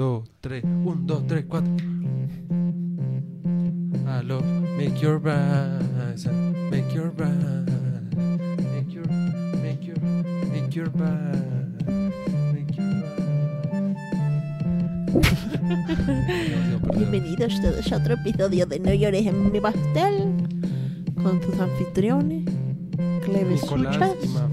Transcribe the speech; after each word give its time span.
dos, 0.00 0.24
tres. 0.40 0.64
Un, 0.64 1.06
dos, 1.06 1.26
tres, 1.26 1.44
cuatro. 1.46 1.70
Aló, 4.06 4.40
make 4.78 4.98
your 4.98 5.20
rise, 5.20 6.26
make 6.70 6.90
your 6.94 7.12
rise, 7.18 7.66
make 8.72 8.90
your, 8.90 9.06
make 9.60 9.84
your, 9.84 10.00
make 10.50 10.74
your 10.74 10.88
rise, 10.94 11.84
make 12.50 12.74
your 12.74 12.86
rise. 13.52 13.98
Bienvenidos 16.96 17.60
todos 17.60 17.92
a 17.92 17.98
otro 17.98 18.14
episodio 18.14 18.64
de 18.64 18.80
No 18.80 18.94
llores 18.94 19.26
en 19.26 19.52
mi 19.52 19.60
pastel 19.60 20.32
con 21.22 21.38
tus 21.42 21.60
anfitriones, 21.60 22.46
Clevesuchas, 23.22 24.16
y. 24.24 24.48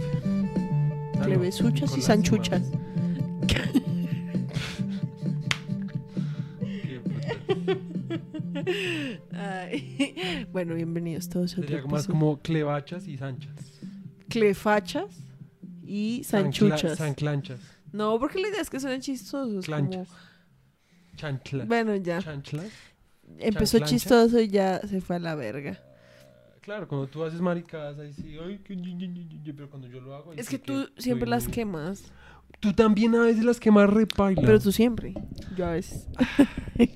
Ah, 1.16 1.23
Clevesuchas 1.23 1.98
y 1.98 2.02
Sanchuchas. 2.02 2.64
Mafia. 2.64 3.87
Bueno, 10.52 10.76
bienvenidos 10.76 11.30
todos 11.30 11.54
a 11.54 11.62
otro 11.62 11.68
Sería 11.70 11.84
más 11.86 12.04
episodio. 12.06 12.20
como 12.20 12.40
clevachas 12.42 13.08
y 13.08 13.18
sanchas. 13.18 13.56
Clefachas 14.30 15.06
y 15.86 16.22
Sanchuchas. 16.24 16.98
Sanclanchas. 16.98 17.60
No, 17.92 18.20
porque 18.20 18.40
la 18.40 18.50
idea 18.50 18.62
es 18.62 18.70
que 18.70 18.80
suenen 18.80 19.02
chistosos. 19.02 19.66
Clanchas. 19.66 20.08
Como... 20.08 20.20
Chancla. 21.16 21.66
Bueno, 21.66 21.96
ya. 21.96 22.18
Empezó 23.40 23.78
chanclancha. 23.80 23.86
chistoso 23.86 24.40
y 24.42 24.48
ya 24.50 24.80
se 24.88 25.02
fue 25.02 25.16
a 25.16 25.20
la 25.20 25.36
verga. 25.36 25.80
Claro, 26.62 26.88
cuando 26.88 27.08
tú 27.08 27.24
haces 27.24 27.39
maricadas 27.39 27.98
ahí 27.98 28.12
sí, 28.14 28.36
ay, 28.44 28.60
que 28.60 28.75
ñi, 28.75 28.94
ñi, 28.94 29.08
ñi, 29.08 29.24
ñi, 29.25 29.54
pero 29.54 29.70
cuando 29.70 29.88
yo 29.88 30.02
lo 30.02 30.14
hago 30.14 30.32
ahí 30.32 30.39
Es 30.39 30.48
sí 30.48 30.58
que 30.58 30.60
tú 30.60 30.89
siempre 30.98 31.25
soy 31.25 31.30
las 31.32 31.44
muy- 31.46 31.54
quemas. 31.54 32.03
Tú 32.59 32.73
también 32.73 33.16
a 33.16 33.22
veces 33.22 33.45
las 33.45 33.59
quemas 33.59 33.89
repaila. 33.89 34.42
Pero 34.42 34.59
tú 34.59 34.72
siempre. 34.73 35.14
Yo 35.56 35.66
a 35.66 35.72
veces. 35.72 36.08
Bien, 36.75 36.89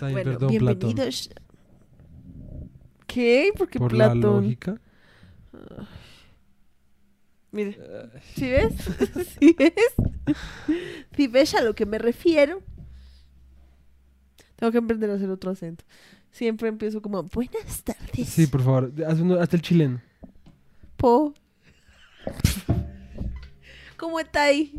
bueno, 0.00 0.14
perdón, 0.14 0.38
Platón. 0.58 0.78
bienvenidos. 0.94 1.30
¿Qué? 3.16 3.50
Por 3.56 3.94
la 3.94 4.12
Platón. 4.12 4.42
lógica. 4.44 4.78
Mire, 7.50 7.78
¿sí 8.34 8.46
ves? 8.50 8.74
¿Sí 9.40 9.56
ves? 9.58 9.72
¿Sí 11.16 11.26
ves 11.26 11.54
a 11.54 11.62
lo 11.62 11.74
que 11.74 11.86
me 11.86 11.96
refiero? 11.96 12.60
Tengo 14.56 14.70
que 14.70 14.76
aprender 14.76 15.10
a 15.10 15.14
hacer 15.14 15.30
otro 15.30 15.50
acento. 15.50 15.82
Siempre 16.30 16.68
empiezo 16.68 17.00
como, 17.00 17.22
buenas 17.22 17.82
tardes. 17.84 18.28
Sí, 18.28 18.46
por 18.48 18.62
favor, 18.62 18.92
haz 19.08 19.18
uno- 19.18 19.40
hasta 19.40 19.56
el 19.56 19.62
chileno. 19.62 20.02
Po. 20.98 21.32
¿Cómo 23.96 24.20
está 24.20 24.42
ahí? 24.44 24.74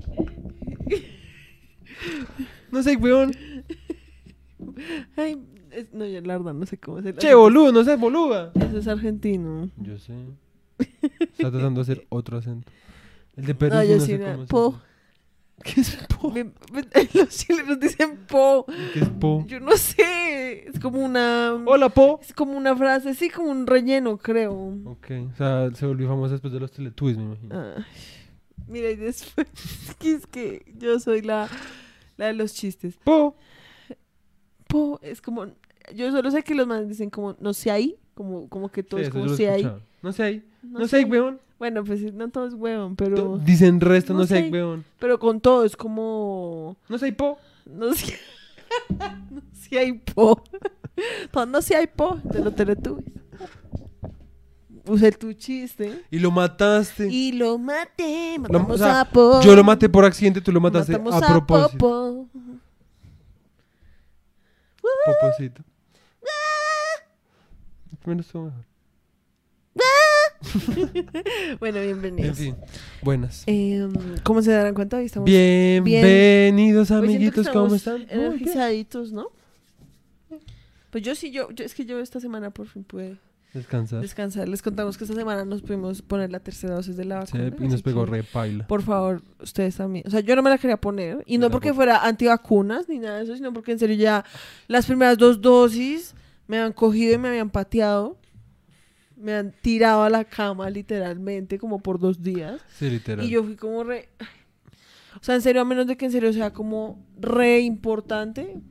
No 2.71 2.83
sé, 2.83 2.97
weón. 2.97 3.31
Ay, 5.15 5.39
es- 5.71 5.93
no, 5.93 6.05
yo 6.05 6.21
la 6.21 6.37
verdad 6.37 6.53
no 6.53 6.65
sé 6.65 6.77
cómo 6.77 6.97
hacer. 6.97 7.15
Che, 7.17 7.33
boludo, 7.33 7.71
no 7.71 7.83
seas 7.83 7.99
boluda. 7.99 8.51
Eso 8.55 8.77
es 8.79 8.87
argentino. 8.87 9.69
Yo 9.77 9.97
sé. 9.97 10.13
Está 10.79 11.49
tratando 11.51 11.83
de 11.83 11.91
hacer 11.93 12.05
otro 12.09 12.37
acento. 12.37 12.71
El 13.35 13.45
de 13.45 13.55
Perú 13.55 13.75
No, 13.75 13.83
yo 13.83 13.95
no 13.97 14.01
sí, 14.01 14.07
sé 14.13 14.17
no. 14.19 14.25
cómo 14.31 14.41
se 14.43 14.47
Po. 14.47 14.81
¿Qué 15.63 15.81
es 15.81 15.97
po? 16.19 16.29
Me- 16.31 16.43
me- 16.43 16.53
los 17.15 17.29
chilenos 17.29 17.79
dicen 17.79 18.19
po. 18.27 18.65
¿Qué 18.93 18.99
es 18.99 19.09
po? 19.09 19.43
Yo 19.47 19.59
no 19.59 19.75
sé. 19.75 20.67
Es 20.69 20.79
como 20.79 21.03
una. 21.03 21.53
Hola, 21.65 21.89
po. 21.89 22.19
Es 22.21 22.31
como 22.33 22.53
una 22.57 22.75
frase, 22.75 23.15
sí, 23.15 23.29
como 23.29 23.49
un 23.49 23.65
relleno, 23.65 24.17
creo. 24.17 24.53
Ok, 24.85 25.07
o 25.33 25.35
sea, 25.35 25.69
se 25.73 25.85
volvió 25.87 26.07
famosa 26.07 26.33
después 26.33 26.53
de 26.53 26.59
los 26.59 26.71
Teletubbies, 26.71 27.17
me 27.17 27.23
imagino. 27.23 27.73
Ay, 27.75 27.83
mira, 28.67 28.91
y 28.91 28.95
después. 28.97 29.47
es 30.03 30.27
que 30.27 30.63
yo 30.77 30.99
soy 30.99 31.21
la, 31.23 31.49
la 32.17 32.27
de 32.27 32.33
los 32.33 32.53
chistes. 32.53 32.95
Po. 33.03 33.35
Po, 34.67 34.99
es 35.01 35.21
como. 35.21 35.45
Yo 35.95 36.11
solo 36.11 36.29
sé 36.31 36.43
que 36.43 36.53
los 36.55 36.67
más 36.67 36.87
dicen 36.87 37.09
como 37.09 37.35
no 37.39 37.53
sé 37.53 37.71
ahí. 37.71 37.95
Como, 38.13 38.49
como 38.49 38.69
que 38.69 38.83
todo 38.83 38.99
Sí, 38.99 39.05
es 39.05 39.09
como 39.11 39.25
lo 39.25 39.35
sé 39.35 39.49
ahí. 39.49 39.71
No 40.01 40.11
sé 40.11 40.23
ahí. 40.23 40.43
No, 40.63 40.79
No 40.79 40.87
sé 40.87 40.97
ahí, 40.97 41.03
weón. 41.05 41.39
Bueno, 41.59 41.83
pues 41.83 42.13
no 42.13 42.29
todo 42.29 42.45
es 42.47 42.53
To- 42.53 42.93
pero. 42.95 43.37
Dicen 43.39 43.79
resto, 43.81 44.13
no, 44.13 44.19
no 44.19 44.25
sé 44.27 44.37
ahí, 44.37 44.51
weón. 44.51 44.85
Pero 44.99 45.19
con 45.19 45.39
todo 45.41 45.63
es 45.65 45.75
como. 45.75 46.75
No 46.89 46.97
sé 46.97 47.05
ahí, 47.05 47.11
po. 47.11 47.37
No 47.65 47.93
sé. 47.93 48.13
no 48.89 49.41
sé 49.53 49.79
hay 49.79 49.93
po. 49.93 50.41
No, 51.33 51.45
no 51.45 51.61
sé 51.61 51.75
hay 51.75 51.85
po 51.85 52.19
de 52.23 52.39
los 52.43 52.55
teletubbies. 52.55 53.05
Usé 54.87 55.11
tu 55.11 55.33
chiste. 55.33 56.01
Y 56.09 56.17
lo 56.19 56.31
mataste. 56.31 57.07
Y 57.11 57.33
lo 57.33 57.57
maté. 57.59 58.35
Lo- 58.37 58.41
Matamos 58.43 58.71
o 58.71 58.77
sea, 58.77 59.01
a 59.01 59.05
Po. 59.05 59.41
Yo 59.41 59.55
lo 59.55 59.63
maté 59.63 59.89
por 59.89 60.05
accidente, 60.05 60.41
tú 60.41 60.51
lo 60.51 60.59
mataste 60.61 60.93
Matamos 60.93 61.21
a 61.21 61.27
propósito. 61.27 61.77
Popo. 61.77 62.27
Estuvo 64.91 65.15
mejor. 68.45 68.53
Bueno, 71.59 71.81
bienvenidos. 71.81 72.29
En 72.29 72.35
fin, 72.35 72.55
buenas. 73.01 73.43
Em, 73.47 73.91
¿Cómo 74.23 74.41
se 74.41 74.51
darán 74.51 74.73
cuenta? 74.73 74.97
Hoy 74.97 75.05
estamos 75.05 75.27
Bienvenidos, 75.29 76.91
amiguitos, 76.91 77.49
¿cómo 77.49 77.75
están? 77.75 78.05
Energizaditos, 78.09 79.11
¿no? 79.11 79.29
Pues 80.91 81.03
yo 81.03 81.15
sí, 81.15 81.31
yo, 81.31 81.51
yo- 81.51 81.65
es 81.65 81.73
que 81.75 81.85
yo 81.85 81.99
esta 81.99 82.19
semana 82.19 82.49
por 82.51 82.67
fin 82.67 82.83
pude 82.83 83.17
Descansar. 83.53 84.01
descansar. 84.01 84.47
Les 84.49 84.61
contamos 84.61 84.97
que 84.97 85.03
esta 85.05 85.15
semana 85.15 85.43
nos 85.45 85.61
pudimos 85.61 86.01
poner 86.01 86.31
la 86.31 86.39
tercera 86.39 86.75
dosis 86.75 86.95
de 86.97 87.05
la 87.05 87.25
Sí, 87.25 87.37
vacuna. 87.37 87.65
y 87.65 87.69
nos 87.69 87.81
pegó 87.81 88.05
re 88.05 88.23
paila. 88.23 88.67
Por 88.67 88.81
favor, 88.83 89.21
ustedes 89.41 89.75
también. 89.77 90.03
O 90.07 90.11
sea, 90.11 90.19
yo 90.19 90.35
no 90.35 90.41
me 90.43 90.49
la 90.49 90.57
quería 90.57 90.77
poner. 90.77 91.23
Y 91.25 91.37
no 91.37 91.49
porque 91.49 91.73
fuera 91.73 92.05
antivacunas 92.05 92.87
ni 92.89 92.99
nada 92.99 93.17
de 93.17 93.23
eso, 93.23 93.35
sino 93.35 93.53
porque 93.53 93.71
en 93.71 93.79
serio 93.79 93.95
ya 93.95 94.23
las 94.67 94.85
primeras 94.85 95.17
dos 95.17 95.41
dosis 95.41 96.13
me 96.47 96.59
han 96.59 96.71
cogido 96.73 97.15
y 97.15 97.17
me 97.17 97.29
habían 97.29 97.49
pateado. 97.49 98.17
Me 99.15 99.33
han 99.33 99.51
tirado 99.51 100.03
a 100.03 100.09
la 100.11 100.23
cama 100.25 100.69
literalmente 100.69 101.57
como 101.57 101.79
por 101.81 101.99
dos 101.99 102.21
días. 102.21 102.61
Sí, 102.77 102.89
literal. 102.89 103.25
Y 103.25 103.29
yo 103.29 103.43
fui 103.43 103.55
como 103.55 103.83
re... 103.83 104.09
O 105.19 105.23
sea, 105.23 105.33
en 105.33 105.41
serio, 105.41 105.61
a 105.63 105.65
menos 105.65 105.87
de 105.87 105.97
que 105.97 106.05
en 106.05 106.11
serio 106.11 106.31
sea 106.31 106.53
como 106.53 107.03
re 107.19 107.61
importante, 107.61 108.61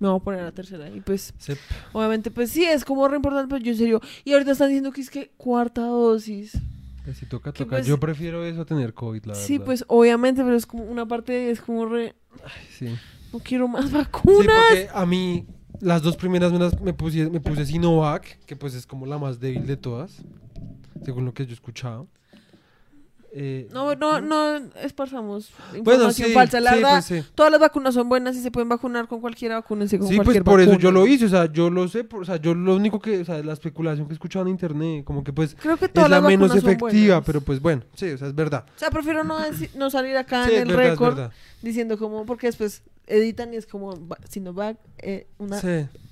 me 0.00 0.08
voy 0.08 0.16
a 0.18 0.22
poner 0.22 0.42
la 0.42 0.52
tercera. 0.52 0.88
Y 0.90 1.00
pues, 1.00 1.32
Sí, 1.38 1.52
obviamente, 1.92 2.30
pues 2.30 2.50
sí, 2.50 2.64
es 2.64 2.84
como 2.84 3.06
re 3.08 3.16
importante, 3.16 3.48
pero 3.52 3.64
yo 3.64 3.72
en 3.72 3.78
serio... 3.78 4.00
Y 4.24 4.32
ahorita 4.32 4.52
están 4.52 4.68
diciendo 4.68 4.92
que 4.92 5.00
es 5.00 5.10
que 5.10 5.30
cuarta 5.36 5.82
dosis. 5.82 6.58
pues, 7.04 7.16
si 7.18 7.26
toca, 7.26 7.52
Que 7.52 7.64
toca. 7.64 7.76
pues- 7.76 7.86
Yo 7.86 7.98
prefiero 7.98 8.44
eso 8.44 8.60
a 8.62 8.64
tener 8.64 8.94
COVID, 8.94 9.24
la 9.26 9.34
Sí, 9.34 9.54
verdad. 9.54 9.66
pues 9.66 9.84
obviamente, 9.88 10.42
pero 10.42 10.54
es 10.56 10.66
como 10.66 10.84
una 10.84 11.06
parte 11.06 11.32
de 11.32 11.50
es 11.50 11.60
como 11.60 11.86
re... 11.86 12.14
Sí. 12.76 12.94
No 13.32 13.38
quiero 13.40 13.66
más 13.68 13.86
Sí, 13.88 13.94
vacunas. 13.94 14.46
porque 14.68 14.88
a 14.92 15.04
mí 15.06 15.46
las 15.80 16.02
dos 16.02 16.16
primeras 16.16 16.52
me, 16.52 16.58
las- 16.58 16.80
me, 16.80 16.92
puse, 16.92 17.28
me 17.30 17.40
puse 17.40 17.66
Sinovac, 17.66 18.38
que 18.46 18.56
pues 18.56 18.74
es 18.74 18.86
como 18.86 19.04
la 19.06 19.18
más 19.18 19.38
débil 19.40 19.66
de 19.66 19.76
todas, 19.76 20.22
según 21.04 21.24
lo 21.24 21.32
que 21.34 21.44
yo 21.44 21.50
he 21.50 21.54
escuchado. 21.54 22.08
Eh, 23.32 23.68
No, 23.72 23.94
no, 23.94 24.20
no 24.20 24.56
esparzamos 24.82 25.50
Bueno, 25.82 26.04
información 26.04 26.28
sí, 26.28 26.34
falsa. 26.34 26.60
La 26.60 26.70
sí, 26.70 26.76
verdad, 26.76 26.92
pues 26.94 27.04
sí. 27.04 27.30
todas 27.34 27.52
las 27.52 27.60
vacunas 27.60 27.94
son 27.94 28.08
buenas 28.08 28.36
y 28.36 28.40
se 28.42 28.50
pueden 28.50 28.68
vacunar 28.68 29.06
con 29.06 29.20
cualquiera, 29.20 29.56
vacúnense 29.56 29.98
con 29.98 30.08
Sí, 30.08 30.16
pues 30.16 30.24
cualquier 30.26 30.44
por 30.44 30.60
eso 30.60 30.70
vacuna. 30.70 30.82
yo 30.82 30.90
lo 30.92 31.06
hice, 31.06 31.26
o 31.26 31.28
sea, 31.28 31.52
yo 31.52 31.68
lo 31.70 31.86
sé, 31.88 32.04
por- 32.04 32.22
o 32.22 32.24
sea, 32.24 32.36
yo 32.36 32.54
lo 32.54 32.74
único 32.76 33.00
que, 33.00 33.20
o 33.20 33.24
sea, 33.24 33.42
la 33.42 33.52
especulación 33.52 34.06
que 34.06 34.12
he 34.12 34.14
escuchado 34.14 34.44
en 34.46 34.50
internet, 34.52 35.04
como 35.04 35.22
que 35.22 35.32
pues 35.32 35.54
Creo 35.60 35.76
que 35.76 35.88
todas 35.88 36.06
es 36.06 36.10
la 36.10 36.20
las 36.20 36.28
menos 36.28 36.54
efectiva, 36.54 37.20
pero 37.22 37.40
pues 37.40 37.60
bueno, 37.60 37.82
sí, 37.94 38.10
o 38.10 38.18
sea, 38.18 38.28
es 38.28 38.34
verdad. 38.34 38.64
O 38.74 38.78
sea, 38.78 38.90
prefiero 38.90 39.22
no, 39.24 39.38
no 39.76 39.90
salir 39.90 40.16
acá 40.16 40.48
en 40.48 40.62
el 40.62 40.68
verdad, 40.76 40.90
récord 40.90 41.30
diciendo 41.62 41.98
como, 41.98 42.24
porque 42.24 42.46
después 42.46 42.82
editan 43.06 43.52
y 43.52 43.56
es 43.56 43.66
como 43.66 43.90
va- 44.08 44.18
Sinovac, 44.28 44.76
eh, 44.98 45.26
una 45.38 45.60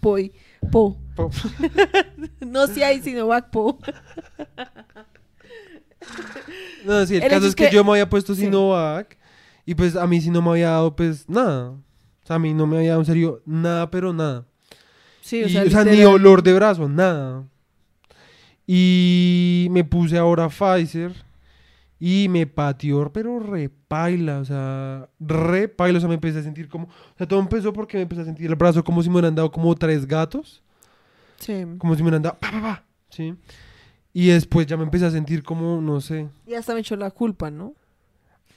poi, 0.01 0.33
po. 0.71 0.97
Po- 1.15 1.31
No 2.41 2.67
si 2.67 2.83
hay 2.83 3.01
Sinovac, 3.03 3.51
po. 3.51 3.79
No, 6.85 7.05
sí, 7.07 7.17
el, 7.17 7.23
El 7.25 7.31
caso 7.31 7.47
es 7.47 7.55
que, 7.55 7.69
que- 7.69 7.75
yo 7.75 7.85
me 7.85 7.91
había 7.93 8.09
puesto 8.09 8.35
sí. 8.35 8.43
Sinovac 8.43 9.17
y 9.65 9.75
pues 9.75 9.97
a 9.97 10.07
mí 10.07 10.21
sí 10.21 10.31
no 10.31 10.41
me 10.43 10.51
había 10.51 10.71
dado 10.71 10.95
pues 10.95 11.29
nada. 11.29 11.71
O 11.71 12.27
sea, 12.27 12.37
a 12.37 12.39
mí 12.39 12.55
no 12.55 12.67
me 12.67 12.77
había 12.79 12.91
dado 12.91 13.03
en 13.03 13.07
serio 13.07 13.43
nada, 13.47 13.91
pero 13.91 14.13
nada. 14.13 14.45
Sí, 15.21 15.39
Y, 15.41 15.57
o 15.57 15.71
sea, 15.71 15.85
ni 15.85 16.05
olor 16.05 16.43
de 16.43 16.55
brazo, 16.55 16.89
nada. 16.89 17.45
Y 18.67 19.69
me 19.71 19.85
puse 19.85 20.19
ahora 20.19 20.49
Pfizer 20.49 21.13
y 21.99 22.29
me 22.29 22.47
pateó, 22.47 23.11
pero 23.13 23.39
repaila, 23.39 24.39
o 24.41 24.45
sea, 24.45 25.09
repaila, 25.21 25.99
o 25.99 26.01
sea, 26.01 26.09
me 26.09 26.15
empecé 26.17 26.41
a 26.41 26.43
sentir 26.43 26.69
como, 26.69 26.87
o 26.87 27.17
sea, 27.17 27.27
todo 27.27 27.41
empezó 27.41 27.73
porque 27.73 27.97
me 27.97 28.03
empecé 28.03 28.23
a 28.23 28.25
sentir 28.25 28.47
el 28.47 28.55
brazo 28.57 28.85
como 28.85 29.03
si 29.03 29.09
me 29.09 29.15
hubieran 29.15 29.35
dado 29.35 29.51
como 29.51 29.75
tres 29.75 30.07
gatos, 30.07 30.63
Sí. 31.39 31.65
como 31.79 31.95
si 31.95 32.03
me 32.03 32.09
hubieran 32.09 32.23
dado, 32.23 32.37
pa, 32.39 32.51
pa, 32.51 32.61
pa, 32.61 32.85
¿sí? 33.11 33.35
Y 34.19 34.29
después 34.29 34.67
ya 34.67 34.79
me 34.79 34.85
empecé 34.85 35.05
a 35.05 35.11
sentir 35.11 35.43
como, 35.43 35.79
no 35.83 36.01
sé, 36.01 36.27
Y 36.47 36.55
hasta 36.55 36.73
me 36.73 36.81
echó 36.81 36.97
la 36.97 37.11
culpa, 37.11 37.51
¿no? 37.51 37.75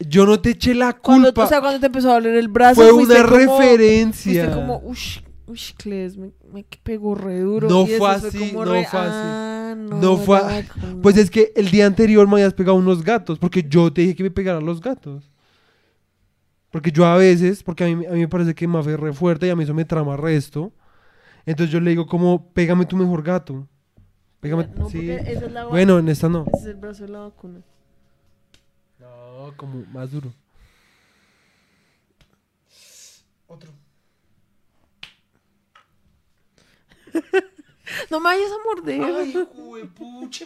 yo 0.08 0.26
no 0.26 0.40
te 0.40 0.52
eché 0.52 0.74
la 0.74 0.94
Cuando, 0.94 1.28
culpa, 1.28 1.44
o 1.44 1.48
sea, 1.50 1.60
cuando 1.60 1.82
te 1.82 1.88
empezó 1.88 2.12
a 2.12 2.14
doler 2.14 2.36
el 2.38 2.48
brazo, 2.48 2.76
fue 2.82 2.94
una 2.94 3.26
como- 3.26 3.36
referencia. 3.36 4.54
Como, 4.56 4.80
ush, 4.86 5.20
ush, 5.48 5.74
Cles, 5.76 6.16
me, 6.16 6.32
me 6.54 6.64
pegó 6.82 7.14
re 7.16 7.42
duro. 7.42 7.68
No 7.68 7.84
y 7.84 7.88
fue 7.98 8.10
así, 8.10 8.54
no 8.54 8.64
re, 8.64 8.86
fue 8.86 9.00
así. 9.02 9.10
"Ah, 9.12 9.76
no, 9.78 9.98
No 10.00 10.16
fue- 10.18 10.40
vacuna". 10.42 11.02
Pues 11.02 11.18
es 11.18 11.30
que 11.30 11.52
el 11.58 11.70
día 11.70 11.86
anterior 11.86 12.26
me 12.30 12.36
habías 12.36 12.54
pegado 12.54 12.78
unos 12.78 13.04
gatos, 13.04 13.38
porque 13.38 13.66
yo 13.68 13.92
te 13.92 14.00
dije 14.04 14.16
que 14.16 14.24
me 14.24 14.32
pegaran 14.32 14.66
los 14.66 14.80
gatos. 14.80 15.30
Porque 16.72 16.94
yo 16.94 17.06
a 17.06 17.18
veces, 17.18 17.64
porque 17.64 17.84
a 17.84 17.88
mí, 17.88 18.06
a 18.06 18.12
mí 18.12 18.20
me 18.20 18.28
parece 18.30 18.56
que 18.56 18.66
Mafe 18.68 18.94
es 18.94 19.00
re 19.02 19.12
fuerte 19.12 19.48
y 19.48 19.50
a 19.50 19.56
mí 19.58 19.66
eso 19.66 19.74
me 19.74 19.84
trama 19.84 20.16
resto. 20.16 20.72
Entonces 21.46 21.74
yo 21.74 21.82
le 21.82 21.90
digo 21.90 22.06
como, 22.08 22.48
pégame 22.54 22.86
tu 22.86 22.96
mejor 22.96 23.22
gato. 23.24 23.68
Pégame, 24.40 24.68
No, 24.76 24.90
sí. 24.90 24.98
porque 24.98 25.16
esa 25.32 25.46
es 25.46 25.52
la 25.52 25.66
Bueno, 25.66 26.00
en 26.00 26.08
esta 26.10 26.30
no. 26.30 26.46
Ese 26.54 26.62
es 26.62 26.66
el 26.68 26.76
brazo 26.76 27.04
de 27.04 27.10
la 27.10 27.20
vacuna. 27.20 27.62
No, 29.00 29.54
como 29.58 29.84
más 29.88 30.12
duro. 30.12 30.32
Otro. 33.48 33.72
No 38.12 38.20
me 38.20 38.26
vayas 38.26 38.52
a 38.52 38.64
morder. 38.64 39.02
Ay, 39.02 39.34
pucha. 39.96 40.46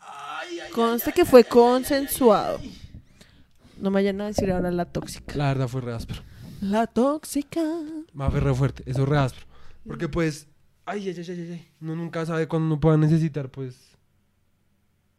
Ay, 0.00 0.58
ay, 0.60 0.70
Conste 0.72 1.12
que 1.12 1.26
fue 1.26 1.44
consensuado. 1.44 2.58
No 3.76 3.90
me 3.90 3.94
vayan 3.96 4.18
a 4.22 4.26
decir 4.26 4.50
ahora 4.50 4.70
la 4.70 4.86
tóxica. 4.86 5.34
La 5.36 5.48
verdad 5.48 5.68
fue 5.68 5.82
re 5.82 5.92
áspero. 5.92 6.22
La 6.62 6.86
tóxica. 6.86 7.60
Mafe 8.14 8.40
re 8.40 8.54
fuerte, 8.54 8.82
eso 8.86 9.02
es 9.02 9.08
re 9.08 9.18
áspero. 9.18 9.46
Porque 9.86 10.08
pues, 10.08 10.46
ay, 10.90 11.08
ay, 11.08 11.14
ay, 11.16 11.24
ay, 11.28 11.52
ay. 11.52 11.68
Uno 11.80 11.96
nunca 11.96 12.26
sabe 12.26 12.48
cuándo 12.48 12.66
uno 12.66 12.80
pueda 12.80 12.96
necesitar, 12.96 13.48
pues, 13.48 13.76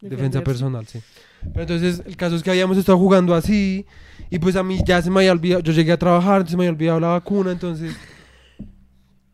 defensa 0.02 0.44
personal, 0.44 0.86
sí. 0.88 1.02
Pero 1.42 1.62
entonces, 1.62 2.04
el 2.06 2.18
caso 2.18 2.36
es 2.36 2.44
que 2.44 2.50
habíamos 2.50 2.78
estado 2.78 2.98
jugando 2.98 3.34
así, 3.34 3.86
y 4.30 4.40
pues 4.40 4.56
a 4.56 4.64
mí 4.64 4.80
ya 4.86 5.02
se 5.02 5.10
me 5.10 5.22
había 5.22 5.32
olvidado, 5.32 5.62
yo 5.62 5.74
llegué 5.74 5.94
a 5.94 5.98
trabajar, 5.98 6.38
entonces 6.38 6.58
me 6.58 6.64
había 6.64 6.74
olvidado 6.74 7.00
la 7.00 7.08
vacuna, 7.10 7.52
entonces... 7.52 7.96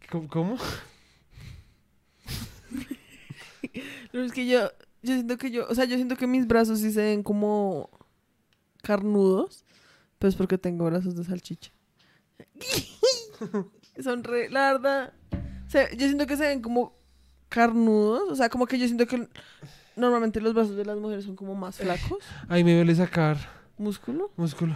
¿Cómo? 0.09 0.27
cómo? 0.29 0.57
Pero 4.11 4.23
es 4.23 4.31
que 4.31 4.47
yo, 4.47 4.71
yo 5.01 5.13
siento 5.13 5.37
que 5.37 5.51
yo, 5.51 5.67
o 5.67 5.75
sea, 5.75 5.85
yo 5.85 5.95
siento 5.95 6.15
que 6.15 6.27
mis 6.27 6.47
brazos 6.47 6.79
sí 6.79 6.91
se 6.91 7.01
ven 7.01 7.23
como 7.23 7.89
carnudos, 8.83 9.65
pues 10.19 10.35
porque 10.35 10.57
tengo 10.57 10.85
brazos 10.85 11.15
de 11.15 11.23
salchicha. 11.23 11.71
Son 14.03 14.23
re, 14.23 14.49
la 14.49 14.73
verdad, 14.73 15.13
se- 15.67 15.89
yo 15.97 16.05
siento 16.07 16.25
que 16.27 16.37
se 16.37 16.43
ven 16.47 16.61
como 16.61 16.93
carnudos, 17.49 18.29
o 18.29 18.35
sea, 18.35 18.49
como 18.49 18.65
que 18.67 18.77
yo 18.77 18.85
siento 18.85 19.07
que 19.07 19.27
normalmente 19.95 20.41
los 20.41 20.53
brazos 20.53 20.75
de 20.75 20.85
las 20.85 20.97
mujeres 20.97 21.25
son 21.25 21.35
como 21.35 21.55
más 21.55 21.77
flacos, 21.77 22.19
Ay, 22.47 22.63
me 22.63 22.75
duele 22.75 22.93
sacar 22.95 23.37
músculo. 23.77 24.31
músculo. 24.35 24.75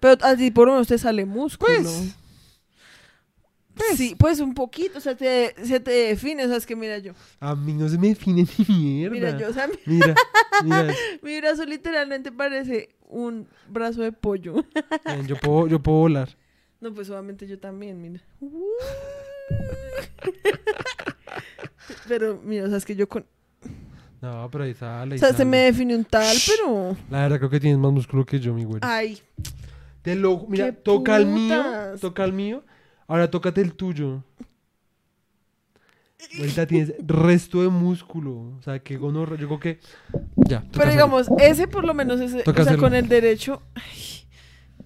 Pero 0.00 0.24
a 0.24 0.36
ti 0.36 0.50
por 0.50 0.66
lo 0.66 0.72
menos 0.74 0.88
te 0.88 0.98
sale 0.98 1.24
músculo. 1.24 1.90
Pues, 3.74 3.96
sí, 3.96 4.14
pues 4.16 4.38
un 4.38 4.54
poquito, 4.54 4.98
o 4.98 5.00
sea, 5.00 5.16
te- 5.16 5.52
se 5.66 5.80
te 5.80 5.90
define, 5.90 6.44
o 6.44 6.48
sea, 6.48 6.58
es 6.58 6.64
que 6.66 6.76
mira 6.76 6.98
yo, 6.98 7.12
a 7.40 7.56
mí 7.56 7.72
no 7.72 7.88
se 7.88 7.98
me 7.98 8.08
define 8.08 8.46
ni 8.58 8.64
mierda. 8.76 9.14
mira 9.14 9.36
yo, 9.38 9.48
o 9.48 9.52
sea, 9.52 9.66
mi, 9.66 9.74
Mira, 9.86 10.14
mira. 10.62 10.94
mi 11.22 11.40
brazo 11.40 11.64
literalmente 11.66 12.30
parece 12.30 12.94
un 13.08 13.48
brazo 13.68 14.02
de 14.02 14.12
pollo. 14.12 14.64
Yo, 15.26 15.36
puedo, 15.36 15.66
yo 15.66 15.80
puedo 15.82 15.98
volar. 15.98 16.28
No, 16.80 16.94
pues 16.94 17.10
obviamente 17.10 17.48
yo 17.48 17.58
también, 17.58 18.00
mira. 18.00 18.22
Pero, 22.08 22.40
mira, 22.42 22.64
o 22.64 22.68
sea, 22.68 22.78
es 22.78 22.84
que 22.84 22.96
yo 22.96 23.08
con... 23.08 23.24
No, 24.20 24.48
pero 24.50 24.64
ahí 24.64 24.74
sale. 24.74 25.16
O 25.16 25.18
sea, 25.18 25.34
se 25.34 25.44
me 25.44 25.58
define 25.58 25.94
un 25.94 26.04
tal, 26.04 26.34
pero... 26.46 26.96
La 27.10 27.22
verdad 27.22 27.38
creo 27.38 27.50
que 27.50 27.60
tienes 27.60 27.78
más 27.78 27.92
músculo 27.92 28.24
que 28.24 28.40
yo, 28.40 28.54
mi 28.54 28.64
güey. 28.64 28.80
Ay, 28.82 29.20
Te 30.00 30.14
lo, 30.14 30.46
mira, 30.48 30.66
¡Qué 30.66 30.72
toca 30.72 31.16
el 31.16 31.26
mío, 31.26 31.62
toca 32.00 32.24
el 32.24 32.32
mío. 32.32 32.64
Ahora 33.06 33.30
tócate 33.30 33.60
el 33.60 33.74
tuyo. 33.74 34.22
Ahorita 36.38 36.66
tienes 36.66 36.94
resto 37.06 37.62
de 37.62 37.68
músculo. 37.68 38.56
O 38.58 38.62
sea, 38.62 38.78
que 38.78 38.96
gonorrea. 38.96 39.38
Yo 39.38 39.46
creo 39.46 39.60
que. 39.60 39.78
Ya. 40.36 40.60
pero 40.60 40.84
hacerlo. 40.84 40.90
digamos, 40.90 41.28
ese 41.38 41.68
por 41.68 41.84
lo 41.84 41.94
menos, 41.94 42.20
ese, 42.20 42.42
Toca 42.42 42.62
o 42.62 42.64
sea, 42.64 42.72
hacerlo. 42.72 42.82
con 42.82 42.94
el 42.94 43.08
derecho... 43.08 43.62
ay, 43.74 44.26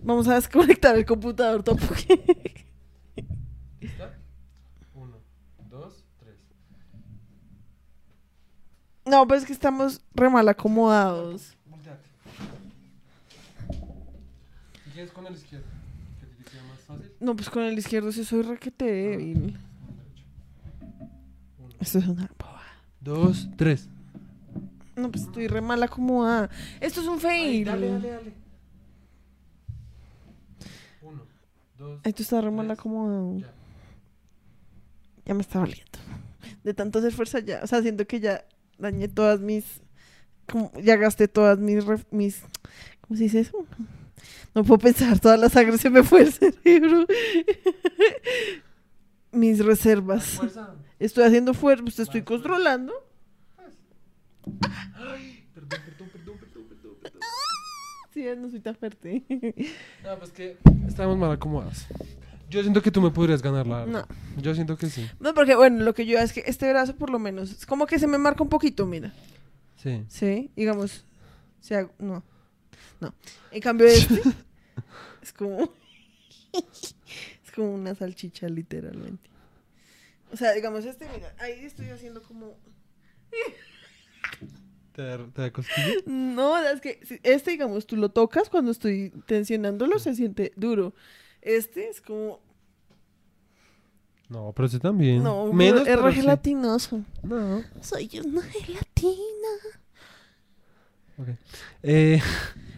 vamos 0.03 0.27
a 0.29 0.35
desconectar 0.35 0.97
el 0.97 1.05
computador, 1.05 1.63
topo. 1.63 1.83
Uno, 4.95 5.17
dos, 5.71 6.05
tres. 6.19 6.37
No, 9.09 9.27
pues 9.27 9.41
es 9.43 9.47
que 9.47 9.53
estamos 9.55 10.03
re 10.15 10.29
mal 10.29 10.49
acomodados. 10.49 11.57
Volteate. 11.67 12.03
Si 14.85 14.91
quieres 14.91 15.13
con 15.13 15.27
el 15.27 15.35
izquierdo, 15.35 15.67
que 16.21 16.27
te 16.27 16.51
queda 16.51 16.63
más 16.65 16.81
fácil. 16.81 17.13
No, 17.21 17.35
pues 17.35 17.49
con 17.49 17.63
el 17.63 17.79
izquierdo 17.79 18.13
sí 18.13 18.25
soy 18.25 18.43
requete 18.43 18.85
débil. 18.85 19.59
Esto 21.81 21.99
es 21.99 22.07
una 22.07 22.31
boba. 22.39 22.63
dos, 23.01 23.49
tres. 23.57 23.89
No, 24.97 25.11
pues 25.11 25.25
estoy 25.25 25.47
re 25.47 25.61
mal 25.61 25.83
acomodada. 25.83 26.51
Esto 26.81 27.01
es 27.01 27.07
un 27.07 27.19
fail. 27.21 27.65
dale, 27.65 27.89
dale, 27.93 28.11
dale. 28.11 28.33
Uno, 31.03 31.23
dos, 31.79 32.01
Esto 32.05 32.23
está 32.23 32.41
re 32.41 32.51
mal 32.51 32.71
acomodado. 32.71 33.39
ya. 33.39 33.53
Ya 35.25 35.35
me 35.35 35.43
está 35.43 35.61
valiendo. 35.61 35.99
De 36.65 36.75
tanto 36.75 36.99
hacer 36.99 37.13
fuerza 37.13 37.39
ya. 37.39 37.61
O 37.63 37.67
sea, 37.67 37.81
siento 37.81 38.07
que 38.07 38.19
ya 38.21 38.45
dañé 38.79 39.09
todas 39.09 39.41
mis. 39.41 39.65
como- 40.51 40.73
ya 40.81 40.97
gasté 40.97 41.29
todas 41.29 41.59
mis, 41.59 41.85
ref- 41.85 42.07
mis. 42.11 42.43
¿Cómo 43.03 43.17
se 43.19 43.25
dice 43.25 43.41
eso? 43.41 43.67
No 44.55 44.65
puedo 44.65 44.79
pensar, 44.79 45.19
toda 45.21 45.37
la 45.37 45.49
sangre 45.49 45.79
se 45.79 45.91
me 45.91 46.03
fue 46.03 46.23
el 46.23 46.33
cerebro. 46.33 47.07
mis 49.33 49.65
reservas. 49.65 50.41
Estoy 50.99 51.25
haciendo 51.25 51.55
fuerza, 51.55 51.83
pues 51.85 51.97
te 51.97 52.03
estoy 52.03 52.23
controlando. 52.23 52.93
Ay, 54.95 55.45
perdón, 55.55 55.81
perdón, 55.85 56.09
perdón, 56.11 56.39
perdón, 56.39 56.65
perdón, 56.69 56.95
perdón. 57.03 57.21
Sí, 58.13 58.25
ya 58.25 58.35
no 58.35 58.51
soy 58.51 58.61
tan 58.61 58.75
fuerte. 58.75 59.23
No, 60.03 60.19
pues 60.19 60.33
que 60.33 60.57
estamos 60.89 61.17
mal 61.19 61.33
acomodados. 61.33 61.87
Yo 62.51 62.63
siento 62.63 62.81
que 62.83 62.91
tú 62.91 63.01
me 63.03 63.11
podrías 63.11 63.43
ganar 63.43 63.67
la 63.67 63.85
verdad. 63.85 64.07
Yo 64.39 64.55
siento 64.55 64.77
que 64.77 64.89
sí. 64.89 65.07
No, 65.21 65.35
porque 65.35 65.55
bueno, 65.55 65.85
lo 65.85 65.95
que 65.95 66.07
yo 66.07 66.19
es 66.19 66.33
que 66.33 66.43
este 66.47 66.69
brazo 66.71 66.97
por 66.97 67.11
lo 67.11 67.19
menos, 67.19 67.51
es 67.51 67.67
como 67.67 67.87
que 67.87 67.99
se 67.99 68.07
me 68.07 68.19
marca 68.19 68.43
un 68.43 68.49
poquito, 68.49 68.87
mira. 68.87 69.13
Sí. 69.77 70.05
Sí, 70.09 70.51
digamos, 70.57 71.05
si 71.61 71.75
hago- 71.75 71.93
no, 71.99 72.23
no. 73.01 73.15
En 73.51 73.61
cambio 73.61 73.87
este 73.87 74.23
es 75.23 75.33
como, 75.33 75.73
es 76.53 77.53
como 77.55 77.75
una 77.75 77.95
salchicha 77.95 78.49
literalmente. 78.49 79.29
O 80.33 80.37
sea, 80.37 80.53
digamos 80.53 80.85
este, 80.85 81.07
mira, 81.15 81.35
ahí 81.39 81.65
estoy 81.65 81.89
haciendo 81.91 82.23
como, 82.23 82.57
¿Te 84.93 85.03
da, 85.03 85.19
te 85.33 85.43
da 85.43 85.53
no, 86.07 86.59
es 86.59 86.81
que 86.81 86.99
este, 87.23 87.53
digamos, 87.53 87.87
tú 87.87 87.95
lo 87.97 88.09
tocas 88.09 88.49
cuando 88.49 88.73
estoy 88.73 89.11
tensionándolo, 89.27 89.99
se 90.01 90.15
siente 90.15 90.53
duro. 90.57 90.93
Este 91.49 91.89
es 91.89 92.01
como, 92.03 92.41
No, 94.29 94.53
pero 94.55 94.67
ese 94.67 94.79
también. 94.79 95.23
no, 95.23 95.51
Menos, 95.53 95.87
es 95.89 95.99
re 95.99 96.13
sí. 96.13 96.21
gelatinoso. 96.21 97.01
No. 97.23 97.63
Soy 97.81 98.11
una 98.23 98.43
gelatina. 98.43 99.49
ok. 101.19 101.29
Eh, 101.83 102.21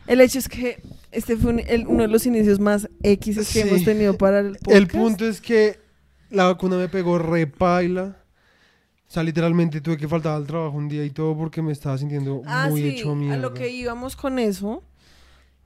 El 0.07 0.21
hecho 0.21 0.39
es 0.39 0.49
que 0.49 0.81
este 1.13 1.37
fue 1.37 1.51
un- 1.53 1.61
el- 1.61 1.87
uno 1.87 2.03
de 2.03 2.09
los 2.09 2.27
inicios 2.27 2.59
más 2.61 2.89
X 3.03 3.37
que 3.39 3.45
Sí. 3.45 3.61
hemos 3.61 3.85
tenido 3.85 4.17
para 4.17 4.41
el 4.41 4.53
podcast. 4.57 4.71
el 4.77 4.87
punto 4.87 5.25
es 5.27 5.41
que 5.41 5.79
la 6.31 6.45
vacuna 6.45 6.77
me 6.77 6.89
pegó 6.89 7.19
repaila. 7.19 8.17
O 9.09 9.13
sea, 9.13 9.23
literalmente 9.25 9.81
tuve 9.81 9.97
que 9.97 10.07
faltar 10.09 10.37
al 10.37 10.47
trabajo 10.47 10.77
un 10.77 10.89
día 10.89 11.05
y 11.05 11.11
todo 11.11 11.37
porque 11.37 11.61
me 11.63 11.73
estaba 11.73 11.99
sintiendo 11.99 12.43
Ah, 12.47 12.69
muy 12.71 12.81
sí, 12.83 12.89
hecho 12.91 13.11
a 13.11 13.15
mierda. 13.17 13.37
lo 13.39 13.53
que 13.55 13.69
íbamos 13.69 14.15
con 14.15 14.39
eso 14.39 14.83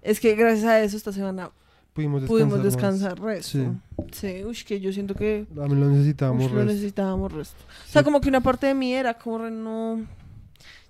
es 0.00 0.18
que 0.20 0.34
gracias 0.34 0.64
a 0.64 0.80
eso 0.82 0.96
esta 0.96 1.12
semana 1.12 1.50
Pudimos 1.94 2.22
descansar. 2.22 2.28
pudimos 2.28 2.54
más. 2.58 2.64
descansar 2.64 3.20
resto. 3.20 3.74
Sí, 4.12 4.42
uy, 4.44 4.56
que 4.66 4.80
yo 4.80 4.92
siento 4.92 5.14
que 5.14 5.46
A 5.56 5.66
mí 5.68 5.74
lo 5.74 5.88
necesitábamos. 5.88 6.50
lo 6.50 6.58
resto. 6.58 6.72
necesitábamos 6.72 7.32
resto. 7.32 7.62
O 7.88 7.90
sea, 7.92 8.02
Sí. 8.02 8.04
como 8.04 8.20
que 8.20 8.28
una 8.28 8.40
parte 8.40 8.66
de 8.66 8.74
mí 8.74 8.92
era 8.92 9.14
como 9.14 9.38
no, 9.50 9.98
yo 9.98 10.04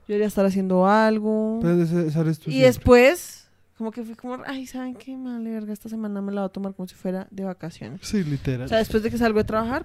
debería 0.08 0.26
estar 0.28 0.46
haciendo 0.46 0.86
algo. 0.86 1.58
Pero 1.62 1.82
ese- 1.82 2.18
eres 2.18 2.38
tú 2.38 2.48
y 2.50 2.54
siempre. 2.54 2.66
después, 2.66 3.48
como 3.76 3.90
que 3.90 4.02
fui 4.02 4.14
como, 4.14 4.38
ay, 4.46 4.66
¿saben 4.66 4.94
qué? 4.94 5.14
Vale 5.16 5.50
verga, 5.50 5.72
esta 5.74 5.88
semana 5.90 6.22
me 6.22 6.32
la 6.32 6.40
voy 6.42 6.46
a 6.48 6.52
tomar 6.52 6.74
como 6.74 6.88
si 6.88 6.94
fuera 6.94 7.26
de 7.30 7.44
vacaciones. 7.44 8.00
Sí, 8.02 8.24
literal. 8.24 8.64
O 8.64 8.68
sea, 8.68 8.78
después 8.78 9.02
de 9.02 9.10
que 9.10 9.18
salgo 9.18 9.38
de 9.38 9.44
trabajar, 9.44 9.84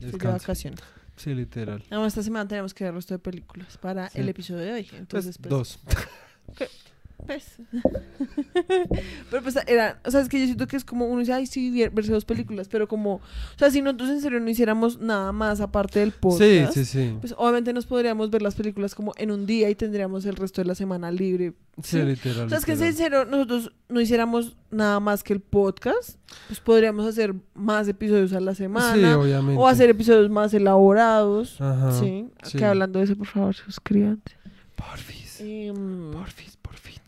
de 0.00 0.10
vacaciones. 0.26 0.80
Sí, 1.16 1.34
literal. 1.34 1.82
Además, 1.90 2.08
esta 2.08 2.22
semana 2.22 2.48
tenemos 2.48 2.72
que 2.72 2.84
ver 2.84 2.92
el 2.92 2.96
resto 2.96 3.12
de 3.12 3.18
películas 3.18 3.76
para 3.76 4.08
Sí. 4.08 4.20
el 4.20 4.28
episodio 4.30 4.60
de 4.64 4.72
hoy. 4.72 4.88
Entonces, 4.96 5.36
Pues, 5.36 5.48
pues, 5.48 5.50
dos. 5.50 5.78
pues. 7.26 7.56
pero 9.30 9.42
pues 9.42 9.58
era, 9.66 10.00
o 10.04 10.10
sea, 10.10 10.20
es 10.20 10.28
que 10.28 10.40
yo 10.40 10.46
siento 10.46 10.66
que 10.66 10.76
es 10.76 10.84
como 10.84 11.06
uno 11.06 11.20
dice, 11.20 11.32
ay, 11.32 11.46
sí, 11.46 11.70
ver- 11.70 11.90
verse 11.90 12.12
dos 12.12 12.24
películas, 12.24 12.68
pero 12.68 12.88
como, 12.88 13.14
o 13.16 13.20
sea, 13.58 13.70
si 13.70 13.82
nosotros 13.82 14.10
en 14.10 14.20
serio 14.20 14.40
no 14.40 14.50
hiciéramos 14.50 14.98
nada 15.00 15.32
más 15.32 15.60
aparte 15.60 16.00
del 16.00 16.12
podcast, 16.12 16.74
sí, 16.74 16.84
sí. 16.84 17.16
pues 17.20 17.34
obviamente 17.36 17.72
nos 17.72 17.86
podríamos 17.86 18.30
ver 18.30 18.42
las 18.42 18.54
películas 18.54 18.94
como 18.94 19.12
en 19.16 19.30
un 19.30 19.46
día 19.46 19.70
y 19.70 19.74
tendríamos 19.74 20.24
el 20.26 20.36
resto 20.36 20.60
de 20.60 20.66
la 20.68 20.74
semana 20.74 21.10
libre. 21.10 21.54
Sí, 21.82 21.98
¿sí? 21.98 22.02
literal. 22.02 22.46
O 22.46 22.48
sea, 22.48 22.58
es 22.58 22.64
que 22.64 22.72
en 22.72 22.94
serio 22.94 23.24
nosotros 23.24 23.72
no 23.88 24.00
hiciéramos 24.00 24.56
nada 24.70 25.00
más 25.00 25.22
que 25.22 25.32
el 25.32 25.40
podcast, 25.40 26.16
pues 26.48 26.60
podríamos 26.60 27.06
hacer 27.06 27.34
más 27.54 27.88
episodios 27.88 28.32
a 28.32 28.40
la 28.40 28.54
semana. 28.54 28.94
Sí, 28.94 29.04
obviamente. 29.04 29.60
o 29.60 29.66
hacer 29.66 29.88
episodios 29.90 30.28
más 30.30 30.52
elaborados. 30.52 31.60
Ajá. 31.60 31.92
Sí, 31.92 32.28
sí. 32.42 32.58
que 32.58 32.64
hablando 32.64 32.98
de 32.98 33.06
eso, 33.06 33.16
por 33.16 33.26
favor, 33.26 33.54
suscríbanse. 33.54 34.36
Porfis. 34.76 35.40
Em, 35.40 36.10
Porfis, 36.10 36.56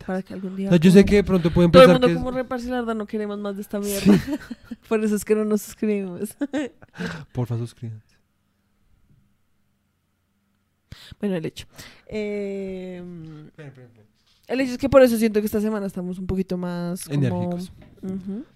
para 0.05 0.21
que 0.21 0.33
algún 0.33 0.55
día... 0.55 0.67
O 0.67 0.71
sea, 0.71 0.79
yo 0.79 0.91
sé 0.91 0.99
como- 1.01 1.09
que 1.09 1.15
de 1.15 1.23
pronto 1.23 1.51
pueden 1.51 1.71
Todo 1.71 1.83
el 1.83 1.87
pensar 1.89 2.01
mundo 2.01 2.07
que 2.07 2.13
es- 2.13 2.19
como 2.19 2.31
reparse 2.31 2.69
la 2.69 2.75
verdad 2.81 2.95
no 2.95 3.05
queremos 3.07 3.39
más 3.39 3.55
de 3.55 3.61
esta 3.61 3.79
mierda. 3.79 4.03
Por 4.89 5.03
eso 5.03 5.15
es 5.15 5.23
que 5.25 5.35
no 5.35 5.45
nos 5.45 5.61
suscribimos. 5.61 6.35
Porfa, 7.33 7.57
suscríbanse. 7.57 8.15
bueno, 11.19 11.35
el 11.35 11.45
hecho. 11.45 11.65
Em, 12.07 13.49
el 14.47 14.61
hecho 14.61 14.71
es 14.73 14.77
que 14.77 14.89
por 14.89 15.01
eso 15.01 15.17
siento 15.17 15.39
que 15.39 15.45
esta 15.45 15.61
semana 15.61 15.85
estamos 15.85 16.19
un 16.19 16.27
poquito 16.27 16.57
más 16.57 17.05
como... 17.05 17.15
Enérgicos. 17.15 17.71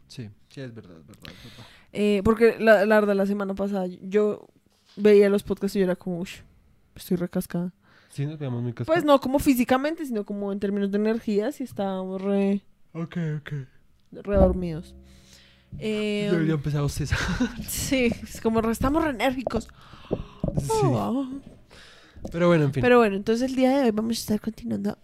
Sí, 0.08 0.30
sí, 0.50 0.62
es 0.62 0.74
verdad, 0.74 0.98
es 1.00 1.08
verdad. 1.08 1.24
es 1.32 1.44
verdad. 1.44 1.66
Eh, 1.94 2.22
porque 2.24 2.58
la, 2.60 2.86
la 2.86 3.00
verdad, 3.00 3.16
la 3.16 3.26
semana 3.26 3.56
pasada 3.56 3.88
yo 3.88 4.48
veía 4.98 5.30
los 5.30 5.44
podcasts 5.44 5.76
y 5.76 5.80
yo 5.80 5.86
era 5.86 5.96
como, 5.96 6.20
"Ush, 6.20 6.40
estoy 6.96 7.18
recascada. 7.18 7.74
Sí, 8.18 8.26
nos 8.26 8.40
veamos 8.40 8.64
muy 8.64 8.74
Pues 8.74 9.06
no 9.06 9.20
como 9.22 9.38
físicamente, 9.38 10.04
sino 10.04 10.26
como 10.26 10.52
en 10.52 10.60
términos 10.60 10.90
de 10.90 10.98
energías 10.98 11.62
y 11.62 11.64
estábamos 11.64 12.20
re, 12.20 12.64
Ok, 12.94 13.16
ok. 13.38 13.52
re 14.12 14.36
dormidos. 14.38 14.96
Eh, 15.78 16.28
Debería 16.32 16.56
empezar 16.56 16.84
a 16.84 16.90
César. 16.90 17.20
sí, 17.68 18.12
es 18.24 18.42
como 18.42 18.60
re- 18.62 18.72
estamos 18.72 19.04
re 19.04 19.12
enérgicos. 19.12 19.68
Sí. 20.60 20.68
Oh. 20.72 21.30
Pero 22.32 22.48
bueno, 22.48 22.64
en 22.64 22.74
fin. 22.74 22.82
Pero 22.82 22.98
bueno, 22.98 23.16
entonces 23.18 23.52
el 23.52 23.56
día 23.56 23.78
de 23.78 23.84
hoy 23.84 23.92
vamos 23.92 24.18
a 24.18 24.20
estar 24.22 24.42
continuando 24.42 24.98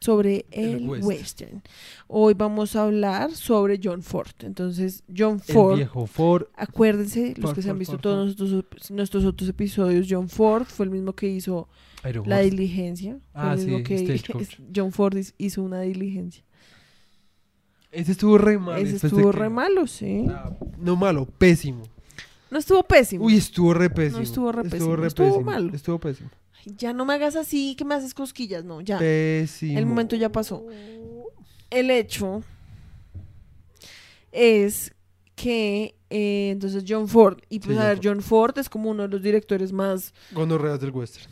sobre 0.00 0.44
El 0.50 0.64
el, 0.74 0.86
western. 0.86 1.06
western. 1.08 1.62
Hoy 2.08 2.34
vamos 2.34 2.76
a 2.76 2.82
hablar 2.82 3.30
sobre 3.34 3.80
John 3.82 4.02
Ford. 4.02 4.28
Entonces, 4.40 5.02
John 5.16 5.40
el 5.48 5.54
Ford, 5.54 5.76
viejo 5.76 6.06
Ford. 6.06 6.44
acuérdense, 6.56 7.28
los 7.38 7.46
Ford, 7.46 7.54
que 7.54 7.62
se 7.62 7.70
han 7.70 7.78
visto 7.78 7.92
Ford, 7.94 8.02
todos 8.02 8.38
nuestros, 8.38 8.90
nuestros 8.90 9.24
otros 9.24 9.48
episodios, 9.48 10.06
John 10.10 10.28
Ford 10.28 10.64
fue 10.66 10.84
el 10.84 10.90
mismo 10.90 11.14
que 11.14 11.26
hizo 11.28 11.68
La 12.26 12.40
diligencia. 12.40 13.18
Ah, 13.34 13.56
sí, 13.58 13.82
que. 13.82 14.20
John 14.74 14.92
Ford 14.92 15.14
hiz- 15.16 15.34
hizo 15.38 15.62
una 15.62 15.80
diligencia. 15.80 16.44
Ese 17.90 18.12
estuvo 18.12 18.38
re 18.38 18.58
mal. 18.58 18.80
Ese 18.80 18.96
estuvo 19.06 19.30
que- 19.30 19.38
re 19.38 19.48
malo, 19.48 19.86
sí. 19.86 20.24
No 20.78 20.94
malo, 20.96 21.26
pésimo. 21.26 21.82
No 22.50 22.58
estuvo 22.58 22.82
pésimo. 22.82 23.24
Uy, 23.24 23.36
estuvo 23.36 23.74
re 23.74 23.90
pésimo. 23.90 24.22
estuvo 24.22 24.52
re 24.52 24.62
Estuvo 24.62 24.70
pésimo, 24.78 24.96
re 24.96 25.06
estuvo 25.08 25.26
pésimo. 25.26 25.44
malo. 25.50 25.74
Estuvo 25.74 25.98
pésimo. 25.98 26.30
Ay, 26.64 26.74
ya 26.78 26.92
no 26.92 27.04
me 27.04 27.14
hagas 27.14 27.36
así, 27.36 27.74
que 27.76 27.84
me 27.84 27.94
haces 27.94 28.14
cosquillas. 28.14 28.64
No, 28.64 28.80
ya. 28.80 28.98
Pésimo. 28.98 29.78
El 29.78 29.86
momento 29.86 30.16
ya 30.16 30.30
pasó. 30.30 30.64
El 31.70 31.90
hecho 31.90 32.42
es 34.32 34.94
que 35.34 35.94
eh, 36.10 36.50
entonces 36.50 36.84
John 36.86 37.08
Ford, 37.08 37.38
y 37.48 37.58
pues 37.60 37.76
Sí, 37.76 37.82
a 37.82 37.86
John 37.86 37.88
ver, 37.88 37.96
Ford. 37.96 38.06
John 38.06 38.22
Ford 38.22 38.58
es 38.58 38.68
como 38.68 38.90
uno 38.90 39.02
de 39.02 39.08
los 39.08 39.22
directores 39.22 39.72
más, 39.72 40.12
Gonorreas 40.32 40.80
del 40.80 40.90
western. 40.90 41.26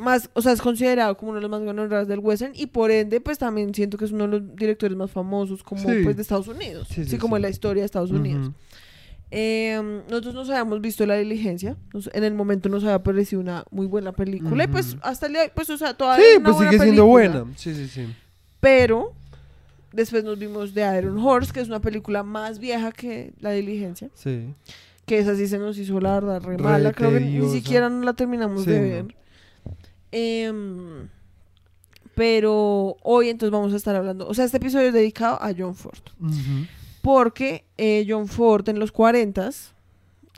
Más, 0.00 0.30
o 0.34 0.42
sea, 0.42 0.52
es 0.52 0.60
considerado 0.62 1.16
como 1.16 1.30
uno 1.30 1.36
de 1.38 1.42
los 1.42 1.50
más 1.50 1.62
gonorreas 1.62 2.08
del 2.08 2.18
western 2.18 2.52
y 2.56 2.66
por 2.66 2.90
ende, 2.90 3.20
pues 3.20 3.38
también 3.38 3.74
siento 3.74 3.96
que 3.98 4.04
es 4.06 4.12
uno 4.12 4.24
de 4.26 4.38
los 4.40 4.56
directores 4.56 4.96
más 4.96 5.10
famosos 5.10 5.62
como 5.62 5.80
Sí. 5.88 6.00
pues 6.02 6.16
de 6.16 6.22
Estados 6.22 6.48
Unidos, 6.48 6.88
Sí, 6.88 7.04
sí, 7.04 7.10
sí, 7.10 7.18
como 7.18 7.36
en 7.36 7.42
la 7.42 7.48
historia 7.50 7.82
de 7.82 7.86
Estados 7.86 8.10
Unidos. 8.10 8.50
Eh, 9.32 9.80
nosotros 10.10 10.34
nos 10.34 10.50
habíamos 10.50 10.80
visto 10.80 11.06
la 11.06 11.14
diligencia, 11.14 11.76
nos- 11.94 12.10
en 12.12 12.24
el 12.24 12.34
momento 12.34 12.68
nos 12.68 12.82
había 12.82 13.00
parecido 13.02 13.40
una 13.40 13.64
muy 13.70 13.86
buena 13.86 14.10
película 14.12 14.64
y 14.64 14.66
pues 14.66 14.96
hasta 15.02 15.26
el 15.26 15.34
día, 15.34 15.52
pues 15.54 15.70
o 15.70 15.76
sea, 15.78 15.94
todavía 15.94 16.24
Sí, 16.24 16.30
es 16.32 16.38
una 16.38 16.44
pues 16.46 16.56
buena 16.56 16.70
sigue 16.72 16.82
siendo 16.82 17.06
buena. 17.06 17.44
Sí, 17.56 17.74
sí, 17.74 17.86
sí. 17.86 18.06
Pero 18.58 19.12
después 19.92 20.24
nos 20.24 20.36
vimos 20.38 20.74
The 20.74 20.98
Iron 20.98 21.16
Horse, 21.18 21.52
que 21.52 21.60
es 21.60 21.68
una 21.68 21.80
película 21.80 22.24
más 22.24 22.58
vieja 22.58 22.90
que 22.90 23.32
La 23.40 23.52
Diligencia. 23.52 24.10
Sí. 24.14 24.52
Que 25.06 25.18
esa 25.20 25.36
sí 25.36 25.46
se 25.46 25.58
nos 25.58 25.78
hizo 25.78 26.00
la 26.00 26.14
verdad 26.14 26.42
re 26.42 26.56
Re 26.56 26.62
mala. 26.62 26.92
Creo 26.92 27.10
que 27.12 27.20
ni 27.20 27.48
siquiera 27.50 27.88
la 27.88 28.12
terminamos 28.14 28.66
de 28.66 29.04
no. 29.04 29.08
Em, 30.12 31.08
pero 32.14 32.96
hoy 33.02 33.28
entonces 33.28 33.52
vamos 33.52 33.72
a 33.72 33.76
estar 33.76 33.94
hablando. 33.96 34.28
O 34.28 34.34
sea, 34.34 34.44
este 34.44 34.56
episodio 34.58 34.88
es 34.88 34.94
dedicado 34.94 35.40
a 35.40 35.52
John 35.56 35.74
Ford. 35.74 36.02
Porque 37.02 37.64
eh, 37.78 38.04
John 38.08 38.28
Ford 38.28 38.68
en 38.68 38.78
los 38.78 38.92
40 38.92 39.50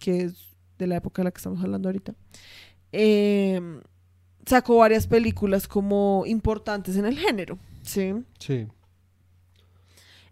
que 0.03 0.23
es 0.23 0.35
de 0.79 0.87
la 0.87 0.97
época 0.97 1.23
de 1.23 1.25
la 1.25 1.31
que 1.31 1.39
estamos 1.39 1.63
hablando 1.63 1.89
ahorita, 1.89 2.15
em, 2.91 3.81
sacó 4.45 4.79
varias 4.79 5.07
películas 5.07 5.69
como 5.69 6.25
importantes 6.27 6.97
en 6.97 7.07
el 7.07 7.17
género. 7.17 7.59
¿sí? 7.83 8.13
Sí. 8.39 8.67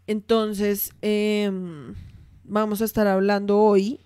Entonces, 0.06 0.92
em, 1.02 1.94
vamos 2.42 2.82
a 2.82 2.84
estar 2.84 3.06
hablando 3.06 3.60
hoy 3.60 4.00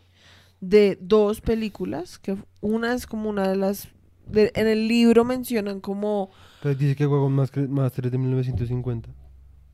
de 0.61 0.99
dos 1.01 1.41
películas, 1.41 2.19
que 2.19 2.37
una 2.61 2.95
es 2.95 3.07
como 3.07 3.31
una 3.31 3.49
de 3.49 3.57
las... 3.57 3.89
de- 4.27 4.53
en 4.55 4.67
el 4.67 4.89
libro 4.89 5.25
mencionan 5.25 5.81
como... 5.81 6.31
Entonces 6.57 6.79
dice 6.79 6.97
que 6.97 7.07
Wagon 7.07 7.33
Master 7.33 7.69
Master 7.69 8.07
es 8.07 8.13
de 8.13 8.19
1950. 8.19 9.11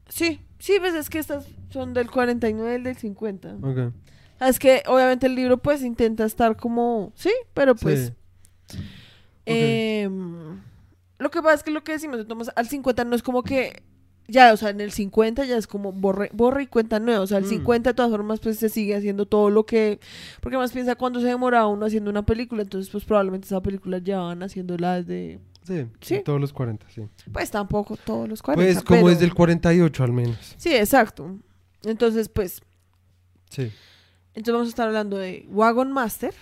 Sí, 0.09 0.41
sí, 0.59 0.75
pues 0.81 0.95
es 0.95 1.09
que 1.09 1.19
estas 1.21 1.47
son 1.71 1.95
del 1.95 2.11
49 2.11 2.73
y 2.73 2.75
el 2.77 2.83
del 2.85 2.97
50. 2.97 3.57
Ok. 3.63 3.93
Es 4.41 4.59
que 4.59 4.83
obviamente 4.87 5.27
el 5.27 5.35
libro 5.35 5.59
pues 5.59 5.83
intenta 5.83 6.25
estar 6.25 6.57
como... 6.57 7.13
Sí, 7.15 7.31
pero 7.55 7.75
pues... 7.77 8.13
Sí. 8.67 8.79
em, 9.47 10.61
lo 11.19 11.31
que 11.31 11.43
pasa 11.43 11.55
es 11.57 11.63
que 11.63 11.71
lo 11.71 11.85
que 11.85 11.93
decimos 11.93 12.19
de 12.19 12.25
Thomas, 12.25 12.51
al 12.57 12.67
50 12.69 13.05
no 13.05 13.15
es 13.15 13.23
como 13.23 13.43
que... 13.43 13.83
Ya, 14.31 14.53
o 14.53 14.57
sea, 14.57 14.71
en 14.71 14.81
el 14.81 14.93
50 14.93 15.45
ya 15.45 15.57
es 15.57 15.67
como 15.67 15.93
borre, 15.93 16.31
borra 16.33 16.63
y 16.63 16.67
cuenta 16.67 17.01
nueva. 17.01 17.21
O 17.23 17.27
sea, 17.27 17.39
el 17.39 17.45
Mm. 17.45 17.49
50 17.49 17.91
de 17.91 17.95
todas 17.95 18.11
formas 18.11 18.41
pues 18.41 18.59
se 18.59 18.69
sigue 18.69 18.95
haciendo 18.95 19.27
todo 19.27 19.51
lo 19.51 19.67
que... 19.67 19.99
Porque 20.41 20.57
más 20.57 20.73
piensa 20.73 20.95
cuando 20.95 21.21
se 21.21 21.27
demoraba 21.27 21.67
uno 21.67 21.87
haciendo 21.87 22.11
una 22.11 22.25
película, 22.25 22.63
entonces 22.63 22.91
pues 22.91 23.05
probablemente 23.05 23.47
esa 23.47 23.61
película 23.63 23.99
ya 23.99 24.21
van 24.21 24.43
haciéndola 24.43 25.03
desde... 25.03 25.41
Sí, 25.67 25.87
Sí. 26.01 26.23
todos 26.25 26.41
los 26.41 26.53
40, 26.53 26.87
sí. 26.95 27.03
Pues 27.33 27.51
tampoco 27.51 27.97
todos 27.97 28.29
los 28.29 28.41
40. 28.43 28.73
Pues 28.75 28.85
como 28.85 29.01
pero- 29.01 29.09
desde 29.11 29.25
el 29.27 29.35
48 29.35 30.05
al 30.05 30.13
menos. 30.13 30.55
Sí, 30.57 30.75
exacto. 30.75 31.37
Entonces 31.85 32.29
pues... 32.29 32.61
Sí. 33.51 33.71
Entonces 34.35 34.53
vamos 34.55 34.67
a 34.69 34.71
estar 34.71 34.87
hablando 34.87 35.19
de 35.19 35.47
Wagon 35.51 35.93
Master 35.93 36.33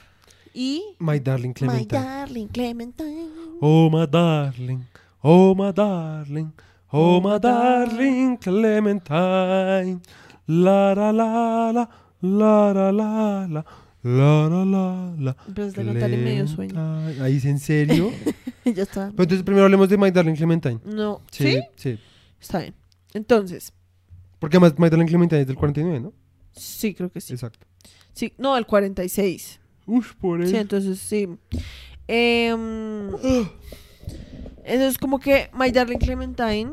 y... 0.52 0.82
My 0.98 1.18
Darling 1.20 1.48
My 1.48 1.54
Clementine. 1.54 2.00
Darling 2.00 2.46
Clementine. 2.48 3.28
Oh, 3.60 3.88
my 3.90 4.06
darling. 4.06 4.80
Oh, 5.22 5.54
my 5.54 5.72
darling. 5.74 6.52
Oh, 6.90 7.20
my 7.20 7.38
darling 7.38 8.36
Clementine. 8.38 10.00
La, 10.46 10.94
la, 10.94 11.12
la, 11.12 11.72
la. 11.72 11.90
La, 12.20 12.72
la, 12.72 12.92
la, 12.92 13.46
la. 13.48 13.64
La, 14.02 14.48
la, 14.48 14.64
la, 14.64 15.14
la. 15.18 15.36
Empezaste 15.48 15.80
a 15.82 15.84
cantar 15.84 16.10
en 16.10 16.24
medio 16.24 16.46
sueño. 16.48 16.80
Ahí 17.22 17.40
sí, 17.40 17.48
en 17.48 17.58
serio. 17.58 18.10
ya 18.64 18.82
está. 18.84 19.10
Pero 19.10 19.22
entonces 19.24 19.42
primero 19.42 19.64
hablemos 19.64 19.88
de 19.88 19.98
My 19.98 20.10
Darling 20.10 20.34
Clementine. 20.34 20.80
No. 20.84 21.20
Sí, 21.30 21.52
¿Sí? 21.52 21.60
sí. 21.76 21.98
Está 22.40 22.60
bien. 22.60 22.74
Entonces, 23.12 23.72
Porque 24.38 24.56
además 24.56 24.78
My 24.78 24.88
Darling 24.88 25.06
Clementine 25.06 25.40
es 25.42 25.46
del 25.46 25.56
49, 25.56 26.00
¿no? 26.00 26.12
sí, 26.52 26.94
creo 26.94 27.10
que 27.10 27.20
sí. 27.20 27.34
Exacto. 27.34 27.66
Sí, 28.12 28.32
no, 28.38 28.56
el 28.56 28.66
46. 28.66 29.60
Uf, 29.86 30.14
por 30.14 30.42
Sí, 30.42 30.50
eso. 30.50 30.58
entonces 30.60 30.98
sí. 30.98 31.28
Em, 32.06 33.10
entonces, 34.68 34.98
como 34.98 35.18
que 35.20 35.50
My 35.58 35.70
Darling 35.70 35.98
Clementine 35.98 36.72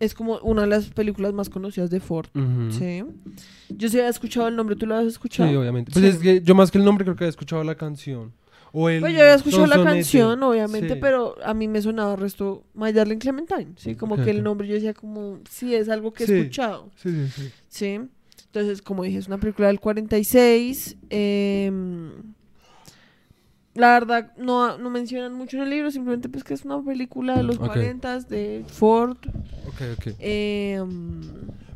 es 0.00 0.14
como 0.14 0.38
una 0.40 0.62
de 0.62 0.68
las 0.68 0.90
películas 0.90 1.32
más 1.32 1.48
conocidas 1.48 1.90
de 1.90 2.00
Ford. 2.00 2.28
Sí. 2.70 3.02
Yo 3.70 3.88
sí 3.88 3.98
había 3.98 4.08
escuchado 4.10 4.48
el 4.48 4.56
nombre, 4.56 4.76
¿tú 4.76 4.86
lo 4.86 4.94
habías 4.94 5.12
Sí, 5.12 5.16
escuchado? 5.16 5.60
obviamente. 5.60 5.90
Pues 5.92 6.04
Sí. 6.04 6.10
es 6.10 6.18
que 6.18 6.40
yo 6.42 6.54
más 6.54 6.70
que 6.70 6.78
el 6.78 6.84
nombre 6.84 7.04
creo 7.04 7.16
que 7.16 7.24
había 7.24 7.30
escuchado 7.30 7.64
la 7.64 7.74
canción. 7.74 8.32
O 8.70 8.88
el 8.90 9.00
Pues 9.00 9.14
yo 9.14 9.20
había 9.20 9.34
escuchado 9.34 9.66
la 9.66 9.82
canción, 9.82 10.42
obviamente, 10.42 10.94
Sí. 10.94 10.98
pero 11.00 11.36
a 11.42 11.54
mí 11.54 11.66
me 11.68 11.80
sonaba 11.80 12.14
el 12.14 12.20
resto 12.20 12.64
My 12.74 12.92
Darling 12.92 13.16
Clementine. 13.18 13.72
Sí, 13.76 13.94
como 13.96 14.16
que 14.16 14.30
el 14.30 14.42
nombre 14.42 14.68
yo 14.68 14.74
decía 14.74 14.92
como, 14.94 15.38
sí, 15.50 15.74
es 15.74 15.88
algo 15.88 16.12
que 16.12 16.24
he 16.24 16.26
Sí. 16.26 16.34
escuchado. 16.34 16.90
Sí, 16.96 17.10
sí, 17.10 17.28
sí. 17.34 17.50
Sí. 17.68 18.00
Entonces, 18.46 18.82
como 18.82 19.02
dije, 19.04 19.18
es 19.18 19.26
una 19.26 19.38
película 19.38 19.68
del 19.68 19.80
46. 19.80 20.96
em, 21.10 22.10
la 23.78 23.92
verdad, 23.92 24.32
no, 24.36 24.76
no 24.76 24.90
mencionan 24.90 25.32
mucho 25.34 25.56
en 25.56 25.62
el 25.62 25.70
libro, 25.70 25.90
simplemente 25.90 26.28
pues 26.28 26.44
que 26.44 26.52
es 26.54 26.64
una 26.64 26.82
película 26.82 27.36
de 27.36 27.42
los 27.44 27.56
Ok. 27.58 27.66
40 27.66 28.20
de 28.20 28.64
Ford. 28.68 29.16
Ok, 29.66 29.80
ok. 29.96 30.14
em, 30.18 31.20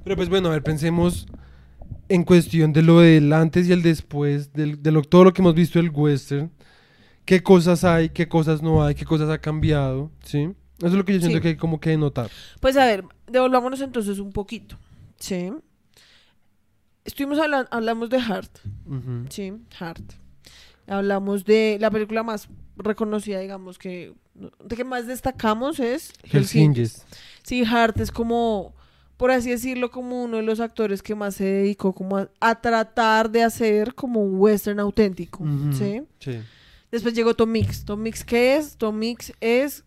Pero 0.05 0.17
pues 0.17 0.29
bueno, 0.29 0.49
a 0.49 0.53
ver, 0.53 0.63
pensemos 0.63 1.27
en 2.09 2.25
cuestión 2.25 2.73
de 2.73 2.83
lo 2.83 3.01
del 3.01 3.33
antes 3.33 3.69
y 3.69 3.73
el 3.73 3.83
después, 3.83 4.53
del, 4.53 4.83
de 4.83 4.91
lo, 4.93 5.03
todo 5.03 5.25
lo 5.25 5.33
que 5.33 5.41
hemos 5.41 5.55
visto 5.55 5.79
del 5.79 5.91
western. 5.91 6.51
¿Qué 7.25 7.43
cosas 7.43 7.85
hay, 7.85 8.09
qué 8.11 8.29
cosas 8.29 8.61
no 8.63 8.85
hay, 8.85 8.95
qué 8.97 9.05
cosas 9.05 9.31
ha 9.31 9.39
cambiado? 9.39 10.11
¿Sí? 10.25 10.51
Eso 10.79 10.89
es 10.89 10.93
lo 10.95 11.05
que 11.05 11.13
yo 11.13 11.21
siento 11.21 11.39
Sí. 11.39 11.43
que 11.43 11.49
hay 11.49 11.57
como 11.57 11.79
que 11.79 11.97
notar. 11.97 12.29
pues 12.61 12.77
a 12.77 12.85
ver, 12.85 13.05
devolvámonos 13.29 13.81
entonces 13.81 14.19
un 14.19 14.33
poquito. 14.33 14.77
Sí. 15.19 15.53
Estuvimos 17.05 17.39
hablando, 17.39 17.69
hablamos 17.71 18.11
de 18.11 18.21
Heart. 18.21 18.59
Ujú. 18.87 19.25
Sí, 19.29 19.53
Heart. 19.79 20.03
Hablamos 20.97 21.45
de 21.45 21.79
la 21.81 21.91
película 21.91 22.23
más 22.23 22.49
reconocida, 22.77 23.39
digamos, 23.41 23.79
que 23.79 24.13
de 24.35 24.77
que 24.77 24.85
más 24.85 25.07
destacamos 25.07 25.79
es. 25.81 26.13
Hinges. 26.55 27.05
Sí, 27.43 27.65
Hart 27.65 27.99
es 28.01 28.11
como, 28.11 28.75
por 29.17 29.31
así 29.31 29.51
decirlo, 29.51 29.91
como 29.91 30.25
uno 30.25 30.39
de 30.39 30.43
los 30.43 30.61
actores 30.61 31.03
que 31.03 31.15
más 31.15 31.35
se 31.37 31.45
dedicó 31.45 31.93
como 31.95 32.17
a, 32.19 32.29
a 32.41 32.61
tratar 32.61 33.31
de 33.31 33.43
hacer 33.43 33.95
como 33.95 34.23
un 34.23 34.39
western 34.39 34.81
auténtico. 34.81 35.45
¿sí? 35.77 36.03
Sí. 36.19 36.39
Después 36.91 37.15
llegó 37.15 37.35
Tom 37.35 37.51
Mix. 37.51 37.85
¿Tom 37.85 38.01
Mix 38.03 38.25
qué 38.25 38.57
es? 38.57 38.77
Tom 38.77 38.99
Mix 38.99 39.33
es 39.41 39.85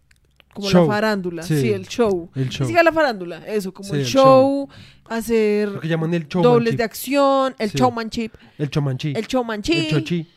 como 0.54 0.70
Show. 0.70 0.88
la 0.88 0.94
farándula, 0.94 1.44
Sí. 1.44 1.60
sí, 1.60 1.72
el 1.72 1.86
show. 1.88 2.30
El 2.34 2.50
show. 2.50 2.66
siquiera 2.66 2.82
la 2.84 2.94
farándula, 2.94 3.46
eso, 3.46 3.74
como 3.74 3.90
Sí, 3.90 3.96
el, 3.96 4.02
el 4.02 4.08
show, 4.08 4.70
hacer 5.10 5.68
Lo 5.68 5.82
que 5.82 5.88
llaman 5.90 6.14
el 6.14 6.28
dobles 6.30 6.42
showmanship. 6.42 6.78
de 6.78 6.84
acción, 6.84 7.56
el 7.60 7.72
showmanship, 7.72 8.32
El 8.58 8.70
chomanchi. 8.70 9.14
el 9.16 9.28
showmanship, 9.28 9.74
El 9.74 9.90
chochi. 9.90 10.28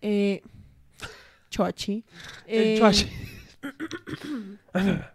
Eh, 0.00 0.42
choachi. 1.50 2.04
El 2.46 2.62
eh, 2.64 2.78
choachi. 2.78 3.08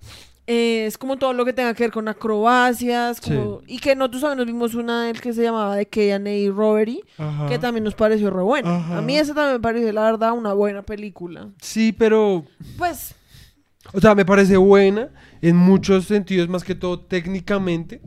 eh, 0.47 0.85
es 0.87 0.97
como 0.97 1.17
todo 1.17 1.33
lo 1.33 1.45
que 1.45 1.53
tenga 1.53 1.73
que 1.73 1.83
ver 1.83 1.91
con 1.91 2.07
acrobacias, 2.07 3.21
como, 3.21 3.61
y 3.67 3.79
que 3.79 3.95
nosotros 3.95 4.21
también 4.21 4.37
nos 4.39 4.47
vimos 4.47 4.75
una 4.75 5.05
del 5.05 5.21
que 5.21 5.33
se 5.33 5.43
llamaba 5.43 5.77
The 5.77 5.85
K&A 5.85 6.51
Robbery, 6.51 7.03
Ajá. 7.17 7.47
que 7.47 7.59
también 7.59 7.83
nos 7.83 7.95
pareció 7.95 8.29
re 8.29 8.41
buena. 8.43 8.75
Ajá. 8.77 8.97
A 8.97 9.01
mí 9.01 9.17
esa 9.17 9.33
también 9.33 9.53
me 9.53 9.59
pareció, 9.59 9.91
la 9.93 10.03
verdad, 10.03 10.33
una 10.33 10.53
buena 10.53 10.81
película. 10.81 11.49
Sí, 11.61 11.91
pero 11.91 12.45
Pues, 12.77 13.15
O 13.93 13.99
sea, 14.01 14.15
me 14.15 14.25
parece 14.25 14.57
buena 14.57 15.09
en 15.41 15.55
muchos 15.55 16.05
sentidos, 16.05 16.49
más 16.49 16.63
que 16.63 16.75
todo 16.75 16.99
técnicamente. 16.99 18.01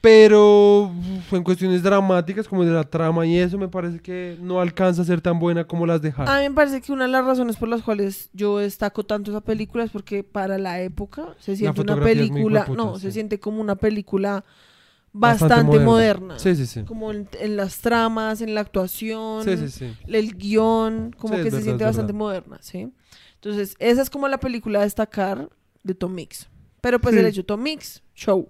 Pero 0.00 0.90
en 1.30 1.42
cuestiones 1.44 1.82
dramáticas, 1.82 2.48
como 2.48 2.64
de 2.64 2.72
la 2.72 2.84
trama 2.84 3.26
y 3.26 3.36
eso, 3.36 3.58
me 3.58 3.68
parece 3.68 4.00
que 4.00 4.38
no 4.40 4.58
alcanza 4.60 5.02
a 5.02 5.04
ser 5.04 5.20
tan 5.20 5.38
buena 5.38 5.64
como 5.66 5.84
las 5.86 6.00
de 6.00 6.08
a 6.08 6.14
Harry. 6.16 6.42
mí 6.44 6.48
me 6.48 6.54
parece 6.54 6.80
que 6.80 6.90
una 6.92 7.04
de 7.04 7.10
las 7.12 7.24
razones 7.26 7.56
por 7.56 7.68
las 7.68 7.82
cuales 7.82 8.30
yo 8.32 8.58
destaco 8.58 9.04
tanto 9.04 9.30
esa 9.30 9.42
película 9.42 9.84
es 9.84 9.90
porque 9.90 10.24
para 10.24 10.56
la 10.56 10.80
época 10.80 11.34
se 11.38 11.54
siente 11.54 11.82
una 11.82 12.00
película, 12.00 12.66
no, 12.74 12.94
sí. 12.96 13.02
se 13.02 13.12
siente 13.12 13.38
como 13.38 13.60
una 13.60 13.76
película 13.76 14.44
Bastante 15.12 15.54
bastante, 15.54 15.78
moderna. 15.80 16.20
moderna. 16.26 16.38
Sí, 16.38 16.54
sí, 16.56 16.66
sí. 16.66 16.82
Como 16.84 17.10
en, 17.10 17.28
en 17.40 17.56
las 17.56 17.78
tramas, 17.80 18.40
en 18.40 18.54
la 18.54 18.60
actuación, 18.60 19.44
Sí, 19.44 19.56
sí, 19.56 19.68
sí. 19.68 19.92
el 20.06 20.36
guion, 20.36 21.12
como 21.18 21.34
que 21.34 21.42
se 21.44 21.50
verdad, 21.50 21.62
siente 21.62 21.84
bastante 21.84 22.12
moderna, 22.12 22.58
¿sí? 22.62 22.92
Entonces, 23.34 23.74
esa 23.80 24.02
es 24.02 24.08
como 24.08 24.28
la 24.28 24.38
película 24.38 24.78
a 24.80 24.82
destacar 24.84 25.50
de 25.82 25.94
Tom 25.94 26.14
Mix. 26.14 26.48
Pero 26.80 27.00
pues 27.00 27.14
el 27.16 27.26
hecho, 27.26 27.44
Tom 27.44 27.60
Mix, 27.62 28.02
show. 28.14 28.48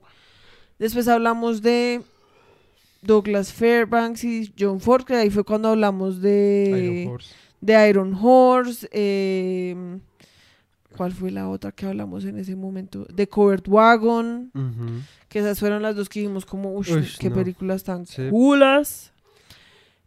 Después 0.80 1.06
hablamos 1.08 1.62
de 1.62 2.00
Douglas 3.02 3.52
Fairbanks 3.52 4.25
y 4.25 4.52
John 4.58 4.80
Ford, 4.80 5.04
que 5.04 5.14
ahí 5.14 5.30
fue 5.30 5.44
cuando 5.44 5.68
hablamos 5.68 6.20
de 6.20 7.02
Iron 7.04 7.12
Horse. 7.14 7.34
de 7.60 7.88
Iron 7.88 8.18
Horse. 8.20 8.88
eh, 8.90 9.99
¿Cuál 10.96 11.12
fue 11.12 11.30
la 11.30 11.49
otra 11.49 11.70
que 11.70 11.87
hablamos 11.87 12.25
en 12.25 12.37
ese 12.38 12.56
momento? 12.56 13.06
De 13.14 13.28
Covered 13.28 13.62
Wagon, 13.68 14.50
Ujú. 14.52 15.02
que 15.28 15.38
esas 15.38 15.60
fueron 15.60 15.82
las 15.82 15.94
dos 15.94 16.08
que 16.08 16.18
dijimos 16.20 16.44
como, 16.44 16.72
uy, 16.75 16.80
Ush, 16.92 17.16
qué 17.18 17.28
no. 17.30 17.37
películas 17.37 17.84
tan 17.84 18.06
Sí. 18.06 18.28
culas. 18.28 19.12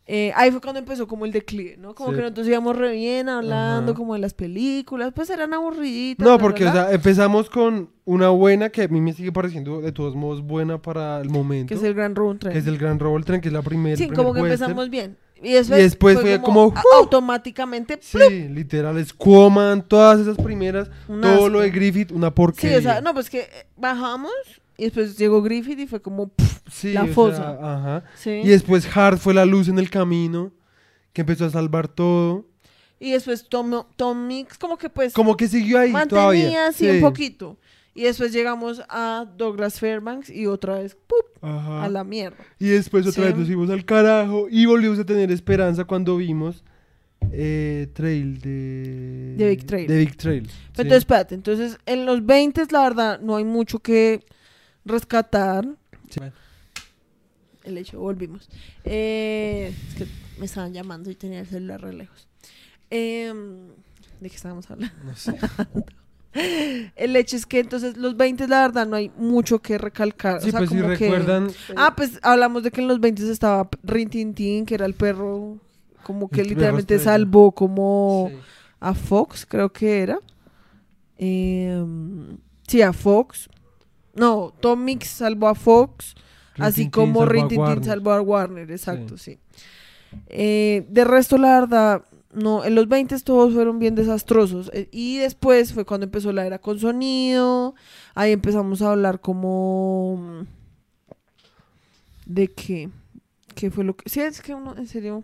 Eh, 0.06 0.34
ahí 0.36 0.52
fue 0.52 0.60
cuando 0.60 0.80
empezó 0.80 1.08
como 1.08 1.26
el 1.26 1.32
declive, 1.32 1.78
¿no? 1.78 1.96
Como 1.96 2.10
Sí. 2.10 2.16
que 2.18 2.22
nosotros 2.24 2.46
íbamos 2.48 2.76
re 2.76 2.92
bien 2.92 3.30
hablando 3.30 3.94
Ajá. 3.94 3.98
como 3.98 4.16
de 4.16 4.20
las 4.20 4.34
películas, 4.34 5.14
pues 5.16 5.30
eran 5.30 5.54
aburriditas. 5.54 6.28
No, 6.28 6.38
porque 6.38 6.66
o 6.66 6.72
sea, 6.74 6.92
empezamos 6.92 7.50
con 7.50 7.90
una 8.04 8.28
buena 8.30 8.70
que 8.70 8.84
a 8.84 8.88
mí 8.90 9.00
me 9.00 9.14
sigue 9.14 9.32
pareciendo 9.32 9.80
de 9.80 9.94
todos 9.94 10.14
modos 10.16 10.42
buena 10.42 10.82
para 10.82 11.22
el 11.22 11.30
momento. 11.30 11.70
que 11.70 11.76
es 11.76 11.84
el 11.84 11.94
Gran 11.94 12.16
Road 12.16 12.36
Trip. 12.38 12.52
que 12.52 12.60
es 12.60 12.68
el 12.68 12.78
Gran 12.78 13.00
Robo 13.00 13.18
Tren, 13.22 13.40
que 13.40 13.48
es 13.48 13.54
la 13.54 13.62
primera. 13.62 13.96
Sí, 13.96 14.10
como 14.10 14.34
que 14.34 14.42
empezamos 14.42 14.90
bien. 14.90 15.18
Y 15.42 15.54
después, 15.54 15.80
Y 15.80 15.84
después 15.84 16.20
fue 16.22 16.40
como, 16.42 16.64
a- 16.64 16.68
¡uh! 16.68 17.00
automáticamente 17.00 17.98
Sí, 18.02 18.48
literal, 18.50 19.04
Squaman, 19.06 19.82
todas 19.88 20.20
esas 20.20 20.38
primeras, 20.38 20.90
un 21.08 21.22
todo 21.22 21.50
lo 21.50 21.60
de 21.60 21.68
asco. 21.68 21.76
Griffith, 21.78 22.12
una 22.12 22.28
Sí, 22.28 22.34
porquería. 22.36 22.78
o 22.78 22.82
sea, 22.82 23.02
no, 23.02 23.14
pues 23.14 23.30
que 23.30 23.40
eh, 23.42 23.48
bajamos 23.78 24.32
y 24.78 24.86
después 24.86 25.18
llegó 25.18 25.42
Griffith 25.42 25.80
y 25.80 25.88
fue 25.88 26.02
como, 26.02 26.30
pff, 26.30 26.60
Sí, 26.72 26.94
la 26.94 27.02
o 27.04 27.06
sea, 27.06 27.14
fosa. 27.14 27.58
ajá. 27.62 28.04
sí. 28.16 28.30
Y 28.44 28.48
después 28.50 28.88
Hart 28.96 29.20
fue 29.20 29.34
la 29.34 29.46
luz 29.46 29.68
en 29.68 29.78
el 29.80 29.90
camino, 29.90 30.52
que 31.14 31.22
empezó 31.22 31.46
a 31.46 31.50
salvar 31.50 31.88
todo. 31.88 32.46
Y 33.00 33.12
después 33.12 33.48
Tom, 33.50 33.84
Tom 33.98 34.28
Mix 34.28 34.58
como 34.58 34.78
que 34.78 34.90
pues 34.90 35.14
Como 35.14 35.36
que 35.36 35.48
siguió 35.48 35.78
ahí 35.80 35.92
mantenía 35.92 36.22
todavía. 36.22 36.68
así 36.68 36.88
un 36.90 37.02
poquito. 37.02 37.58
Y 37.96 38.04
después 38.04 38.32
llegamos 38.34 38.82
a 38.90 39.28
Douglas 39.38 39.80
Fairbanks 39.80 40.30
y 40.32 40.48
otra 40.48 40.80
vez, 40.80 40.96
¡pup! 40.96 41.44
A 41.44 41.88
la 41.90 42.04
mierda. 42.04 42.38
Y 42.58 42.68
después 42.70 43.06
otra 43.06 43.24
Sí. 43.26 43.30
vez 43.30 43.38
nos 43.38 43.48
fuimos 43.48 43.70
al 43.70 43.86
carajo 43.86 44.48
y 44.50 44.66
volvimos 44.66 44.98
a 44.98 45.06
tener 45.06 45.32
esperanza 45.32 45.84
cuando 45.84 46.18
vimos 46.18 46.64
eh, 47.32 47.88
Trail 47.94 48.40
de... 48.40 49.36
De 49.38 49.50
Big 49.50 49.66
Trail. 49.66 49.88
De 49.88 49.98
Big 49.98 50.18
Trail. 50.18 50.42
Pero 50.44 50.54
sí. 50.56 50.66
Entonces, 50.70 50.98
espérate, 50.98 51.36
entonces 51.36 51.78
en 51.86 52.06
los 52.06 52.26
20 52.26 52.64
la 52.72 52.82
verdad 52.84 53.20
no 53.22 53.36
hay 53.36 53.44
mucho 53.44 53.80
que 53.80 54.24
rescatar. 54.86 55.66
Sí. 56.10 56.20
El 57.64 57.78
hecho, 57.78 58.00
volvimos. 58.00 58.50
Eh, 58.84 59.74
es 59.90 59.96
que 59.96 60.08
me 60.40 60.46
estaban 60.46 60.74
llamando 60.74 61.10
y 61.10 61.16
tenía 61.16 61.40
el 61.40 61.48
celular 61.48 61.82
re 61.82 61.94
lejos. 61.94 62.28
Em, 62.90 63.68
¿De 64.20 64.30
qué 64.30 64.36
estábamos 64.36 64.70
hablando? 64.70 64.96
No 65.04 65.16
sé. 65.16 65.36
El 66.96 67.16
hecho 67.16 67.36
es 67.36 67.46
que 67.46 67.60
entonces 67.60 67.96
los 67.96 68.18
20 68.18 68.48
la 68.48 68.62
verdad 68.62 68.88
no 68.88 68.96
hay 68.96 69.12
mucho 69.18 69.60
que 69.62 69.78
recalcar. 69.78 70.42
Sí, 70.42 70.48
o 70.48 70.52
sea, 70.52 70.60
pues 70.62 70.72
si 70.72 70.78
como 70.78 70.90
que- 70.90 70.96
recuerdan... 70.98 71.48
Ah, 71.76 71.94
pues 71.96 72.20
hablamos 72.24 72.64
de 72.64 72.72
que 72.72 72.82
en 72.82 72.88
los 72.88 73.00
20 73.00 73.32
estaba 73.32 73.70
Rin 73.84 74.10
Tin 74.10 74.34
Tin, 74.34 74.66
que 74.66 74.74
era 74.74 74.88
el 74.88 74.96
perro 74.96 75.60
como 76.02 76.30
que 76.30 76.42
El 76.42 76.48
literalmente 76.50 76.98
salvó 76.98 77.52
como 77.52 78.30
Sí. 78.32 78.38
a 78.80 78.94
Fox, 78.96 79.46
creo 79.46 79.72
que 79.72 80.00
era. 80.02 80.20
Em, 81.18 82.38
sí, 82.68 82.82
a 82.82 82.94
Fox. 82.94 83.48
No, 84.14 84.54
Tom 84.60 84.84
Mix 84.84 85.08
salvó 85.08 85.48
a 85.48 85.56
Fox, 85.56 86.16
Rin 86.56 86.66
así 86.66 86.82
Tin 86.84 86.92
como 86.92 87.26
Rin 87.26 87.48
Tin 87.48 87.84
salvó 87.84 88.12
a 88.12 88.22
Warner, 88.22 88.70
exacto, 88.72 89.18
sí. 89.18 89.40
Eh, 90.28 90.86
de 90.90 91.04
resto, 91.04 91.38
la 91.38 91.60
verdad, 91.60 92.06
no, 92.34 92.66
en 92.66 92.76
los 92.76 92.88
20 92.88 93.20
todos 93.20 93.54
fueron 93.54 93.80
bien 93.80 93.96
desastrosos. 93.96 94.72
eh, 94.74 94.90
y 94.92 95.18
después 95.18 95.74
fue 95.74 95.86
cuando 95.86 96.06
empezó 96.06 96.32
la 96.32 96.46
era 96.46 96.60
con 96.60 96.80
sonido. 96.80 97.76
Ahí 98.16 98.32
empezamos 98.32 98.82
a 98.82 98.92
hablar 98.92 99.22
como... 99.22 100.46
¿De 102.26 102.48
qué? 102.48 102.90
¿Qué 103.56 103.70
fue 103.70 103.84
lo 103.84 103.96
que...? 103.96 104.10
Sí, 104.10 104.22
es 104.22 104.42
que 104.42 104.54
uno, 104.56 104.76
en 104.78 104.88
serio... 104.88 105.24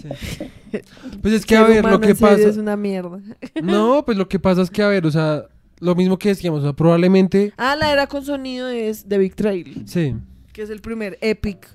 Sí. 0.00 0.08
Pues 1.22 1.34
es 1.34 1.46
que 1.46 1.56
a 1.56 1.62
ver, 1.62 1.84
lo 1.84 2.00
que 2.00 2.16
pasa... 2.16 2.48
Es 2.48 2.56
una 2.56 2.76
mierda. 2.76 3.20
No, 3.62 4.04
pues 4.04 4.18
lo 4.18 4.28
que 4.28 4.40
pasa 4.40 4.62
es 4.62 4.70
que, 4.70 4.82
a 4.82 4.88
ver, 4.88 5.06
o 5.06 5.10
sea, 5.10 5.46
lo 5.80 5.94
mismo 5.94 6.18
que 6.18 6.28
decíamos, 6.30 6.60
o 6.60 6.62
sea, 6.62 6.72
probablemente... 6.72 7.52
Ah, 7.56 7.76
la 7.76 7.92
era 7.92 8.06
con 8.06 8.24
sonido 8.24 8.68
es 8.68 9.04
The 9.08 9.18
Big 9.18 9.34
Trail, 9.34 9.82
Sí. 9.86 10.14
que 10.52 10.62
es 10.62 10.70
el 10.70 10.80
primer 10.80 11.18
epic. 11.20 11.66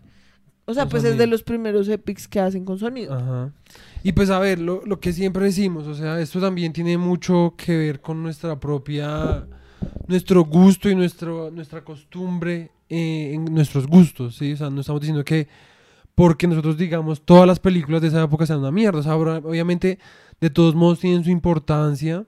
O 0.65 0.73
sea, 0.73 0.83
Con 0.83 0.91
pues 0.91 1.03
es 1.03 1.17
de 1.17 1.25
los 1.25 1.41
primeros 1.43 1.88
epics 1.89 2.27
que 2.27 2.39
hacen 2.39 2.63
con 2.63 2.77
sonido. 2.77 3.15
Ajá. 3.15 3.51
Y 4.03 4.12
pues 4.12 4.29
a 4.29 4.38
ver, 4.39 4.59
lo, 4.59 4.85
lo 4.85 4.99
que 4.99 5.13
siempre 5.13 5.45
decimos, 5.45 5.88
o 5.88 5.95
sea, 5.95 6.19
esto 6.21 6.39
también 6.39 6.73
tiene 6.73 6.97
mucho 6.97 7.55
que 7.57 7.75
ver 7.75 8.01
con 8.01 8.21
nuestra 8.21 8.59
propia, 8.59 9.47
nuestro 10.07 10.43
gusto 10.45 10.89
y 10.89 10.95
nuestro, 10.95 11.49
nuestra 11.51 11.83
costumbre 11.83 12.69
eh, 12.88 13.31
en 13.33 13.45
nuestros 13.45 13.88
gustos, 13.88 14.35
¿sí? 14.38 14.53
O 14.53 14.57
sea, 14.57 14.69
no 14.69 14.81
estamos 14.81 15.01
diciendo 15.01 15.25
que 15.25 15.47
porque 16.15 16.47
nosotros 16.47 16.77
digamos 16.77 17.21
todas 17.25 17.47
las 17.47 17.59
películas 17.59 18.01
de 18.01 18.09
esa 18.09 18.23
época 18.23 18.45
sean 18.45 18.59
una 18.59 18.71
mierda, 18.71 18.99
o 18.99 19.03
sea, 19.03 19.15
obviamente 19.15 19.97
de 20.39 20.49
todos 20.49 20.75
modos 20.75 20.99
tienen 20.99 21.23
su 21.23 21.29
importancia 21.31 22.25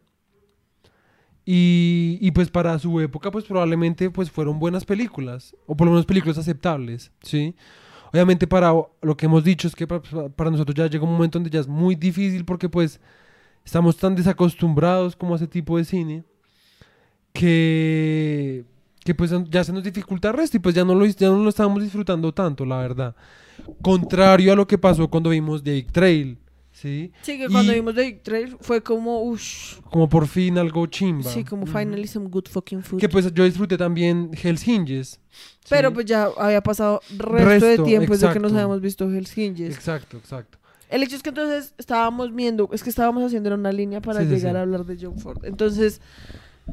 y, 1.45 2.17
y 2.21 2.31
pues 2.31 2.49
para 2.49 2.77
su 2.79 2.99
época 2.99 3.31
pues 3.31 3.45
probablemente 3.45 4.09
pues 4.11 4.29
fueron 4.31 4.59
buenas 4.59 4.85
películas, 4.85 5.55
o 5.65 5.75
por 5.75 5.85
lo 5.87 5.91
menos 5.93 6.05
películas 6.05 6.37
aceptables, 6.37 7.11
¿sí? 7.21 7.55
Obviamente 8.13 8.45
para 8.47 8.73
lo 9.01 9.17
que 9.17 9.25
hemos 9.25 9.43
dicho 9.43 9.67
es 9.67 9.75
que 9.75 9.87
pa- 9.87 10.01
pa- 10.01 10.29
para 10.29 10.51
nosotros 10.51 10.75
ya 10.75 10.87
llega 10.87 11.03
un 11.05 11.13
momento 11.13 11.39
donde 11.39 11.49
ya 11.49 11.59
es 11.61 11.67
muy 11.67 11.95
difícil 11.95 12.45
porque 12.45 12.69
pues 12.69 12.99
estamos 13.65 13.97
tan 13.97 14.15
desacostumbrados 14.15 15.15
como 15.15 15.33
a 15.33 15.37
ese 15.37 15.47
tipo 15.47 15.77
de 15.77 15.85
cine 15.85 16.23
que, 17.33 18.65
que 19.03 19.15
pues 19.15 19.31
ya 19.49 19.63
se 19.63 19.73
nos 19.73 19.83
dificulta 19.83 20.29
el 20.29 20.35
resto 20.35 20.57
y 20.57 20.59
pues 20.59 20.75
ya 20.75 20.83
no, 20.85 20.95
lo, 20.95 21.05
ya 21.05 21.29
no 21.29 21.37
lo 21.37 21.49
estábamos 21.49 21.81
disfrutando 21.81 22.33
tanto, 22.33 22.65
la 22.65 22.77
verdad. 22.77 23.15
Contrario 23.81 24.53
a 24.53 24.55
lo 24.55 24.67
que 24.67 24.77
pasó 24.77 25.07
cuando 25.09 25.29
vimos 25.29 25.63
The 25.63 25.83
Trail, 25.91 26.37
¿sí? 26.81 27.11
Sí, 27.21 27.37
que 27.37 27.47
cuando 27.47 27.71
Y- 27.71 27.75
vimos 27.75 27.93
The 27.93 28.11
Trail 28.23 28.57
fue 28.59 28.81
como, 28.81 29.21
uff, 29.21 29.79
Como 29.91 30.09
por 30.09 30.27
fin 30.27 30.57
algo 30.57 30.87
chimba. 30.87 31.29
sí, 31.29 31.43
como 31.43 31.65
finally 31.67 32.07
some 32.07 32.27
good 32.27 32.45
fucking 32.49 32.81
food. 32.83 32.99
Que 32.99 33.07
pues 33.07 33.31
yo 33.33 33.43
disfruté 33.43 33.77
también 33.77 34.31
Hell's 34.41 34.67
Hinges. 34.67 35.19
¿sí? 35.29 35.67
Pero 35.69 35.93
pues 35.93 36.05
ya 36.07 36.29
había 36.37 36.61
pasado 36.61 37.01
resto, 37.17 37.45
Resto, 37.45 37.65
de 37.67 37.77
tiempo 37.79 38.13
desde 38.13 38.33
que 38.33 38.39
nos 38.39 38.51
habíamos 38.53 38.81
visto 38.81 39.05
Hell's 39.09 39.37
Hinges. 39.37 39.75
Exacto, 39.75 40.17
exacto. 40.17 40.57
El 40.89 41.03
hecho 41.03 41.15
es 41.15 41.23
que 41.23 41.29
entonces 41.29 41.73
estábamos 41.77 42.33
viendo, 42.35 42.69
es 42.73 42.83
que 42.83 42.89
estábamos 42.89 43.23
haciendo 43.23 43.53
una 43.53 43.71
línea 43.71 44.01
para 44.01 44.21
sí, 44.21 44.25
llegar 44.25 44.53
sí. 44.53 44.57
a 44.57 44.61
hablar 44.61 44.85
de 44.85 44.97
John 44.99 45.17
Ford. 45.19 45.45
Entonces, 45.45 46.01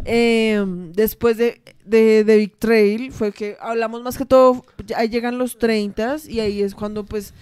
eh, 0.05 0.65
después 0.95 1.37
de, 1.37 1.61
de, 1.85 2.25
de 2.25 2.37
Big 2.37 2.57
Trail, 2.57 3.13
fue 3.13 3.33
que 3.33 3.57
hablamos 3.61 4.03
más 4.03 4.17
que 4.19 4.25
todo, 4.25 4.65
ahí 4.97 5.09
llegan 5.09 5.39
los 5.39 5.59
30 5.59 6.17
y 6.29 6.41
ahí 6.41 6.63
es 6.63 6.75
cuando 6.75 7.05
pues 7.05 7.35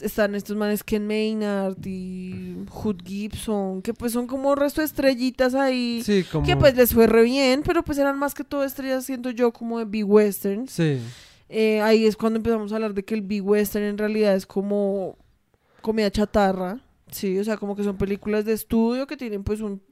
están 0.00 0.34
estos 0.34 0.56
manes 0.56 0.84
Ken 0.84 1.06
Maynard 1.06 1.76
y 1.84 2.64
Hood 2.70 3.02
Gibson, 3.04 3.82
que 3.82 3.94
pues 3.94 4.12
son 4.12 4.26
como 4.26 4.54
resto 4.54 4.80
de 4.80 4.86
estrellitas 4.86 5.54
ahí. 5.54 6.02
Sí, 6.04 6.24
como... 6.30 6.46
Que 6.46 6.56
pues 6.56 6.76
les 6.76 6.92
fue 6.92 7.06
re 7.06 7.22
bien, 7.22 7.62
pero 7.64 7.82
pues 7.82 7.98
eran 7.98 8.18
más 8.18 8.34
que 8.34 8.44
todo 8.44 8.64
estrellas, 8.64 9.04
siento 9.04 9.30
yo, 9.30 9.52
como 9.52 9.78
de 9.78 9.84
B-Westerns. 9.84 10.70
Sí. 10.70 10.98
Eh, 11.48 11.80
ahí 11.82 12.06
es 12.06 12.16
cuando 12.16 12.38
empezamos 12.38 12.72
a 12.72 12.76
hablar 12.76 12.94
de 12.94 13.04
que 13.04 13.14
el 13.14 13.22
B-Western 13.22 13.84
en 13.84 13.98
realidad 13.98 14.34
es 14.34 14.46
como 14.46 15.18
comida 15.82 16.10
chatarra, 16.10 16.80
Sí, 17.12 17.38
o 17.38 17.44
sea, 17.44 17.56
como 17.56 17.76
que 17.76 17.84
son 17.84 17.96
películas 17.96 18.44
de 18.44 18.54
estudio 18.54 19.06
que 19.06 19.16
tienen 19.16 19.44
pues 19.44 19.60
un 19.60 19.82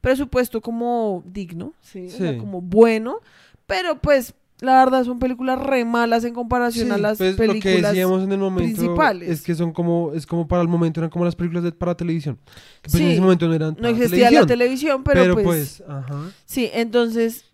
presupuesto 0.00 0.60
como 0.60 1.22
digno, 1.26 1.72
sí, 1.80 2.06
o 2.06 2.10
sea, 2.10 2.38
como 2.38 2.60
bueno, 2.60 3.20
pero 3.66 3.98
pues 3.98 4.34
la 4.60 4.84
verdad 4.84 5.04
son 5.04 5.18
películas 5.18 5.60
re 5.60 5.84
malas 5.84 6.24
en 6.24 6.32
comparación 6.32 6.90
a 6.92 6.98
las 6.98 7.18
pues, 7.18 7.32
lo 7.32 7.36
que 7.36 7.46
películas. 7.46 7.92
decíamos 7.92 8.22
en 8.22 8.32
el 8.32 8.38
momento 8.38 8.62
principales. 8.62 9.28
es 9.28 9.42
que 9.42 9.54
son 9.54 9.72
como 9.72 10.12
es 10.14 10.26
como 10.26 10.48
para 10.48 10.62
el 10.62 10.68
momento 10.68 11.00
eran 11.00 11.10
como 11.10 11.24
las 11.24 11.36
películas 11.36 11.62
de, 11.62 11.72
para 11.72 11.94
televisión 11.94 12.38
que 12.80 12.90
pues 12.90 13.02
en 13.02 13.10
ese 13.10 13.20
momento 13.20 13.48
no 13.48 13.54
eran 13.54 13.70
no 13.74 13.82
para 13.82 13.90
existía 13.90 14.30
la 14.30 14.46
televisión, 14.46 15.04
pero, 15.04 15.20
pero, 15.22 15.34
pues, 15.34 15.44
pues, 15.44 15.82
ajá 15.86 16.30
sí, 16.46 16.70
entonces 16.72 17.44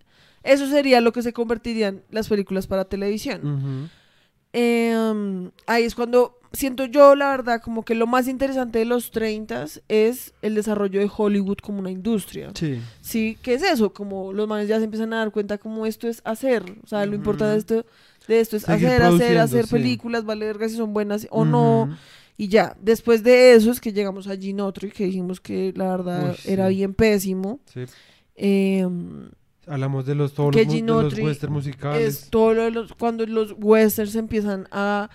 eso 0.44 0.68
sería 0.68 1.00
lo 1.00 1.12
que 1.12 1.22
se 1.22 1.32
convertirían 1.32 2.02
las 2.10 2.28
películas 2.28 2.66
para 2.66 2.84
televisión. 2.84 3.40
ujú. 3.46 3.88
Em, 4.52 5.50
ahí 5.66 5.84
es 5.84 5.94
cuando 5.94 6.38
siento 6.52 6.84
yo, 6.84 7.14
la 7.14 7.30
verdad, 7.30 7.62
como 7.62 7.84
que 7.84 7.94
lo 7.94 8.06
más 8.06 8.28
interesante 8.28 8.78
de 8.78 8.84
los 8.84 9.10
30 9.10 9.64
es 9.88 10.34
el 10.42 10.54
desarrollo 10.54 11.00
de 11.00 11.10
Hollywood 11.14 11.58
como 11.62 11.78
una 11.78 11.90
industria. 11.90 12.50
sí 12.54 12.80
Sí, 13.00 13.38
¿qué 13.42 13.54
es 13.54 13.62
eso? 13.62 13.92
Como 13.92 14.32
los 14.32 14.46
manes 14.46 14.68
ya 14.68 14.78
se 14.78 14.84
empiezan 14.84 15.12
a 15.14 15.18
dar 15.18 15.30
cuenta 15.30 15.58
como 15.58 15.86
esto 15.86 16.08
es 16.08 16.20
hacer. 16.24 16.62
O 16.84 16.86
sea, 16.86 17.06
lo 17.06 17.14
importante 17.14 17.52
de 17.52 17.58
esto, 17.58 17.86
de 18.28 18.40
esto 18.40 18.56
es 18.56 18.64
Seguir 18.64 18.88
hacer, 18.88 19.02
hacer, 19.02 19.38
hacer 19.38 19.66
sí. 19.66 19.72
películas, 19.72 20.24
vale 20.24 20.46
verga 20.46 20.68
si 20.68 20.76
son 20.76 20.92
buenas 20.92 21.26
o 21.30 21.44
no. 21.44 21.96
Y 22.36 22.48
ya, 22.48 22.76
después 22.80 23.22
de 23.22 23.54
eso 23.54 23.70
es 23.70 23.80
que 23.80 23.92
llegamos 23.92 24.26
a 24.26 24.36
Ginotri, 24.36 24.90
que 24.90 25.04
dijimos 25.04 25.40
que 25.40 25.72
la 25.76 25.96
verdad 25.96 26.30
Uy, 26.30 26.52
era 26.52 26.68
sí. 26.68 26.74
bien 26.76 26.92
pésimo. 26.94 27.60
Sí. 27.72 27.84
Em, 28.34 29.30
hablamos 29.66 30.06
de 30.06 30.14
los 30.14 30.32
todos 30.34 30.54
los, 30.54 30.66
de 30.66 30.80
los 30.82 31.18
western 31.18 31.52
musicales 31.52 32.24
es 32.24 32.30
todo 32.30 32.52
lo 32.54 32.64
de 32.64 32.70
los, 32.72 32.92
cuando 32.94 33.24
los 33.26 33.54
westerns 33.58 34.14
empiezan 34.16 34.66
a 34.72 35.08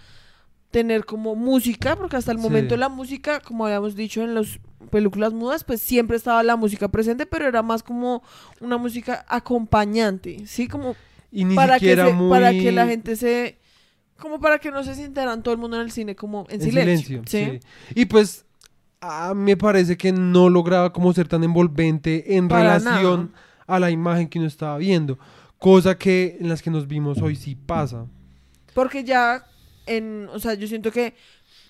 tener 0.71 1.05
como 1.05 1.35
música, 1.35 1.95
porque 1.95 2.17
hasta 2.17 2.31
el 2.31 2.37
Sí. 2.37 2.43
momento 2.43 2.75
la 2.77 2.89
música, 2.89 3.39
como 3.39 3.65
habíamos 3.65 3.95
dicho 3.95 4.21
en 4.21 4.35
las 4.35 4.59
películas 4.91 5.33
mudas, 5.33 5.63
pues 5.63 5.81
siempre 5.81 6.17
estaba 6.17 6.43
la 6.43 6.55
música 6.55 6.87
presente, 6.89 7.25
pero 7.25 7.47
era 7.47 7.61
más 7.63 7.83
como 7.83 8.21
una 8.61 8.77
música 8.77 9.25
acompañante, 9.27 10.45
¿sí? 10.45 10.67
Como 10.67 10.95
y 11.31 11.45
ni 11.45 11.55
para 11.55 11.73
que, 11.73 11.79
siquiera 11.79 12.07
se- 12.07 12.13
muy 12.13 12.29
para 12.29 12.51
que 12.51 12.71
la 12.71 12.85
gente 12.87 13.15
se... 13.15 13.57
Como 14.17 14.39
para 14.39 14.57
que 14.59 14.71
no 14.71 14.83
se 14.83 14.95
sintieran 14.95 15.43
todo 15.43 15.53
el 15.53 15.59
mundo 15.59 15.77
en 15.77 15.83
el 15.83 15.91
cine 15.91 16.15
como 16.15 16.45
en, 16.49 16.55
en 16.55 16.61
silencio, 16.61 17.21
silencio, 17.23 17.53
¿sí? 17.53 17.59
sí. 17.61 17.93
y 18.01 18.05
pues 18.05 18.45
a 18.99 19.35
me 19.35 19.55
parece 19.57 19.95
que 19.95 20.11
no 20.11 20.49
lograba 20.49 20.91
como 20.91 21.13
ser 21.13 21.27
tan 21.27 21.43
envolvente 21.43 22.35
en 22.35 22.47
Para 22.47 22.63
relación 22.79 23.33
a 23.67 23.79
la 23.79 23.91
imagen 23.91 24.27
que 24.27 24.39
uno 24.39 24.47
estaba 24.47 24.77
viendo 24.77 25.19
cosa 25.59 25.97
que 25.97 26.37
en 26.39 26.49
las 26.49 26.61
que 26.61 26.69
nos 26.69 26.87
vimos 26.87 27.21
hoy 27.21 27.35
sí 27.35 27.55
pasa 27.55 28.05
Porque 28.73 29.03
ya, 29.03 29.45
en, 29.85 30.27
o 30.33 30.39
sea, 30.39 30.53
yo 30.53 30.67
siento 30.67 30.91
que 30.91 31.13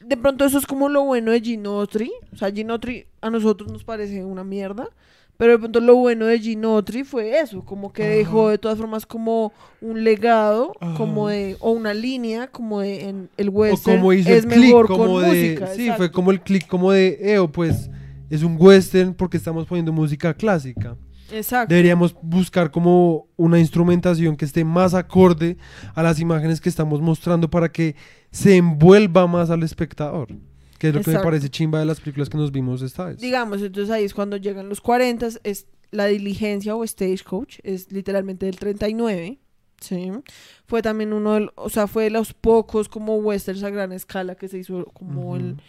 de 0.01 0.17
pronto 0.17 0.45
eso 0.45 0.57
es 0.57 0.65
como 0.65 0.89
lo 0.89 1.03
bueno 1.03 1.31
de 1.31 1.41
Ginotri. 1.41 2.11
O 2.33 2.37
sea, 2.37 2.51
Ginotri 2.51 3.05
a 3.21 3.29
nosotros 3.29 3.71
nos 3.71 3.83
parece 3.83 4.23
una 4.23 4.43
mierda. 4.43 4.89
Pero 5.37 5.51
de 5.51 5.59
pronto 5.59 5.79
lo 5.79 5.95
bueno 5.95 6.25
de 6.25 6.39
Ginotri 6.39 7.03
fue 7.03 7.39
eso, 7.39 7.63
como 7.63 7.93
que 7.93 8.01
Ajá. 8.01 8.11
dejó 8.11 8.49
de 8.49 8.57
todas 8.57 8.79
formas 8.79 9.05
como 9.05 9.53
un 9.81 10.03
legado, 10.03 10.73
como 10.97 11.27
de, 11.27 11.55
o 11.59 11.69
una 11.71 11.93
línea, 11.93 12.47
como 12.47 12.79
de 12.79 13.07
en 13.07 13.29
el 13.37 13.49
o 13.49 13.51
western 13.51 13.99
como 13.99 14.13
hizo 14.13 14.29
es 14.29 14.45
el 14.45 14.49
click 14.49 14.65
mejor 14.65 14.87
como 14.87 15.05
con 15.05 15.21
de 15.21 15.27
música. 15.27 15.67
sí 15.75 15.91
fue 15.95 16.11
como 16.11 16.31
el 16.31 16.41
click 16.41 16.65
como 16.65 16.91
de 16.91 17.19
Eo 17.21 17.51
pues 17.51 17.87
es 18.31 18.41
un 18.41 18.57
western 18.59 19.13
porque 19.13 19.37
estamos 19.37 19.67
poniendo 19.67 19.93
música 19.93 20.33
clásica 20.33 20.97
Exacto. 21.31 21.73
deberíamos 21.73 22.15
buscar 22.21 22.71
como 22.71 23.27
una 23.35 23.59
instrumentación 23.59 24.35
que 24.37 24.45
esté 24.45 24.63
más 24.65 24.93
acorde 24.93 25.57
a 25.95 26.03
las 26.03 26.19
imágenes 26.19 26.61
que 26.61 26.69
estamos 26.69 27.01
mostrando 27.01 27.49
para 27.49 27.71
que 27.71 27.95
se 28.31 28.57
envuelva 28.57 29.27
más 29.27 29.49
al 29.49 29.63
espectador 29.63 30.27
que 30.79 30.89
es 30.89 30.93
lo 30.93 31.01
que 31.01 31.07
me 31.07 31.13
Exacto. 31.13 31.27
parece 31.27 31.49
chimba 31.49 31.79
de 31.79 31.85
las 31.87 31.99
películas 31.99 32.29
que 32.29 32.37
nos 32.37 32.51
vimos 32.51 32.81
esta 32.83 33.05
vez 33.05 33.17
Digamos, 33.19 33.61
entonces 33.61 33.89
ahí 33.91 34.03
es 34.03 34.13
cuando 34.13 34.37
llegan 34.37 34.69
los 34.69 34.79
40, 34.81 35.27
es 35.43 35.65
la 35.89 36.05
diligencia 36.05 36.75
o 36.75 36.85
Stagecoach, 36.85 37.59
es 37.63 37.91
literalmente 37.91 38.45
del 38.45 38.57
39, 38.57 39.39
¿sí? 39.79 40.11
Fue 40.67 40.81
también 40.83 41.13
uno 41.13 41.33
de, 41.33 41.39
los- 41.41 41.53
o 41.55 41.69
sea, 41.69 41.87
fue 41.87 42.03
de 42.03 42.09
los 42.11 42.33
pocos 42.33 42.89
como 42.89 43.15
westerns 43.15 43.63
a 43.63 43.69
gran 43.71 43.91
escala 43.91 44.35
que 44.35 44.47
se 44.49 44.59
hizo 44.59 44.85
como 44.93 45.35
el, 45.35 45.53
Ujú. 45.53 45.61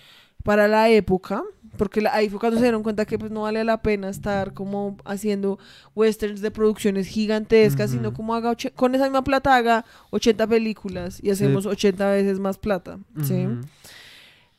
para 0.42 0.68
la 0.68 0.90
época, 0.90 1.42
porque 1.78 2.04
ahí 2.12 2.28
fue 2.28 2.38
cuando 2.38 2.58
se 2.58 2.64
dieron 2.64 2.82
cuenta 2.82 3.06
que 3.06 3.18
pues 3.18 3.30
no 3.30 3.42
vale 3.42 3.64
la 3.64 3.80
pena 3.80 4.10
estar 4.10 4.52
como 4.52 4.98
haciendo 5.06 5.58
westerns 5.94 6.42
de 6.42 6.50
producciones 6.50 7.06
gigantescas, 7.06 7.90
sino 7.92 8.12
como 8.12 8.34
haga, 8.34 8.54
con 8.74 8.94
esa 8.94 9.04
misma 9.04 9.24
plata 9.24 9.56
haga 9.56 9.86
80 10.10 10.46
películas 10.46 11.18
y 11.22 11.30
hacemos 11.30 11.64
80 11.64 12.10
veces 12.10 12.38
más 12.38 12.58
plata, 12.58 12.98
¿sí? 13.22 13.46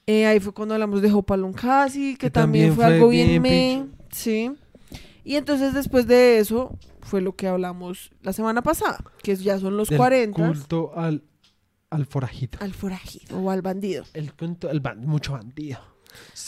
Eh, 0.08 0.26
ahí 0.26 0.40
fue 0.40 0.54
cuando 0.54 0.74
hablamos 0.74 1.02
de 1.04 1.12
Hopalong 1.12 1.54
Casi, 1.54 2.14
que, 2.14 2.18
Que 2.28 2.30
también, 2.32 2.70
también 2.70 2.76
fue 2.76 2.86
algo 2.86 3.10
bien 3.10 3.42
me, 3.44 3.86
sí. 4.12 4.52
Y 5.24 5.36
entonces 5.36 5.74
después 5.76 6.08
de 6.08 6.40
eso 6.40 6.76
fue 7.02 7.22
lo 7.22 7.36
que 7.36 7.48
hablamos 7.48 8.10
la 8.24 8.34
semana 8.34 8.64
pasada, 8.64 9.04
que 9.22 9.36
ya 9.36 9.60
son 9.60 9.78
los 9.78 9.90
Del 9.90 9.98
40 9.98 10.48
culto 10.48 10.92
al 10.96 11.24
al 11.92 12.06
forajito 12.06 12.60
al 12.62 12.74
forajido 12.74 13.40
o 13.40 13.50
al 13.50 13.64
bandido. 13.64 14.04
el 14.14 14.32
ban- 14.36 15.00
mucho 15.06 15.34
bandido 15.34 15.80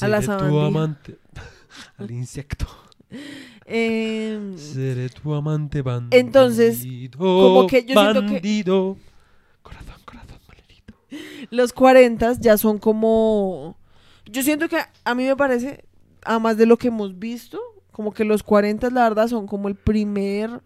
A 0.01 0.07
la 0.07 0.21
Seré 0.21 0.37
tu 0.49 0.59
amante 0.59 1.17
al 1.97 2.11
insecto 2.11 2.65
Em, 3.65 4.57
Seré 4.57 5.09
tu 5.09 5.33
amante 5.33 5.81
bandido. 5.81 6.19
Entonces, 6.19 6.85
como 7.17 7.67
que 7.67 7.83
yo 7.85 7.99
siento 7.99 8.21
que- 8.21 8.33
bandido. 8.33 8.97
Corazón, 9.61 9.95
corazón, 10.05 10.37
malerito. 10.47 10.93
los 11.51 11.73
40 11.73 12.33
ya 12.39 12.57
son 12.57 12.77
como... 12.79 13.77
Yo 14.25 14.43
siento 14.43 14.69
que 14.69 14.77
a 15.03 15.15
mí 15.15 15.25
me 15.25 15.35
parece, 15.35 15.83
además 16.23 16.57
de 16.57 16.65
lo 16.65 16.77
que 16.77 16.87
hemos 16.87 17.17
visto, 17.19 17.59
como 17.91 18.13
que 18.13 18.23
los 18.23 18.43
40 18.43 18.89
la 18.89 19.03
verdad 19.03 19.27
son 19.27 19.45
como 19.47 19.67
el 19.67 19.75
primer... 19.75 20.61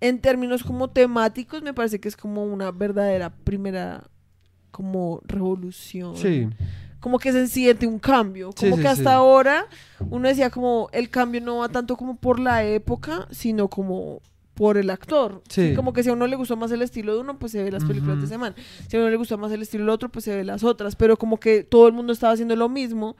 En 0.00 0.20
términos 0.20 0.62
como 0.62 0.90
temáticos, 0.90 1.62
me 1.62 1.72
parece 1.72 1.98
que 1.98 2.08
es 2.08 2.16
como 2.16 2.44
una 2.44 2.70
verdadera 2.70 3.30
primera 3.30 4.04
como 4.70 5.20
revolución. 5.24 6.16
Sí, 6.16 6.48
Como 7.04 7.18
que 7.18 7.32
se 7.32 7.46
siente 7.48 7.86
un 7.86 7.98
cambio. 7.98 8.54
Como 8.58 8.76
sí, 8.76 8.80
que 8.80 8.88
hasta 8.88 9.12
ahora 9.12 9.66
uno 10.08 10.26
decía 10.26 10.48
como 10.48 10.88
el 10.90 11.10
cambio 11.10 11.42
no 11.42 11.58
va 11.58 11.68
tanto 11.68 11.98
como 11.98 12.16
por 12.16 12.40
la 12.40 12.64
época, 12.64 13.28
sino 13.30 13.68
como 13.68 14.22
por 14.54 14.78
el 14.78 14.88
actor. 14.88 15.42
Sí. 15.50 15.74
Como 15.74 15.92
que 15.92 16.02
si 16.02 16.08
a 16.08 16.14
uno 16.14 16.26
le 16.26 16.34
gustó 16.34 16.56
más 16.56 16.72
el 16.72 16.80
estilo 16.80 17.12
de 17.12 17.20
uno, 17.20 17.38
pues 17.38 17.52
se 17.52 17.62
ve 17.62 17.70
las 17.70 17.84
películas 17.84 18.22
de 18.22 18.26
semana. 18.26 18.56
Si 18.88 18.96
a 18.96 19.00
uno 19.00 19.10
le 19.10 19.16
gusta 19.16 19.36
más 19.36 19.52
el 19.52 19.60
estilo 19.60 19.84
del 19.84 19.90
otro, 19.90 20.08
pues 20.08 20.24
se 20.24 20.34
ve 20.34 20.44
las 20.44 20.64
otras. 20.64 20.96
Pero 20.96 21.18
como 21.18 21.38
que 21.38 21.62
todo 21.62 21.86
el 21.88 21.92
mundo 21.92 22.14
estaba 22.14 22.32
haciendo 22.32 22.56
lo 22.56 22.70
mismo. 22.70 23.16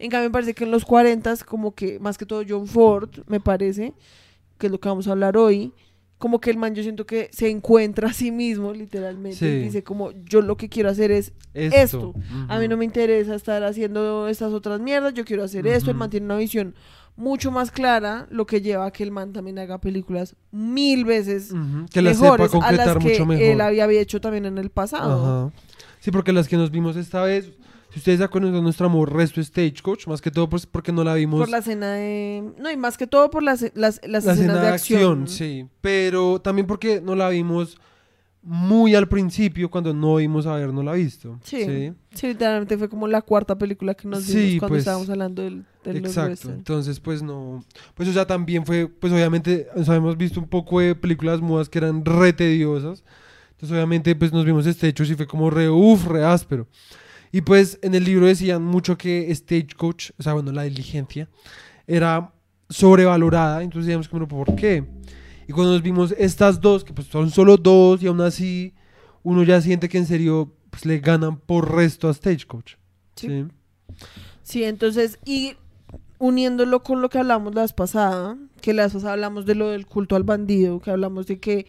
En 0.00 0.10
cambio, 0.10 0.28
me 0.28 0.32
parece 0.32 0.52
que 0.52 0.64
en 0.64 0.72
los 0.72 0.84
40 0.84 1.36
como 1.46 1.72
que 1.72 2.00
más 2.00 2.18
que 2.18 2.26
todo 2.26 2.42
John 2.48 2.66
Ford, 2.66 3.10
me 3.28 3.38
parece, 3.38 3.94
que 4.58 4.66
es 4.66 4.72
lo 4.72 4.80
que 4.80 4.88
vamos 4.88 5.06
a 5.06 5.12
hablar 5.12 5.36
hoy, 5.36 5.72
como 6.20 6.38
que 6.38 6.50
el 6.50 6.58
man 6.58 6.74
yo 6.74 6.82
siento 6.82 7.06
que 7.06 7.30
se 7.32 7.48
encuentra 7.48 8.10
a 8.10 8.12
sí 8.12 8.30
mismo, 8.30 8.74
literalmente. 8.74 9.38
Sí. 9.38 9.46
y 9.46 9.58
dice 9.62 9.82
como, 9.82 10.12
yo 10.26 10.42
lo 10.42 10.58
que 10.58 10.68
quiero 10.68 10.90
hacer 10.90 11.10
es 11.10 11.32
esto. 11.54 12.12
Esto. 12.12 12.14
a 12.48 12.58
mí 12.58 12.68
no 12.68 12.76
me 12.76 12.84
interesa 12.84 13.34
estar 13.34 13.64
haciendo 13.64 14.28
estas 14.28 14.52
otras 14.52 14.80
mierdas, 14.80 15.14
yo 15.14 15.24
quiero 15.24 15.42
hacer 15.42 15.66
esto. 15.66 15.90
El 15.90 15.96
man 15.96 16.10
tiene 16.10 16.26
una 16.26 16.36
visión 16.36 16.74
mucho 17.16 17.50
más 17.50 17.70
clara, 17.70 18.26
lo 18.30 18.46
que 18.46 18.60
lleva 18.60 18.84
a 18.84 18.90
que 18.92 19.02
el 19.02 19.10
man 19.10 19.32
también 19.32 19.58
haga 19.58 19.78
películas 19.80 20.36
mil 20.52 21.04
veces 21.06 21.52
Ujú, 21.52 21.86
Que 21.90 22.02
la 22.02 22.12
sepa 22.12 22.32
mejores 22.32 22.54
a 22.54 22.72
las 22.72 22.96
que 22.98 23.10
mucho 23.10 23.26
mejor. 23.26 23.42
él 23.44 23.60
había 23.62 23.88
hecho 24.00 24.20
también 24.20 24.44
en 24.44 24.58
el 24.58 24.68
pasado. 24.70 25.52
Sí, 26.00 26.10
porque 26.10 26.32
las 26.34 26.48
que 26.48 26.56
nos 26.58 26.70
vimos 26.70 26.96
esta 26.96 27.22
vez, 27.22 27.50
si 27.92 27.98
ustedes 27.98 28.18
se 28.18 28.24
acuerdan 28.24 28.52
de 28.52 28.62
nuestro 28.62 28.86
amor 28.86 29.12
resto 29.12 29.42
Stagecoach, 29.42 30.06
más 30.06 30.20
que 30.20 30.30
todo 30.30 30.48
pues 30.48 30.66
porque 30.66 30.92
no 30.92 31.04
la 31.04 31.14
vimos 31.14 31.40
Por 31.40 31.48
la 31.48 31.58
escena 31.58 31.92
de... 31.94 32.44
No, 32.58 32.70
y 32.70 32.76
más 32.76 32.96
que 32.96 33.06
todo 33.06 33.30
por 33.30 33.42
las, 33.42 33.62
las, 33.74 34.00
las 34.06 34.24
la 34.24 34.32
escenas 34.32 34.38
escena 34.38 34.60
de 34.60 34.68
acción. 34.68 35.28
sí. 35.28 35.66
Pero 35.80 36.40
también 36.40 36.66
porque 36.66 37.00
no 37.00 37.14
la 37.14 37.28
vimos 37.28 37.78
muy 38.42 38.94
al 38.94 39.06
principio 39.06 39.70
cuando 39.70 39.92
no 39.92 40.16
vimos 40.16 40.46
habernos 40.46 40.84
la 40.84 40.92
visto. 40.92 41.38
Sí. 41.44 41.64
Sí. 41.64 41.92
Sí, 42.14 42.26
literalmente 42.28 42.78
fue 42.78 42.88
como 42.88 43.06
la 43.06 43.22
cuarta 43.22 43.56
película 43.58 43.94
que 43.94 44.08
nos 44.08 44.24
Sí, 44.24 44.36
vimos 44.36 44.58
cuando 44.60 44.68
pues, 44.68 44.78
estábamos 44.80 45.10
hablando 45.10 45.42
del, 45.42 45.64
de 45.84 46.00
los 46.00 46.16
Exacto. 46.16 46.50
Entonces, 46.50 47.00
pues 47.00 47.22
no. 47.22 47.64
Pues 47.94 48.08
o 48.08 48.12
sea, 48.12 48.26
también 48.26 48.64
fue, 48.64 48.88
pues 48.88 49.12
obviamente, 49.12 49.68
o 49.74 49.84
sea, 49.84 49.96
hemos 49.96 50.16
visto 50.16 50.40
un 50.40 50.48
poco 50.48 50.80
de 50.80 50.94
películas 50.94 51.40
mudas 51.40 51.68
que 51.68 51.78
eran 51.78 52.04
re 52.04 52.32
tediosas. 52.32 53.04
Entonces, 53.52 53.76
obviamente, 53.76 54.14
pues 54.16 54.32
nos 54.32 54.44
vimos 54.44 54.66
este 54.66 54.88
hecho 54.88 55.04
y 55.04 55.14
fue 55.14 55.26
como 55.26 55.50
re, 55.50 55.68
uff, 55.68 56.06
re 56.06 56.24
áspero. 56.24 56.66
Y 57.32 57.42
pues 57.42 57.78
en 57.82 57.94
el 57.94 58.04
libro 58.04 58.26
decían 58.26 58.62
mucho 58.62 58.98
que 58.98 59.32
Stagecoach, 59.34 60.10
o 60.18 60.22
sea, 60.22 60.34
bueno, 60.34 60.52
la 60.52 60.64
diligencia, 60.64 61.28
era 61.86 62.32
sobrevalorada. 62.68 63.62
Entonces 63.62 63.86
decíamos, 63.86 64.08
como, 64.08 64.26
¿por 64.26 64.54
qué? 64.56 64.84
Y 65.46 65.52
cuando 65.52 65.72
nos 65.72 65.82
vimos 65.82 66.14
estas 66.18 66.60
dos, 66.60 66.84
que 66.84 66.92
pues 66.92 67.08
son 67.08 67.30
solo 67.30 67.56
dos 67.56 68.02
y 68.02 68.06
aún 68.06 68.20
así 68.20 68.74
uno 69.22 69.42
ya 69.42 69.60
siente 69.60 69.88
que 69.88 69.98
en 69.98 70.06
serio 70.06 70.52
pues, 70.70 70.86
le 70.86 70.98
ganan 70.98 71.38
por 71.38 71.74
resto 71.74 72.08
a 72.08 72.14
Stagecoach. 72.14 72.74
Sí. 73.16 73.28
Sí. 73.28 73.46
Sí, 74.42 74.64
entonces, 74.64 75.18
y 75.24 75.54
uniéndolo 76.18 76.82
con 76.82 77.00
lo 77.02 77.08
que 77.08 77.18
hablamos 77.18 77.54
la 77.54 77.62
vez 77.62 77.72
pasada, 77.72 78.36
que 78.60 78.74
la 78.74 78.84
vez 78.84 78.92
pasada 78.92 79.12
hablamos 79.12 79.46
de 79.46 79.54
lo 79.54 79.68
del 79.70 79.86
culto 79.86 80.16
al 80.16 80.24
bandido, 80.24 80.80
que 80.80 80.90
hablamos 80.90 81.26
de 81.26 81.38
que 81.38 81.66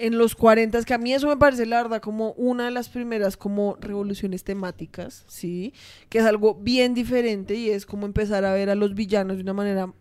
en 0.00 0.18
los 0.18 0.34
40, 0.34 0.82
que 0.84 0.94
a 0.94 0.98
mí 0.98 1.12
eso 1.12 1.28
me 1.28 1.36
parece 1.36 1.66
la 1.66 1.82
verdad 1.82 2.00
como 2.00 2.32
una 2.32 2.64
de 2.64 2.70
las 2.70 2.88
primeras 2.88 3.36
como 3.36 3.76
revoluciones 3.80 4.42
temáticas, 4.44 5.24
¿sí? 5.28 5.72
Que 6.08 6.18
es 6.18 6.24
algo 6.24 6.54
bien 6.54 6.94
diferente 6.94 7.54
y 7.54 7.70
es 7.70 7.86
como 7.86 8.06
empezar 8.06 8.44
a 8.44 8.52
ver 8.54 8.70
a 8.70 8.74
los 8.74 8.94
villanos 8.94 9.36
de 9.36 9.42
una 9.42 9.52
manera 9.54 9.92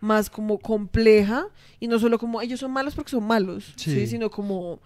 más 0.00 0.28
como 0.28 0.58
compleja 0.58 1.46
y 1.80 1.88
no 1.88 1.98
solo 1.98 2.18
como 2.18 2.42
ellos 2.42 2.60
son 2.60 2.72
malos 2.72 2.94
porque 2.94 3.10
son 3.12 3.24
malos, 3.26 3.72
¿sí? 3.76 3.92
Sí. 3.94 4.06
Sino 4.06 4.30
como... 4.30 4.80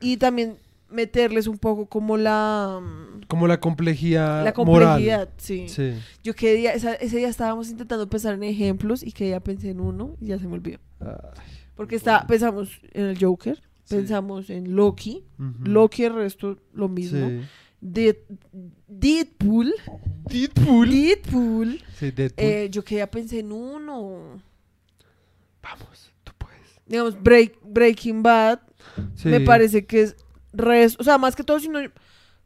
Y 0.00 0.16
también 0.18 0.56
meterles 0.88 1.46
un 1.46 1.58
poco 1.58 1.86
como 1.86 2.16
la... 2.16 2.80
Como 3.28 3.46
la 3.46 3.60
complejidad, 3.60 4.44
La 4.44 4.52
moral. 4.64 4.88
complejidad, 4.88 5.28
sí. 5.36 5.68
Sí. 5.68 5.92
Yo 6.24 6.34
que 6.34 6.54
día, 6.54 6.72
esa- 6.74 6.94
ese 6.94 7.16
día 7.18 7.28
estábamos 7.28 7.68
intentando 7.70 8.08
pensar 8.08 8.34
en 8.34 8.42
ejemplos 8.42 9.02
y 9.02 9.12
que 9.12 9.28
ya 9.28 9.40
pensé 9.40 9.70
en 9.70 9.80
uno 9.80 10.16
y 10.20 10.26
ya 10.26 10.38
se 10.38 10.46
me 10.48 10.54
olvidó. 10.54 10.78
Ay, 11.00 11.08
Porque 11.76 11.96
está, 11.96 12.26
pensamos 12.26 12.68
en 12.92 13.06
el 13.06 13.18
Joker. 13.24 13.60
Pensamos 13.96 14.50
en 14.50 14.74
Loki. 14.74 15.24
Loki 15.64 16.04
el 16.04 16.14
resto 16.14 16.58
lo 16.72 16.88
mismo. 16.88 17.42
Dead- 17.82 18.16
Deadpool, 18.86 19.72
Deadpool. 20.26 20.90
Deadpool. 20.90 21.82
Sí, 21.98 22.10
Deadpool. 22.10 22.44
eh, 22.44 22.68
yo 22.70 22.84
que 22.84 22.96
ya 22.96 23.10
pensé 23.10 23.38
en 23.40 23.52
uno. 23.52 24.42
Vamos, 25.62 26.12
tú 26.24 26.32
puedes. 26.38 26.60
Digamos, 26.86 27.16
Break- 27.18 27.58
Breaking 27.62 28.22
Bad, 28.22 28.60
Sí. 29.14 29.28
me 29.28 29.40
parece 29.40 29.86
que 29.86 30.02
es 30.02 30.16
res, 30.52 30.96
o 30.98 31.04
sea, 31.04 31.16
más 31.18 31.36
que 31.36 31.44
todo 31.44 31.58
si 31.60 31.68
uno 31.68 31.80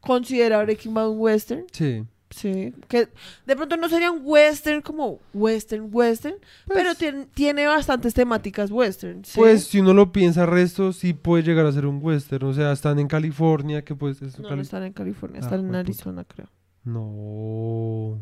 considera 0.00 0.62
Breaking 0.62 0.94
Bad 0.94 1.08
un 1.10 1.18
western, 1.18 1.64
Sí. 1.72 2.04
Sí, 2.34 2.74
que 2.88 3.08
de 3.46 3.56
pronto 3.56 3.76
no 3.76 3.88
sería 3.88 4.10
un 4.10 4.20
western 4.24 4.82
como 4.82 5.20
western 5.32 5.88
western, 5.92 6.36
Pues- 6.66 6.78
pero 6.78 6.94
tiene, 6.94 7.26
tiene 7.34 7.66
bastantes 7.66 8.12
temáticas 8.14 8.70
western, 8.70 9.24
¿sí? 9.24 9.32
Pues 9.38 9.64
si 9.66 9.80
uno 9.80 9.94
lo 9.94 10.10
piensa 10.12 10.44
resto, 10.46 10.92
sí 10.92 11.12
puede 11.14 11.42
llegar 11.44 11.64
a 11.66 11.72
ser 11.72 11.86
un 11.86 12.00
western. 12.02 12.46
O 12.46 12.52
sea, 12.54 12.72
están 12.72 12.98
en 12.98 13.06
California, 13.08 13.82
que 13.84 13.94
pues 13.94 14.20
es 14.22 14.38
no, 14.38 14.48
Cali- 14.48 14.56
no 14.56 14.62
están 14.62 14.82
en 14.82 14.92
California, 14.92 15.40
Ah, 15.42 15.44
están 15.46 15.60
en. 15.68 15.74
Arizona, 15.74 16.24
creo. 16.24 16.48
No. 16.84 18.20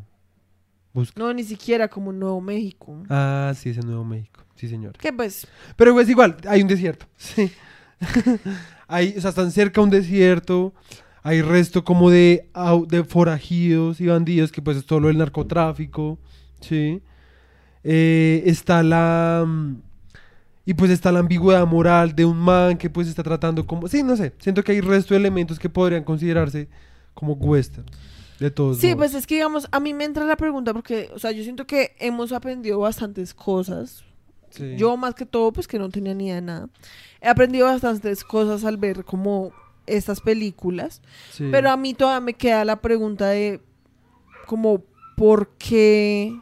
Busca. 0.92 1.18
No, 1.18 1.32
ni 1.32 1.42
siquiera 1.44 1.88
como 1.88 2.12
Nuevo 2.12 2.40
México. 2.40 3.02
Ah, 3.08 3.52
sí, 3.56 3.70
es 3.70 3.78
en 3.78 3.86
Nuevo 3.86 4.04
México. 4.04 4.42
Sí, 4.56 4.68
señor. 4.68 4.92
Que 4.98 5.12
pues, 5.12 5.46
Pero 5.76 5.94
pues 5.94 6.08
igual, 6.08 6.36
hay 6.46 6.60
un 6.62 6.68
desierto. 6.68 7.06
Sí. 7.16 7.50
hay, 8.88 9.14
o 9.16 9.20
sea, 9.20 9.30
están 9.30 9.50
cerca 9.52 9.80
a 9.80 9.84
un 9.84 9.90
desierto. 9.90 10.74
Hay 11.22 11.40
resto 11.42 11.84
como 11.84 12.10
de, 12.10 12.48
forajidos 13.08 14.00
y 14.00 14.06
bandidos, 14.06 14.50
que 14.50 14.60
pues 14.60 14.76
es 14.76 14.84
todo 14.86 15.00
lo 15.00 15.08
del 15.08 15.18
narcotráfico. 15.18 16.18
Sí. 16.60 17.00
Eh, 17.84 18.42
está 18.46 18.82
la... 18.82 19.44
mm, 19.46 19.76
Y 20.64 20.74
pues 20.74 20.90
está 20.90 21.12
la 21.12 21.20
ambigüedad 21.20 21.66
moral 21.66 22.14
de 22.14 22.24
un 22.24 22.38
man 22.38 22.76
que 22.76 22.90
pues 22.90 23.08
está 23.08 23.22
tratando 23.22 23.66
como... 23.66 23.88
Sí, 23.88 24.02
no 24.02 24.16
sé. 24.16 24.32
Siento 24.38 24.62
que 24.64 24.72
hay 24.72 24.80
resto 24.80 25.14
de 25.14 25.20
elementos 25.20 25.58
que 25.58 25.68
podrían 25.68 26.04
considerarse 26.04 26.68
como 27.14 27.34
western. 27.34 27.86
De 28.38 28.50
todos 28.50 28.78
sí, 28.78 28.88
modos. 28.88 28.96
pues 28.98 29.14
es 29.14 29.26
que 29.26 29.36
digamos, 29.36 29.68
a 29.70 29.78
mí 29.78 29.94
me 29.94 30.04
entra 30.04 30.24
la 30.24 30.36
pregunta 30.36 30.72
porque, 30.72 31.08
o 31.14 31.18
sea, 31.20 31.30
yo 31.30 31.44
siento 31.44 31.66
que 31.66 31.94
hemos 32.00 32.32
aprendido 32.32 32.80
bastantes 32.80 33.34
cosas. 33.34 34.04
Sí. 34.50 34.74
Yo 34.76 34.96
más 34.96 35.14
que 35.14 35.24
todo, 35.26 35.52
pues 35.52 35.68
que 35.68 35.78
no 35.78 35.88
tenía 35.88 36.14
ni 36.14 36.26
idea 36.26 36.34
de 36.36 36.42
nada. 36.42 36.68
He 37.20 37.28
aprendido 37.28 37.66
bastantes 37.66 38.24
cosas 38.24 38.64
al 38.64 38.76
ver 38.76 39.04
como 39.04 39.52
estas 39.86 40.20
películas. 40.20 41.02
Sí. 41.30 41.48
Pero 41.50 41.70
a 41.70 41.76
mí 41.76 41.94
todavía 41.94 42.20
me 42.20 42.34
queda 42.34 42.64
la 42.64 42.80
pregunta 42.80 43.28
de 43.28 43.60
como 44.46 44.82
por 45.16 45.50
qué 45.56 46.38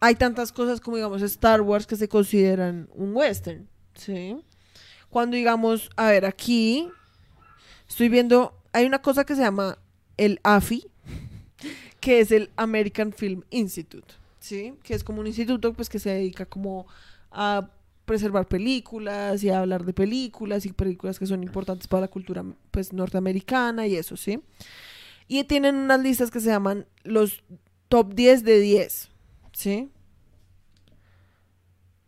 hay 0.00 0.14
tantas 0.14 0.50
cosas 0.50 0.80
como 0.80 0.96
digamos 0.96 1.22
Star 1.22 1.60
Wars 1.60 1.86
que 1.86 1.96
se 1.96 2.08
consideran 2.08 2.88
un 2.94 3.14
western, 3.14 3.68
¿sí? 3.94 4.36
Cuando 5.10 5.36
digamos, 5.36 5.90
a 5.96 6.10
ver, 6.10 6.24
aquí 6.24 6.88
estoy 7.88 8.08
viendo, 8.08 8.54
hay 8.72 8.86
una 8.86 9.02
cosa 9.02 9.24
que 9.24 9.34
se 9.34 9.42
llama 9.42 9.78
el 10.16 10.40
AFI, 10.42 10.86
que 12.00 12.20
es 12.20 12.30
el 12.30 12.50
American 12.56 13.12
Film 13.12 13.42
Institute, 13.50 14.14
¿sí? 14.38 14.74
Que 14.82 14.94
es 14.94 15.04
como 15.04 15.20
un 15.20 15.26
instituto 15.26 15.72
pues 15.74 15.88
que 15.88 15.98
se 15.98 16.10
dedica 16.10 16.46
como 16.46 16.86
a 17.30 17.68
preservar 18.10 18.48
películas 18.48 19.44
y 19.44 19.50
a 19.50 19.60
hablar 19.60 19.84
de 19.84 19.92
películas 19.92 20.66
y 20.66 20.72
películas 20.72 21.16
que 21.16 21.26
son 21.26 21.44
importantes 21.44 21.86
para 21.86 22.00
la 22.00 22.08
cultura 22.08 22.44
pues 22.72 22.92
norteamericana 22.92 23.86
y 23.86 23.94
eso, 23.94 24.16
¿sí? 24.16 24.40
Y 25.28 25.44
tienen 25.44 25.76
unas 25.76 26.00
listas 26.00 26.28
que 26.32 26.40
se 26.40 26.48
llaman 26.48 26.86
los 27.04 27.44
top 27.88 28.12
10 28.12 28.42
de 28.42 28.58
10, 28.58 29.10
¿sí? 29.52 29.92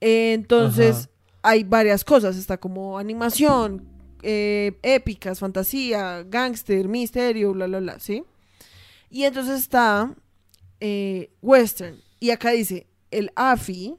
Entonces, 0.00 0.96
Ajá. 0.96 1.08
hay 1.42 1.62
varias 1.62 2.02
cosas, 2.02 2.36
está 2.36 2.56
como 2.58 2.98
animación, 2.98 3.86
eh, 4.24 4.76
épicas, 4.82 5.38
fantasía, 5.38 6.24
gángster, 6.24 6.88
misterio, 6.88 7.52
bla, 7.52 7.68
bla, 7.68 7.78
bla, 7.78 8.00
¿sí? 8.00 8.24
Y 9.08 9.22
entonces 9.22 9.60
está 9.60 10.12
eh, 10.80 11.30
western. 11.42 12.00
Y 12.18 12.30
acá 12.30 12.50
dice, 12.50 12.88
el 13.12 13.30
AFI 13.36 13.94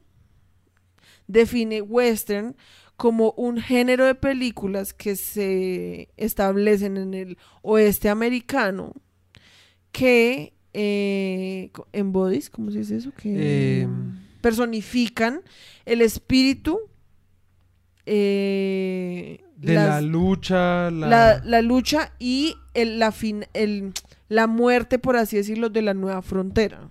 define 1.34 1.82
western 1.82 2.56
como 2.96 3.32
un 3.38 3.58
género 3.60 4.06
de 4.06 4.15
películas 4.15 4.93
que 4.93 5.15
se 5.15 6.10
establecen 6.15 6.96
en 6.98 7.13
el 7.13 7.38
oeste 7.63 8.08
americano 8.10 8.93
que 9.91 10.54
eh, 10.74 11.72
embodies, 11.91 12.50
¿cómo 12.50 12.72
se 12.72 12.80
dice 12.80 12.98
eso? 12.98 13.12
Que 13.12 13.82
Eh, 13.84 13.88
personifican 14.41 15.41
el 15.86 16.02
espíritu 16.02 16.80
eh, 18.06 19.43
de 19.58 19.74
las- 19.76 19.88
la 19.89 20.02
lucha, 20.02 20.91
la... 20.91 21.08
la, 21.08 21.41
la 21.43 21.62
lucha 21.62 22.12
y 22.19 22.56
el, 22.74 23.00
la, 23.00 23.12
fin, 23.12 23.46
el, 23.54 23.93
la 24.30 24.48
muerte, 24.48 25.00
por 25.00 25.15
así 25.15 25.38
decirlo, 25.38 25.69
de 25.69 25.82
la 25.82 25.93
nueva 25.93 26.22
frontera. 26.22 26.89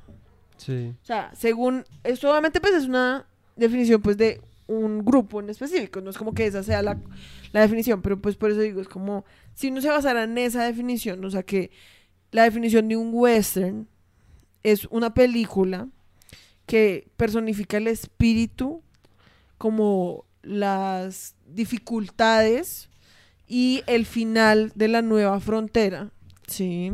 Sí. 0.56 0.94
O 1.02 1.04
sea, 1.04 1.32
según, 1.34 1.84
esto 2.04 2.30
obviamente 2.30 2.60
pues 2.60 2.72
es 2.74 2.84
una 2.86 3.26
definición 3.56 4.02
pues 4.02 4.16
de 4.16 4.40
un 4.66 5.04
grupo 5.04 5.40
en 5.40 5.50
específico, 5.50 6.00
no 6.00 6.10
es 6.10 6.18
como 6.18 6.32
que 6.34 6.46
esa 6.46 6.62
sea 6.62 6.82
la, 6.82 6.98
la 7.52 7.60
definición, 7.60 8.02
pero 8.02 8.20
pues 8.20 8.36
por 8.36 8.50
eso 8.50 8.60
digo, 8.60 8.80
es 8.80 8.88
como, 8.88 9.24
si 9.54 9.68
uno 9.68 9.80
se 9.80 9.88
basara 9.88 10.24
en 10.24 10.38
esa 10.38 10.64
definición, 10.64 11.24
o 11.24 11.30
sea 11.30 11.42
que 11.42 11.70
la 12.30 12.44
definición 12.44 12.88
de 12.88 12.96
un 12.96 13.10
western 13.12 13.86
es 14.62 14.86
una 14.90 15.12
película 15.12 15.88
que 16.66 17.08
personifica 17.16 17.76
el 17.76 17.88
espíritu 17.88 18.82
como 19.58 20.24
las 20.42 21.34
dificultades 21.46 22.88
y 23.46 23.82
el 23.86 24.06
final 24.06 24.72
de 24.74 24.88
la 24.88 25.02
nueva 25.02 25.38
frontera, 25.40 26.10
¿sí? 26.46 26.92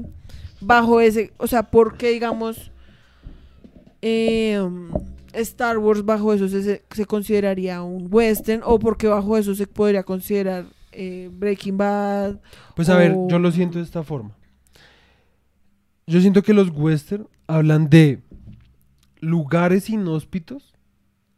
Bajo 0.61 1.01
ese, 1.01 1.33
o 1.37 1.47
sea, 1.47 1.71
porque 1.71 2.11
digamos, 2.11 2.73
eh, 4.03 4.61
Star 5.33 5.79
Wars 5.79 6.05
bajo 6.05 6.33
eso 6.33 6.49
se, 6.49 6.83
consideraría 7.07 7.83
un 7.83 8.09
western 8.11 8.63
o 8.65 8.79
porque 8.79 9.09
bajo 9.09 9.37
eso 9.37 9.55
se 9.55 9.67
podría 9.67 10.03
considerar 10.03 10.67
eh, 10.93 11.31
Breaking 11.33 11.77
Bad. 11.77 12.41
Pues 12.75 12.89
a 12.89 12.97
ver, 12.97 13.15
yo 13.29 13.39
lo 13.39 13.51
siento 13.53 13.79
de 13.79 13.85
esta 13.85 14.03
forma. 14.03 14.37
Yo 16.07 16.21
siento 16.21 16.43
que 16.43 16.55
los 16.55 16.71
western 16.71 17.29
hablan 17.47 17.91
de 17.91 18.23
lugares 19.21 19.91
inhóspitos 19.91 20.75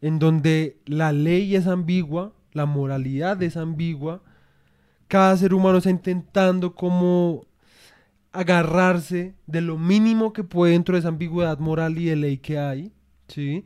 en 0.01 0.19
donde 0.19 0.79
la 0.87 1.13
ley 1.13 1.57
es 1.57 1.67
ambigua, 1.67 2.33
la 2.53 2.67
moralidad 2.67 3.43
es 3.43 3.57
ambigua, 3.57 4.23
cada 5.09 5.37
ser 5.37 5.55
humano 5.55 5.79
está 5.79 5.91
intentando 5.91 6.75
como 6.75 7.47
agarrarse 8.33 9.35
de 9.47 9.61
lo 9.61 9.77
mínimo 9.77 10.33
que 10.33 10.45
puede 10.45 10.73
dentro 10.73 10.95
de 10.95 11.01
esa 11.01 11.09
ambigüedad 11.09 11.59
moral 11.59 11.99
y 11.99 12.07
de 12.07 12.17
ley 12.17 12.39
que 12.39 12.59
hay, 12.59 12.93
¿sí? 13.33 13.65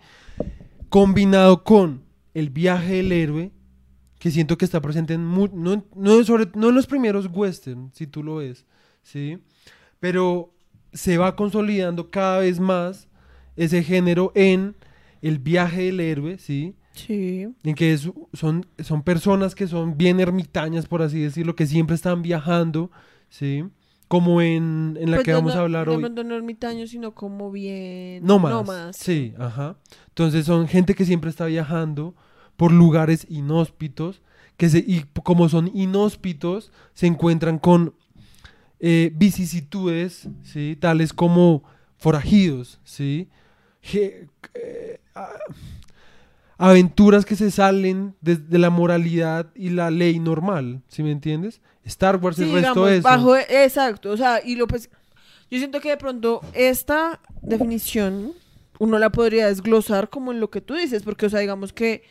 Combinado 0.88 1.64
con 1.64 2.03
el 2.35 2.50
viaje 2.50 2.94
del 2.94 3.12
héroe, 3.12 3.50
que 4.18 4.31
siento 4.31 4.57
que 4.57 4.64
está 4.64 4.81
presente 4.81 5.14
en 5.14 5.24
mu- 5.27 5.50
no, 5.53 5.85
no, 5.94 6.24
sobre, 6.24 6.48
no 6.55 6.68
en 6.70 6.74
los 6.74 6.87
primeros 6.87 7.29
western, 7.33 7.90
si 7.92 8.07
tú 8.07 8.22
lo 8.22 8.37
ves, 8.37 8.64
¿sí? 9.03 9.38
Pero 10.00 10.53
se 10.92 11.18
va 11.18 11.35
consolidando 11.37 12.11
cada 12.11 12.38
vez 12.40 12.61
más 12.61 13.09
ese 13.57 13.83
género 13.83 14.33
en 14.35 14.77
el 15.22 15.38
viaje 15.38 15.83
del 15.85 16.00
héroe, 16.00 16.38
¿sí? 16.38 16.74
Sí. 16.92 17.48
En 17.64 17.74
que 17.74 17.92
es- 17.92 18.09
son, 18.33 18.66
son 18.79 19.03
personas 19.03 19.55
que 19.55 19.66
son 19.66 19.96
bien 19.96 20.20
ermitañas, 20.20 20.87
por 20.87 21.03
así 21.03 21.20
decirlo, 21.20 21.57
que 21.57 21.66
siempre 21.66 21.96
están 21.96 22.22
viajando, 22.22 22.90
¿sí? 23.29 23.64
Como 24.14 24.40
en, 24.40 24.96
en 25.00 25.11
la 25.11 25.16
Pues 25.16 25.24
que 25.24 25.33
no- 25.33 25.38
vamos 25.38 25.55
no- 25.55 25.61
a 25.61 25.62
hablar 25.64 25.88
de 25.88 25.96
hoy. 25.96 26.00
pronto 26.03 26.22
no 26.22 26.37
ermitaños, 26.37 26.90
sino 26.90 27.14
como 27.16 27.50
bien 27.50 28.24
Nómadas. 28.24 28.57
nómadas. 28.59 28.96
Sí, 28.96 29.35
ajá. 29.40 29.77
Entonces 30.11 30.46
son 30.46 30.68
gente 30.68 30.94
que 30.94 31.05
siempre 31.05 31.31
está 31.31 31.46
viajando 31.46 32.14
por 32.57 32.70
lugares 32.70 33.27
inhóspitos, 33.29 34.22
que 34.57 34.68
se, 34.68 34.79
y 34.79 35.05
como 35.24 35.48
son 35.48 35.68
inhóspitos, 35.74 36.70
se 36.92 37.09
encuentran 37.09 37.59
con 37.59 37.92
eh, 38.79 39.11
vicisitudes, 39.16 40.29
¿sí? 40.44 40.77
Tales 40.79 41.12
como 41.12 41.64
forajidos, 41.96 42.79
¿sí? 42.85 43.29
Je- 43.83 44.29
eh, 44.55 45.00
aventuras 46.57 47.24
que 47.24 47.35
se 47.35 47.50
salen 47.50 48.14
de, 48.20 48.37
de 48.37 48.59
la 48.59 48.70
moralidad 48.70 49.50
y 49.57 49.70
la 49.70 49.90
ley 49.90 50.20
normal, 50.20 50.83
¿sí 50.88 51.03
me 51.03 51.11
entiendes? 51.11 51.61
Star 51.85 52.16
Wars 52.16 52.37
Sí, 52.37 52.42
el 52.42 52.53
resto 52.53 52.87
digamos, 52.87 52.90
eso. 52.90 53.03
bajo, 53.03 53.37
exacto, 53.37 54.11
o 54.11 54.16
sea, 54.16 54.40
y 54.44 54.57
lo 54.57 54.66
pues, 54.66 54.90
yo 55.51 55.59
siento 55.59 55.81
que 55.81 55.90
de 55.90 55.97
pronto 55.97 56.40
esta 56.53 57.20
definición 57.42 58.33
uno 58.79 58.99
la 58.99 59.11
podría 59.11 59.47
desglosar 59.47 60.11
como 60.11 60.33
en 60.33 60.40
lo 60.40 60.51
que 60.51 60.61
tú 60.61 60.75
dices, 60.75 61.03
porque, 61.03 61.27
o 61.27 61.31
sea, 61.31 61.40
digamos 61.40 61.73
que 61.73 62.03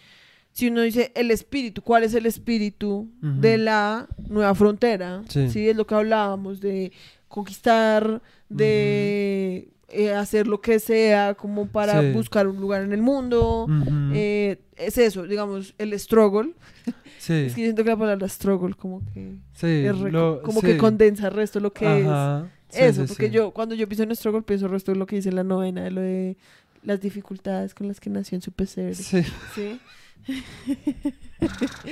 si 0.51 0.67
uno 0.67 0.81
dice 0.81 1.11
el 1.15 1.31
espíritu, 1.31 1.81
¿cuál 1.81 2.03
es 2.03 2.13
el 2.13 2.25
espíritu 2.27 3.09
de 3.21 3.57
la 3.57 4.07
nueva 4.29 4.53
frontera? 4.53 5.23
Sí. 5.27 5.49
Sí, 5.49 5.67
es 5.67 5.75
lo 5.75 5.87
que 5.87 5.95
hablábamos 5.95 6.61
de 6.61 6.91
conquistar, 7.27 8.21
de 8.49 9.72
eh, 9.93 10.13
hacer 10.13 10.47
lo 10.47 10.59
que 10.61 10.79
sea 10.79 11.33
como 11.35 11.67
para 11.67 12.01
Sí. 12.01 12.11
buscar 12.11 12.47
un 12.47 12.59
lugar 12.59 12.81
en 12.83 12.91
el 12.93 13.01
mundo. 13.01 13.67
Eh, 14.13 14.59
es 14.75 14.97
eso, 14.97 15.23
digamos, 15.23 15.73
el 15.77 15.97
struggle. 15.99 16.53
sí, 17.19 17.33
Es 17.33 17.53
que 17.55 17.61
yo 17.61 17.65
siento 17.67 17.83
que 17.83 17.89
la 17.89 17.97
palabra 17.97 18.27
struggle 18.27 18.73
como 18.75 19.01
que 19.13 19.35
sí, 19.53 19.67
es 19.67 19.99
re- 19.99 20.11
lo- 20.11 20.41
como 20.41 20.61
que 20.61 20.77
condensa 20.77 21.27
el 21.27 21.33
resto 21.33 21.59
de 21.59 21.63
lo 21.63 21.73
que 21.73 21.85
Ajá, 21.87 22.47
es. 22.69 22.97
Eso, 22.97 23.05
porque 23.05 23.29
yo 23.29 23.51
cuando 23.51 23.75
yo 23.75 23.87
pienso 23.87 24.03
en 24.03 24.15
struggle 24.15 24.41
pienso 24.41 24.65
el 24.65 24.71
resto 24.71 24.91
de 24.91 24.97
lo 24.97 25.05
que 25.05 25.17
dice 25.17 25.31
la 25.31 25.43
novena, 25.43 25.83
de 25.83 25.91
lo 25.91 26.01
de 26.01 26.37
las 26.83 26.99
dificultades 26.99 27.73
con 27.73 27.87
las 27.87 27.99
que 27.99 28.09
nació 28.09 28.35
en 28.35 28.41
su 28.41 28.51
pesebre. 28.51 28.95
Sí, 28.95 29.23
¿sí? 29.55 29.79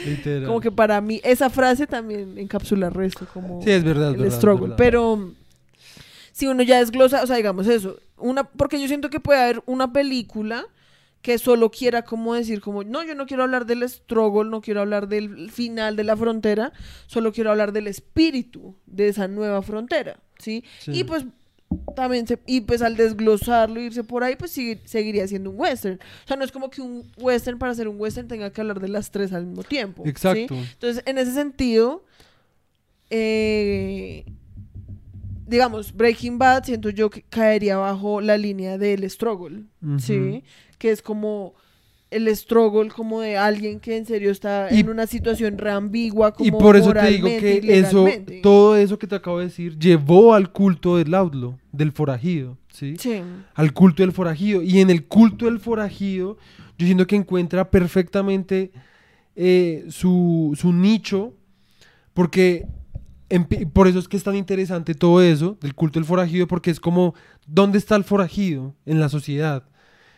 literal. 0.06 0.46
Como 0.48 0.60
que 0.62 0.72
para 0.72 1.00
mí 1.02 1.20
esa 1.24 1.50
frase 1.50 1.88
también 1.88 2.38
encapsula 2.38 2.88
el 2.88 2.94
resto, 2.94 3.28
como 3.34 3.62
Sí, 3.62 3.72
es 3.72 3.84
verdad, 3.84 4.12
el 4.12 4.18
verdad, 4.18 4.38
struggle. 4.38 4.62
verdad. 4.70 4.78
Pero 4.78 5.34
si 6.42 6.48
uno 6.48 6.64
ya 6.64 6.80
desglosa, 6.80 7.22
o 7.22 7.28
sea, 7.28 7.36
digamos 7.36 7.68
eso, 7.68 8.00
una, 8.18 8.44
porque 8.44 8.82
yo 8.82 8.88
siento 8.88 9.12
que 9.12 9.20
puede 9.20 9.40
haber 9.40 9.62
una 9.68 9.94
película 9.94 10.66
que 11.22 11.38
solo 11.38 11.70
quiera 11.70 12.02
como 12.02 12.34
decir 12.34 12.62
como, 12.62 12.84
no, 12.84 13.04
yo 13.04 13.14
no 13.14 13.28
quiero 13.28 13.44
hablar 13.44 13.68
del 13.68 13.88
struggle, 13.88 14.50
no 14.50 14.60
quiero 14.60 14.82
hablar 14.82 15.08
del 15.08 15.52
final 15.52 15.96
de 15.96 16.04
la 16.04 16.18
frontera, 16.18 16.74
solo 17.06 17.32
quiero 17.32 17.52
hablar 17.52 17.74
del 17.74 17.86
espíritu 17.86 18.76
de 18.88 19.10
esa 19.10 19.28
nueva 19.28 19.62
frontera, 19.62 20.18
¿sí? 20.40 20.64
Sí. 20.80 20.92
Y 20.96 21.04
pues 21.04 21.26
también 21.96 22.26
se, 22.26 22.40
y 22.48 22.62
pues 22.62 22.82
al 22.82 22.98
desglosarlo 22.98 23.80
e 23.80 23.84
irse 23.84 24.04
por 24.04 24.24
ahí, 24.24 24.36
pues 24.36 24.50
sigue- 24.52 24.82
seguiría 24.86 25.28
siendo 25.28 25.52
un 25.52 25.60
western. 25.60 26.00
O 26.26 26.28
sea, 26.28 26.38
no 26.38 26.44
es 26.44 26.52
como 26.52 26.72
que 26.72 26.82
un 26.82 27.04
western 27.18 27.60
para 27.60 27.76
ser 27.76 27.88
un 27.88 28.02
western 28.02 28.28
tenga 28.28 28.52
que 28.52 28.60
hablar 28.62 28.80
de 28.80 28.88
las 28.90 29.12
tres 29.12 29.32
al 29.32 29.46
mismo 29.46 29.62
tiempo. 29.64 30.02
¿sí? 30.04 30.10
Exacto. 30.10 30.56
Entonces, 30.56 31.04
en 31.06 31.18
ese 31.20 31.34
sentido, 31.34 32.04
eh, 33.12 34.26
digamos, 35.52 35.94
Breaking 35.94 36.40
Bad 36.40 36.64
siento 36.64 36.90
yo 36.90 37.10
que 37.12 37.22
caería 37.24 37.78
bajo 37.78 38.22
la 38.22 38.38
línea 38.38 38.78
del 38.80 39.08
struggle, 39.10 39.64
¿sí? 40.00 40.44
Que 40.80 40.90
es 40.92 41.02
como 41.04 41.54
el 42.10 42.28
struggle 42.36 42.90
como 42.90 43.22
de 43.22 43.38
alguien 43.38 43.80
que 43.80 43.96
en 43.98 44.06
serio 44.06 44.32
está 44.32 44.68
Y- 44.72 44.80
en 44.80 44.90
una 44.90 45.08
situación 45.08 45.58
re 45.58 45.72
ambigua 45.72 46.34
como 46.34 46.48
Y 46.48 46.52
por 46.52 46.76
eso 46.76 46.92
te 46.94 47.08
digo 47.08 47.28
que 47.28 47.62
eso, 47.80 48.06
todo 48.42 48.76
eso 48.76 48.98
que 48.98 49.08
te 49.08 49.16
acabo 49.16 49.40
de 49.40 49.46
decir, 49.46 49.78
llevó 49.78 50.34
al 50.34 50.52
culto 50.52 50.98
del 50.98 51.14
outlaw, 51.14 51.58
del 51.72 51.92
forajido, 51.92 52.58
¿sí? 52.74 52.96
Sí. 52.98 53.22
Al 53.54 53.74
culto 53.74 54.04
del 54.04 54.12
forajido. 54.12 54.62
Y 54.62 54.80
en 54.80 54.90
el 54.90 55.06
culto 55.06 55.46
del 55.46 55.60
forajido, 55.60 56.38
yo 56.78 56.86
siento 56.86 57.06
que 57.08 57.16
encuentra 57.16 57.70
perfectamente 57.70 58.72
eh, 59.36 59.86
su, 59.90 60.52
su 60.60 60.74
nicho, 60.74 61.34
porque 62.14 62.66
por 63.74 63.88
eso 63.88 64.00
es 64.00 64.08
que 64.08 64.18
es 64.18 64.24
tan 64.24 64.36
interesante 64.36 64.94
todo 64.96 65.22
eso 65.22 65.58
del 65.62 65.74
culto 65.76 66.00
del 66.00 66.06
forajido, 66.06 66.48
porque 66.48 66.72
es 66.72 66.80
como, 66.80 67.14
¿dónde 67.48 67.78
está 67.78 67.96
el 67.96 68.04
forajido 68.04 68.76
en 68.86 69.00
la 69.00 69.10
sociedad? 69.10 69.64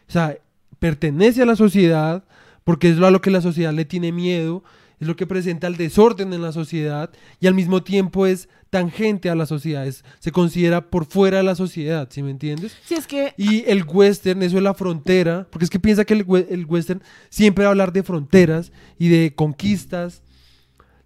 O 0.07 0.11
sea, 0.11 0.37
pertenece 0.79 1.41
a 1.41 1.45
la 1.45 1.55
sociedad, 1.55 2.23
porque 2.63 2.89
es 2.89 2.97
lo 2.97 3.07
a 3.07 3.11
lo 3.11 3.21
que 3.21 3.31
la 3.31 3.41
sociedad 3.41 3.73
le 3.73 3.85
tiene 3.85 4.11
miedo, 4.11 4.63
es 4.99 5.07
lo 5.07 5.15
que 5.15 5.27
presenta 5.27 5.67
el 5.67 5.75
desorden 5.77 6.33
en 6.33 6.41
la 6.41 6.51
sociedad, 6.51 7.09
y 7.39 7.47
al 7.47 7.53
mismo 7.53 7.83
tiempo 7.83 8.25
es 8.25 8.47
tangente 8.69 9.29
a 9.29 9.35
la 9.35 9.45
sociedad, 9.45 9.85
es- 9.85 10.03
se 10.19 10.31
considera 10.31 10.89
por 10.89 11.05
fuera 11.05 11.37
de 11.37 11.43
la 11.43 11.55
sociedad, 11.55 12.07
¿sí 12.09 12.23
me 12.23 12.31
entiendes? 12.31 12.75
Sí, 12.85 12.95
es 12.95 13.05
que 13.05 13.33
Y 13.37 13.63
el 13.69 13.83
western, 13.83 14.41
eso 14.43 14.57
es 14.57 14.63
la 14.63 14.73
frontera, 14.73 15.45
porque 15.51 15.65
es 15.65 15.69
que 15.69 15.79
piensa 15.79 16.05
que 16.05 16.13
el, 16.15 16.25
el 16.49 16.65
western 16.65 17.01
siempre 17.29 17.65
va 17.65 17.69
a 17.69 17.71
hablar 17.71 17.93
de 17.93 18.01
fronteras 18.03 18.71
y 18.97 19.09
de 19.09 19.33
conquistas 19.35 20.23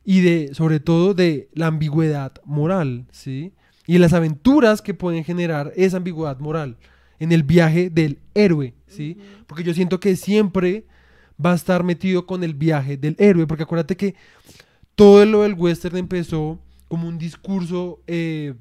y 0.10 0.22
de, 0.22 0.54
sobre 0.54 0.80
todo, 0.80 1.14
de 1.14 1.50
la 1.54 1.68
ambigüedad 1.68 2.32
moral, 2.46 3.08
¿sí? 3.12 3.52
Y 3.86 3.98
las 3.98 4.14
aventuras 4.14 4.82
que 4.82 4.94
pueden 4.94 5.26
generar 5.26 5.74
esa 5.76 5.98
ambigüedad 5.98 6.40
moral 6.40 6.78
en 7.20 7.34
el 7.34 7.44
viaje 7.44 7.90
del 7.90 8.20
héroe, 8.34 8.74
¿sí? 8.88 9.18
Porque 9.48 9.66
yo 9.66 9.74
siento 9.74 10.00
que 10.00 10.16
siempre 10.16 10.86
va 11.46 11.52
a 11.52 11.56
estar 11.56 11.84
metido 11.84 12.26
con 12.26 12.46
el 12.46 12.54
viaje 12.54 12.96
del 12.96 13.18
héroe, 13.20 13.48
porque 13.48 13.64
acuérdate 13.64 13.98
que 13.98 14.16
todo 14.96 15.26
lo 15.26 15.42
del 15.42 15.56
western 15.56 15.98
empezó 15.98 16.58
como 16.88 17.10
un 17.10 17.18
discurso 17.18 18.00
eh, 18.08 18.54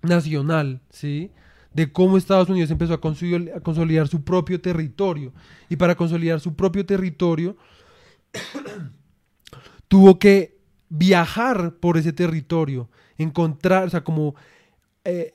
nacional, 0.00 0.80
¿sí? 0.88 1.30
De 1.74 1.92
cómo 1.92 2.16
Estados 2.16 2.48
Unidos 2.48 2.70
empezó 2.70 2.94
a 2.94 3.00
consoli- 3.02 3.54
a 3.54 3.60
consolidar 3.60 4.08
su 4.08 4.24
propio 4.24 4.58
territorio. 4.58 5.34
Y 5.68 5.76
para 5.76 5.94
consolidar 5.96 6.40
su 6.40 6.54
propio 6.54 6.86
territorio, 6.86 7.58
tuvo 9.88 10.18
que 10.18 10.57
viajar 10.88 11.74
por 11.80 11.96
ese 11.96 12.12
territorio, 12.12 12.88
encontrar, 13.18 13.86
o 13.86 13.90
sea, 13.90 14.02
como 14.04 14.34
eh, 15.04 15.34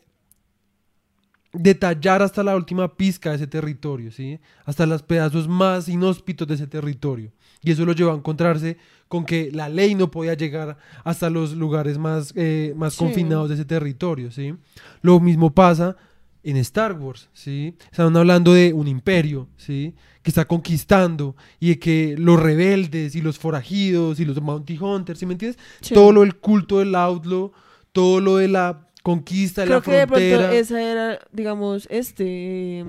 detallar 1.52 2.22
hasta 2.24 2.42
la 2.44 2.56
última 2.56 2.96
pizca 2.96 3.30
de 3.30 3.36
ese 3.36 3.48
territorio, 3.48 4.12
¿sí? 4.12 4.39
Hasta 4.66 4.86
los 4.88 5.04
pedazos 5.04 5.48
más 5.48 5.88
inhóspitos 5.88 6.48
de 6.48 6.56
ese 6.56 6.68
territorio. 6.68 7.32
Y 7.62 7.72
eso 7.72 7.86
lo 7.86 7.94
llevó 7.94 8.12
a 8.12 8.16
encontrarse 8.16 8.78
con 9.08 9.24
que 9.26 9.52
la 9.52 9.70
ley 9.70 9.94
no 9.94 10.10
podía 10.10 10.34
llegar 10.34 10.78
hasta 11.04 11.30
los 11.30 11.54
lugares 11.54 11.98
más, 12.00 12.34
eh, 12.36 12.74
más 12.76 12.94
Sí. 12.94 13.00
confinados 13.00 13.50
de 13.50 13.56
ese 13.56 13.66
territorio, 13.66 14.32
¿sí? 14.32 14.56
Lo 15.04 15.20
mismo 15.20 15.54
pasa 15.54 15.96
en 16.43 16.58
Star 16.58 16.93
Wars, 16.99 17.29
¿sí? 17.34 17.75
Están 17.89 18.15
hablando 18.17 18.53
de 18.53 18.73
un 18.73 18.88
imperio, 18.88 19.47
¿sí? 19.56 19.95
Que 20.21 20.29
está 20.29 20.45
conquistando 20.45 21.36
y 21.60 21.69
de 21.69 21.79
que 21.79 22.15
los 22.17 22.39
rebeldes 22.39 23.15
y 23.15 23.21
los 23.21 23.39
forajidos 23.39 24.19
y 24.19 24.25
los 24.25 24.39
bounty 24.39 24.77
hunters, 24.77 25.19
¿sí 25.19 25.25
me 25.25 25.34
entiendes? 25.34 25.60
Sí. 25.82 25.93
Todo 25.93 26.12
lo 26.12 26.21
del 26.21 26.36
culto 26.36 26.79
del 26.79 26.93
outlaw, 26.95 27.51
todo 27.93 28.19
lo 28.19 28.38
de 28.38 28.47
la 28.49 28.89
conquista 29.03 29.62
de 29.62 29.67
creo 29.67 29.79
la 29.79 29.84
que 29.84 29.91
de 29.91 30.08
pronto 30.08 30.25
frontera. 30.27 30.53
esa 30.56 30.82
era, 30.82 31.19
digamos, 31.32 31.88
este, 31.89 32.86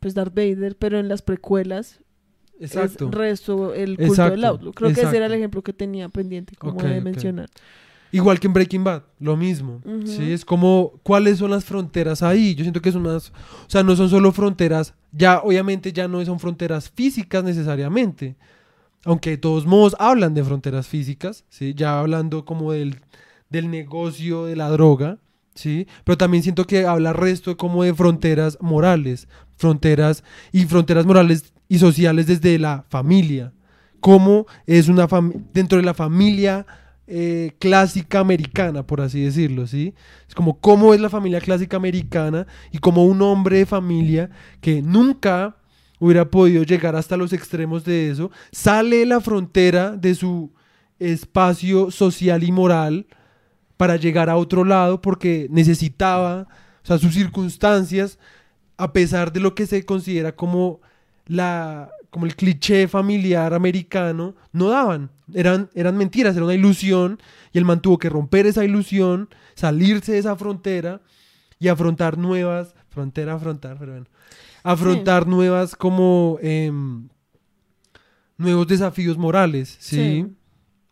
pues 0.00 0.14
Darth 0.14 0.34
Vader, 0.34 0.76
pero 0.76 0.98
en 0.98 1.08
las 1.08 1.22
precuelas 1.22 2.00
Exacto. 2.60 3.06
es 3.06 3.10
resto 3.14 3.74
el 3.74 3.96
culto 3.96 4.12
Exacto, 4.12 4.30
del 4.32 4.44
outlaw. 4.44 4.72
Creo 4.72 4.92
que 4.92 5.02
ese 5.02 5.16
era 5.16 5.26
el 5.26 5.34
ejemplo 5.34 5.62
que 5.62 5.72
tenía 5.72 6.08
pendiente 6.08 6.54
como 6.56 6.74
Ok, 6.74 6.82
de 6.84 7.00
mencionar. 7.00 7.48
Igual 8.10 8.40
que 8.40 8.46
en 8.46 8.52
Breaking 8.54 8.84
Bad, 8.84 9.02
lo 9.20 9.36
mismo. 9.36 9.82
¿sí? 10.04 10.32
Es 10.32 10.44
como, 10.44 10.94
¿cuáles 11.02 11.38
son 11.38 11.50
las 11.50 11.64
fronteras 11.64 12.22
ahí? 12.22 12.54
Yo 12.54 12.64
siento 12.64 12.80
que 12.80 12.92
son 12.92 13.06
unas, 13.06 13.30
o 13.30 13.70
sea, 13.70 13.82
no 13.82 13.94
son 13.96 14.08
solo 14.08 14.32
fronteras, 14.32 14.94
ya 15.12 15.40
obviamente 15.40 15.92
ya 15.92 16.08
no 16.08 16.24
son 16.24 16.38
fronteras 16.38 16.88
físicas 16.90 17.44
necesariamente, 17.44 18.36
aunque 19.04 19.30
de 19.30 19.38
todos 19.38 19.66
modos 19.66 19.94
hablan 19.98 20.34
de 20.34 20.42
fronteras 20.44 20.86
físicas, 20.86 21.44
¿sí? 21.48 21.74
Ya 21.74 21.98
hablando 22.00 22.44
como 22.44 22.72
del, 22.72 23.00
del 23.50 23.70
negocio 23.70 24.46
de 24.46 24.56
la 24.56 24.70
droga, 24.70 25.18
¿sí? 25.54 25.86
Pero 26.04 26.16
también 26.16 26.42
siento 26.42 26.66
que 26.66 26.86
habla 26.86 27.12
resto 27.12 27.56
como 27.56 27.84
de 27.84 27.94
fronteras 27.94 28.56
morales, 28.60 29.28
fronteras 29.56 30.24
y 30.50 30.64
fronteras 30.64 31.04
morales 31.04 31.52
y 31.68 31.78
sociales 31.78 32.26
desde 32.26 32.58
la 32.58 32.84
familia. 32.88 33.52
Cómo 34.00 34.46
es 34.66 34.88
una 34.88 35.08
familia, 35.08 35.42
dentro 35.52 35.78
de 35.78 35.84
la 35.84 35.94
familia 35.94 36.66
eh, 37.10 37.52
clásica 37.58 38.20
americana, 38.20 38.86
por 38.86 39.00
así 39.00 39.22
decirlo, 39.22 39.66
¿sí? 39.66 39.94
Es 40.28 40.34
como 40.34 40.60
cómo 40.60 40.92
es 40.92 41.00
la 41.00 41.08
familia 41.08 41.40
clásica 41.40 41.78
americana 41.78 42.46
y 42.70 42.78
como 42.78 43.06
un 43.06 43.22
hombre 43.22 43.58
de 43.58 43.66
familia 43.66 44.28
que 44.60 44.82
nunca 44.82 45.56
hubiera 45.98 46.30
podido 46.30 46.64
llegar 46.64 46.96
hasta 46.96 47.16
los 47.16 47.32
extremos 47.32 47.82
de 47.84 48.10
eso, 48.10 48.30
sale 48.52 48.98
de 48.98 49.06
la 49.06 49.22
frontera 49.22 49.92
de 49.92 50.14
su 50.14 50.52
espacio 50.98 51.90
social 51.90 52.44
y 52.44 52.52
moral 52.52 53.06
para 53.78 53.96
llegar 53.96 54.28
a 54.28 54.36
otro 54.36 54.66
lado 54.66 55.00
porque 55.00 55.46
necesitaba, 55.50 56.46
o 56.82 56.86
sea, 56.86 56.98
sus 56.98 57.14
circunstancias, 57.14 58.18
a 58.76 58.92
pesar 58.92 59.32
de 59.32 59.40
lo 59.40 59.54
que 59.54 59.66
se 59.66 59.86
considera 59.86 60.36
como 60.36 60.82
la 61.26 61.88
como 62.10 62.26
el 62.26 62.36
cliché 62.36 62.88
familiar 62.88 63.52
americano, 63.54 64.34
no 64.52 64.68
daban, 64.68 65.10
eran, 65.34 65.70
eran 65.74 65.96
mentiras, 65.96 66.34
era 66.34 66.44
una 66.44 66.54
ilusión, 66.54 67.18
y 67.52 67.58
él 67.58 67.64
mantuvo 67.64 67.98
que 67.98 68.08
romper 68.08 68.46
esa 68.46 68.64
ilusión, 68.64 69.28
salirse 69.54 70.12
de 70.12 70.18
esa 70.18 70.36
frontera 70.36 71.00
y 71.58 71.68
afrontar 71.68 72.16
nuevas, 72.16 72.74
frontera, 72.88 73.34
afrontar, 73.34 73.76
pero 73.78 73.92
bueno, 73.92 74.06
afrontar 74.62 75.26
nuevas 75.26 75.76
como 75.76 76.38
em, 76.42 77.08
nuevos 78.36 78.66
desafíos 78.66 79.18
morales, 79.18 79.76
¿sí? 79.80 79.96
Sí. 79.96 80.26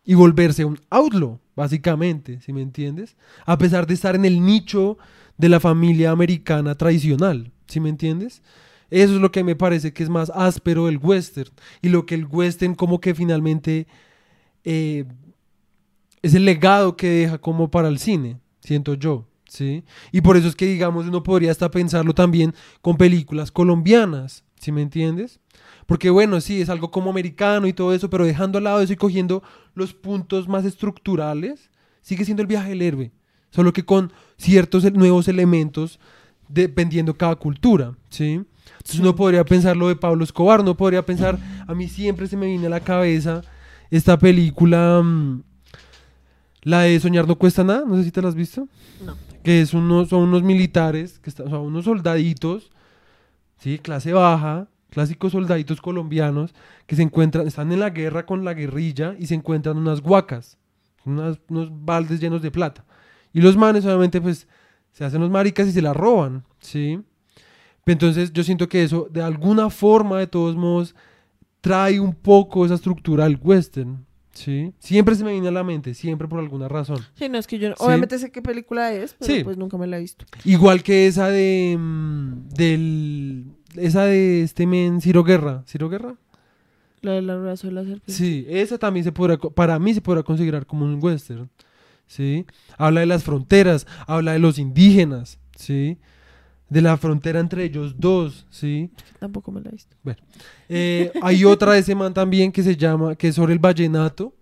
Y 0.05 0.15
volverse 0.15 0.65
un 0.65 0.79
outlaw, 0.91 1.41
básicamente, 1.57 2.41
¿sí 2.41 2.53
me 2.53 2.63
entiendes? 2.63 3.17
A 3.45 3.59
pesar 3.59 3.87
de 3.87 3.95
estar 3.95 4.15
en 4.15 4.25
el 4.25 4.45
nicho 4.45 4.99
de 5.37 5.49
la 5.49 5.59
familia 5.59 6.11
americana 6.11 6.77
tradicional, 6.77 7.53
¿sí 7.67 7.81
me 7.81 7.89
entiendes? 7.89 8.43
Eso 8.91 9.15
es 9.15 9.21
lo 9.21 9.33
que 9.33 9.45
me 9.45 9.57
parece 9.57 9.93
que 9.93 10.03
es 10.03 10.09
más 10.09 10.31
áspero 10.35 10.87
del 10.87 10.99
western. 10.99 11.51
Y 11.83 11.89
lo 11.89 12.07
que 12.07 12.15
el 12.15 12.27
western 12.27 12.75
como 12.75 13.01
que 13.01 13.15
finalmente 13.15 13.87
eh, 14.65 15.05
es 16.23 16.35
el 16.35 16.45
legado 16.45 16.97
que 16.97 17.09
deja 17.09 17.39
como 17.39 17.71
para 17.71 17.89
el 17.89 17.99
cine, 17.99 18.39
siento 18.61 18.95
yo. 18.95 19.27
¿sí? 19.49 19.85
Y 20.13 20.21
por 20.21 20.37
eso 20.37 20.49
es 20.49 20.57
que, 20.57 20.67
digamos, 20.67 21.07
uno 21.07 21.23
podría 21.23 21.51
hasta 21.51 21.71
pensarlo 21.71 22.15
también 22.15 22.55
con 22.83 22.97
películas 22.97 23.51
colombianas, 23.51 24.45
¿sí 24.61 24.73
me 24.73 24.83
entiendes? 24.83 25.41
Porque 25.87 26.11
bueno, 26.11 26.41
sí, 26.41 26.61
es 26.61 26.69
algo 26.69 26.91
como 26.91 27.11
americano 27.11 27.67
y 27.67 27.73
todo 27.73 27.95
eso, 27.95 28.11
pero 28.11 28.25
dejando 28.25 28.59
al 28.59 28.65
lado 28.65 28.81
eso 28.81 28.93
y 28.93 28.97
cogiendo 28.97 29.43
los 29.75 29.95
puntos 29.95 30.49
más 30.49 30.65
estructurales, 30.65 31.71
sigue 32.03 32.25
siendo 32.25 32.43
el 32.43 32.49
viaje 32.49 32.71
del 32.71 32.83
héroe, 32.83 33.13
solo 33.51 33.73
que 33.73 33.85
con 33.85 34.13
ciertos 34.37 34.91
nuevos 34.93 35.29
elementos 35.29 35.99
dependiendo 36.49 37.15
cada 37.15 37.37
cultura, 37.37 37.97
¿sí? 38.09 38.43
Entonces 38.87 39.01
uno 39.01 39.17
podría 39.17 39.45
pensar 39.45 39.77
lo 39.77 39.89
de 39.89 39.97
Pablo 39.97 40.23
Escobar, 40.23 40.63
no 40.63 40.77
podría 40.77 41.05
pensar, 41.05 41.37
a 41.67 41.75
mí 41.75 41.89
siempre 41.89 42.29
se 42.29 42.37
me 42.37 42.47
viene 42.47 42.67
a 42.69 42.71
la 42.71 42.79
cabeza 42.79 43.43
esta 43.91 44.17
película, 44.17 45.03
mm, 45.03 45.43
la 46.63 46.83
de 46.83 47.01
Soñar 47.01 47.27
no 47.27 47.35
cuesta 47.37 47.65
nada, 47.65 47.83
no 47.85 47.97
sé 47.97 48.05
si 48.05 48.13
te 48.13 48.23
la 48.23 48.29
has 48.29 48.37
visto, 48.37 48.69
No. 49.05 49.17
que 49.43 49.61
es 49.61 49.75
unos, 49.75 50.09
son 50.11 50.23
unos 50.23 50.45
militares, 50.45 51.19
que 51.19 51.31
están, 51.31 51.51
son 51.51 51.63
unos 51.63 51.85
soldaditos, 51.85 52.71
¿sí? 53.59 53.81
Clase 53.81 54.13
baja, 54.13 54.69
clásicos 54.91 55.33
soldaditos 55.33 55.81
colombianos, 55.81 56.55
que 56.87 56.95
se 56.95 57.03
encuentran, 57.03 57.45
están 57.49 57.73
en 57.73 57.81
la 57.81 57.91
guerra 57.91 58.25
con 58.25 58.45
la 58.45 58.55
guerrilla 58.55 59.17
y 59.19 59.27
se 59.27 59.35
encuentran 59.35 59.79
unas 59.79 60.01
guacas, 60.01 60.59
unas- 61.05 61.41
unos 61.49 61.71
baldes 61.85 62.21
llenos 62.21 62.41
de 62.41 62.53
plata. 62.53 62.85
Y 63.33 63.41
los 63.41 63.57
manes 63.57 63.85
obviamente 63.85 64.21
pues 64.21 64.47
se 64.93 65.05
hacen 65.05 65.21
los 65.21 65.31
maricas 65.31 65.67
y 65.67 65.73
se 65.73 65.83
la 65.83 65.93
roban, 65.93 66.45
¿sí? 66.61 67.01
Entonces 67.87 68.33
yo 68.33 68.43
siento 68.43 68.69
que 68.69 68.83
eso 68.83 69.09
de 69.11 69.23
alguna 69.23 69.71
forma, 69.71 70.19
de 70.19 70.27
todos 70.27 70.57
modos, 70.57 70.95
trae 71.61 72.01
un 72.01 72.13
poco 72.15 72.65
esa 72.67 72.75
estructura 72.75 73.25
al 73.25 73.39
western, 73.41 74.05
¿sí? 74.33 74.73
Siempre 74.81 75.15
se 75.15 75.23
me 75.25 75.33
viene 75.33 75.49
a 75.49 75.53
la 75.53 75.63
mente, 75.63 75.95
siempre 75.95 76.27
por 76.27 76.41
alguna 76.41 76.69
razón. 76.69 76.99
Sí, 77.15 77.29
no, 77.29 77.39
es 77.39 77.47
que 77.47 77.59
yo 77.61 77.69
Sí. 77.71 77.75
obviamente 77.79 78.19
sé 78.19 78.31
qué 78.33 78.43
película 78.43 78.93
es, 78.93 79.15
pero 79.19 79.35
Sí. 79.35 79.45
pues 79.45 79.57
nunca 79.57 79.79
me 79.79 79.87
la 79.87 79.99
he 79.99 80.01
visto. 80.01 80.25
Igual 80.45 80.83
que 80.83 81.07
esa 81.07 81.29
de 81.29 81.77
mm, 81.79 82.49
del 82.51 83.45
esa 83.77 84.05
de 84.05 84.43
este 84.43 84.67
men 84.67 85.01
Ciro 85.01 85.23
Guerra, 85.23 85.63
Ciro 85.69 85.89
Guerra. 85.89 86.17
La 87.03 87.13
del 87.13 87.31
abrazo 87.31 87.69
de 87.69 87.73
la 87.75 87.83
serpiente. 87.83 88.11
Sí, 88.13 88.47
esa 88.49 88.79
también 88.79 89.05
se 89.05 89.13
podrá, 89.13 89.37
para 89.39 89.79
mí 89.79 89.95
se 89.95 90.01
podrá 90.01 90.25
considerar 90.25 90.67
como 90.67 90.85
un 90.87 90.99
western, 91.01 91.49
¿sí? 92.09 92.47
Habla 92.79 93.01
de 93.01 93.07
las 93.07 93.23
fronteras, 93.23 93.87
habla 94.09 94.33
de 94.33 94.41
los 94.41 94.59
indígenas, 94.59 95.39
¿sí? 95.57 95.99
De 96.69 96.83
la 96.83 96.97
frontera 96.97 97.39
entre 97.39 97.63
ellos 97.65 97.95
dos, 97.97 98.45
¿sí? 98.51 98.91
Tampoco 99.21 99.53
me 99.53 99.61
la 99.61 99.69
he 99.69 99.73
visto. 99.73 99.97
Eh, 100.69 101.13
hay 101.23 101.45
otra 101.45 101.73
de 101.75 101.79
ese 101.79 101.95
man 101.95 102.13
también 102.13 102.51
que 102.51 102.63
se 102.63 102.77
llama, 102.77 103.15
que 103.15 103.29
es 103.29 103.37
sobre 103.37 103.53
el 103.53 103.61
vallenato, 103.61 104.35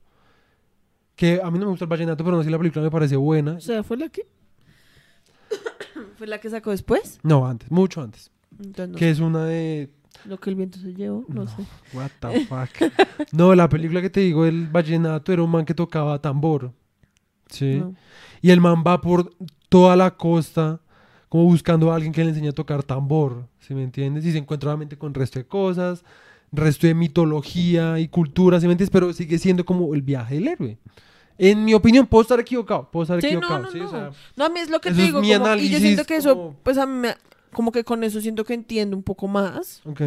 que 1.16 1.38
a 1.42 1.50
mí 1.50 1.58
no 1.58 1.66
me 1.66 1.70
gusta 1.72 1.84
el 1.84 1.90
vallenato, 1.90 2.24
pero 2.24 2.36
no 2.36 2.42
sé 2.42 2.46
si 2.48 2.52
la 2.52 2.58
película 2.58 2.82
me 2.82 2.90
parece 2.90 3.16
buena. 3.16 3.52
O 3.52 3.60
sea, 3.60 3.82
¿fue 3.82 3.98
la 3.98 4.08
que? 4.08 4.26
¿Fue 6.16 6.26
la 6.26 6.38
que 6.38 6.48
sacó 6.48 6.70
después? 6.70 7.18
No, 7.22 7.46
antes, 7.46 7.70
mucho 7.70 8.00
antes. 8.02 8.30
Entonces, 8.58 8.88
no 8.88 8.96
Que 8.96 9.10
es 9.10 9.20
una 9.20 9.44
de. 9.44 9.90
Lo 10.26 10.38
que 10.38 10.48
el 10.48 10.56
viento 10.56 10.78
se 10.78 10.94
llevó, 10.94 11.24
no, 11.28 11.44
No. 11.44 11.46
sé. 11.48 11.56
What 11.92 12.10
the 12.20 12.46
fuck. 12.46 12.92
No, 13.32 13.54
la 13.54 13.68
película 13.68 14.00
que 14.00 14.10
te 14.10 14.20
digo, 14.20 14.46
el 14.46 14.68
vallenato, 14.68 15.32
era 15.32 15.42
un 15.42 15.50
man 15.50 15.64
que 15.64 15.74
tocaba 15.74 16.18
tambor. 16.20 16.72
Sí. 17.48 17.80
No. 17.80 17.94
Y 18.40 18.50
el 18.50 18.60
man 18.60 18.82
va 18.86 19.00
por 19.00 19.30
toda 19.68 19.96
la 19.96 20.12
costa, 20.16 20.80
como 21.34 21.46
buscando 21.46 21.90
a 21.90 21.96
alguien 21.96 22.12
que 22.12 22.22
le 22.22 22.30
enseñe 22.30 22.46
a 22.50 22.52
tocar 22.52 22.84
tambor. 22.84 23.48
¿Sí 23.58 23.74
me 23.74 23.82
entiendes? 23.82 24.24
Y 24.24 24.30
se 24.30 24.38
encuentra 24.38 24.70
obviamente 24.70 24.96
con 24.96 25.12
resto 25.12 25.40
de 25.40 25.44
cosas, 25.44 26.04
resto 26.52 26.86
de 26.86 26.94
mitología 26.94 27.98
y 27.98 28.06
cultura, 28.06 28.60
¿sí 28.60 28.66
me 28.68 28.72
entiendes? 28.74 28.92
Pero 28.92 29.12
sigue 29.12 29.36
siendo 29.40 29.64
como 29.64 29.92
el 29.96 30.02
viaje 30.02 30.36
del 30.36 30.46
héroe. 30.46 30.78
En 31.36 31.64
mi 31.64 31.74
opinión, 31.74 32.06
puedo 32.06 32.22
estar 32.22 32.38
equivocado, 32.38 32.88
puedo 32.88 33.02
estar 33.02 33.20
Sí, 33.20 33.26
no, 33.32 33.38
equivocado. 33.38 33.62
no, 33.64 33.70
¿sí? 33.72 33.80
O 33.80 33.82
no. 33.82 33.90
sea, 33.90 34.10
No, 34.36 34.44
a 34.44 34.48
mí 34.48 34.60
es 34.60 34.70
lo 34.70 34.80
que 34.80 34.90
Eso 34.90 34.96
te 34.98 35.02
digo. 35.02 35.20
mi 35.20 35.32
como- 35.36 35.54
y 35.56 35.68
yo 35.70 35.78
siento 35.80 36.04
que 36.04 36.14
eso, 36.14 36.36
como- 36.36 36.56
pues 36.62 36.78
a 36.78 36.86
mí 36.86 36.92
me- 36.92 37.16
como 37.52 37.72
que 37.72 37.82
con 37.82 38.04
eso 38.04 38.20
siento 38.20 38.44
que 38.44 38.54
entiendo 38.54 38.96
un 38.96 39.02
poco 39.02 39.26
más. 39.26 39.82
ok. 39.86 40.02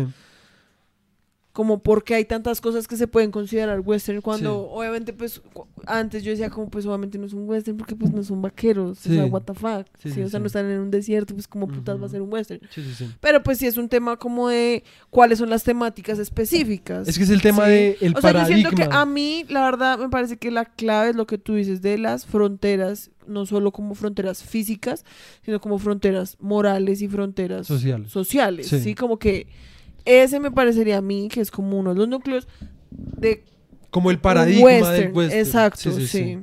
Como 1.57 1.79
porque 1.81 2.13
hay 2.13 2.23
tantas 2.23 2.61
cosas 2.61 2.87
que 2.87 2.95
se 2.97 3.07
pueden 3.07 3.31
considerar 3.31 3.79
western 3.79 4.21
cuando 4.21 4.67
Sí. 4.69 4.77
obviamente 4.79 5.11
pues 5.11 5.41
antes 5.87 6.21
yo 6.21 6.29
decía 6.29 6.51
como 6.51 6.69
pues 6.69 6.85
obviamente 6.85 7.17
no 7.17 7.25
es 7.25 7.33
un 7.33 7.49
western 7.49 7.75
porque 7.77 7.95
pues 7.95 8.13
no 8.13 8.21
son 8.23 8.43
vaqueros, 8.43 8.99
o 8.99 9.01
sea, 9.09 9.23
Sí. 9.25 9.29
what 9.31 9.41
the 9.41 9.55
fuck. 9.55 9.87
Sí, 9.97 10.09
Sí, 10.09 10.11
sí, 10.11 10.21
o 10.21 10.29
sea, 10.29 10.37
sí. 10.37 10.41
no 10.41 10.45
están 10.45 10.69
en 10.69 10.79
un 10.81 10.91
desierto, 10.91 11.33
pues 11.33 11.47
como 11.47 11.67
putas 11.67 11.99
va 11.99 12.05
a 12.05 12.09
ser 12.09 12.21
un 12.21 12.31
western. 12.31 12.61
Sí, 12.69 12.83
sí, 12.83 12.93
sí. 12.93 13.11
Pero 13.19 13.41
pues 13.41 13.57
sí 13.57 13.65
es 13.65 13.75
un 13.77 13.89
tema 13.89 14.17
como 14.17 14.49
de 14.49 14.83
cuáles 15.09 15.39
son 15.39 15.49
las 15.49 15.63
temáticas 15.63 16.19
específicas. 16.19 17.07
Es 17.07 17.17
que 17.17 17.23
es 17.23 17.31
el 17.31 17.41
tema 17.41 17.65
Sí. 17.65 17.71
de 17.71 17.97
el 18.01 18.15
o 18.15 18.21
sea, 18.21 18.29
yo 18.33 18.37
paradigma. 18.37 18.69
siento 18.69 18.75
que 18.75 18.95
a 18.95 19.05
mí, 19.07 19.43
la 19.49 19.63
verdad, 19.65 19.97
me 19.97 20.09
parece 20.09 20.37
que 20.37 20.51
la 20.51 20.65
clave 20.65 21.09
es 21.09 21.15
lo 21.15 21.25
que 21.25 21.39
tú 21.39 21.55
dices 21.55 21.81
de 21.81 21.97
las 21.97 22.27
fronteras, 22.27 23.09
no 23.25 23.47
solo 23.47 23.71
como 23.71 23.95
fronteras 23.95 24.43
físicas, 24.43 25.05
sino 25.43 25.59
como 25.59 25.79
fronteras 25.79 26.37
morales 26.39 27.01
y 27.01 27.07
fronteras 27.07 27.65
Sociales. 27.65 28.11
sociales. 28.11 28.67
Sí. 28.67 28.79
Sí, 28.79 28.93
como 28.93 29.17
que 29.17 29.47
ese 30.07 30.39
me 30.39 30.49
parecería 30.51 30.97
a 30.97 31.01
mí 31.01 31.27
que 31.29 31.41
es 31.41 31.51
como 31.51 31.77
uno 31.77 31.93
de 31.93 31.99
los 31.99 32.07
núcleos 32.07 32.47
de 32.91 33.43
Como 33.91 34.09
el 34.11 34.19
paradigma 34.19 34.91
del 34.91 35.11
western. 35.13 35.39
Exacto, 35.39 35.91
sí, 35.99 36.39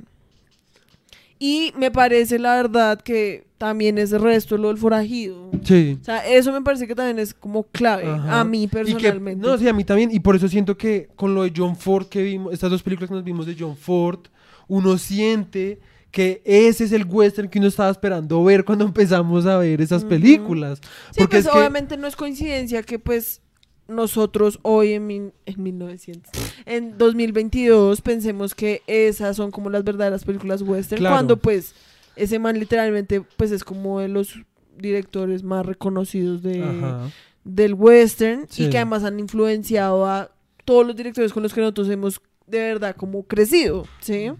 Y 1.39 1.73
me 1.77 1.91
parece, 1.91 2.39
la 2.39 2.57
verdad, 2.57 3.01
que 3.01 3.47
también 3.59 3.99
es 3.99 4.13
el 4.13 4.21
resto 4.23 4.57
lo 4.57 4.69
del 4.69 4.79
forajido. 4.79 5.51
Sí. 5.65 5.99
O 6.01 6.05
sea, 6.05 6.27
eso 6.27 6.53
me 6.53 6.63
parece 6.63 6.87
que 6.87 6.95
también 6.95 7.19
es 7.19 7.35
como 7.35 7.65
clave 7.65 8.07
Ajá. 8.07 8.41
a 8.41 8.45
mí 8.45 8.69
que- 8.69 8.77
personalmente. 8.79 9.47
no, 9.47 9.57
sí, 9.59 9.69
a 9.69 9.73
mí 9.73 9.85
también. 9.85 10.11
Y 10.13 10.21
por 10.21 10.37
eso 10.37 10.49
siento 10.49 10.77
que 10.77 11.09
con 11.17 11.35
lo 11.35 11.43
de 11.43 11.53
John 11.55 11.77
Ford 11.77 12.07
que 12.07 12.23
vimos, 12.23 12.53
estas 12.53 12.71
dos 12.71 12.83
películas 12.83 13.09
que 13.09 13.15
nos 13.17 13.25
vimos 13.25 13.47
de 13.47 13.57
John 13.59 13.77
Ford, 13.77 14.21
uno 14.69 14.97
siente 14.99 15.81
que 16.11 16.41
ese 16.45 16.85
es 16.85 16.93
el 16.93 17.05
western 17.05 17.49
que 17.49 17.59
uno 17.59 17.69
estaba 17.69 17.91
esperando 17.91 18.43
ver 18.45 18.65
cuando 18.65 18.85
empezamos 18.87 19.47
a 19.47 19.59
ver 19.59 19.81
esas 19.81 20.05
películas. 20.05 20.79
Sí, 21.11 21.19
Porque 21.19 21.37
pues 21.39 21.47
es 21.47 21.51
que 21.53 21.59
obviamente 21.59 21.97
no 21.97 22.07
es 22.07 22.17
coincidencia 22.17 22.83
que 22.83 22.99
pues 22.99 23.41
nosotros 23.89 24.59
hoy 24.63 24.93
en, 24.95 25.07
mil- 25.07 25.33
en 25.47 25.63
1900, 25.63 26.33
en 26.67 26.97
2022 26.99 28.01
pensemos 28.01 28.55
que 28.55 28.83
esas 28.87 29.37
son 29.37 29.51
como 29.51 29.71
las 29.71 29.85
verdaderas 29.85 30.25
películas 30.25 30.63
western, 30.63 31.01
Claro. 31.01 31.15
cuando 31.17 31.37
pues 31.37 31.75
ese 32.17 32.39
man 32.39 32.59
literalmente 32.59 33.21
pues 33.37 33.51
es 33.51 33.65
como 33.65 34.01
de 34.01 34.09
los 34.09 34.35
directores 34.79 35.43
más 35.43 35.65
reconocidos 35.67 36.43
de, 36.43 36.63
Ajá. 36.63 37.11
del 37.45 37.75
western 37.75 38.47
Sí. 38.49 38.65
y 38.65 38.71
que 38.71 38.79
además 38.79 39.05
han 39.05 39.21
influenciado 39.21 40.07
a 40.07 40.31
todos 40.65 40.87
los 40.87 40.97
directores 40.97 41.33
con 41.33 41.43
los 41.43 41.53
que 41.53 41.61
nosotros 41.61 41.89
hemos 41.91 42.21
de 42.47 42.59
verdad 42.59 42.95
como 42.97 43.23
crecido, 43.25 43.87
¿sí? 44.01 44.31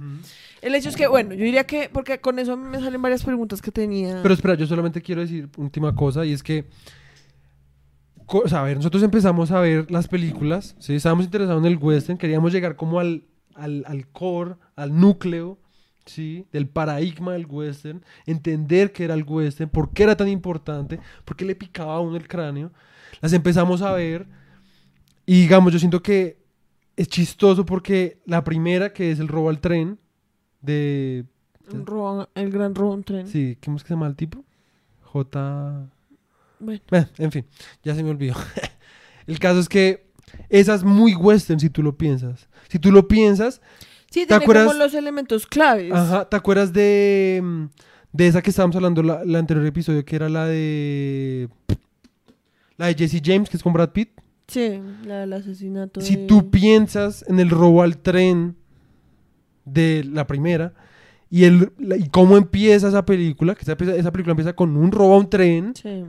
El 0.61 0.75
hecho 0.75 0.89
es 0.91 0.97
que, 0.97 1.07
bueno, 1.07 1.35
yo 1.35 1.45
diría 1.45 1.65
que, 1.65 1.91
porque 1.93 2.19
con 2.21 2.39
eso 2.39 2.53
a 2.53 2.57
mí 2.57 2.67
me 2.69 2.79
salen 2.81 3.01
varias 3.03 3.23
preguntas 3.25 3.61
que 3.63 3.71
tenía. 3.71 4.21
Pero 4.23 4.33
espera, 4.35 4.55
yo 4.55 4.67
solamente 4.67 5.01
quiero 5.03 5.21
decir 5.23 5.49
última 5.59 5.95
cosa 5.95 6.25
y 6.25 6.33
es 6.33 6.43
que, 6.43 6.65
a 8.53 8.63
ver, 8.63 8.77
nosotros 8.77 9.03
empezamos 9.03 9.51
a 9.51 9.61
ver 9.61 9.91
las 9.91 10.09
películas, 10.09 10.75
¿sí? 10.79 10.95
estábamos 10.95 11.25
interesados 11.27 11.61
en 11.65 11.71
el 11.71 11.79
western, 11.79 12.19
queríamos 12.19 12.53
llegar 12.53 12.77
como 12.77 12.99
al, 13.01 13.25
al, 13.55 13.85
al 13.87 14.07
core, 14.09 14.57
al 14.77 14.99
núcleo, 14.99 15.59
¿sí? 16.07 16.47
Del 16.53 16.69
paradigma 16.69 17.33
del 17.33 17.47
western, 17.47 18.03
entender 18.27 18.93
qué 18.93 19.05
era 19.05 19.15
el 19.15 19.25
western, 19.25 19.71
por 19.71 19.91
qué 19.91 20.03
era 20.05 20.17
tan 20.17 20.29
importante, 20.29 21.01
por 21.25 21.37
qué 21.37 21.45
le 21.45 21.55
picaba 21.55 21.97
a 21.97 22.01
uno 22.01 22.17
el 22.17 22.29
cráneo. 22.29 22.73
Las 23.21 23.33
empezamos 23.33 23.83
a 23.83 23.93
ver 23.93 24.27
y 25.27 25.43
digamos, 25.43 25.73
yo 25.73 25.79
siento 25.79 26.03
que 26.03 26.43
es 26.97 27.09
chistoso 27.09 27.65
porque 27.65 28.21
la 28.27 28.45
primera, 28.45 28.93
que 28.93 29.11
es 29.11 29.19
el 29.19 29.29
robo 29.29 29.49
al 29.51 29.61
tren, 29.61 29.99
de... 30.61 31.25
Robo- 31.71 32.29
el 32.35 32.51
gran 32.51 32.75
robo 32.75 32.95
en 32.95 33.05
tren. 33.05 33.27
Sí, 33.27 33.57
¿cómo 33.65 33.77
es 33.77 33.83
que 33.83 33.89
se 33.89 33.95
llama 33.95 34.07
el 34.07 34.17
tipo? 34.17 34.45
J... 35.03 35.91
Bueno. 36.65 36.81
Eh, 36.91 37.07
en 37.19 37.31
fin, 37.33 37.45
ya 37.83 37.95
se 37.95 38.03
me 38.03 38.11
olvidó. 38.11 38.35
el 39.27 39.39
caso 39.39 39.61
es 39.61 39.69
que 39.69 40.07
esa 40.49 40.75
es 40.75 40.83
muy 40.85 41.15
western 41.15 41.61
si 41.61 41.71
tú 41.71 41.83
lo 41.83 41.97
piensas. 41.97 42.49
Si 42.69 42.79
tú 42.79 42.91
lo 42.91 43.07
piensas, 43.09 43.61
Sí, 44.11 44.21
¿Te 44.21 44.27
tiene 44.29 44.45
acuerdas? 44.45 44.67
como 44.69 44.79
los 44.79 44.95
elementos 44.95 45.45
claves. 45.47 45.93
ajá, 45.93 46.29
¿te 46.29 46.37
acuerdas 46.37 46.73
de, 46.73 47.41
mm, 47.43 47.65
de 48.13 48.27
esa 48.29 48.43
que 48.43 48.51
estábamos 48.51 48.77
hablando 48.77 49.03
la, 49.03 49.23
el 49.23 49.35
anterior 49.35 49.67
episodio, 49.67 50.05
que 50.05 50.15
era 50.17 50.29
la 50.29 50.47
de... 50.47 51.49
La 52.77 52.87
de 52.87 52.95
Jesse 52.95 53.21
James, 53.25 53.49
que 53.51 53.57
es 53.57 53.63
con 53.63 53.73
Brad 53.73 53.91
Pitt? 53.91 54.11
Sí, 54.47 54.81
la 55.05 55.21
del 55.21 55.33
asesinato. 55.33 56.01
Si 56.01 56.15
de- 56.17 56.27
tú 56.27 56.51
piensas 56.51 57.25
en 57.29 57.41
el 57.41 57.51
robo 57.51 57.83
al 57.83 57.99
tren 57.99 58.57
de 59.65 60.05
la 60.05 60.27
primera 60.27 60.75
y, 61.31 61.45
el, 61.45 61.73
la- 61.79 61.97
y 61.97 62.09
cómo 62.09 62.37
empieza 62.37 62.89
esa 62.89 63.05
película, 63.05 63.55
que 63.55 63.63
esa, 63.63 63.73
esa 63.73 64.13
película 64.13 64.33
empieza 64.33 64.53
con 64.53 64.77
un 64.77 64.93
robo 64.93 65.15
a 65.15 65.19
un 65.19 65.31
tren, 65.31 65.73
Sí. 65.75 66.05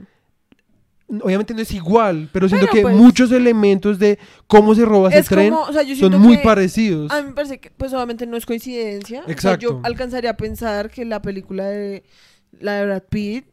Obviamente 1.08 1.54
no 1.54 1.60
es 1.60 1.72
igual, 1.72 2.28
pero 2.32 2.48
siento 2.48 2.66
Pero, 2.70 2.74
que 2.76 2.82
pues- 2.82 2.96
muchos 2.96 3.30
elementos 3.32 3.98
de 3.98 4.18
cómo 4.46 4.74
se 4.74 4.84
roba 4.84 5.08
ese 5.10 5.18
Es 5.20 5.26
tren 5.26 5.52
como, 5.52 5.64
o 5.66 5.72
sea, 5.72 5.82
yo 5.82 5.94
son 5.96 6.20
muy 6.20 6.38
parecidos. 6.38 7.10
A 7.12 7.22
mí 7.22 7.28
me 7.28 7.34
parece 7.34 7.58
que, 7.58 7.70
pues 7.70 7.92
obviamente 7.92 8.26
no 8.26 8.36
es 8.36 8.44
coincidencia. 8.46 9.20
O 9.20 9.24
sea, 9.24 9.32
Exacto. 9.32 9.62
yo 9.62 9.80
alcanzaría 9.84 10.30
a 10.30 10.36
pensar 10.36 10.90
que 10.90 11.04
la 11.04 11.22
película 11.22 11.64
de 11.66 12.02
la 12.58 12.74
de 12.80 12.86
Brad 12.86 13.02
Pitt 13.10 13.44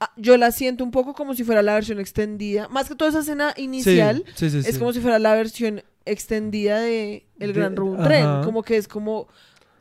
ah, 0.00 0.10
yo 0.16 0.36
la 0.36 0.50
siento 0.50 0.84
un 0.84 0.90
poco 0.90 1.14
como 1.14 1.34
si 1.34 1.44
fuera 1.44 1.62
la 1.62 1.74
versión 1.74 1.98
extendida. 2.00 2.68
Más 2.68 2.88
que 2.88 2.94
toda 2.94 3.10
esa 3.10 3.20
escena 3.20 3.54
inicial, 3.56 4.24
Sí, 4.34 4.50
sí, 4.50 4.62
sí, 4.62 4.68
es 4.68 4.78
como 4.78 4.92
si 4.92 5.00
fuera 5.00 5.18
la 5.18 5.34
versión 5.34 5.82
extendida 6.04 6.80
de 6.80 7.26
El 7.38 7.52
De- 7.52 7.60
Gran 7.60 7.76
ajá. 7.78 8.04
Tren. 8.04 8.42
Como 8.44 8.62
que 8.62 8.76
es 8.76 8.88
como, 8.88 9.28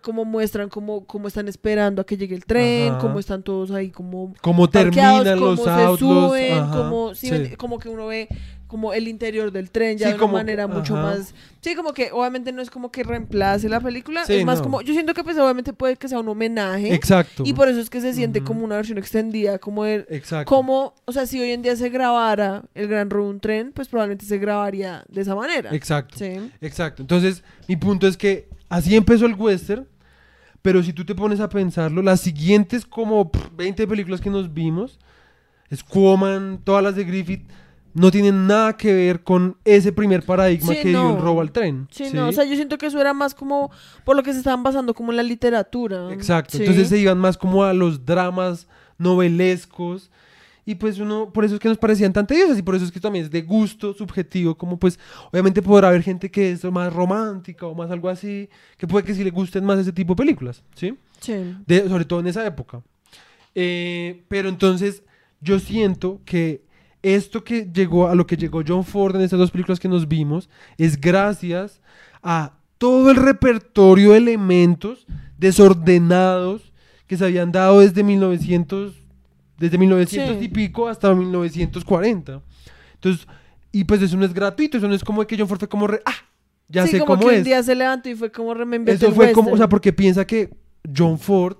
como 0.01 0.25
muestran 0.25 0.69
cómo, 0.69 1.05
cómo 1.05 1.27
están 1.27 1.47
esperando 1.47 2.01
a 2.01 2.05
que 2.05 2.17
llegue 2.17 2.35
el 2.35 2.45
tren, 2.45 2.95
cómo 2.99 3.19
están 3.19 3.43
todos 3.43 3.71
ahí 3.71 3.89
como 3.91 4.33
Cómo 4.41 4.69
terminan 4.69 5.23
cómo 5.39 5.45
los 5.51 5.63
se 5.63 5.69
autos. 5.69 5.99
suben, 5.99 6.53
ajá, 6.59 6.77
como, 6.77 7.15
sí, 7.15 7.27
sí. 7.27 7.31
me- 7.33 7.57
como 7.57 7.79
que 7.79 7.89
uno 7.89 8.07
ve 8.07 8.27
como 8.67 8.93
el 8.93 9.09
interior 9.09 9.51
del 9.51 9.69
tren 9.69 9.97
ya 9.97 10.05
Sí, 10.07 10.11
de 10.11 10.15
una 10.15 10.21
como- 10.21 10.33
manera 10.33 10.65
mucho 10.65 10.95
ajá. 10.95 11.03
más... 11.03 11.35
Sí, 11.59 11.75
como 11.75 11.93
que 11.93 12.09
obviamente 12.13 12.53
no 12.53 12.61
es 12.61 12.69
como 12.69 12.89
que 12.89 13.03
reemplace 13.03 13.67
la 13.67 13.81
película, 13.81 14.23
es 14.25 14.45
más 14.45 14.59
no. 14.59 14.63
como... 14.63 14.81
Yo 14.81 14.93
siento 14.93 15.13
que 15.13 15.25
pues 15.25 15.37
obviamente 15.37 15.73
puede 15.73 15.97
que 15.97 16.07
sea 16.07 16.19
un 16.21 16.29
homenaje 16.29 16.93
Exacto. 16.93 17.43
y 17.45 17.53
por 17.53 17.67
eso 17.67 17.81
es 17.81 17.89
que 17.89 17.99
se 17.99 18.13
siente 18.13 18.41
como 18.41 18.63
una 18.63 18.77
versión 18.77 18.97
extendida, 18.97 19.59
como 19.59 19.83
el... 19.85 20.05
Exacto. 20.09 20.47
Como, 20.49 20.93
o 21.03 21.11
sea, 21.11 21.25
si 21.25 21.41
hoy 21.41 21.51
en 21.51 21.61
día 21.63 21.75
se 21.75 21.89
grabara 21.89 22.63
el 22.73 22.87
Gran 22.87 23.09
Room 23.09 23.41
Tren, 23.41 23.73
pues 23.73 23.89
probablemente 23.89 24.25
se 24.25 24.37
grabaría 24.37 25.03
de 25.09 25.19
esa 25.21 25.35
manera. 25.35 25.75
Exacto. 25.75 26.15
Sí. 26.17 26.31
Exacto. 26.61 27.01
Entonces, 27.03 27.43
mi 27.67 27.75
punto 27.75 28.07
es 28.07 28.15
que 28.15 28.47
así 28.71 28.95
empezó 28.95 29.25
el 29.25 29.35
western, 29.35 29.87
pero 30.61 30.81
si 30.81 30.93
tú 30.93 31.05
te 31.05 31.13
pones 31.13 31.39
a 31.39 31.49
pensarlo, 31.49 32.01
las 32.01 32.21
siguientes 32.21 32.85
como 32.85 33.29
pff, 33.29 33.49
20 33.55 33.87
películas 33.87 34.21
que 34.21 34.29
nos 34.29 34.53
vimos, 34.53 34.99
Squaman, 35.73 36.61
todas 36.63 36.83
las 36.83 36.95
de 36.95 37.03
Griffith, 37.03 37.43
no 37.93 38.09
tienen 38.09 38.47
nada 38.47 38.77
que 38.77 38.93
ver 38.93 39.23
con 39.23 39.57
ese 39.65 39.91
primer 39.91 40.23
paradigma 40.23 40.73
Sí, 40.73 40.81
que 40.81 40.89
dio 40.89 41.15
el 41.15 41.21
robo 41.21 41.41
al 41.41 41.51
tren. 41.51 41.87
Sí, 41.91 42.05
no, 42.13 42.29
o 42.29 42.31
sea, 42.31 42.45
yo 42.45 42.55
siento 42.55 42.77
que 42.77 42.85
eso 42.85 43.01
era 43.01 43.13
más 43.13 43.35
como 43.35 43.69
por 44.05 44.15
lo 44.15 44.23
que 44.23 44.31
se 44.31 44.39
estaban 44.39 44.63
basando 44.63 44.93
como 44.93 45.11
en 45.11 45.17
la 45.17 45.23
literatura. 45.23 46.11
Exacto. 46.13 46.57
Sí. 46.57 46.63
Entonces 46.63 46.87
se 46.87 46.97
iban 46.97 47.17
más 47.17 47.37
como 47.37 47.65
a 47.65 47.73
los 47.73 48.05
dramas 48.05 48.67
novelescos. 48.97 50.09
Y 50.65 50.75
pues 50.75 50.99
uno, 50.99 51.31
por 51.33 51.43
eso 51.43 51.55
es 51.55 51.59
que 51.59 51.67
nos 51.69 51.77
parecían 51.77 52.13
tan 52.13 52.27
tediosas 52.27 52.57
y 52.57 52.61
por 52.61 52.75
eso 52.75 52.85
es 52.85 52.91
que 52.91 52.99
también 52.99 53.25
es 53.25 53.31
de 53.31 53.41
gusto 53.41 53.93
subjetivo, 53.93 54.55
como 54.55 54.77
pues 54.77 54.99
obviamente 55.31 55.61
podrá 55.61 55.87
haber 55.89 56.03
gente 56.03 56.29
que 56.29 56.51
es 56.51 56.63
más 56.65 56.93
romántica 56.93 57.65
o 57.65 57.73
más 57.73 57.89
algo 57.89 58.09
así, 58.09 58.47
que 58.77 58.87
puede 58.87 59.03
que 59.05 59.15
sí 59.15 59.23
le 59.23 59.31
gusten 59.31 59.65
más 59.65 59.79
ese 59.79 59.91
tipo 59.91 60.13
de 60.13 60.17
películas, 60.17 60.63
¿sí? 60.75 60.95
Sí. 61.19 61.55
De- 61.65 61.89
sobre 61.89 62.05
todo 62.05 62.19
en 62.19 62.27
esa 62.27 62.45
época. 62.45 62.81
Eh, 63.55 64.23
pero 64.27 64.49
entonces 64.49 65.03
yo 65.41 65.59
siento 65.59 66.21
que 66.25 66.61
esto 67.01 67.43
que 67.43 67.67
llegó 67.73 68.07
a 68.07 68.13
lo 68.15 68.27
que 68.27 68.37
llegó 68.37 68.61
John 68.65 68.83
Ford 68.85 69.15
en 69.15 69.23
estas 69.23 69.39
dos 69.39 69.49
películas 69.51 69.79
que 69.79 69.87
nos 69.89 70.07
vimos 70.07 70.47
es 70.77 71.01
gracias 71.01 71.81
a 72.21 72.53
todo 72.77 73.09
el 73.09 73.17
repertorio 73.17 74.11
de 74.11 74.17
elementos 74.19 75.07
desordenados 75.39 76.71
que 77.07 77.17
se 77.17 77.25
habían 77.25 77.51
dado 77.51 77.79
desde 77.81 78.03
1900 78.03 79.00
desde 79.61 79.77
1900 79.77 80.37
Sí. 80.39 80.45
y 80.45 80.47
pico 80.49 80.87
hasta 80.89 81.13
1940. 81.13 82.41
Entonces, 82.95 83.27
y 83.71 83.83
pues 83.85 84.01
eso 84.01 84.17
no 84.17 84.25
es 84.25 84.33
gratuito, 84.33 84.77
eso 84.77 84.87
no 84.87 84.93
es 84.95 85.03
como 85.03 85.25
que 85.25 85.37
John 85.37 85.47
Ford 85.47 85.59
fue 85.59 85.69
como 85.69 85.87
re, 85.87 86.01
ah, 86.05 86.13
ya 86.67 86.85
sí, 86.85 86.91
sé 86.93 86.99
como 86.99 87.15
cómo 87.17 87.29
que 87.29 87.35
es. 87.35 87.37
un 87.39 87.43
día 87.45 87.63
se 87.63 87.75
levantó 87.75 88.09
y 88.09 88.15
fue 88.15 88.31
como 88.31 88.53
remember 88.53 88.93
Eso 88.93 89.11
fue 89.11 89.31
como, 89.31 89.51
o 89.51 89.57
sea, 89.57 89.69
porque 89.69 89.93
piensa 89.93 90.25
que 90.25 90.49
John 90.95 91.17
Ford 91.19 91.57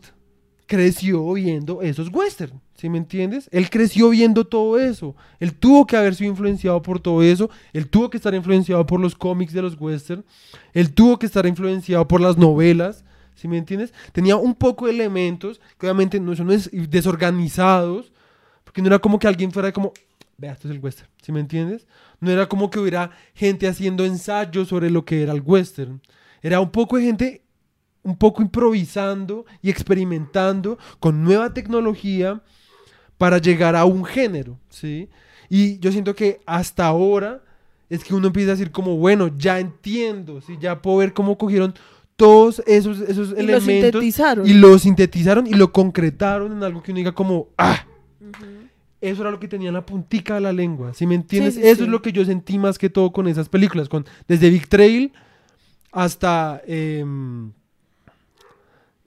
creció 0.65 1.33
viendo 1.33 1.81
esos 1.81 2.09
western, 2.13 2.61
¿sí 2.75 2.89
me 2.89 2.97
entiendes? 2.97 3.49
Él 3.51 3.69
creció 3.69 4.09
viendo 4.09 4.45
todo 4.45 4.79
eso. 4.79 5.15
Él 5.39 5.53
tuvo 5.53 5.85
que 5.85 5.97
haber 5.97 6.15
sido 6.15 6.31
influenciado 6.31 6.81
por 6.81 6.99
todo 7.01 7.21
eso. 7.21 7.49
Él 7.73 7.89
tuvo 7.89 8.09
que 8.09 8.15
estar 8.17 8.33
influenciado 8.33 8.85
por 8.85 8.99
los 9.01 9.13
cómics 9.15 9.51
de 9.53 9.61
los 9.61 9.75
western. 9.79 10.23
Él 10.73 10.93
tuvo 10.93 11.19
que 11.19 11.25
estar 11.25 11.45
influenciado 11.45 12.07
por 12.07 12.21
las 12.21 12.37
novelas, 12.37 13.03
¿sí 13.35 13.47
me 13.47 13.57
entiendes? 13.57 13.93
Tenía 14.11 14.35
un 14.35 14.55
poco 14.55 14.85
de 14.85 14.91
elementos 14.93 15.59
que 15.77 15.87
obviamente 15.87 16.19
no 16.19 16.35
son 16.35 16.47
des- 16.47 16.69
desorganizados, 16.71 18.11
porque 18.63 18.81
no 18.81 18.87
era 18.87 18.99
como 18.99 19.19
que 19.19 19.27
alguien 19.27 19.51
fuera 19.51 19.71
como, 19.71 19.93
vea, 20.37 20.53
esto 20.53 20.67
es 20.67 20.73
el 20.75 20.79
western, 20.81 21.09
¿sí 21.21 21.31
me 21.31 21.39
entiendes? 21.39 21.87
No 22.19 22.31
era 22.31 22.47
como 22.47 22.69
que 22.69 22.79
hubiera 22.79 23.11
gente 23.33 23.67
haciendo 23.67 24.05
ensayos 24.05 24.67
sobre 24.67 24.89
lo 24.89 25.05
que 25.05 25.23
era 25.23 25.33
el 25.33 25.41
western. 25.41 26.01
Era 26.41 26.59
un 26.59 26.71
poco 26.71 26.97
de 26.97 27.03
gente 27.03 27.41
un 28.03 28.17
poco 28.17 28.41
improvisando 28.41 29.45
y 29.61 29.69
experimentando 29.69 30.79
con 30.99 31.23
nueva 31.23 31.53
tecnología 31.53 32.41
para 33.17 33.37
llegar 33.37 33.75
a 33.75 33.85
un 33.85 34.03
género, 34.05 34.59
¿sí? 34.69 35.09
Y 35.49 35.79
yo 35.79 35.91
siento 35.91 36.15
que 36.15 36.41
hasta 36.45 36.85
ahora 36.87 37.43
es 37.89 38.03
que 38.03 38.13
uno 38.15 38.27
empieza 38.27 38.51
a 38.51 38.55
decir 38.55 38.71
como, 38.71 38.97
bueno, 38.97 39.29
ya 39.37 39.59
entiendo, 39.59 40.41
¿sí? 40.41 40.57
Ya 40.59 40.81
puedo 40.81 40.97
ver 40.97 41.13
cómo 41.13 41.37
cogieron 41.37 41.73
todos 42.21 42.61
esos, 42.67 43.01
esos 43.01 43.29
y 43.29 43.33
lo 43.33 43.39
elementos 43.39 43.63
sintetizaron. 43.63 44.47
y 44.47 44.53
lo 44.53 44.77
sintetizaron 44.77 45.47
y 45.47 45.53
lo 45.55 45.71
concretaron 45.71 46.51
en 46.51 46.63
algo 46.63 46.83
que 46.83 46.91
uno 46.91 46.99
diga 46.99 47.13
como, 47.13 47.47
ah, 47.57 47.83
eso 49.01 49.21
era 49.21 49.31
lo 49.31 49.39
que 49.39 49.47
tenía 49.47 49.69
en 49.69 49.73
la 49.73 49.83
puntica 49.83 50.35
de 50.35 50.41
la 50.41 50.53
lengua, 50.53 50.93
¿sí 50.93 51.07
me 51.07 51.15
entiendes? 51.15 51.55
sí, 51.55 51.61
eso 51.61 51.77
sí. 51.77 51.83
es 51.85 51.89
lo 51.89 52.03
que 52.03 52.11
yo 52.11 52.23
sentí 52.23 52.59
más 52.59 52.77
que 52.77 52.91
todo 52.91 53.11
con 53.11 53.27
esas 53.27 53.49
películas, 53.49 53.89
con 53.89 54.05
desde 54.27 54.51
Big 54.51 54.69
Trail 54.69 55.11
hasta 55.91 56.61
em, 56.67 57.51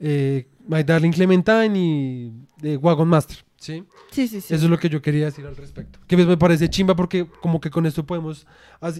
eh, 0.01 0.45
My 0.67 0.83
Darling 0.83 1.11
Clementine 1.11 1.71
y 1.73 2.33
de 2.57 2.75
Wagon 2.75 3.07
Master, 3.07 3.37
¿sí? 3.55 3.85
Sí, 4.11 4.27
sí, 4.27 4.41
sí. 4.41 4.53
Eso 4.53 4.65
es 4.65 4.69
lo 4.69 4.77
que 4.77 4.89
yo 4.89 5.01
quería 5.01 5.23
decir 5.23 5.45
al 5.45 5.55
respecto. 5.55 5.99
Que 6.05 6.17
pues 6.17 6.27
me 6.27 6.35
parece 6.35 6.69
chimba 6.69 6.97
porque 6.97 7.25
como 7.39 7.61
que 7.61 7.69
con 7.69 7.85
esto 7.85 8.05
podemos, 8.05 8.45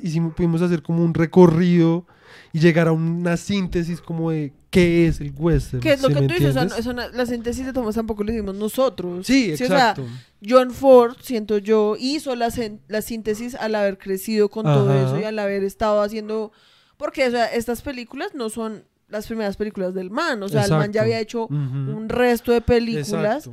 hicimos, 0.01 0.33
pudimos 0.33 0.61
hacer 0.61 0.81
como 0.81 1.03
un 1.03 1.13
recorrido 1.13 2.05
y 2.53 2.59
llegar 2.59 2.87
a 2.87 2.91
una 2.91 3.37
síntesis 3.37 4.01
como 4.01 4.31
de 4.31 4.53
qué 4.69 5.07
es 5.07 5.21
el 5.21 5.33
western. 5.37 5.81
Que 5.81 5.93
es 5.93 6.01
lo 6.01 6.09
¿sí 6.09 6.13
que 6.15 6.21
tú 6.27 6.33
dices, 6.33 6.55
no- 6.85 7.09
la 7.09 7.25
síntesis 7.25 7.65
de 7.65 7.73
Thomas 7.73 7.95
tampoco 7.95 8.23
lo 8.23 8.31
hicimos 8.31 8.55
nosotros. 8.55 9.25
Sí, 9.25 9.53
o 9.53 9.57
sea, 9.57 9.65
exacto. 9.67 10.05
John 10.47 10.71
Ford, 10.71 11.15
siento 11.21 11.57
yo, 11.57 11.95
hizo 11.99 12.35
la, 12.35 12.49
la 12.87 13.01
síntesis 13.01 13.55
al 13.55 13.75
haber 13.75 13.97
crecido 13.97 14.49
con 14.49 14.63
todo 14.65 14.93
eso 14.93 15.19
y 15.19 15.23
al 15.23 15.39
haber 15.39 15.63
estado 15.63 16.01
haciendo... 16.01 16.51
Porque, 16.97 17.27
o 17.27 17.31
sea, 17.31 17.45
estas 17.47 17.81
películas 17.81 18.33
no 18.35 18.49
son 18.49 18.83
las 19.09 19.27
primeras 19.27 19.57
películas 19.57 19.93
del 19.93 20.11
man. 20.11 20.41
O 20.43 20.49
sea, 20.49 20.63
el 20.65 20.71
man 20.71 20.79
Exacto. 20.81 20.95
ya 20.95 21.01
había 21.01 21.19
hecho 21.19 21.47
un 21.47 22.07
resto 22.09 22.51
de 22.51 22.61
películas 22.61 23.47
Exacto. 23.47 23.51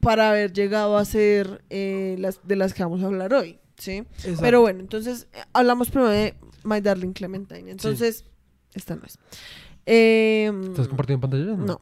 para 0.00 0.30
haber 0.30 0.52
llegado 0.52 0.96
a 0.96 1.04
ser 1.04 1.62
eh, 1.70 2.16
las 2.18 2.40
de 2.46 2.56
las 2.56 2.72
que 2.74 2.82
vamos 2.82 3.02
a 3.02 3.06
hablar 3.06 3.34
hoy, 3.34 3.58
¿sí? 3.76 3.98
Exacto. 4.18 4.38
Pero 4.40 4.60
bueno, 4.62 4.80
entonces 4.80 5.26
eh, 5.32 5.38
hablamos 5.52 5.90
primero 5.90 6.10
de 6.10 6.34
My 6.64 6.80
Darling 6.80 7.12
Clementine. 7.12 7.70
Entonces, 7.70 8.24
esta 8.74 8.96
no 8.96 9.02
es. 9.04 9.18
Em, 9.86 10.62
¿Estás 10.70 10.88
compartiendo 10.88 11.20
pantalla? 11.28 11.54
no. 11.56 11.80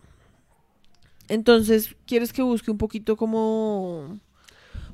Entonces, 1.29 1.95
¿quieres 2.07 2.33
que 2.33 2.43
busque 2.43 2.71
un 2.71 2.79
poquito 2.79 3.17
como...? 3.17 4.19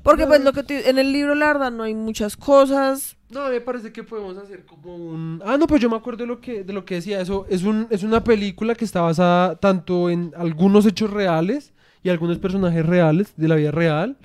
Porque 0.03 0.23
No. 0.23 0.27
pues 0.27 0.43
lo 0.43 0.53
que 0.53 0.63
te- 0.63 0.89
en 0.89 0.99
el 0.99 1.11
libro, 1.13 1.33
la 1.33 1.47
verdad, 1.47 1.71
no 1.71 1.83
hay 1.83 1.95
muchas 1.95 2.35
cosas. 2.37 3.15
No, 3.29 3.47
me 3.49 3.59
parece 3.61 3.91
que 3.91 4.03
podemos 4.03 4.37
hacer 4.37 4.65
como 4.65 4.95
un... 4.95 5.41
Ah, 5.45 5.57
no, 5.57 5.65
pues 5.65 5.81
yo 5.81 5.89
me 5.89 5.95
acuerdo 5.95 6.19
de 6.23 6.27
lo 6.27 6.41
que, 6.41 6.63
de 6.63 6.73
lo 6.73 6.85
que 6.85 6.95
decía. 6.95 7.21
Eso 7.21 7.45
es, 7.49 7.63
un, 7.63 7.87
es 7.89 8.03
una 8.03 8.23
película 8.23 8.75
que 8.75 8.85
está 8.85 9.01
basada 9.01 9.55
tanto 9.55 10.09
en 10.09 10.33
algunos 10.37 10.85
hechos 10.85 11.09
reales 11.09 11.73
y 12.03 12.09
algunos 12.09 12.37
personajes 12.37 12.85
reales 12.85 13.33
de 13.35 13.47
la 13.47 13.55
vida 13.55 13.71
real, 13.71 14.17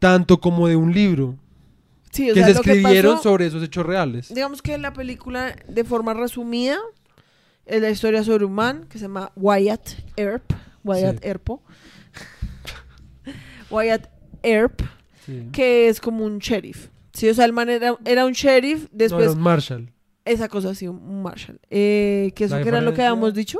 tanto 0.00 0.40
como 0.40 0.66
de 0.66 0.74
un 0.76 0.92
libro 0.92 1.36
Sí, 2.16 2.30
o 2.30 2.34
que 2.34 2.40
sea, 2.40 2.48
se 2.48 2.54
lo 2.54 2.62
que 2.62 2.70
escribieron 2.72 3.12
pasó- 3.16 3.22
sobre 3.22 3.46
esos 3.46 3.62
hechos 3.62 3.84
reales. 3.86 4.32
Digamos 4.34 4.62
que 4.62 4.76
la 4.78 4.92
película, 4.92 5.54
de 5.68 5.84
forma 5.84 6.14
resumida, 6.14 6.78
es 7.66 7.82
la 7.82 7.90
historia 7.90 8.22
sobre 8.24 8.44
un 8.44 8.52
man 8.54 8.86
que 8.88 8.98
se 8.98 9.02
llama 9.04 9.32
Wyatt 9.36 9.88
Earp. 10.16 10.52
Wyatt 10.84 11.20
Sí. 11.20 11.28
Earpo. 11.28 11.62
Wyatt 13.70 14.08
Earp, 14.42 14.82
Sí. 15.24 15.48
que 15.52 15.88
es 15.88 16.00
como 16.00 16.24
un 16.24 16.38
sheriff. 16.38 16.88
Sí, 17.12 17.28
o 17.28 17.34
sea, 17.34 17.44
el 17.46 17.52
man 17.52 17.68
era, 17.68 17.96
era 18.04 18.24
un 18.26 18.32
sheriff, 18.32 18.82
No, 18.84 18.88
después 18.92 19.24
era 19.24 19.32
un 19.32 19.40
Marshall. 19.40 19.92
esa 20.24 20.48
cosa 20.48 20.70
así, 20.70 20.86
un 20.86 21.22
marshal. 21.22 21.58
Eh, 21.70 22.32
que 22.36 22.44
eso 22.44 22.60
que 22.62 22.68
era 22.68 22.80
lo 22.80 22.94
que 22.94 23.02
habíamos 23.02 23.34
dicho. 23.34 23.58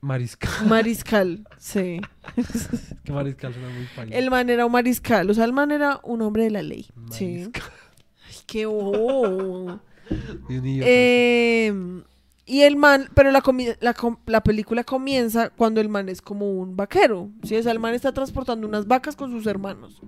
Mariscal. 0.00 0.66
Mariscal, 0.66 1.46
sí. 1.58 2.00
que 3.04 3.12
mariscal 3.12 3.52
suena 3.52 3.68
muy. 3.68 4.12
El 4.12 4.30
man 4.30 4.48
era 4.48 4.64
un 4.64 4.72
mariscal, 4.72 5.28
o 5.28 5.34
sea, 5.34 5.44
el 5.44 5.52
man 5.52 5.70
era 5.70 6.00
un 6.02 6.22
hombre 6.22 6.44
de 6.44 6.50
la 6.50 6.62
ley. 6.62 6.86
Sí. 7.10 7.26
Mariscal. 7.26 7.62
Ay, 8.28 8.36
qué 8.46 8.66
bobo. 8.66 9.80
Eh, 10.48 11.72
y 12.46 12.62
el 12.62 12.76
man, 12.76 13.08
pero 13.14 13.30
la, 13.30 13.42
la, 13.80 13.94
la 14.26 14.42
película 14.42 14.82
comienza 14.82 15.50
cuando 15.50 15.80
el 15.80 15.88
man 15.88 16.08
es 16.08 16.20
como 16.20 16.50
un 16.50 16.76
vaquero. 16.76 17.30
¿sí? 17.44 17.56
O 17.56 17.62
sea, 17.62 17.70
el 17.72 17.78
man 17.78 17.94
está 17.94 18.12
transportando 18.12 18.66
unas 18.66 18.86
vacas 18.86 19.14
con 19.14 19.30
sus 19.30 19.46
hermanos. 19.46 20.00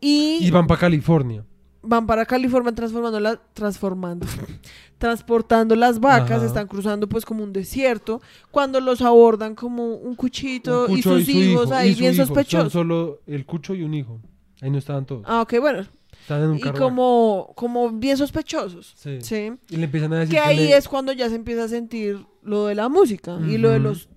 Y, 0.00 0.38
Y 0.40 0.50
van 0.50 0.66
para 0.66 0.80
California. 0.80 1.44
Van 1.82 2.06
para 2.06 2.26
California 2.26 2.72
transformando 2.74 3.20
la- 3.20 3.40
transformando, 3.54 4.26
transportando 4.98 5.76
las 5.76 6.00
vacas, 6.00 6.38
Ajá. 6.38 6.46
están 6.46 6.66
cruzando 6.66 7.08
pues 7.08 7.24
como 7.24 7.42
un 7.44 7.52
desierto, 7.52 8.20
cuando 8.50 8.80
los 8.80 9.00
abordan 9.02 9.54
como 9.54 9.94
un 9.94 10.14
cuchito 10.14 10.86
Un 10.88 10.98
y 10.98 11.02
sus 11.02 11.24
su 11.24 11.30
hijos 11.30 11.66
hijo, 11.66 11.74
ahí 11.74 11.90
y 11.90 11.94
su 11.94 12.00
bien 12.00 12.14
hijo. 12.14 12.26
Son 12.26 12.34
sospechosos. 12.34 12.72
solo 12.72 13.20
el 13.26 13.44
cucho 13.46 13.74
y 13.74 13.82
un 13.82 13.94
hijo. 13.94 14.20
Ahí 14.60 14.70
no 14.70 14.78
estaban 14.78 15.06
todos. 15.06 15.22
Ah, 15.26 15.40
ok, 15.42 15.54
bueno. 15.60 15.86
Estaban 16.20 16.44
en 16.44 16.50
un 16.50 16.56
Y 16.56 16.60
carruaje. 16.60 16.82
como, 16.82 17.52
como 17.54 17.90
bien 17.90 18.16
sospechosos. 18.16 18.92
Sí. 18.96 19.18
Sí. 19.22 19.52
Y 19.70 19.76
le 19.76 19.84
empiezan 19.84 20.12
a 20.12 20.18
decir 20.18 20.34
Que 20.34 20.40
ahí 20.40 20.56
le- 20.56 20.76
es 20.76 20.88
cuando 20.88 21.12
ya 21.12 21.28
se 21.28 21.36
empieza 21.36 21.64
a 21.64 21.68
sentir 21.68 22.26
lo 22.42 22.66
de 22.66 22.74
la 22.74 22.88
música 22.88 23.38
y 23.48 23.56
lo 23.56 23.70
de 23.70 23.78
los 23.78 24.08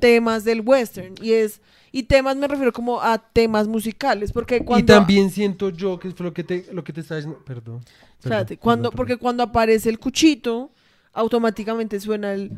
temas 0.00 0.44
del 0.44 0.62
western. 0.62 1.14
Y 1.22 1.30
es, 1.32 1.60
y 1.96 2.02
temas 2.02 2.34
me 2.34 2.48
refiero 2.48 2.72
como 2.72 3.00
a 3.00 3.18
temas 3.18 3.68
musicales, 3.68 4.32
porque 4.32 4.64
cuando... 4.64 4.82
Y 4.82 4.84
también 4.84 5.30
siento 5.30 5.70
yo 5.70 5.96
que 5.96 6.10
fue 6.10 6.26
lo 6.26 6.34
que 6.34 6.42
te, 6.42 6.66
lo 6.72 6.82
que 6.82 6.92
te 6.92 7.02
estaba 7.02 7.18
diciendo. 7.18 7.40
Perdón. 7.46 7.84
Espérate, 8.18 8.56
cuando, 8.56 8.90
perdón, 8.90 8.96
porque 8.96 9.16
cuando 9.16 9.44
aparece 9.44 9.90
el 9.90 10.00
cuchito, 10.00 10.72
automáticamente 11.12 12.00
suena 12.00 12.32
el... 12.34 12.50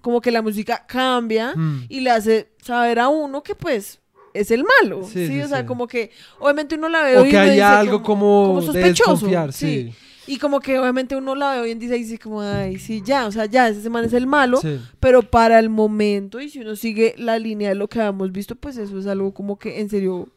Como 0.00 0.20
que 0.20 0.30
la 0.30 0.40
música 0.40 0.84
cambia 0.86 1.52
Mm. 1.56 1.86
y 1.88 1.98
le 1.98 2.10
hace 2.10 2.52
saber 2.62 3.00
a 3.00 3.08
uno 3.08 3.42
que 3.42 3.56
pues 3.56 3.98
es 4.34 4.52
el 4.52 4.62
malo. 4.62 5.02
Sí, 5.02 5.26
Sí, 5.26 5.32
sí, 5.32 5.42
o 5.42 5.48
sea, 5.48 5.62
sí. 5.62 5.66
como 5.66 5.88
que 5.88 6.12
obviamente 6.38 6.76
uno 6.76 6.88
la 6.88 7.02
ve 7.02 7.18
O 7.18 7.26
y 7.26 7.30
que 7.30 7.38
haya 7.38 7.80
algo 7.80 8.04
como, 8.04 8.46
como 8.46 8.62
sospechoso, 8.62 9.10
desconfiar, 9.14 9.52
sí. 9.52 9.92
Y 10.26 10.38
como 10.38 10.60
que 10.60 10.78
obviamente 10.78 11.16
uno 11.16 11.34
la 11.34 11.52
ve 11.52 11.60
hoy 11.60 11.70
en 11.70 11.78
día 11.78 11.96
y 11.96 12.00
dice 12.00 12.18
como, 12.18 12.40
ay, 12.42 12.78
sí, 12.78 13.02
ya, 13.04 13.26
o 13.26 13.32
sea, 13.32 13.46
ya, 13.46 13.68
ese 13.68 13.88
man 13.90 14.04
es 14.04 14.12
el 14.12 14.26
malo. 14.26 14.58
Sí. 14.58 14.78
Pero 15.00 15.22
para 15.22 15.58
el 15.58 15.70
momento, 15.70 16.40
y 16.40 16.50
si 16.50 16.60
uno 16.60 16.76
sigue 16.76 17.14
la 17.18 17.38
línea 17.38 17.70
de 17.70 17.74
lo 17.74 17.88
que 17.88 18.00
habíamos 18.00 18.30
visto, 18.32 18.54
pues 18.54 18.76
eso 18.76 18.98
es 18.98 19.06
algo 19.06 19.32
como 19.32 19.58
que 19.58 19.80
en 19.80 19.88
serio 19.88 20.28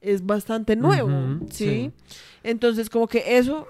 es 0.00 0.24
bastante 0.24 0.76
nuevo, 0.76 1.10
¿sí? 1.50 1.64
sí. 1.64 1.92
Entonces, 2.42 2.88
como 2.90 3.08
que 3.08 3.38
eso 3.38 3.66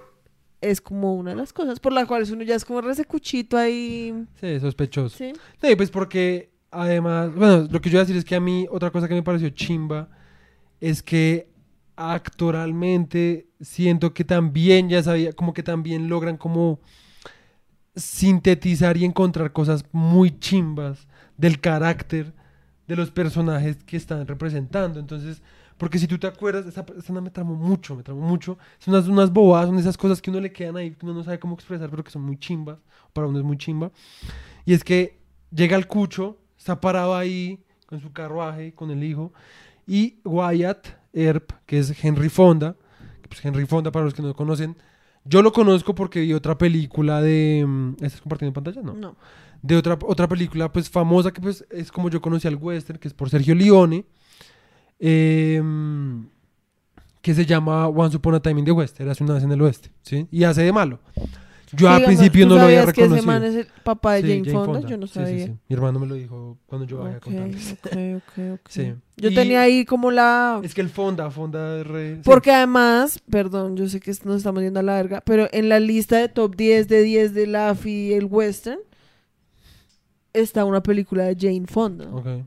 es 0.61 0.81
como 0.81 1.15
una 1.15 1.31
de 1.31 1.37
las 1.37 1.53
cosas 1.53 1.79
por 1.81 1.93
las 1.93 2.07
cuales 2.07 2.31
uno 2.31 2.43
ya 2.43 2.55
es 2.55 2.65
como 2.65 2.81
ese 2.91 3.05
cuchito 3.05 3.57
ahí, 3.57 4.27
Sí, 4.41 4.59
sospechoso. 4.61 5.17
¿sí? 5.17 5.33
Sí, 5.63 5.77
pues 5.77 5.91
porque 5.91 6.51
además, 6.71 7.35
bueno, 7.35 7.69
lo 7.71 7.81
que 7.81 7.91
yo 7.91 7.95
iba 7.97 8.03
a 8.03 8.05
decir 8.05 8.17
es 8.17 8.25
que 8.25 8.35
a 8.35 8.41
mí 8.41 8.67
otra 8.71 8.91
cosa 8.91 9.09
que 9.09 9.15
me 9.15 9.23
pareció 9.23 9.51
chimba 9.51 10.09
es 10.81 11.03
que 11.03 11.49
actoralmente 11.97 13.48
siento 13.61 14.15
que 14.15 14.25
también 14.25 14.89
ya 14.89 15.03
sabía, 15.03 15.33
como 15.33 15.53
que 15.53 15.63
también 15.63 16.09
logran 16.09 16.37
como 16.37 16.81
sintetizar 17.97 18.97
y 18.97 19.05
encontrar 19.05 19.53
cosas 19.53 19.85
muy 19.93 20.39
chimbas 20.39 21.09
del 21.37 21.61
carácter 21.61 22.33
de 22.87 22.97
los 22.97 23.11
personajes 23.11 23.77
que 23.85 23.97
están 23.97 24.27
representando. 24.27 25.01
Entonces, 25.01 25.43
porque 25.77 25.99
si 25.99 26.07
tú 26.07 26.19
te 26.19 26.27
acuerdas, 26.27 26.67
esa 26.67 26.85
escena 26.97 27.21
me 27.21 27.31
tramó 27.31 27.55
mucho, 27.55 27.95
me 27.95 28.03
tramó 28.03 28.21
mucho. 28.21 28.59
Son 28.79 28.95
unas, 28.95 29.09
unas 29.09 29.33
bobadas, 29.33 29.69
son 29.69 29.79
esas 29.79 29.97
cosas 29.97 30.21
que 30.21 30.31
uno 30.31 30.41
le 30.41 30.53
quedan 30.53 30.77
ahí, 30.77 30.91
que 30.91 31.05
uno 31.05 31.15
no 31.15 31.23
sabe 31.23 31.39
cómo 31.39 31.55
expresar, 31.55 31.91
pero 31.91 32.03
que 32.03 32.11
son 32.11 32.23
muy 32.23 32.39
chimbas. 32.39 32.79
Para 33.13 33.27
uno 33.27 33.39
es 33.39 33.45
muy 33.45 33.57
chimba. 33.57 33.91
Y 34.65 34.73
es 34.73 34.83
que 34.83 35.19
llega 35.51 35.77
el 35.77 35.87
cucho, 35.87 36.39
está 36.59 36.81
parado 36.81 37.17
ahí 37.17 37.63
con 37.87 38.01
su 38.01 38.13
carruaje, 38.13 38.75
con 38.75 38.91
el 38.91 39.03
hijo, 39.03 39.33
y 39.87 40.19
Wyatt 40.25 40.89
Earp, 41.13 41.53
que 41.65 41.79
es 41.79 42.05
Henry 42.05 42.29
Fonda, 42.29 42.77
pues 43.29 43.45
Henry 43.45 43.67
Fonda, 43.67 43.91
para 43.93 44.05
los 44.05 44.15
que 44.15 44.23
no 44.23 44.29
lo 44.29 44.35
conocen, 44.35 44.77
yo 45.25 45.43
lo 45.43 45.53
conozco 45.53 45.95
porque 45.95 46.21
vi 46.21 46.33
otra 46.33 46.57
película 46.57 47.21
de... 47.21 47.65
mm, 47.67 47.93
¿Estás 48.03 48.21
compartiendo 48.21 48.53
pantalla? 48.53 48.83
No. 48.83 48.95
No. 48.95 49.17
De 49.63 49.77
otra, 49.77 49.99
otra 50.03 50.29
película 50.29 50.71
pues 50.73 50.89
famosa 50.89 51.33
que 51.33 51.41
pues 51.41 51.65
es 51.71 51.91
como 51.91 52.09
yo 52.11 52.21
conocí 52.21 52.47
al 52.47 52.57
western, 52.57 52.99
que 52.99 53.09
es 53.09 53.15
por 53.15 53.29
Sergio 53.29 53.55
Leone, 53.55 54.05
em, 54.99 56.29
que 57.21 57.35
se 57.35 57.45
llama 57.45 57.89
Once 57.89 58.17
Upon 58.17 58.37
a 58.37 58.41
Time 58.41 58.61
in 58.61 58.65
the 58.65 58.73
West, 58.73 59.01
era 59.01 59.13
hace 59.13 59.25
una 59.25 59.35
vez 59.35 59.43
en 59.43 59.53
el 59.53 59.61
oeste, 59.61 59.91
¿sí? 60.03 60.29
Y 60.31 60.45
hace 60.45 60.63
de 60.63 60.73
malo. 60.73 61.01
Yo 61.73 61.89
al 61.91 62.05
principio 62.05 62.45
¿tú 62.47 62.51
no 62.51 62.57
lo 62.57 62.63
había 62.63 62.79
sabías 62.81 62.95
que 62.95 63.01
ese 63.03 63.15
reconocido. 63.17 63.27
man 63.33 63.45
es 63.45 63.55
el 63.57 63.67
papá 63.85 64.15
de 64.15 64.23
Sí, 64.23 64.29
Jane, 64.45 64.53
Fonda? 64.65 64.89
Yo 64.89 64.97
no 64.97 65.07
sabía. 65.07 65.29
sí, 65.29 65.53
sí. 65.53 65.59
Mi 65.69 65.75
hermano 65.75 65.99
me 66.01 66.07
lo 66.07 66.15
dijo 66.15 66.59
cuando 66.67 66.87
yo 66.87 66.99
bajé 66.99 67.17
a 67.17 67.21
contarles. 67.21 67.73
ok, 67.73 67.87
ok, 68.17 68.39
ok. 68.55 68.61
Sí. 68.69 68.95
Yo 69.17 69.31
Y 69.31 69.35
tenía 69.35 69.61
ahí 69.63 69.85
como 69.85 70.11
la... 70.11 70.61
Es 70.63 70.75
que 70.75 70.81
el 70.81 70.89
Fonda, 70.89 71.31
Fonda 71.31 71.81
es 71.81 71.87
re... 71.87 72.21
Porque 72.25 72.51
además, 72.53 73.21
perdón, 73.31 73.77
yo 73.77 73.89
sé 73.89 74.01
que 74.01 74.13
nos 74.25 74.37
estamos 74.37 74.63
yendo 74.63 74.81
a 74.81 74.83
la 74.83 74.95
verga, 74.95 75.21
pero 75.27 75.49
en 75.53 75.69
la 75.69 75.81
lista 75.81 76.19
de 76.19 76.29
top 76.29 76.55
10 76.57 76.87
de 76.89 77.03
10 77.03 77.35
de 77.35 77.47
Laffy 77.49 77.91
y 77.91 78.13
el 78.15 78.27
western 78.27 78.79
está 80.33 80.65
una 80.65 80.83
película 80.83 81.25
de 81.25 81.37
Jane 81.39 81.67
Fonda, 81.67 82.07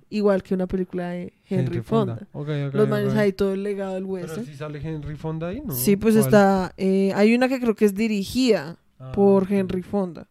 igual 0.09 0.43
que 0.43 0.53
una 0.53 0.67
película 0.67 1.09
de 1.09 1.33
Henry, 1.49 1.81
Fonda. 1.81 2.25
Los 2.71 2.87
manes 2.87 3.13
ahí 3.15 3.33
todo 3.33 3.53
el 3.53 3.63
legado 3.63 3.95
del 3.95 4.03
Pero 4.03 4.13
western. 4.13 4.45
si 4.45 4.53
sale 4.55 4.79
Henry 4.81 5.15
Fonda 5.15 5.47
ahí, 5.49 5.61
¿no? 5.65 5.73
Sí, 5.73 5.97
pues 5.97 6.13
¿Cuál? 6.15 6.25
está. 6.25 6.73
eh, 6.77 7.11
hay 7.15 7.35
una 7.35 7.49
que 7.49 7.59
creo 7.59 7.75
que 7.75 7.85
es 7.85 7.93
dirigida 7.93 8.77
Ah, 9.01 9.11
por 9.13 9.43
ok. 9.43 9.51
Henry 9.51 9.81
Fonda. 9.83 10.27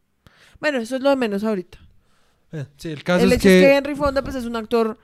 Bueno, 0.61 0.79
eso 0.79 0.97
es 0.97 1.03
lo 1.03 1.11
de 1.11 1.17
menos 1.17 1.43
ahorita. 1.45 1.79
Eh, 2.53 2.67
sí, 2.77 2.89
el 2.91 3.03
caso 3.05 3.25
el 3.25 3.33
es 3.33 3.39
hecho 3.39 3.49
es 3.49 3.55
que... 3.55 3.61
que 3.69 3.77
Henry 3.77 3.95
Fonda, 3.95 4.23
pues 4.23 4.35
es 4.37 4.45
un 4.45 4.57
actor, 4.57 4.99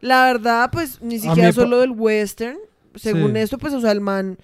la 0.00 0.24
verdad, 0.24 0.70
pues 0.72 1.00
ni 1.02 1.18
siquiera 1.18 1.52
solo 1.52 1.78
del 1.80 1.90
western. 1.92 2.56
Según 2.94 3.32
Sí. 3.32 3.38
esto, 3.38 3.58
pues, 3.58 3.74
o 3.74 3.80
sea, 3.80 3.92
el 3.92 4.00
man. 4.00 4.38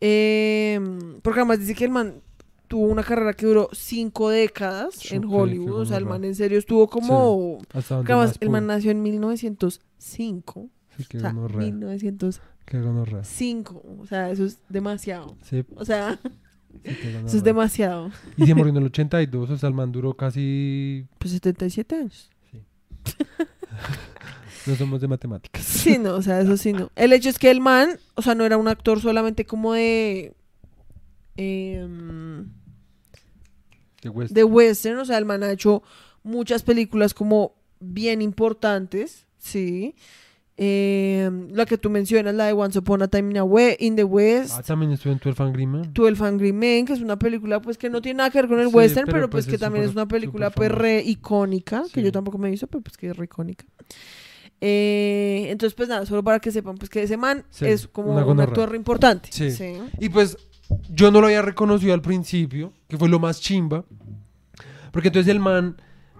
eh, 0.00 0.78
porque 1.22 1.40
además 1.40 1.60
dice 1.60 1.74
que 1.74 1.84
el 1.84 1.90
man 1.90 2.20
tuvo 2.68 2.84
una 2.86 3.02
carrera 3.02 3.32
que 3.32 3.46
duró 3.46 3.70
cinco 3.72 4.28
décadas 4.28 5.10
en 5.12 5.24
Hollywood. 5.24 5.80
O 5.80 5.84
sea, 5.86 5.96
el 5.96 6.04
man 6.04 6.22
en 6.24 6.34
serio 6.34 6.58
estuvo 6.58 6.86
como. 6.88 7.58
Hasta 7.72 7.94
donde 7.96 8.02
porque 8.02 8.12
además, 8.12 8.28
más 8.30 8.38
el 8.42 8.50
man 8.50 8.66
nació 8.66 8.90
en 8.90 9.02
1905. 9.02 10.68
Sí, 10.96 11.04
qué 11.08 11.16
O 11.16 11.20
sea, 11.20 11.32
gonorrea. 11.32 11.58
1905. 11.66 12.46
Qué 12.66 12.80
gonorrea. 12.80 13.22
O 14.00 14.06
sea, 14.06 14.30
eso 14.30 14.44
es 14.44 14.58
demasiado. 14.68 15.36
Sí, 15.42 15.64
O 15.76 15.84
sea, 15.86 16.18
sí, 16.84 16.90
eso 17.26 17.36
es 17.36 17.44
demasiado. 17.44 18.10
Y 18.36 18.46
se 18.46 18.54
murió 18.54 18.70
en 18.70 18.78
el 18.78 18.84
82, 18.86 19.50
o 19.50 19.58
sea, 19.58 19.68
el 19.68 19.74
man 19.74 19.92
duró 19.92 20.14
casi... 20.14 21.06
Pues 21.18 21.32
77 21.32 21.94
años. 21.94 22.30
No 24.66 24.76
somos 24.76 25.00
de 25.00 25.08
matemáticas. 25.08 25.64
Sí, 25.78 25.98
no, 25.98 26.14
o 26.14 26.22
sea, 26.22 26.40
eso 26.40 26.56
sí 26.56 26.72
no. 26.72 26.90
El 26.96 27.12
hecho 27.12 27.28
es 27.28 27.38
que 27.38 27.50
el 27.50 27.60
man, 27.60 27.98
o 28.14 28.22
sea, 28.22 28.34
no 28.34 28.44
era 28.44 28.56
un 28.56 28.68
actor 28.68 29.00
solamente 29.00 29.46
como 29.46 29.72
de. 29.72 30.34
em, 31.36 32.50
de 34.02 34.44
western, 34.44 34.98
o 34.98 35.04
sea, 35.04 35.18
el 35.18 35.24
man 35.24 35.42
ha 35.42 35.50
hecho 35.52 35.82
muchas 36.22 36.62
películas 36.62 37.14
como 37.14 37.54
bien 37.80 38.20
importantes, 38.22 39.26
sí. 39.38 39.94
Em, 40.60 41.50
la 41.52 41.64
que 41.66 41.78
tú 41.78 41.88
mencionas, 41.88 42.34
la 42.34 42.46
de 42.46 42.52
Once 42.52 42.76
Upon 42.76 43.02
a 43.02 43.06
Time 43.08 43.32
in, 43.78 43.94
the 43.94 44.02
West. 44.02 44.54
Ah, 44.58 44.62
también 44.62 44.90
estuvo 44.90 45.12
en 45.12 45.20
12 45.22 45.40
Angry 45.40 45.66
Men. 45.66 45.90
12 45.94 46.24
Angry 46.24 46.52
Men, 46.52 46.84
que 46.84 46.94
es 46.94 47.00
una 47.00 47.16
película 47.16 47.62
pues 47.62 47.78
que 47.78 47.88
no 47.88 48.02
tiene 48.02 48.18
nada 48.18 48.30
que 48.30 48.38
ver 48.40 48.48
con 48.48 48.58
el 48.58 48.68
Sí, 48.68 48.74
western, 48.74 49.06
pero, 49.06 49.18
pero, 49.18 49.30
pues, 49.30 49.44
pues, 49.44 49.50
que 49.50 49.54
es 49.54 49.60
también 49.60 49.84
es 49.84 49.90
súper- 49.92 50.02
una 50.02 50.08
película 50.08 50.50
pues 50.50 50.72
re 50.72 51.00
icónica, 51.04 51.82
que 51.92 52.00
Sí. 52.00 52.02
yo 52.02 52.10
tampoco 52.10 52.38
me 52.38 52.50
visto, 52.50 52.66
pero 52.66 52.82
pues 52.82 52.96
que 52.96 53.08
es 53.10 53.16
re 53.16 53.26
icónica. 53.26 53.66
Eh, 54.60 55.46
entonces 55.50 55.74
pues 55.76 55.88
nada, 55.88 56.04
solo 56.04 56.24
para 56.24 56.40
que 56.40 56.50
sepan 56.50 56.76
pues 56.76 56.90
que 56.90 57.04
ese 57.04 57.16
man 57.16 57.44
Sí, 57.50 57.64
es 57.66 57.86
como 57.86 58.12
un 58.16 58.40
actor 58.40 58.68
re 58.70 58.76
importante. 58.76 59.30
Y 60.00 60.08
pues 60.08 60.36
yo 60.90 61.12
no 61.12 61.20
lo 61.20 61.28
había 61.28 61.42
reconocido 61.42 61.94
al 61.94 62.02
principio, 62.02 62.72
que 62.88 62.96
fue 62.98 63.08
lo 63.08 63.20
más 63.20 63.40
chimba. 63.40 63.84
Porque 64.90 65.06
entonces 65.08 65.30
el 65.30 65.38
man 65.38 65.76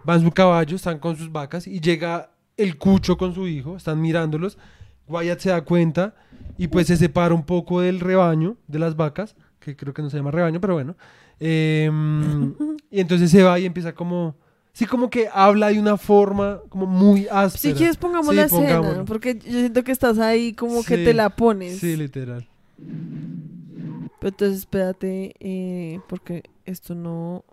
va 0.09 0.15
en 0.15 0.23
su 0.23 0.31
caballo, 0.31 0.77
están 0.77 1.01
con 1.01 1.17
sus 1.17 1.33
vacas 1.33 1.67
y 1.67 1.81
llega 1.81 2.31
el 2.59 2.77
cucho 2.77 3.17
con 3.17 3.35
su 3.35 3.49
hijo, 3.49 3.77
están 3.77 4.01
mirándolos. 4.03 4.59
Wyatt 5.07 5.41
se 5.41 5.49
da 5.49 5.65
cuenta 5.65 6.15
y 6.59 6.69
pues 6.69 6.89
se 6.89 6.97
separa 6.97 7.35
un 7.35 7.45
poco 7.45 7.81
del 7.81 8.01
rebaño, 8.01 8.57
de 8.67 8.79
las 8.79 8.97
vacas, 8.97 9.37
que 9.61 9.75
creo 9.75 9.95
que 9.95 10.03
no 10.03 10.11
se 10.11 10.19
llama 10.19 10.33
rebaño, 10.33 10.61
pero 10.61 10.75
bueno. 10.75 10.97
Em, 11.41 12.55
y 12.91 13.01
entonces 13.01 13.31
se 13.31 13.43
va 13.43 13.59
y 13.59 13.65
empieza 13.65 13.95
como... 13.95 14.37
Sí, 14.73 14.87
como 14.87 15.11
que 15.11 15.29
habla 15.33 15.69
de 15.69 15.81
una 15.81 15.97
forma 15.97 16.61
como 16.69 16.87
muy 16.87 17.27
áspera. 17.29 17.59
Si 17.59 17.73
quieres 17.73 17.97
pongamos 17.97 18.29
Sí, 18.29 18.37
la 18.37 18.45
escena, 18.45 19.05
porque 19.05 19.37
yo 19.37 19.51
siento 19.51 19.83
que 19.83 19.91
estás 19.91 20.19
ahí 20.19 20.53
como 20.53 20.85
que 20.85 20.99
te 20.99 21.15
la 21.15 21.31
pones. 21.31 21.79
Sí, 21.79 21.97
literal. 21.97 22.47
Pero 22.77 24.29
entonces 24.29 24.59
espérate, 24.59 25.35
eh, 25.41 26.01
porque 26.09 26.45
esto 26.65 26.95
no 26.95 27.45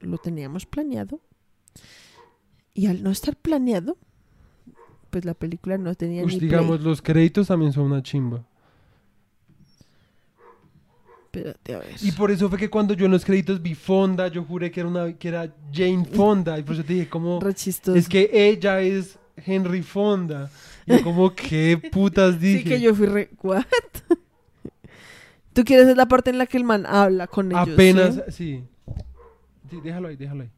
lo 0.00 0.18
teníamos 0.18 0.66
planeado. 0.66 1.20
Y 2.74 2.86
al 2.86 3.04
no 3.04 3.12
estar 3.12 3.36
planeado, 3.36 3.96
pues 5.12 5.26
la 5.26 5.34
película 5.34 5.76
no 5.76 5.94
tenía 5.94 6.24
Ush, 6.24 6.32
ni 6.32 6.38
play. 6.38 6.48
digamos, 6.48 6.80
los 6.80 7.02
créditos 7.02 7.48
también 7.48 7.70
son 7.70 7.84
una 7.84 8.02
chimba. 8.02 8.42
Espérate, 11.26 11.74
a 11.74 11.78
ver. 11.80 11.90
Y 12.00 12.12
por 12.12 12.30
eso 12.30 12.48
fue 12.48 12.58
que 12.58 12.70
cuando 12.70 12.94
yo 12.94 13.04
en 13.04 13.12
los 13.12 13.22
créditos 13.22 13.60
vi 13.60 13.74
Fonda, 13.74 14.28
yo 14.28 14.42
juré 14.42 14.70
que 14.70 14.80
era 14.80 14.88
una 14.88 15.12
que 15.12 15.28
era 15.28 15.54
Jane 15.70 16.06
Fonda. 16.06 16.58
Y 16.58 16.62
por 16.62 16.74
eso 16.74 16.84
te 16.84 16.94
dije 16.94 17.08
como 17.10 17.40
es 17.46 18.08
que 18.08 18.30
ella 18.32 18.80
es 18.80 19.18
Henry 19.36 19.82
Fonda. 19.82 20.50
Y 20.86 20.96
yo 20.96 21.02
como 21.02 21.34
qué 21.34 21.78
putas 21.92 22.40
dije. 22.40 22.62
Sí, 22.62 22.64
que 22.64 22.80
yo 22.80 22.94
fui 22.94 23.06
re... 23.06 23.30
¿What? 23.42 23.64
Tú 25.52 25.62
quieres 25.64 25.88
es 25.88 25.96
la 25.96 26.08
parte 26.08 26.30
en 26.30 26.38
la 26.38 26.46
que 26.46 26.56
el 26.56 26.64
man 26.64 26.86
habla 26.86 27.26
con 27.26 27.52
ellos, 27.52 27.68
Apenas, 27.68 28.22
¿sí? 28.28 28.32
sí. 28.32 28.64
Sí, 29.68 29.80
déjalo 29.82 30.08
ahí, 30.08 30.16
déjalo 30.16 30.44
ahí. 30.44 30.50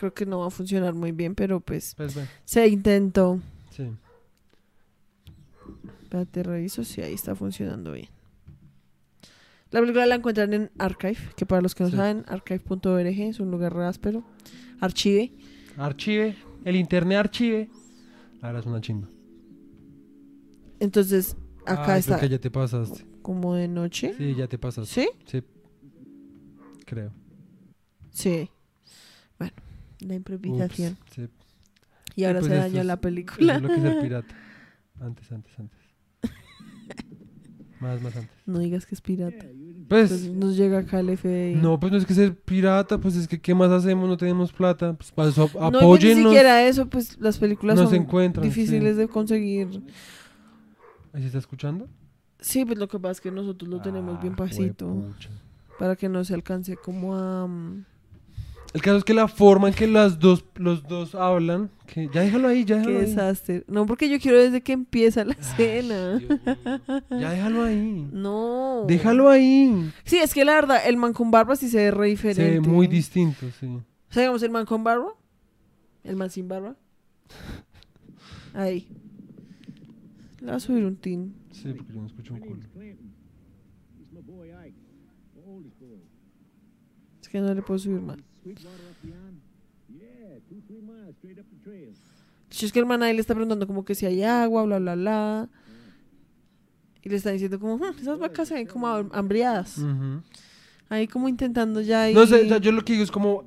Creo 0.00 0.14
que 0.14 0.24
no 0.24 0.38
va 0.38 0.46
a 0.46 0.50
funcionar 0.50 0.94
muy 0.94 1.12
bien, 1.12 1.34
pero 1.34 1.60
pues 1.60 1.94
Pues 1.94 2.18
se 2.46 2.66
intentó. 2.68 3.38
sí. 3.70 3.84
Espérate, 6.02 6.42
reviso 6.42 6.82
si 6.84 7.02
ahí 7.02 7.12
está 7.12 7.34
funcionando 7.34 7.92
bien. 7.92 8.08
La 9.70 9.80
película 9.80 10.06
la 10.06 10.14
encuentran 10.16 10.54
en 10.54 10.70
Archive, 10.78 11.18
que 11.36 11.44
para 11.44 11.60
los 11.60 11.74
que 11.74 11.84
no 11.84 11.90
Sí. 11.90 11.96
saben, 11.96 12.24
archive.org 12.28 13.06
es 13.06 13.38
un 13.40 13.50
lugar 13.50 13.78
áspero. 13.80 14.24
Archive. 14.80 15.32
Archive, 15.76 16.34
el 16.64 16.76
internet 16.76 17.18
archive. 17.18 17.68
Ahora 18.40 18.60
es 18.60 18.66
una 18.66 18.80
chimba. 18.80 19.06
Entonces, 20.80 21.36
acá 21.66 21.92
Ay, 21.94 22.00
está 22.00 22.16
creo 22.16 22.28
que 22.30 22.34
ya 22.36 22.40
te 22.40 22.50
pasaste. 22.50 23.04
como 23.22 23.54
de 23.54 23.68
noche. 23.68 24.14
Sí, 24.16 24.34
ya 24.34 24.48
te 24.48 24.56
pasaste. 24.58 25.02
¿Sí? 25.02 25.08
Sí. 25.26 25.42
Creo. 26.86 27.12
Sí. 28.10 28.48
La 30.00 30.14
improvisación. 30.14 30.96
Ups, 31.00 31.12
sí. 31.14 31.28
Y 32.16 32.24
ahora 32.24 32.40
pues 32.40 32.50
se 32.52 32.58
dañó 32.58 32.80
es- 32.80 32.86
la 32.86 33.00
película. 33.00 33.56
es 33.56 33.62
lo 33.62 33.68
que 33.68 33.74
es 33.76 33.84
el 33.84 33.98
pirata. 34.02 34.34
Antes, 35.00 35.30
antes, 35.32 35.58
antes. 35.58 35.78
Más, 37.80 38.02
más 38.02 38.14
antes. 38.14 38.30
No 38.44 38.58
digas 38.58 38.84
que 38.84 38.94
es 38.94 39.00
pirata. 39.00 39.46
Pues 39.88 40.10
Pues, 40.10 40.28
nos 40.30 40.54
llega 40.56 40.80
acá 40.80 41.00
el 41.00 41.06
no, 41.62 41.80
pues 41.80 41.90
no 41.92 41.98
es 41.98 42.04
que 42.04 42.12
ser 42.12 42.36
pirata, 42.38 42.98
pues 42.98 43.16
es 43.16 43.26
que 43.26 43.40
¿qué 43.40 43.54
más 43.54 43.70
hacemos? 43.70 44.06
No 44.08 44.16
tenemos 44.18 44.52
plata. 44.52 44.92
Pues 44.92 45.10
para 45.12 45.30
eso 45.30 45.48
No, 45.54 45.68
y 45.68 45.70
ni 45.70 45.76
apóyennos. 45.78 46.24
siquiera 46.30 46.66
eso, 46.66 46.86
pues 46.90 47.18
las 47.18 47.38
películas 47.38 47.76
no 47.76 47.86
son 47.86 47.94
encuentran. 47.94 48.44
difíciles 48.44 48.96
de 48.98 49.08
conseguir. 49.08 49.82
¿Ahí 51.14 51.22
se 51.22 51.26
está 51.28 51.38
escuchando? 51.38 51.88
Sí, 52.38 52.64
pues 52.66 52.78
lo 52.78 52.86
que 52.86 52.98
pasa 52.98 53.12
es 53.12 53.20
que 53.22 53.30
nosotros 53.30 53.68
lo 53.70 53.80
tenemos 53.80 54.20
bien 54.20 54.34
Ah, 54.34 54.36
pasito 54.36 54.86
juepucha. 54.92 55.30
para 55.78 55.96
que 55.96 56.08
no 56.10 56.22
se 56.24 56.34
alcance 56.34 56.76
como 56.76 57.16
a... 57.16 57.46
mm, 57.46 57.84
El 58.72 58.82
caso 58.82 58.98
es 58.98 59.04
que 59.04 59.14
la 59.14 59.26
forma 59.26 59.68
en 59.68 59.74
que 59.74 59.88
las 59.88 60.20
dos, 60.20 60.44
los 60.54 60.84
dos 60.84 61.16
hablan, 61.16 61.70
que 61.86 62.08
ya 62.12 62.20
déjalo 62.20 62.46
ahí, 62.46 62.64
ya 62.64 62.76
déjalo 62.76 62.98
Qué 62.98 63.04
ahí. 63.04 63.10
desastre. 63.10 63.64
No, 63.66 63.84
porque 63.84 64.08
yo 64.08 64.20
quiero 64.20 64.38
desde 64.38 64.60
que 64.60 64.72
empieza 64.72 65.24
la. 65.24 65.34
Dios 65.34 65.84
mío. 65.84 66.38
Ya 67.10 67.30
déjalo 67.32 67.64
ahí. 67.64 68.08
No. 68.12 68.84
Déjalo 68.86 69.28
ahí. 69.28 69.90
Sí, 70.04 70.18
es 70.18 70.32
que 70.32 70.44
la 70.44 70.54
verdad, 70.54 70.78
el 70.86 70.96
man 70.96 71.12
con 71.12 71.32
barba 71.32 71.56
sí 71.56 71.68
se 71.68 71.78
ve 71.78 71.90
re 71.90 72.06
diferente. 72.08 72.42
Se 72.44 72.60
ve 72.60 72.60
muy 72.60 72.86
distinto, 72.86 73.46
sí. 73.58 73.66
O 73.66 73.82
sea, 74.12 74.22
digamos, 74.22 74.42
el 74.44 74.50
man 74.50 74.66
con 74.66 74.84
barba. 74.84 75.14
El 76.04 76.14
man 76.14 76.30
sin 76.30 76.46
barba. 76.46 76.76
Ahí. 78.54 78.86
Le 80.40 80.46
voy 80.46 80.54
a 80.54 80.60
subir 80.60 80.84
un 80.84 80.96
tin. 80.96 81.34
Sí, 81.50 81.72
porque 81.76 81.92
yo 81.92 82.00
no 82.00 82.06
escucho 82.06 82.34
un 82.34 82.40
culo. 82.40 82.60
Es 87.20 87.28
que 87.28 87.40
no 87.40 87.52
le 87.52 87.62
puedo 87.62 87.78
subir 87.78 88.00
más. 88.00 88.18
Es 92.50 92.72
que 92.72 92.78
el 92.80 92.86
man 92.86 93.02
ahí 93.02 93.14
le 93.14 93.20
está 93.20 93.34
preguntando 93.34 93.66
como 93.66 93.84
que 93.84 93.94
si 93.94 94.06
hay 94.06 94.22
agua, 94.22 94.64
bla, 94.64 94.78
bla, 94.78 94.94
bla. 94.94 95.48
Y 97.02 97.08
le 97.08 97.16
está 97.16 97.30
diciendo 97.30 97.58
como, 97.58 97.76
"Hmm, 97.76 97.94
esas 98.00 98.18
vacas 98.18 98.48
se 98.48 98.54
ven 98.54 98.66
como 98.66 98.86
ham- 98.88 99.08
hambriadas. 99.12 99.76
Ahí 100.88 101.06
como 101.06 101.28
intentando 101.28 101.80
ya 101.80 102.02
ahí... 102.02 102.14
No 102.14 102.26
sé, 102.26 102.44
o 102.44 102.48
sea, 102.48 102.58
yo 102.58 102.72
lo 102.72 102.84
que 102.84 102.92
digo 102.94 103.04
es 103.04 103.10
como 103.10 103.44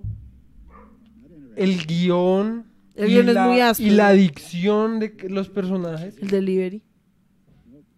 el 1.56 1.86
guion, 1.86 2.66
El 2.96 3.10
y 3.10 3.14
guion 3.14 3.30
es 3.30 3.36
la- 3.36 3.48
muy 3.48 3.60
áspero. 3.60 3.92
y 3.92 3.96
la 3.96 4.08
adicción 4.08 5.00
de 5.00 5.16
los 5.30 5.50
personajes 5.50 6.18
El 6.20 6.30
delivery. 6.30 6.82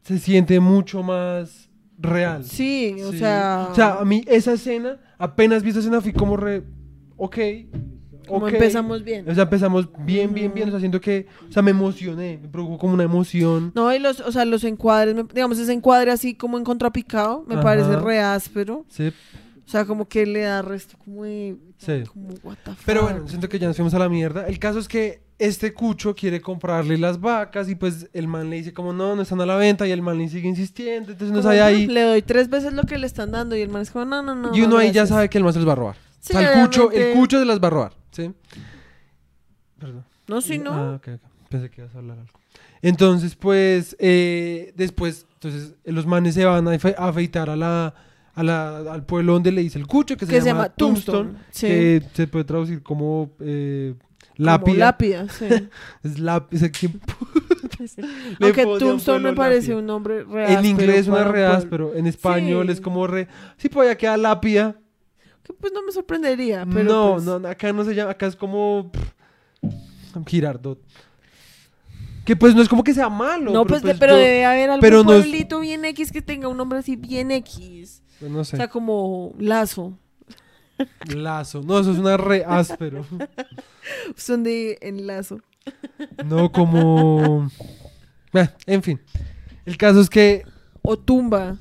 se 0.01 0.17
siente 0.19 0.59
mucho 0.59 1.03
más 1.03 1.69
real. 1.99 2.43
Sí, 2.43 2.95
o 3.03 3.11
Sí. 3.11 3.19
sea... 3.19 3.67
O 3.71 3.75
sea, 3.75 3.99
a 3.99 4.05
mí 4.05 4.23
esa 4.27 4.53
escena, 4.53 4.99
apenas 5.19 5.61
vi 5.63 5.69
esa 5.69 5.79
escena, 5.79 6.01
fui 6.01 6.11
como 6.11 6.35
re. 6.37 6.63
Ok. 7.17 7.37
como 8.27 8.47
empezamos 8.47 9.03
bien. 9.03 9.29
O 9.29 9.33
sea, 9.35 9.43
empezamos 9.43 9.87
bien, 9.99 10.33
bien, 10.33 10.51
bien. 10.53 10.67
O 10.69 10.71
sea, 10.71 10.79
siento 10.79 10.99
que. 10.99 11.27
O 11.47 11.51
sea, 11.51 11.61
me 11.61 11.71
emocioné. 11.71 12.39
Me 12.41 12.47
provocó 12.49 12.77
como 12.79 12.93
una 12.93 13.03
emoción. 13.03 13.71
No, 13.75 13.93
y 13.93 13.99
los, 13.99 14.19
o 14.19 14.31
sea, 14.31 14.45
los 14.45 14.63
encuadres, 14.63 15.15
digamos, 15.33 15.59
ese 15.59 15.73
encuadre 15.73 16.11
así 16.11 16.33
como 16.35 16.57
en 16.57 16.63
contrapicado, 16.63 17.43
me 17.47 17.55
Ajá. 17.55 17.63
parece 17.63 17.95
re 17.97 18.19
áspero. 18.19 18.85
Sí, 18.89 19.11
O 19.65 19.69
sea, 19.69 19.85
como 19.85 20.07
que 20.07 20.25
le 20.25 20.41
da 20.41 20.61
resto 20.61 20.97
como 21.03 21.23
de... 21.23 21.55
sí. 21.77 22.03
Como, 22.11 22.29
what 22.43 22.57
the 22.63 22.71
fuck. 22.71 22.79
Pero 22.85 23.03
bueno, 23.03 23.27
siento 23.27 23.47
que 23.49 23.59
ya 23.59 23.67
nos 23.67 23.75
fuimos 23.75 23.93
a 23.93 23.99
la 23.99 24.09
mierda. 24.09 24.47
El 24.47 24.57
caso 24.59 24.79
es 24.79 24.87
que 24.87 25.23
este 25.37 25.73
cucho 25.73 26.15
quiere 26.15 26.39
comprarle 26.39 26.97
las 26.97 27.19
vacas 27.19 27.67
y 27.69 27.75
pues 27.75 28.07
el 28.13 28.25
man 28.27 28.49
le 28.49 28.55
dice 28.55 28.73
como 28.73 28.93
no, 28.93 29.15
no 29.17 29.21
están 29.21 29.41
a 29.41 29.45
la 29.45 29.57
venta 29.57 29.85
y 29.85 29.91
el 29.91 30.01
man 30.01 30.17
le 30.17 30.29
sigue 30.29 30.47
insistiendo. 30.47 31.11
Entonces 31.11 31.35
no 31.35 31.41
sabe 31.43 31.61
ahí. 31.61 31.87
"Mm, 31.87 31.91
Le 31.91 32.01
doy 32.03 32.21
tres 32.21 32.49
veces 32.49 32.73
lo 32.73 32.83
que 32.83 32.97
le 32.97 33.05
están 33.05 33.31
dando 33.31 33.55
y 33.55 33.61
el 33.61 33.69
man 33.69 33.81
es 33.81 33.91
como, 33.91 34.05
no, 34.05 34.21
no, 34.23 34.33
no. 34.33 34.55
y 34.55 34.61
uno 34.61 34.69
no, 34.69 34.77
ahí 34.77 34.87
ya 34.87 35.01
gracias". 35.01 35.09
sabe 35.09 35.29
que 35.29 35.37
el 35.37 35.43
man 35.43 35.53
se 35.53 35.59
los 35.59 35.67
va 35.67 35.73
a 35.73 35.75
robar. 35.75 35.95
Sí, 36.25 36.35
o 36.35 36.39
sea, 36.39 36.53
el 36.53 36.61
cucho, 36.65 36.91
el 36.91 37.13
cucho 37.13 37.39
se 37.39 37.45
las 37.45 37.59
va 37.61 37.67
a 37.67 37.71
robar. 37.71 37.93
¿Sí? 38.11 38.31
Perdón. 39.79 40.05
No, 40.27 40.41
sí, 40.41 40.57
no. 40.57 40.71
Ah, 40.73 40.95
ok, 40.95 41.07
ok. 41.15 41.21
Pensé 41.49 41.69
que 41.69 41.81
ibas 41.81 41.93
a 41.95 41.99
hablar 41.99 42.17
algo. 42.19 42.31
Entonces, 42.81 43.35
pues, 43.35 43.95
eh, 43.99 44.73
después, 44.75 45.25
entonces, 45.33 45.75
los 45.85 46.05
manes 46.05 46.33
se 46.35 46.45
van 46.45 46.67
a 46.67 46.71
afe- 46.73 46.95
a 46.97 47.07
afeitar 47.09 47.49
a 47.49 47.55
la, 47.55 47.93
a 48.33 48.43
la- 48.43 48.77
al 48.91 49.05
pueblo 49.05 49.33
donde 49.33 49.51
le 49.51 49.61
dice 49.61 49.77
el 49.77 49.85
cucho, 49.87 50.17
que 50.17 50.25
se, 50.25 50.31
que 50.31 50.41
se 50.41 50.47
llama, 50.47 50.63
llama 50.63 50.73
Tombstone, 50.75 51.17
Tombstone. 51.33 51.45
Sí. 51.51 51.67
que 51.67 52.03
se 52.13 52.27
puede 52.27 52.45
traducir 52.45 52.81
como 52.83 53.31
eh, 53.39 53.93
Como 54.35 54.45
lápida. 54.45 54.77
lápida, 54.77 55.29
sí. 55.29 55.45
Es 56.03 56.19
lápida. 56.19 56.69
¿quién 56.71 56.99
pu- 56.99 58.37
le 58.39 58.45
Aunque 58.47 58.63
pone 58.63 58.71
a 58.71 58.73
un 58.73 58.79
Tombstone 58.79 59.17
me 59.19 59.23
pueblo 59.23 59.35
parece 59.41 59.61
lápida? 59.67 59.77
un 59.77 59.85
nombre 59.85 60.23
re 60.23 60.53
En 60.53 60.65
inglés 60.65 60.99
es 61.01 61.07
una 61.07 61.23
re 61.23 61.45
áspero, 61.45 61.93
en 61.95 62.07
español 62.07 62.65
Sí. 62.67 62.71
es 62.73 62.81
como 62.81 63.05
re... 63.07 63.27
Sí, 63.57 63.69
pues 63.69 63.89
ya 63.89 63.97
queda 63.97 64.17
lápida. 64.17 64.75
Que 65.45 65.53
pues 65.53 65.71
no 65.71 65.83
me 65.83 65.91
sorprendería, 65.91 66.65
pero 66.65 66.83
no, 66.83 67.13
pues, 67.13 67.23
no, 67.23 67.47
acá 67.47 67.71
no 67.71 67.83
se 67.85 67.93
llama, 67.93 68.11
acá 68.11 68.25
es 68.25 68.35
como... 68.35 68.91
pff, 68.91 70.27
Girardot. 70.27 70.79
Que 72.25 72.35
pues 72.35 72.55
no 72.55 72.61
es 72.63 72.67
como 72.69 72.83
que 72.83 72.93
sea 72.95 73.09
malo. 73.09 73.51
No, 73.51 73.65
pues, 73.65 73.83
de- 73.83 73.93
pero 73.95 74.13
yo- 74.13 74.19
debe 74.19 74.45
haber 74.45 74.69
algún 74.71 74.81
pero 74.81 75.03
no 75.03 75.13
es- 75.13 75.21
pueblito 75.23 75.59
bien 75.59 75.85
X 75.85 76.11
que 76.11 76.21
tenga 76.23 76.47
un 76.47 76.57
nombre 76.57 76.79
así 76.79 76.95
bien 76.95 77.29
X. 77.31 78.01
pues, 78.19 78.31
no 78.31 78.43
sé. 78.43 78.55
O 78.55 78.57
sea, 78.57 78.67
como 78.69 79.35
Lazo. 79.37 79.97
Lazo. 81.13 81.61
No, 81.61 81.79
eso 81.79 81.91
es 81.91 81.99
una 81.99 82.17
re 82.17 82.43
áspero. 82.45 83.05
Son 84.15 84.43
de 84.43 84.77
enlazo. 84.81 85.39
No 86.25 86.51
como... 86.51 87.49
Eh, 88.33 88.49
en 88.65 88.81
fin. 88.83 88.99
El 89.65 89.77
caso 89.77 90.01
es 90.01 90.09
que 90.09 90.43
O 90.81 90.97
Tumba. 90.97 91.57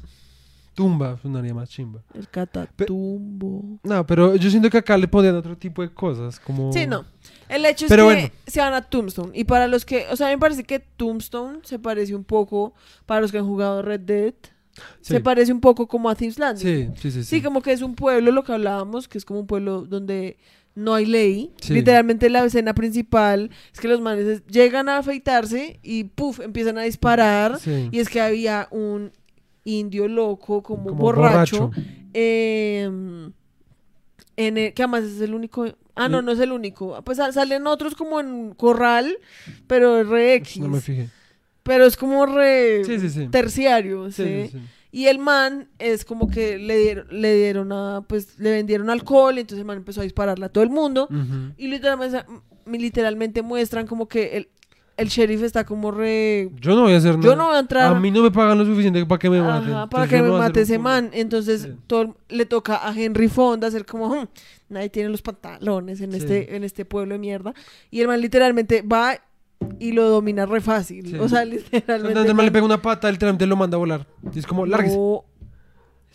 Tumba 0.74 1.16
sonaría 1.22 1.54
más 1.54 1.70
chimba. 1.70 2.02
El 2.14 2.28
catatumbo. 2.28 3.78
No, 3.82 4.06
pero 4.06 4.36
yo 4.36 4.50
siento 4.50 4.70
que 4.70 4.78
acá 4.78 4.96
le 4.98 5.08
ponían 5.08 5.34
otro 5.36 5.56
tipo 5.56 5.82
de 5.82 5.92
cosas, 5.92 6.38
como... 6.40 6.72
Sí, 6.72 6.86
no. 6.86 7.04
El 7.48 7.64
hecho 7.64 7.86
es 7.86 7.88
Pero 7.88 8.08
que 8.08 8.14
bueno. 8.14 8.28
se 8.46 8.60
van 8.60 8.74
a 8.74 8.82
Tombstone. 8.82 9.30
Y 9.34 9.44
para 9.44 9.68
los 9.68 9.84
que, 9.84 10.06
o 10.10 10.16
sea, 10.16 10.26
a 10.26 10.30
mí 10.30 10.36
me 10.36 10.40
parece 10.40 10.64
que 10.64 10.78
Tombstone 10.80 11.60
se 11.62 11.78
parece 11.78 12.14
un 12.14 12.24
poco, 12.24 12.74
para 13.06 13.20
los 13.20 13.30
que 13.32 13.38
han 13.38 13.46
jugado 13.46 13.82
Red 13.82 14.00
Dead, 14.00 14.34
Sí. 15.00 15.12
se 15.14 15.20
parece 15.20 15.52
un 15.52 15.60
poco 15.60 15.86
como 15.86 16.10
a 16.10 16.16
Thieves 16.16 16.36
Landing. 16.38 16.94
Sí, 16.96 17.00
sí, 17.00 17.10
sí. 17.12 17.22
Sí, 17.24 17.42
como 17.42 17.62
que 17.62 17.70
es 17.72 17.80
un 17.80 17.94
pueblo, 17.94 18.32
lo 18.32 18.42
que 18.42 18.52
hablábamos, 18.52 19.06
que 19.06 19.18
es 19.18 19.24
como 19.24 19.38
un 19.40 19.46
pueblo 19.46 19.82
donde 19.82 20.36
no 20.74 20.94
hay 20.94 21.06
ley. 21.06 21.52
Sí. 21.60 21.74
Literalmente 21.74 22.28
la 22.28 22.44
escena 22.44 22.74
principal 22.74 23.50
es 23.72 23.78
que 23.78 23.86
los 23.86 24.00
manes 24.00 24.26
es- 24.26 24.46
llegan 24.48 24.88
a 24.88 24.98
afeitarse 24.98 25.78
y 25.84 26.02
puff, 26.04 26.40
empiezan 26.40 26.76
a 26.78 26.82
disparar. 26.82 27.60
Sí. 27.60 27.88
Y 27.92 28.00
es 28.00 28.08
que 28.08 28.20
había 28.20 28.66
un 28.72 29.12
indio 29.64 30.08
loco, 30.08 30.62
como, 30.62 30.84
Como 30.90 31.00
borracho, 31.00 31.68
borracho. 31.68 31.82
em, 32.12 33.32
en 34.36 34.58
el- 34.58 34.72
que 34.74 34.82
además 34.82 35.04
es 35.04 35.20
el 35.20 35.34
único. 35.34 35.66
Ah, 35.96 36.08
no, 36.08 36.22
no 36.22 36.32
es 36.32 36.40
el 36.40 36.50
único. 36.52 37.00
Pues 37.04 37.18
sal- 37.18 37.32
salen 37.32 37.66
otros 37.66 37.94
como 37.94 38.18
en 38.20 38.52
corral, 38.54 39.16
pero 39.66 40.00
es 40.00 40.08
re 40.08 40.34
X. 40.34 40.58
No 40.58 40.68
me 40.68 40.80
fijé. 40.80 41.08
Pero 41.62 41.86
es 41.86 41.96
como 41.96 42.26
re 42.26 42.84
Sí, 42.84 42.98
sí, 42.98 43.08
sí. 43.10 43.28
terciario, 43.28 44.10
Sí. 44.10 44.50
Y 44.90 45.06
el 45.06 45.18
man 45.18 45.68
es 45.80 46.04
como 46.04 46.28
que 46.28 46.56
le 46.56 46.76
dieron, 46.78 47.06
le 47.10 47.34
dieron 47.34 47.72
a, 47.72 48.02
pues 48.06 48.38
le 48.38 48.52
vendieron 48.52 48.90
alcohol, 48.90 49.36
y 49.36 49.40
entonces 49.40 49.58
el 49.58 49.64
man 49.64 49.78
empezó 49.78 50.00
a 50.00 50.04
dispararle 50.04 50.46
a 50.46 50.48
todo 50.50 50.62
el 50.62 50.70
mundo. 50.70 51.08
Y 51.56 51.66
literalmente, 51.68 52.24
literalmente 52.66 53.42
muestran 53.42 53.86
como 53.88 54.06
que 54.06 54.36
el, 54.36 54.48
el 54.96 55.08
sheriff 55.08 55.42
está 55.42 55.64
como 55.64 55.90
re... 55.90 56.50
Yo 56.60 56.74
no 56.74 56.82
voy 56.82 56.92
a 56.94 56.98
hacer 56.98 57.16
nada. 57.16 57.22
Yo 57.24 57.36
no 57.36 57.46
voy 57.46 57.56
a 57.56 57.58
entrar... 57.60 57.94
A 57.94 57.98
mí 58.00 58.10
no 58.10 58.22
me 58.22 58.30
pagan 58.30 58.58
lo 58.58 58.64
suficiente 58.64 59.04
para 59.06 59.18
que 59.18 59.28
me 59.30 59.40
maten. 59.40 59.72
Ajá, 59.72 59.86
para 59.88 60.04
Entonces 60.04 60.08
que 60.10 60.22
me 60.22 60.28
no 60.28 60.38
mate 60.38 60.60
ese 60.62 60.78
man. 60.78 61.10
Entonces 61.12 61.62
Sí. 61.62 61.74
todo 61.86 62.02
el- 62.02 62.14
le 62.28 62.46
toca 62.46 62.86
a 62.88 62.92
Henry 62.98 63.28
Fonda 63.28 63.66
hacer 63.68 63.84
como, 63.86 64.08
"Hmm, 64.08 64.26
nadie 64.68 64.88
tiene 64.90 65.08
los 65.08 65.22
pantalones 65.22 66.00
en, 66.00 66.12
Sí. 66.12 66.18
este, 66.18 66.56
en 66.56 66.64
este 66.64 66.84
pueblo 66.84 67.14
de 67.14 67.18
mierda. 67.18 67.54
Y 67.90 68.00
el 68.00 68.06
man 68.08 68.20
literalmente 68.20 68.82
va 68.82 69.16
y 69.80 69.92
lo 69.92 70.08
domina 70.08 70.44
re 70.46 70.60
fácil. 70.60 71.08
Sí. 71.08 71.16
O 71.18 71.28
sea, 71.28 71.42
Entonces 71.42 71.72
literalmente... 71.72 72.28
el 72.28 72.34
man 72.34 72.44
le 72.46 72.52
pega 72.52 72.64
una 72.64 72.82
pata, 72.82 73.10
literalmente 73.10 73.46
lo 73.46 73.56
manda 73.56 73.76
a 73.76 73.78
volar. 73.78 74.06
Y 74.32 74.38
es 74.38 74.46
como, 74.46 74.66
lárguese. 74.66 74.96
No. 74.96 75.24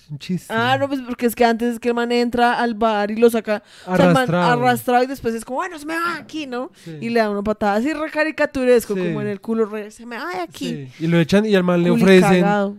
Es 0.09 0.11
un 0.13 0.17
chiste. 0.17 0.51
Ah, 0.51 0.75
no, 0.79 0.87
pues 0.87 1.01
porque 1.01 1.27
es 1.27 1.35
que 1.35 1.45
antes 1.45 1.73
es 1.75 1.79
que 1.79 1.89
el 1.89 1.93
man 1.93 2.11
entra 2.11 2.59
al 2.59 2.73
bar 2.73 3.11
y 3.11 3.15
lo 3.17 3.29
saca 3.29 3.61
o 3.85 3.95
sea, 3.95 4.07
el 4.07 4.13
man 4.13 4.17
Arrastrado. 4.23 4.51
arrastrado 4.63 5.03
y 5.03 5.07
después 5.07 5.35
es 5.35 5.45
como, 5.45 5.57
bueno, 5.57 5.77
se 5.77 5.85
me 5.85 5.93
va 5.93 6.15
aquí, 6.15 6.47
¿no? 6.47 6.71
Sí. 6.83 6.97
Y 6.99 7.09
le 7.09 7.19
da 7.19 7.29
una 7.29 7.43
patada 7.43 7.75
así 7.75 7.93
re 7.93 8.09
caricaturesco, 8.09 8.95
Sí. 8.95 8.99
como 9.01 9.21
en 9.21 9.27
el 9.27 9.39
culo 9.39 9.65
re, 9.65 9.91
se 9.91 10.07
me 10.07 10.17
va 10.17 10.29
de 10.33 10.39
aquí. 10.41 10.87
Sí. 10.97 11.03
Y 11.03 11.07
lo 11.07 11.19
echan 11.19 11.45
y 11.45 11.53
al 11.55 11.63
man 11.63 11.83
le 11.83 11.91
ofrecen. 11.91 12.41
cagado. 12.41 12.77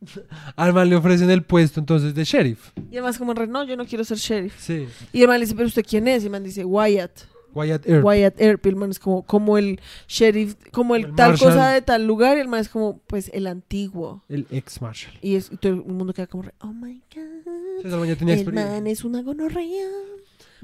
Al 0.56 0.74
man 0.74 0.88
le 0.90 0.96
ofrecen 0.96 1.30
el 1.30 1.42
puesto 1.44 1.80
entonces 1.80 2.14
de 2.14 2.24
sheriff. 2.24 2.70
Y 2.90 2.96
además 2.96 3.16
como 3.16 3.32
re, 3.32 3.46
no, 3.46 3.64
yo 3.64 3.74
no 3.76 3.86
quiero 3.86 4.04
ser 4.04 4.18
sheriff. 4.18 4.54
Sí. 4.58 4.86
Y 5.12 5.22
el 5.22 5.28
man 5.28 5.38
le 5.38 5.46
dice, 5.46 5.54
pero 5.54 5.66
usted 5.66 5.84
quién 5.88 6.06
es? 6.08 6.22
Y 6.22 6.26
el 6.26 6.32
man 6.32 6.42
dice, 6.44 6.64
Wyatt. 6.64 7.20
Wyatt 7.54 7.86
Earp. 7.86 8.04
Wyatt 8.04 8.40
Earp. 8.40 8.66
El 8.66 8.76
man 8.76 8.90
es 8.90 8.98
como, 8.98 9.22
como 9.22 9.58
el 9.58 9.80
sheriff, 10.08 10.56
como 10.72 10.96
el, 10.96 11.04
El 11.06 11.14
tal 11.14 11.38
cosa 11.38 11.70
de 11.70 11.82
tal 11.82 12.06
lugar. 12.06 12.36
Y 12.36 12.40
el 12.40 12.48
man 12.48 12.60
es 12.60 12.68
como, 12.68 12.98
pues, 13.06 13.30
el 13.32 13.46
antiguo. 13.46 14.22
El 14.28 14.46
ex 14.50 14.80
Marshall. 14.82 15.18
Y, 15.22 15.36
es, 15.36 15.50
y 15.52 15.56
todo 15.56 15.72
el 15.72 15.84
mundo 15.84 16.12
queda 16.12 16.26
como 16.26 16.44
re, 16.44 16.54
oh 16.60 16.72
my 16.72 17.02
god. 17.14 18.28
El 18.28 18.52
man 18.52 18.86
es 18.86 19.04
una 19.04 19.22
gonorrea. 19.22 19.88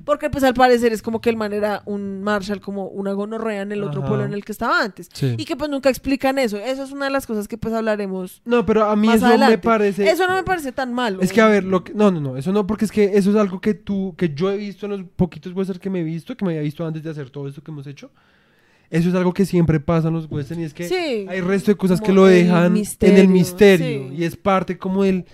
Porque 0.04 0.30
pues 0.30 0.44
al 0.44 0.54
parecer 0.54 0.92
es 0.92 1.02
como 1.02 1.20
que 1.20 1.30
el 1.30 1.36
man 1.36 1.52
era 1.52 1.82
un 1.84 2.22
Marshall, 2.22 2.60
como 2.60 2.86
una 2.88 3.12
gonorrea 3.12 3.62
en 3.62 3.72
el 3.72 3.82
otro 3.82 4.00
Ajá. 4.00 4.08
pueblo 4.08 4.24
en 4.26 4.32
el 4.32 4.44
que 4.44 4.52
estaba 4.52 4.82
antes. 4.82 5.08
Sí. 5.12 5.34
Y 5.36 5.44
que 5.44 5.56
pues 5.56 5.70
nunca 5.70 5.88
explican 5.90 6.38
eso. 6.38 6.56
Eso 6.56 6.82
es 6.82 6.92
una 6.92 7.06
de 7.06 7.10
las 7.10 7.26
cosas 7.26 7.48
que 7.48 7.58
pues 7.58 7.74
hablaremos 7.74 8.42
No, 8.44 8.64
pero 8.64 8.84
a 8.84 8.96
mí 8.96 9.06
más 9.08 9.16
eso 9.16 9.26
adelante. 9.26 9.56
me 9.56 9.62
parece... 9.62 10.08
Eso 10.08 10.26
no 10.26 10.34
me 10.34 10.42
parece 10.42 10.72
tan 10.72 10.92
malo. 10.94 11.20
Es 11.20 11.32
que 11.32 11.40
a 11.40 11.46
ver, 11.48 11.64
lo 11.64 11.84
que... 11.84 11.92
no, 11.94 12.10
no, 12.10 12.20
no, 12.20 12.36
eso 12.36 12.52
no, 12.52 12.66
porque 12.66 12.84
es 12.86 12.92
que 12.92 13.16
eso 13.16 13.30
es 13.30 13.36
algo 13.36 13.60
que 13.60 13.74
tú, 13.74 14.14
que 14.16 14.34
yo 14.34 14.50
he 14.50 14.56
visto 14.56 14.86
en 14.86 14.92
los 14.92 15.02
poquitos 15.16 15.52
westerns 15.52 15.80
que 15.80 15.90
me 15.90 16.00
he 16.00 16.04
visto, 16.04 16.36
que 16.36 16.44
me 16.44 16.52
había 16.52 16.62
visto 16.62 16.86
antes 16.86 17.02
de 17.02 17.10
hacer 17.10 17.30
todo 17.30 17.46
esto 17.48 17.62
que 17.62 17.70
hemos 17.70 17.86
hecho. 17.86 18.10
Eso 18.88 19.08
es 19.08 19.14
algo 19.14 19.32
que 19.32 19.44
siempre 19.46 19.78
pasa 19.78 20.08
en 20.08 20.14
los 20.14 20.30
westerns 20.30 20.62
y 20.62 20.64
es 20.64 20.74
que 20.74 20.88
Sí. 20.88 21.26
hay 21.28 21.40
resto 21.40 21.70
de 21.70 21.76
cosas 21.76 22.00
que 22.00 22.12
lo 22.12 22.26
el 22.28 22.34
dejan 22.46 22.66
en 22.66 22.72
misterio, 22.72 23.16
el 23.22 23.28
misterio 23.28 24.08
sí. 24.08 24.14
y 24.16 24.24
es 24.24 24.36
parte 24.36 24.78
como 24.78 25.04
el... 25.04 25.24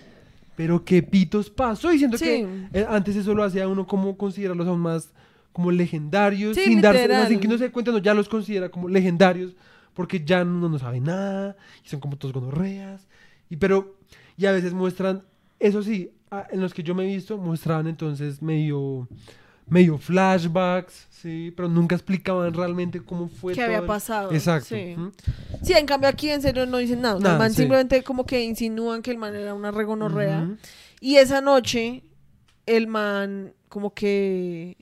Pero 0.57 0.84
qué 0.84 1.02
pitos 1.02 1.50
pasó 1.50 1.92
y 1.92 1.98
siento 1.98 2.16
Sí. 2.18 2.24
que 2.24 2.48
eh, 2.80 2.86
antes 2.88 3.14
eso 3.14 3.34
lo 3.34 3.44
hacía 3.44 3.68
uno 3.68 3.86
como 3.86 4.16
considerarlos 4.16 4.66
aún 4.66 4.80
más 4.80 5.12
como 5.52 5.70
legendarios, 5.70 6.57
Sí, 6.57 6.64
sin 6.64 6.80
darse, 6.80 7.02
literal. 7.02 7.22
no, 7.24 7.28
sin 7.28 7.40
que 7.40 7.48
no 7.48 7.57
se 7.59 7.64
dé 7.64 7.70
cuenta, 7.70 7.90
no, 7.92 7.98
ya 7.98 8.12
los 8.14 8.28
considera 8.28 8.68
como 8.70 8.88
legendarios 8.88 9.54
porque 9.94 10.22
ya 10.24 10.44
no, 10.44 10.68
no 10.68 10.78
saben 10.78 11.04
nada 11.04 11.57
y 11.84 11.88
son 11.88 12.00
como 12.00 12.16
todos 12.16 12.34
gonorreas. 12.34 13.07
Y 13.48 13.57
pero, 13.57 13.96
y 14.36 14.44
a 14.46 14.52
veces 14.52 14.74
muestran, 14.74 15.22
eso 15.59 15.82
sí, 15.82 16.11
en 16.50 16.61
los 16.61 16.74
que 16.74 16.82
yo 16.82 16.94
me 16.94 17.04
he 17.04 17.14
visto, 17.14 17.38
mostraban 17.38 17.86
entonces 17.86 18.42
medio, 18.42 19.09
medio 19.69 19.99
flashbacks, 19.99 21.07
sí, 21.11 21.53
pero 21.57 21.69
nunca 21.69 21.95
explicaban 21.97 22.55
realmente 22.55 23.01
cómo 23.01 23.29
fue 23.29 23.53
¿Qué 23.53 23.57
todo 23.57 23.67
había 23.67 23.79
el- 23.79 23.87
pasado? 23.87 24.33
Exacto. 24.33 24.69
Sí. 24.75 24.95
¿Mm? 24.97 25.11
Sí, 25.62 25.73
en 25.73 25.87
cambio 25.87 26.09
aquí 26.09 26.31
en 26.31 26.41
serio 26.43 26.67
no 26.67 26.79
dicen 26.79 27.01
nada. 27.03 27.17
El 27.17 27.39
man 27.39 27.51
sí. 27.51 27.57
simplemente 27.59 28.03
como 28.05 28.25
que 28.27 28.43
insinúan 28.45 29.03
que 29.03 29.11
el 29.11 29.19
man 29.19 29.35
era 29.35 29.55
una 29.55 29.71
regonorrea. 29.73 30.49
Y 31.01 31.17
esa 31.17 31.41
noche, 31.41 32.05
el 32.67 32.87
man 32.87 33.53
como 33.69 33.93
que... 33.93 34.77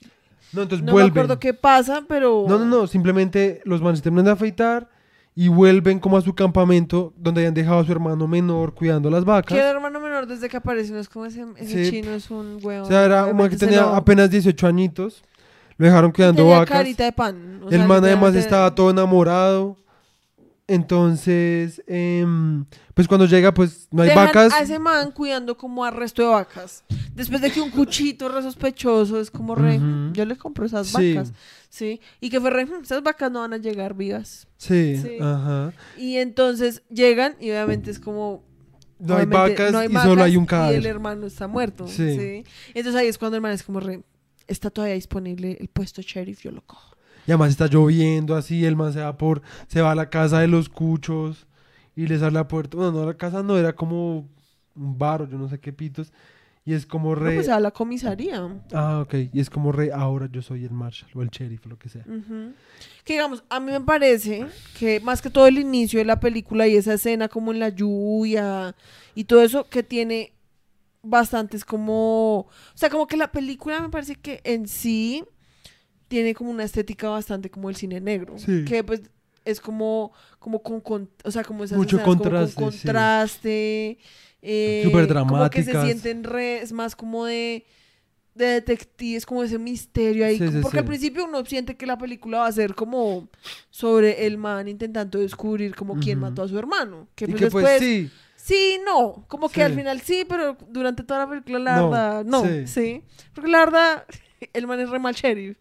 No, 0.52 0.62
entonces 0.62 0.84
No 0.84 0.92
vuelven. 0.92 1.12
me 1.14 1.20
acuerdo 1.20 1.40
qué 1.40 1.52
pasa, 1.54 2.04
pero... 2.06 2.44
No, 2.48 2.58
no, 2.58 2.64
no, 2.66 2.86
simplemente 2.86 3.60
los 3.64 3.80
manes 3.82 4.02
terminan 4.02 4.26
de 4.26 4.30
afeitar 4.32 4.88
y 5.36 5.48
vuelven 5.48 5.98
como 5.98 6.16
a 6.16 6.20
su 6.20 6.34
campamento 6.34 7.12
donde 7.16 7.40
habían 7.40 7.54
dejado 7.54 7.80
a 7.80 7.84
su 7.84 7.90
hermano 7.92 8.28
menor 8.28 8.72
cuidando 8.74 9.10
las 9.10 9.24
vacas. 9.24 9.56
El 9.58 9.64
hermano 9.64 9.98
menor 10.00 10.26
desde 10.26 10.48
que 10.48 10.56
aparece, 10.56 10.92
no 10.92 11.00
es 11.00 11.08
como 11.08 11.26
ese, 11.26 11.44
ese 11.56 11.84
Sí. 11.86 11.90
chino, 11.90 12.12
es 12.12 12.30
un 12.30 12.58
huevo. 12.62 12.84
O 12.84 12.88
sea, 12.88 13.04
era 13.04 13.26
un 13.26 13.36
man 13.36 13.50
que 13.50 13.56
tenía 13.56 13.96
apenas 13.96 14.30
18 14.30 14.66
añitos, 14.66 15.24
lo 15.76 15.86
dejaron 15.86 16.12
cuidando 16.12 16.42
tenía 16.42 16.58
vacas. 16.60 16.78
carita 16.78 17.04
de 17.04 17.12
pan. 17.12 17.60
o 17.64 17.68
el 17.68 17.78
sea, 17.78 17.86
man 17.86 18.04
además 18.04 18.34
estaba 18.36 18.74
todo 18.74 18.90
enamorado. 18.90 19.76
Entonces, 20.66 21.82
em, 21.86 22.64
pues 22.94 23.06
cuando 23.06 23.26
llega, 23.26 23.52
pues 23.52 23.86
no 23.90 24.02
hay 24.02 24.08
Dejan 24.08 24.26
vacas. 24.26 24.52
a 24.54 24.60
ese 24.62 24.78
man 24.78 25.10
cuidando 25.12 25.56
como 25.58 25.84
al 25.84 25.94
resto 25.94 26.22
de 26.22 26.28
vacas. 26.28 26.84
Después 27.14 27.40
de 27.42 27.50
que 27.50 27.60
un 27.60 27.70
cuchito 27.70 28.28
re 28.28 28.42
sospechoso 28.42 29.20
es 29.20 29.30
como 29.30 29.54
re, 29.54 29.76
Ujú. 29.76 30.12
yo 30.14 30.24
le 30.24 30.36
compro 30.36 30.64
esas 30.64 30.86
Sí. 30.88 31.14
vacas. 31.14 31.32
Sí. 31.68 32.00
Y 32.20 32.30
que 32.30 32.40
fue 32.40 32.50
re, 32.50 32.64
"Hmm, 32.64 32.82
esas 32.82 33.02
vacas 33.02 33.30
no 33.30 33.40
van 33.40 33.52
a 33.52 33.56
llegar 33.58 33.94
vivas. 33.94 34.46
Sí, 34.56 34.96
Sí. 34.96 35.18
ajá. 35.20 35.72
Y 35.98 36.16
entonces 36.16 36.82
llegan 36.88 37.36
y 37.40 37.50
obviamente 37.50 37.90
es 37.90 37.98
como... 37.98 38.42
No 38.98 39.16
hay 39.16 39.26
vacas 39.26 39.72
no 39.72 39.78
hay 39.80 39.88
y 39.90 39.96
solo 39.96 40.22
hay 40.22 40.36
un 40.36 40.44
vacas 40.46 40.70
Y 40.72 40.74
el 40.76 40.82
cadáver. 40.82 40.86
hermano 40.86 41.26
está 41.26 41.46
muerto. 41.46 41.86
Sí. 41.88 42.16
Sí. 42.16 42.44
Entonces 42.74 42.94
ahí 42.94 43.08
es 43.08 43.18
cuando 43.18 43.36
el 43.36 43.42
man 43.42 43.52
es 43.52 43.62
como 43.62 43.80
re, 43.80 44.02
está 44.46 44.70
todavía 44.70 44.94
disponible 44.94 45.58
el 45.60 45.68
puesto 45.68 46.00
sheriff, 46.00 46.40
yo 46.42 46.52
lo 46.52 46.62
cojo. 46.62 46.93
Y 47.26 47.30
además 47.30 47.50
está 47.50 47.66
lloviendo 47.66 48.36
así, 48.36 48.64
el 48.64 48.76
man 48.76 48.92
se 48.92 49.00
va 49.00 49.16
por, 49.16 49.42
se 49.66 49.80
va 49.80 49.92
a 49.92 49.94
la 49.94 50.10
casa 50.10 50.40
de 50.40 50.48
los 50.48 50.68
cuchos 50.68 51.46
y 51.96 52.06
les 52.06 52.22
abre 52.22 52.34
la 52.34 52.48
puerta. 52.48 52.76
Bueno, 52.76 52.92
no, 52.92 53.06
la 53.06 53.14
casa 53.14 53.42
no, 53.42 53.56
era 53.56 53.74
como 53.74 54.28
un 54.76 54.98
bar 54.98 55.22
o 55.22 55.28
yo 55.28 55.38
no 55.38 55.48
sé 55.48 55.58
qué 55.60 55.72
pitos. 55.72 56.12
Y 56.66 56.72
es 56.72 56.86
como 56.86 57.10
No, 57.10 57.16
re... 57.16 57.34
pues 57.34 57.50
a 57.50 57.60
la 57.60 57.70
comisaría. 57.70 58.42
Ah, 58.72 59.00
ok. 59.00 59.14
Y 59.34 59.40
es 59.40 59.50
como 59.50 59.70
re, 59.70 59.92
ahora 59.92 60.30
yo 60.32 60.40
soy 60.40 60.64
el 60.64 60.70
marshal 60.70 61.10
o 61.14 61.20
el 61.20 61.28
sheriff 61.28 61.66
o 61.66 61.68
lo 61.68 61.78
que 61.78 61.90
sea. 61.90 62.04
Que 63.04 63.12
digamos, 63.12 63.44
a 63.50 63.60
mí 63.60 63.70
me 63.70 63.82
parece 63.82 64.46
que 64.78 64.98
más 65.00 65.20
que 65.20 65.28
todo 65.28 65.46
el 65.46 65.58
inicio 65.58 65.98
de 65.98 66.06
la 66.06 66.20
película 66.20 66.66
y 66.66 66.76
esa 66.76 66.94
escena 66.94 67.28
como 67.28 67.52
en 67.52 67.60
la 67.60 67.68
lluvia 67.68 68.74
y 69.14 69.24
todo 69.24 69.42
eso 69.42 69.68
que 69.68 69.82
tiene 69.82 70.32
bastantes 71.02 71.66
como, 71.66 72.38
o 72.38 72.48
sea, 72.74 72.88
como 72.88 73.06
que 73.06 73.18
la 73.18 73.30
película 73.30 73.78
me 73.80 73.90
parece 73.90 74.16
que 74.16 74.40
en 74.44 74.66
sí 74.66 75.22
tiene 76.08 76.34
como 76.34 76.50
una 76.50 76.64
estética 76.64 77.08
bastante 77.08 77.50
como 77.50 77.70
el 77.70 77.76
cine 77.76 78.00
negro, 78.00 78.38
Sí. 78.38 78.64
que 78.64 78.82
pues 78.84 79.02
es 79.44 79.60
como 79.60 80.12
como 80.38 80.62
con, 80.62 80.80
con- 80.80 81.10
o 81.24 81.30
sea, 81.30 81.42
como 81.44 81.64
esas 81.64 81.76
Mucho 81.78 81.96
escenas 81.96 82.04
como 82.04 82.16
con 82.16 82.22
contraste, 82.30 82.54
sí. 82.78 82.86
contraste, 82.86 83.98
eh, 84.42 84.80
Súper 84.84 85.08
como 85.08 85.50
que 85.50 85.62
se 85.62 85.70
dramáticas. 85.72 85.84
sienten 85.84 86.24
re, 86.24 86.62
es 86.62 86.72
más 86.72 86.94
como 86.96 87.24
de 87.26 87.64
de 88.34 88.46
detectives, 88.46 89.24
como 89.26 89.44
ese 89.44 89.58
misterio 89.60 90.26
ahí. 90.26 90.38
Sí, 90.38 90.44
porque 90.60 90.80
al 90.80 90.84
principio 90.84 91.24
uno 91.24 91.44
siente 91.46 91.76
que 91.76 91.86
la 91.86 91.96
película 91.96 92.38
va 92.40 92.46
a 92.48 92.52
ser 92.52 92.74
como 92.74 93.28
sobre 93.70 94.26
el 94.26 94.38
man 94.38 94.66
intentando 94.66 95.20
descubrir 95.20 95.76
como 95.76 95.94
quién 96.00 96.18
Ujú. 96.18 96.26
mató 96.30 96.42
a 96.42 96.48
su 96.48 96.58
hermano. 96.58 97.06
Que 97.14 97.26
y 97.26 97.28
pues 97.28 97.38
que 97.38 97.44
después, 97.44 97.64
pues 97.64 97.78
sí, 97.80 98.10
sí, 98.34 98.80
no. 98.84 99.24
Como 99.28 99.48
que 99.48 99.54
Sí. 99.54 99.60
al 99.60 99.74
final 99.74 100.00
sí, 100.00 100.26
pero 100.28 100.56
durante 100.68 101.04
toda 101.04 101.20
la 101.20 101.28
película 101.30 101.60
la 101.60 101.76
No, 101.76 101.90
verdad, 101.90 102.24
no. 102.24 102.42
sí. 102.44 102.66
Sí. 102.66 103.02
Porque 103.32 103.50
la 103.52 103.58
verdad, 103.60 104.04
el 104.52 104.66
man 104.66 104.80
es 104.80 104.90
re 104.90 104.98
mal 104.98 105.14
sheriff. 105.14 105.56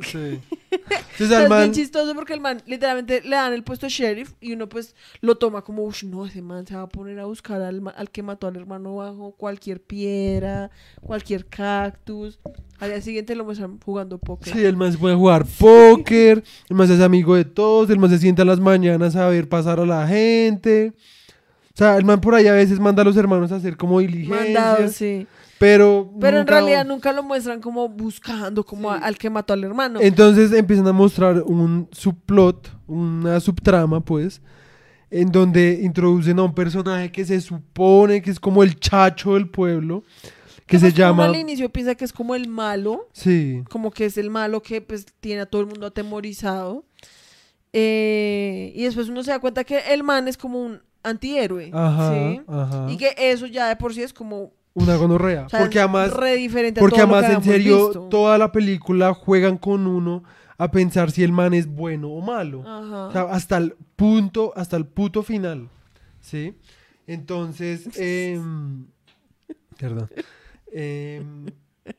sí. 0.00 0.40
Entonces 0.70 1.30
es 1.30 1.38
bien 1.38 1.48
man, 1.48 1.72
chistoso 1.72 2.14
porque 2.14 2.32
el 2.32 2.40
man 2.40 2.62
literalmente 2.66 3.22
le 3.22 3.36
dan 3.36 3.52
el 3.52 3.64
puesto 3.64 3.86
de 3.86 3.90
sheriff 3.90 4.34
y 4.40 4.52
uno 4.52 4.68
pues 4.68 4.94
lo 5.20 5.36
toma 5.36 5.62
como, 5.62 5.82
uff, 5.82 6.04
no, 6.04 6.26
ese 6.26 6.42
man 6.42 6.66
se 6.66 6.76
va 6.76 6.82
a 6.82 6.88
poner 6.88 7.18
a 7.18 7.24
buscar 7.24 7.60
al, 7.62 7.82
al 7.96 8.10
que 8.10 8.22
mató 8.22 8.46
al 8.46 8.56
hermano 8.56 8.94
bajo 8.96 9.32
cualquier 9.32 9.82
piedra, 9.82 10.70
cualquier 11.00 11.46
cactus. 11.46 12.38
Al 12.78 12.90
día 12.90 13.00
siguiente 13.00 13.34
lo 13.34 13.44
muestran 13.44 13.80
jugando 13.80 14.18
póker. 14.18 14.52
sí, 14.52 14.64
el 14.64 14.76
man 14.76 14.92
se 14.92 14.98
puede 14.98 15.14
jugar 15.16 15.44
póker, 15.58 16.44
el 16.68 16.76
man 16.76 16.86
se 16.86 16.94
hace 16.94 17.04
amigo 17.04 17.34
de 17.34 17.44
todos, 17.44 17.90
el 17.90 17.98
man 17.98 18.10
se 18.10 18.18
sienta 18.18 18.42
en 18.42 18.48
las 18.48 18.60
mañanas 18.60 19.16
a 19.16 19.28
ver 19.28 19.48
pasar 19.48 19.80
a 19.80 19.86
la 19.86 20.06
gente. 20.06 20.92
O 21.74 21.78
sea, 21.78 21.96
el 21.96 22.04
man 22.04 22.20
por 22.20 22.34
ahí 22.34 22.46
a 22.46 22.52
veces 22.52 22.80
manda 22.80 23.02
a 23.02 23.04
los 23.04 23.16
hermanos 23.16 23.52
a 23.52 23.56
hacer 23.56 23.76
como 23.76 24.00
diligencias. 24.00 24.44
Mandado, 24.44 24.88
sí. 24.88 25.26
Pero, 25.58 26.12
Pero 26.20 26.38
en 26.40 26.46
realidad 26.46 26.84
nunca 26.86 27.12
lo 27.12 27.22
muestran 27.22 27.60
como 27.60 27.88
buscando 27.88 28.64
como 28.64 28.90
a- 28.90 28.98
al 28.98 29.18
que 29.18 29.28
mató 29.28 29.52
al 29.54 29.64
hermano. 29.64 29.98
Entonces 30.00 30.52
empiezan 30.52 30.86
a 30.86 30.92
mostrar 30.92 31.42
un 31.42 31.88
subplot, 31.90 32.70
una 32.86 33.40
subtrama, 33.40 34.00
pues, 34.00 34.40
en 35.10 35.32
donde 35.32 35.80
introducen 35.82 36.38
a 36.38 36.44
un 36.44 36.54
personaje 36.54 37.10
que 37.10 37.24
se 37.24 37.40
supone 37.40 38.22
que 38.22 38.30
es 38.30 38.38
como 38.38 38.62
el 38.62 38.78
chacho 38.78 39.34
del 39.34 39.48
pueblo, 39.48 40.04
que 40.66 40.78
se 40.78 40.92
llama... 40.92 41.24
al 41.24 41.34
inicio 41.36 41.70
piensa 41.70 41.94
que 41.94 42.04
es 42.04 42.12
como 42.12 42.34
el 42.34 42.46
malo, 42.46 43.08
Sí, 43.12 43.62
como 43.70 43.90
que 43.90 44.04
es 44.04 44.18
el 44.18 44.28
malo 44.30 44.62
que 44.62 44.80
pues 44.82 45.06
tiene 45.20 45.40
a 45.40 45.46
todo 45.46 45.62
el 45.62 45.66
mundo 45.66 45.86
atemorizado. 45.86 46.84
Eh, 47.72 48.72
y 48.74 48.84
después 48.84 49.08
uno 49.08 49.22
se 49.22 49.30
da 49.30 49.38
cuenta 49.40 49.64
que 49.64 49.78
el 49.92 50.02
man 50.02 50.28
es 50.28 50.36
como 50.36 50.60
un 50.62 50.80
antihéroe. 51.02 51.70
ajá, 51.72 52.12
¿sí? 52.12 52.40
ajá. 52.46 52.86
Y 52.90 52.96
que 52.96 53.14
eso 53.16 53.46
ya 53.46 53.68
de 53.68 53.76
por 53.76 53.94
sí 53.94 54.02
es 54.02 54.12
como 54.12 54.52
Una 54.74 54.96
gonorrea. 54.96 55.46
o 55.46 55.48
sea, 55.48 55.60
porque 55.60 55.80
además, 55.80 56.12
re 56.12 56.36
diferente 56.36 56.80
a 56.80 56.82
porque 56.82 56.98
todo 56.98 57.06
lo 57.06 57.12
que 57.12 57.26
además 57.26 57.46
en 57.46 57.52
serio, 57.52 57.86
visto. 57.86 58.08
toda 58.08 58.38
la 58.38 58.52
película 58.52 59.12
juegan 59.14 59.58
con 59.58 59.86
uno 59.86 60.22
a 60.56 60.70
pensar 60.70 61.10
si 61.10 61.22
el 61.22 61.32
man 61.32 61.54
es 61.54 61.66
bueno 61.66 62.10
o 62.10 62.20
malo. 62.20 62.62
Ajá. 62.62 63.06
O 63.06 63.12
sea, 63.12 63.22
hasta 63.22 63.56
el 63.56 63.74
punto, 63.96 64.52
hasta 64.56 64.76
el 64.76 64.86
puto 64.86 65.22
final. 65.22 65.68
¿Sí? 66.20 66.54
Entonces, 67.06 67.88
em, 67.96 68.86
perdón. 69.78 70.10
Em, 70.70 71.46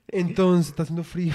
entonces, 0.07 0.67
está 0.67 0.83
haciendo 0.83 1.03
frío. 1.03 1.33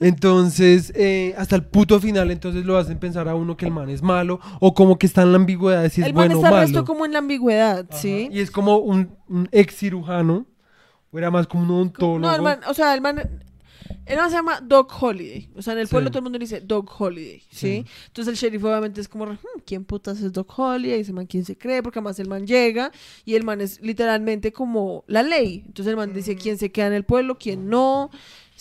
Entonces, 0.00 0.92
eh, 0.96 1.34
hasta 1.38 1.56
el 1.56 1.64
puto 1.64 2.00
final, 2.00 2.30
entonces 2.30 2.64
lo 2.64 2.76
hacen 2.76 2.98
pensar 2.98 3.28
a 3.28 3.34
uno 3.34 3.56
que 3.56 3.66
el 3.66 3.72
man 3.72 3.88
es 3.90 4.02
malo 4.02 4.40
o 4.60 4.74
como 4.74 4.98
que 4.98 5.06
está 5.06 5.22
en 5.22 5.32
la 5.32 5.36
ambigüedad 5.36 5.82
de 5.82 5.90
si 5.90 6.00
es 6.00 6.06
el 6.08 6.14
man 6.14 6.28
bueno 6.28 6.34
o 6.36 6.44
está 6.44 6.50
malo. 6.50 6.62
resto 6.66 6.84
como 6.84 7.04
en 7.06 7.12
la 7.12 7.18
ambigüedad, 7.18 7.86
Ajá. 7.90 7.98
¿sí? 8.00 8.28
Y 8.32 8.40
es 8.40 8.50
como 8.50 8.78
un, 8.78 9.16
un 9.28 9.48
ex 9.52 9.76
cirujano, 9.76 10.46
o 11.12 11.18
era 11.18 11.30
más 11.30 11.46
como 11.46 11.62
un 11.64 11.70
odontólogo. 11.70 12.18
No, 12.20 12.34
el 12.34 12.42
man, 12.42 12.60
o 12.68 12.74
sea, 12.74 12.94
el 12.94 13.00
man, 13.00 13.18
el 14.06 14.16
man 14.16 14.30
se 14.30 14.36
llama 14.36 14.60
Dog 14.62 14.88
Holiday. 15.00 15.50
O 15.54 15.60
sea, 15.62 15.74
en 15.74 15.80
el 15.80 15.86
Sí. 15.86 15.92
pueblo 15.92 16.10
todo 16.10 16.20
el 16.20 16.22
mundo 16.24 16.38
le 16.38 16.44
dice 16.44 16.60
Dog 16.60 16.90
Holiday, 16.98 17.40
¿sí? 17.50 17.56
Sí. 17.84 17.84
Entonces 18.06 18.32
el 18.32 18.38
sheriff 18.38 18.64
obviamente 18.64 19.00
es 19.00 19.08
como, 19.08 19.26
"Hmm, 19.26 19.36
¿quién 19.66 19.84
putas 19.84 20.20
es 20.22 20.32
Dog 20.32 20.46
Holiday? 20.56 21.00
Ese 21.00 21.12
man, 21.12 21.26
¿quién 21.26 21.44
se 21.44 21.56
cree? 21.58 21.82
Porque 21.82 21.98
además 21.98 22.18
el 22.18 22.28
man 22.28 22.46
llega 22.46 22.90
y 23.24 23.34
el 23.34 23.44
man 23.44 23.60
es 23.60 23.80
literalmente 23.82 24.52
como 24.52 25.04
la 25.06 25.22
ley. 25.22 25.62
Entonces 25.66 25.90
el 25.90 25.96
man 25.96 26.12
dice 26.14 26.34
quién 26.36 26.56
se 26.58 26.72
queda 26.72 26.86
en 26.86 26.94
el 26.94 27.04
pueblo, 27.04 27.36
quién 27.38 27.68
no, 27.68 28.10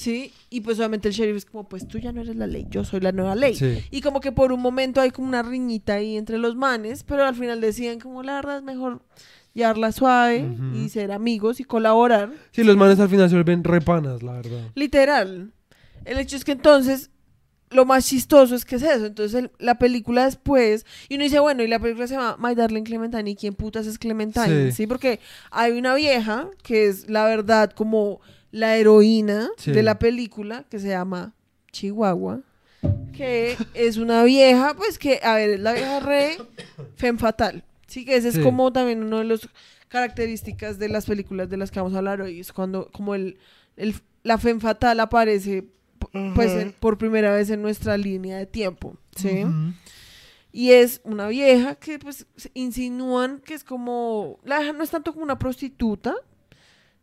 ¿sí? 0.02 0.34
Y 0.50 0.62
pues 0.62 0.78
obviamente 0.80 1.08
el 1.08 1.14
sheriff 1.14 1.38
es 1.38 1.46
como, 1.46 1.68
pues 1.70 1.88
tú 1.88 1.98
ya 2.00 2.12
no 2.12 2.22
eres 2.22 2.36
la 2.36 2.48
ley, 2.48 2.66
yo 2.70 2.84
soy 2.84 3.00
la 3.00 3.12
nueva 3.12 3.36
ley. 3.36 3.56
Sí. 3.56 3.84
Y 3.92 4.02
como 4.02 4.20
que 4.20 4.32
por 4.32 4.52
un 4.52 4.60
momento 4.62 5.00
hay 5.02 5.12
como 5.12 5.28
una 5.28 5.44
riñita 5.44 5.94
ahí 5.96 6.18
entre 6.18 6.38
los 6.38 6.56
manes, 6.56 7.04
pero 7.04 7.24
al 7.26 7.36
final 7.36 7.62
deciden 7.62 8.00
como 8.00 8.24
la 8.24 8.36
verdad 8.36 8.58
es 8.58 8.64
mejor 8.64 9.02
llevarla 9.54 9.92
suave 9.92 10.48
y 10.76 10.90
ser 10.90 11.12
amigos 11.12 11.60
y 11.60 11.64
colaborar. 11.66 12.32
Sí, 12.52 12.64
los 12.64 12.78
manes 12.78 13.00
al 13.00 13.10
final 13.10 13.30
se 13.30 13.36
vuelven 13.36 13.64
repanas, 13.64 14.24
la 14.24 14.34
verdad. 14.34 14.70
Literal. 14.76 15.52
El 16.06 16.18
hecho 16.20 16.36
es 16.36 16.44
que 16.46 16.54
entonces 16.54 17.10
lo 17.70 17.86
más 17.86 18.06
chistoso 18.06 18.56
es 18.56 18.66
que 18.66 18.76
es 18.78 18.82
eso. 18.82 19.06
Entonces 19.06 19.34
el- 19.44 19.52
la 19.60 19.78
película 19.78 20.26
después, 20.26 20.86
y 21.10 21.16
uno 21.16 21.24
dice, 21.24 21.40
bueno, 21.40 21.64
y 21.64 21.68
la 21.68 21.80
película 21.80 22.08
se 22.08 22.16
llama 22.16 22.38
My 22.40 22.56
Darling 22.56 22.84
Clementine, 22.84 23.30
¿y 23.30 23.36
quién 23.36 23.54
putas 23.54 23.88
es 23.88 23.98
Clementine? 23.98 24.72
Sí. 24.72 24.76
Sí, 24.76 24.88
porque 24.88 25.20
hay 25.52 25.72
una 25.78 25.96
vieja 25.96 26.50
que 26.64 26.88
es 26.88 27.10
la 27.10 27.26
verdad 27.26 27.72
como 27.72 28.20
la 28.52 28.76
heroína 28.78 29.50
Sí. 29.58 29.72
de 29.72 29.84
la 29.84 29.98
película, 30.00 30.66
que 30.70 30.80
se 30.80 30.90
llama 30.90 31.34
Chihuahua, 31.72 32.42
que 33.14 33.58
es 33.74 33.98
una 33.98 34.24
vieja, 34.24 34.74
pues 34.76 34.98
que, 35.00 35.20
a 35.24 35.36
ver, 35.36 35.52
es 35.52 35.60
la 35.60 35.74
vieja 35.74 36.00
re 36.00 36.38
femme 36.96 37.20
fatal. 37.20 37.64
Sí, 37.88 38.06
que 38.06 38.16
ese 38.16 38.32
Sí. 38.32 38.40
es 38.40 38.44
como 38.44 38.72
también 38.74 39.04
uno 39.04 39.20
de 39.20 39.26
los 39.26 39.50
características 39.90 40.80
de 40.80 40.90
las 40.90 41.06
películas 41.06 41.50
de 41.50 41.58
las 41.58 41.70
que 41.72 41.80
vamos 41.80 41.94
a 41.94 41.98
hablar 42.00 42.22
hoy. 42.22 42.40
Es 42.40 42.54
cuando 42.54 42.90
como 42.92 43.14
el, 43.16 43.38
el- 43.78 43.96
la 44.24 44.38
femme 44.38 44.62
fatal 44.62 45.00
aparece 45.00 45.66
pues 46.36 46.52
en- 46.52 46.72
por 46.72 46.98
primera 46.98 47.34
vez 47.34 47.50
en 47.50 47.62
nuestra 47.62 47.98
línea 47.98 48.38
de 48.38 48.46
tiempo. 48.46 48.98
¿sí? 49.16 49.44
Y 50.54 50.72
es 50.72 51.00
una 51.04 51.28
vieja 51.28 51.76
que 51.76 52.00
pues 52.00 52.26
insinúan 52.54 53.40
que 53.40 53.54
es 53.54 53.64
como, 53.64 54.40
la 54.44 54.60
vieja 54.60 54.74
no 54.74 54.84
es 54.84 54.90
tanto 54.90 55.12
como 55.14 55.24
una 55.24 55.38
prostituta, 55.40 56.16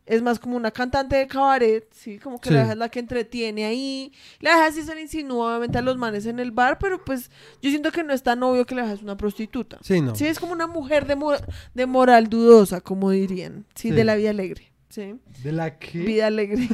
es 0.08 0.22
más 0.22 0.38
como 0.38 0.56
una 0.56 0.70
cantante 0.70 1.16
de 1.16 1.26
cabaret, 1.26 1.86
sí, 1.92 2.18
como 2.18 2.40
que 2.40 2.48
Sí. 2.48 2.54
la 2.54 2.60
vieja 2.62 2.72
es 2.72 2.78
la 2.78 2.88
que 2.88 2.98
entretiene 2.98 3.66
ahí. 3.66 4.12
La 4.40 4.54
vieja 4.56 4.72
sí 4.72 4.82
se 4.82 4.94
le 4.94 5.02
insinúa 5.02 5.50
obviamente 5.50 5.78
a 5.78 5.82
los 5.82 5.96
manes 5.98 6.26
en 6.26 6.38
el 6.38 6.50
bar, 6.50 6.78
pero 6.78 7.04
pues 7.04 7.30
yo 7.62 7.70
siento 7.70 7.92
que 7.92 8.02
no 8.02 8.12
es 8.12 8.22
tan 8.22 8.42
obvio 8.42 8.64
que 8.66 8.74
la 8.74 8.82
vieja 8.82 8.94
es 8.96 9.02
una 9.02 9.16
prostituta. 9.16 9.78
Sí, 9.82 10.00
no. 10.00 10.14
Sí, 10.14 10.26
es 10.26 10.40
como 10.40 10.52
una 10.52 10.66
mujer 10.66 11.06
de, 11.06 11.14
mo- 11.16 11.32
de 11.74 11.86
moral 11.86 12.28
dudosa, 12.28 12.80
como 12.80 13.10
dirían, 13.10 13.66
sí, 13.74 13.88
Sí. 13.90 13.94
de 13.94 14.04
la 14.04 14.16
vida 14.16 14.30
alegre, 14.30 14.72
sí. 14.88 15.14
¿De 15.42 15.52
la 15.52 15.78
qué? 15.78 15.98
Vida 15.98 16.26
alegre. 16.26 16.68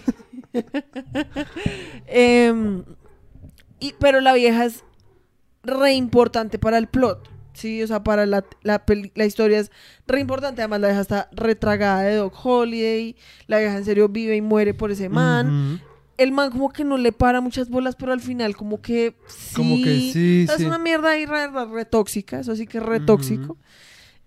Em, 2.06 2.84
y, 3.80 3.94
pero 3.98 4.20
la 4.20 4.32
vieja 4.34 4.64
es 4.66 4.84
re 5.62 5.94
importante 5.94 6.58
para 6.58 6.78
el 6.78 6.86
plot. 6.86 7.28
Sí, 7.54 7.82
o 7.82 7.86
sea, 7.86 8.02
para 8.04 8.26
la, 8.26 8.44
la, 8.62 8.84
la 9.14 9.24
historia 9.24 9.58
es 9.60 9.70
re 10.06 10.20
importante. 10.20 10.60
Además, 10.60 10.80
la 10.80 10.88
vieja 10.88 11.00
está 11.00 11.28
retragada 11.32 12.02
de 12.02 12.16
Doc 12.16 12.34
Holiday. 12.44 13.16
La 13.46 13.58
vieja 13.60 13.76
en 13.78 13.84
serio 13.84 14.08
vive 14.08 14.36
y 14.36 14.42
muere 14.42 14.74
por 14.74 14.90
ese 14.90 15.08
man. 15.08 15.80
El 16.16 16.30
man 16.32 16.50
como 16.50 16.70
que 16.70 16.84
no 16.84 16.96
le 16.96 17.10
para 17.12 17.40
muchas 17.40 17.68
bolas, 17.70 17.96
pero 17.96 18.12
al 18.12 18.20
final 18.20 18.54
como 18.56 18.80
que 18.82 19.14
sí. 19.26 19.54
Como 19.56 19.76
que 19.82 20.10
sí, 20.12 20.44
O 20.44 20.46
sea, 20.48 20.56
sí. 20.58 20.62
Es 20.62 20.68
una 20.68 20.78
mierda 20.78 21.10
ahí 21.10 21.26
re, 21.26 21.48
re- 21.48 21.64
re 21.66 21.84
tóxica. 21.84 22.38
Eso 22.40 22.54
sí 22.54 22.66
que 22.66 22.78
es 22.78 22.84
re 22.84 23.00
tóxico. 23.00 23.56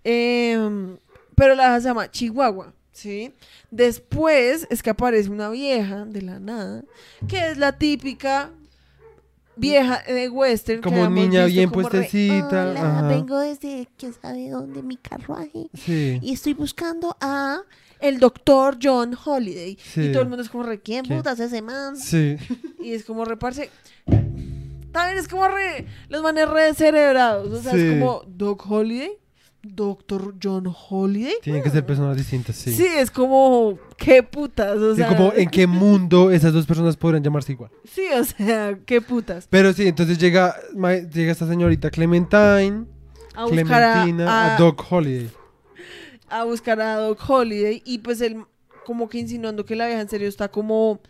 Em, 0.04 0.96
pero 1.34 1.54
la 1.54 1.64
vieja 1.64 1.80
se 1.80 1.88
llama 1.88 2.10
Chihuahua, 2.10 2.72
¿sí? 2.92 3.32
Después 3.70 4.66
es 4.70 4.82
que 4.82 4.90
aparece 4.90 5.28
una 5.30 5.48
vieja 5.50 6.04
de 6.04 6.22
la 6.22 6.38
nada, 6.40 6.82
que 7.28 7.50
es 7.50 7.58
la 7.58 7.78
típica 7.78 8.50
vieja 9.58 10.02
de 10.06 10.28
western. 10.28 10.80
Como 10.82 11.08
niña 11.08 11.44
bien 11.46 11.68
como 11.70 11.82
re, 11.88 11.90
puestecita. 11.90 12.70
"Hola, 12.70 12.80
ajá. 12.98 13.08
vengo 13.08 13.38
desde 13.38 13.88
quién 13.96 14.12
sabe 14.14 14.50
dónde 14.50 14.82
mi 14.82 14.96
carruaje 14.96 15.68
Sí. 15.74 16.18
y 16.22 16.32
estoy 16.32 16.54
buscando 16.54 17.16
a 17.20 17.62
el 18.00 18.18
doctor 18.20 18.78
John 18.82 19.16
Holiday. 19.24 19.76
Sí. 19.82 20.02
Y 20.02 20.12
todo 20.12 20.22
el 20.22 20.28
mundo 20.28 20.42
es 20.42 20.48
como 20.48 20.62
re, 20.64 20.80
¿quién 20.80 21.04
¿Quién? 21.04 21.18
putas 21.18 21.40
es 21.40 21.46
ese 21.52 21.62
man? 21.62 21.96
Sí. 21.96 22.36
Y 22.80 22.92
es 22.92 23.04
como 23.04 23.24
reparse. 23.24 23.70
También 24.92 25.18
es 25.18 25.28
como 25.28 25.46
re. 25.48 25.86
Los 26.08 26.22
manes 26.22 26.48
re 26.48 26.72
cerebrados. 26.74 27.52
O 27.52 27.60
sea, 27.62 27.72
Sí. 27.72 27.78
es 27.80 27.98
como 27.98 28.22
Doc 28.26 28.64
Holiday. 28.70 29.12
Doctor 29.62 30.34
John 30.42 30.72
Holiday. 30.88 31.34
Tienen 31.42 31.62
que 31.62 31.70
ser 31.70 31.84
personas 31.84 32.16
distintas, 32.16 32.56
sí. 32.56 32.72
Sí. 32.72 32.86
es 32.86 33.10
como. 33.10 33.78
¿Qué 33.96 34.22
putas? 34.22 34.76
O 34.78 34.92
Sí, 34.94 34.98
sea, 35.00 35.08
como 35.08 35.32
en 35.34 35.48
qué 35.50 35.66
mundo 35.66 36.30
esas 36.30 36.52
dos 36.52 36.64
personas 36.66 36.96
podrían 36.96 37.24
llamarse 37.24 37.52
igual. 37.52 37.70
Sí, 37.84 38.04
o 38.18 38.24
sea, 38.24 38.78
¿qué 38.86 39.00
putas? 39.00 39.46
Pero 39.50 39.72
sí, 39.72 39.88
entonces 39.88 40.18
llega, 40.18 40.54
llega 41.12 41.32
esta 41.32 41.46
señorita 41.48 41.90
Clementine, 41.90 42.84
A 43.34 43.44
buscar 43.46 43.82
a, 43.82 43.92
Clementina, 44.02 44.30
a, 44.52 44.56
a- 44.56 44.58
Doc 44.58 44.84
Holiday. 44.90 45.30
a 46.28 46.44
buscar 46.44 46.80
a 46.80 46.94
Doc 46.96 47.18
Holiday. 47.28 47.82
Y 47.84 47.98
pues 47.98 48.20
él, 48.20 48.44
como 48.86 49.08
que 49.08 49.18
insinuando 49.18 49.64
que 49.64 49.74
la 49.76 49.86
vieja 49.86 50.00
en 50.00 50.08
serio 50.08 50.28
está 50.28 50.48
como. 50.48 51.00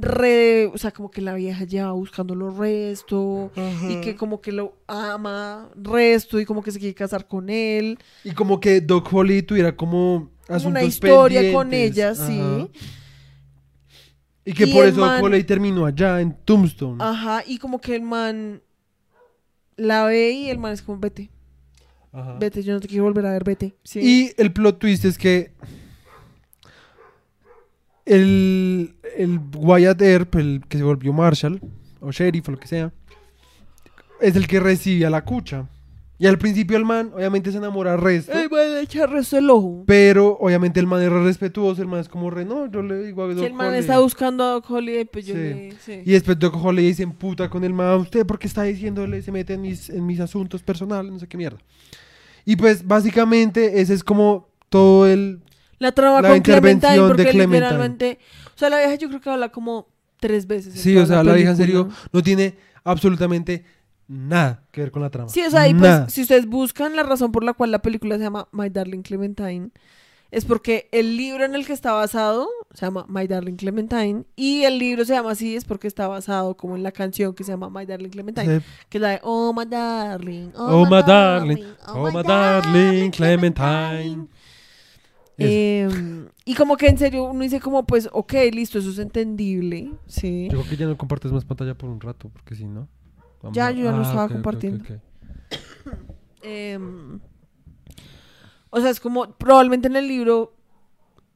Re, 0.00 0.66
o 0.66 0.78
sea, 0.78 0.92
como 0.92 1.10
que 1.10 1.20
la 1.20 1.34
vieja 1.34 1.64
lleva 1.64 1.90
buscando 1.90 2.36
los 2.36 2.56
restos 2.56 3.50
y 3.88 4.00
que 4.00 4.14
como 4.14 4.40
que 4.40 4.52
lo 4.52 4.76
ama 4.86 5.68
resto 5.74 6.38
y 6.38 6.44
como 6.44 6.62
que 6.62 6.70
se 6.70 6.78
quiere 6.78 6.94
casar 6.94 7.26
con 7.26 7.50
él. 7.50 7.98
Y 8.22 8.30
como 8.30 8.60
que 8.60 8.80
Doc 8.80 9.12
Holiday 9.12 9.42
tuviera 9.42 9.74
como 9.74 10.30
asuntos 10.48 10.66
una 10.66 10.82
historia 10.84 11.52
con 11.52 11.74
ella, 11.74 12.10
Ajá. 12.10 12.26
sí. 12.26 12.40
Y 14.44 14.52
que 14.52 14.66
Y 14.66 14.72
por 14.72 14.86
eso 14.86 15.00
Doc 15.00 15.20
Holiday 15.20 15.44
terminó 15.44 15.84
allá 15.84 16.20
en 16.20 16.32
Tombstone. 16.44 17.02
Ajá, 17.02 17.42
y 17.44 17.58
como 17.58 17.80
que 17.80 17.96
el 17.96 18.02
man 18.02 18.62
la 19.76 20.04
ve 20.04 20.30
y 20.30 20.48
el 20.48 20.58
man 20.58 20.72
es 20.72 20.80
como, 20.82 21.00
vete, 21.00 21.28
Ajá. 22.12 22.36
vete, 22.38 22.62
yo 22.62 22.72
no 22.72 22.80
te 22.80 22.86
quiero 22.86 23.02
volver 23.02 23.26
a 23.26 23.32
ver, 23.32 23.42
vete. 23.42 23.74
Sí. 23.82 24.00
Y 24.00 24.40
el 24.40 24.52
plot 24.52 24.78
twist 24.78 25.04
es 25.04 25.18
que 25.18 25.52
el, 28.08 28.94
el 29.16 29.40
Wyatt 29.56 30.00
Earp, 30.02 30.34
el 30.36 30.62
que 30.68 30.78
se 30.78 30.84
volvió 30.84 31.12
Marshall, 31.12 31.60
o 32.00 32.10
sheriff, 32.10 32.48
o 32.48 32.52
lo 32.52 32.58
que 32.58 32.66
sea, 32.68 32.92
es 34.20 34.34
el 34.36 34.46
que 34.46 34.60
recibe 34.60 35.06
a 35.06 35.10
la 35.10 35.24
cucha. 35.24 35.68
Y 36.20 36.26
al 36.26 36.36
principio 36.36 36.76
el 36.76 36.84
man, 36.84 37.12
obviamente, 37.14 37.52
se 37.52 37.58
enamora 37.58 37.96
resto. 37.96 38.32
El 38.32 38.50
man 38.50 38.74
le 38.74 38.80
echa 38.80 39.06
resto 39.06 39.38
el 39.38 39.48
ojo. 39.50 39.84
Pero 39.86 40.36
obviamente 40.40 40.80
el 40.80 40.88
man 40.88 41.00
es 41.00 41.08
re 41.10 41.22
respetuoso, 41.22 41.80
el 41.80 41.86
man 41.86 42.00
es 42.00 42.08
como 42.08 42.28
re, 42.28 42.44
no, 42.44 42.66
yo 42.68 42.82
le 42.82 43.04
digo 43.04 43.22
a 43.22 43.28
Doc 43.28 43.38
Si 43.38 43.44
el 43.44 43.52
man 43.54 43.66
Holiday". 43.68 43.80
está 43.80 44.00
buscando 44.00 44.42
a 44.42 44.50
Doc 44.54 44.68
Holiday, 44.68 45.04
pues 45.04 45.26
yo 45.26 45.34
Sí. 45.34 45.40
le... 45.40 45.72
Sí. 45.80 46.02
Y 46.04 46.10
después 46.10 46.36
Doc 46.36 46.56
Holiday 46.56 46.92
se 46.94 47.04
emputa 47.04 47.48
con 47.48 47.62
el 47.62 47.72
man, 47.72 48.00
usted 48.00 48.26
porque 48.26 48.48
está 48.48 48.64
diciéndole, 48.64 49.22
se 49.22 49.30
mete 49.30 49.54
en 49.54 49.60
mis, 49.62 49.90
en 49.90 50.04
mis 50.06 50.18
asuntos 50.18 50.60
personales, 50.64 51.12
no 51.12 51.20
sé 51.20 51.28
qué 51.28 51.36
mierda. 51.36 51.58
Y 52.44 52.56
pues 52.56 52.84
básicamente 52.84 53.80
ese 53.80 53.94
es 53.94 54.02
como 54.02 54.48
todo 54.70 55.06
el... 55.06 55.38
La 55.78 55.92
trama 55.92 56.20
La 56.20 56.30
con 56.30 56.40
Clementine, 56.40 56.92
de 56.94 57.00
porque 57.08 57.24
Clementine. 57.26 57.60
literalmente... 57.60 58.18
O 58.54 58.58
sea, 58.58 58.70
la 58.70 58.78
vieja 58.78 58.94
yo 58.96 59.08
creo 59.08 59.20
que 59.20 59.30
habla 59.30 59.50
como 59.50 59.86
tres 60.18 60.46
veces. 60.46 60.74
Sí, 60.74 60.96
o 60.96 61.06
sea, 61.06 61.22
la 61.22 61.34
vieja 61.34 61.50
en 61.50 61.56
serio 61.56 61.88
no 62.12 62.22
tiene 62.22 62.56
absolutamente 62.82 63.64
nada 64.08 64.64
que 64.72 64.80
ver 64.80 64.90
con 64.90 65.02
la 65.02 65.10
trama. 65.10 65.28
Sí, 65.28 65.42
o 65.46 65.50
sea, 65.50 65.68
y 65.68 65.74
pues, 65.74 66.12
si 66.12 66.22
ustedes 66.22 66.46
buscan 66.46 66.96
la 66.96 67.02
razón 67.04 67.30
por 67.30 67.44
la 67.44 67.52
cual 67.52 67.70
la 67.70 67.80
película 67.80 68.16
se 68.16 68.24
llama 68.24 68.48
My 68.50 68.68
Darling 68.70 69.02
Clementine, 69.02 69.70
es 70.30 70.44
porque 70.44 70.88
el 70.92 71.16
libro 71.16 71.44
en 71.44 71.54
el 71.54 71.64
que 71.66 71.72
está 71.72 71.92
basado 71.92 72.48
se 72.74 72.84
llama 72.84 73.06
My 73.08 73.26
Darling 73.26 73.54
Clementine, 73.56 74.24
y 74.34 74.64
el 74.64 74.78
libro 74.78 75.04
se 75.04 75.14
llama 75.14 75.30
así 75.30 75.54
es 75.56 75.64
porque 75.64 75.86
está 75.86 76.08
basado 76.08 76.56
como 76.56 76.74
en 76.76 76.82
la 76.82 76.90
canción 76.92 77.34
que 77.34 77.44
se 77.44 77.52
llama 77.52 77.70
My 77.70 77.86
Darling 77.86 78.10
Clementine, 78.10 78.58
Sí. 78.60 78.66
que 78.88 78.98
es 78.98 79.02
la 79.02 79.10
de 79.10 79.20
Oh 79.22 79.52
My 79.54 79.64
Darling, 79.66 80.50
Oh, 80.56 80.84
my 80.84 81.02
darling, 81.06 81.64
oh, 81.86 82.10
my 82.10 82.22
darling, 82.22 83.10
Clementine. 83.10 84.26
Em, 85.38 86.28
y 86.44 86.54
como 86.54 86.76
que 86.76 86.88
en 86.88 86.98
serio 86.98 87.24
uno 87.24 87.42
dice 87.42 87.60
como 87.60 87.86
pues, 87.86 88.08
ok, 88.12 88.32
listo, 88.52 88.78
eso 88.78 88.90
es 88.90 88.98
entendible, 88.98 89.92
sí. 90.06 90.48
Yo 90.50 90.58
creo 90.58 90.70
que 90.70 90.76
ya 90.76 90.86
no 90.86 90.96
compartes 90.98 91.30
más 91.32 91.44
pantalla 91.44 91.74
por 91.76 91.88
un 91.90 92.00
rato, 92.00 92.28
porque 92.28 92.54
si 92.56 92.64
no... 92.64 92.88
vamos 93.42 93.56
Ya, 93.56 93.68
a- 93.68 93.70
yo 93.70 93.84
ya 93.84 93.92
no 93.92 93.98
Ah, 93.98 94.02
estaba 94.02 94.28
compartiendo. 94.28 94.84
Em, 96.42 97.20
o 98.70 98.80
sea, 98.80 98.90
es 98.90 99.00
como 99.00 99.32
probablemente 99.32 99.88
en 99.88 99.96
el 99.96 100.06
libro 100.08 100.54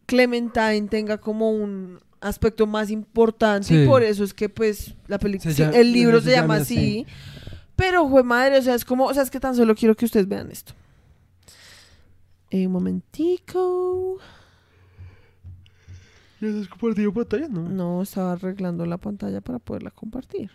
Clementine 0.07 0.89
tenga 0.89 1.19
como 1.19 1.51
un 1.51 1.99
aspecto 2.21 2.67
más 2.67 2.91
importante 2.91 3.67
Sí. 3.69 3.83
y 3.83 3.87
por 3.87 4.03
eso 4.03 4.23
es 4.25 4.33
que 4.35 4.49
pues 4.49 4.95
la 5.09 5.19
película, 5.19 5.53
el 5.75 5.93
libro 5.93 6.21
se 6.21 6.27
se 6.27 6.31
llama 6.37 6.55
llama 6.55 6.63
así. 6.63 7.07
Pero, 7.75 8.07
jue 8.07 8.23
madre, 8.23 8.59
o 8.59 8.63
sea, 8.63 8.75
es 8.75 8.85
como, 8.85 9.07
o 9.07 9.15
sea, 9.15 9.23
es 9.23 9.31
que 9.31 9.41
tan 9.41 9.57
solo 9.57 9.75
quiero 9.75 9.97
que 9.97 10.05
ustedes 10.05 10.29
vean 10.29 10.51
esto. 10.51 10.73
Eh, 12.53 12.67
un 12.67 12.73
momentico. 12.75 14.19
¿Ya 16.39 16.49
has 16.49 16.69
compartido 16.69 17.11
pantalla? 17.11 17.49
No. 17.49 17.67
No, 17.67 18.03
estaba 18.03 18.33
arreglando 18.33 18.85
la 18.85 18.99
pantalla 18.99 19.41
para 19.41 19.59
poderla 19.59 19.91
compartir. 19.91 20.51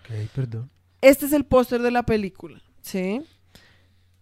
Ok, 0.00 0.28
perdón. 0.34 0.68
Este 1.00 1.26
es 1.26 1.32
el 1.32 1.44
póster 1.44 1.82
de 1.82 1.92
la 1.92 2.04
película, 2.04 2.60
¿sí? 2.80 3.22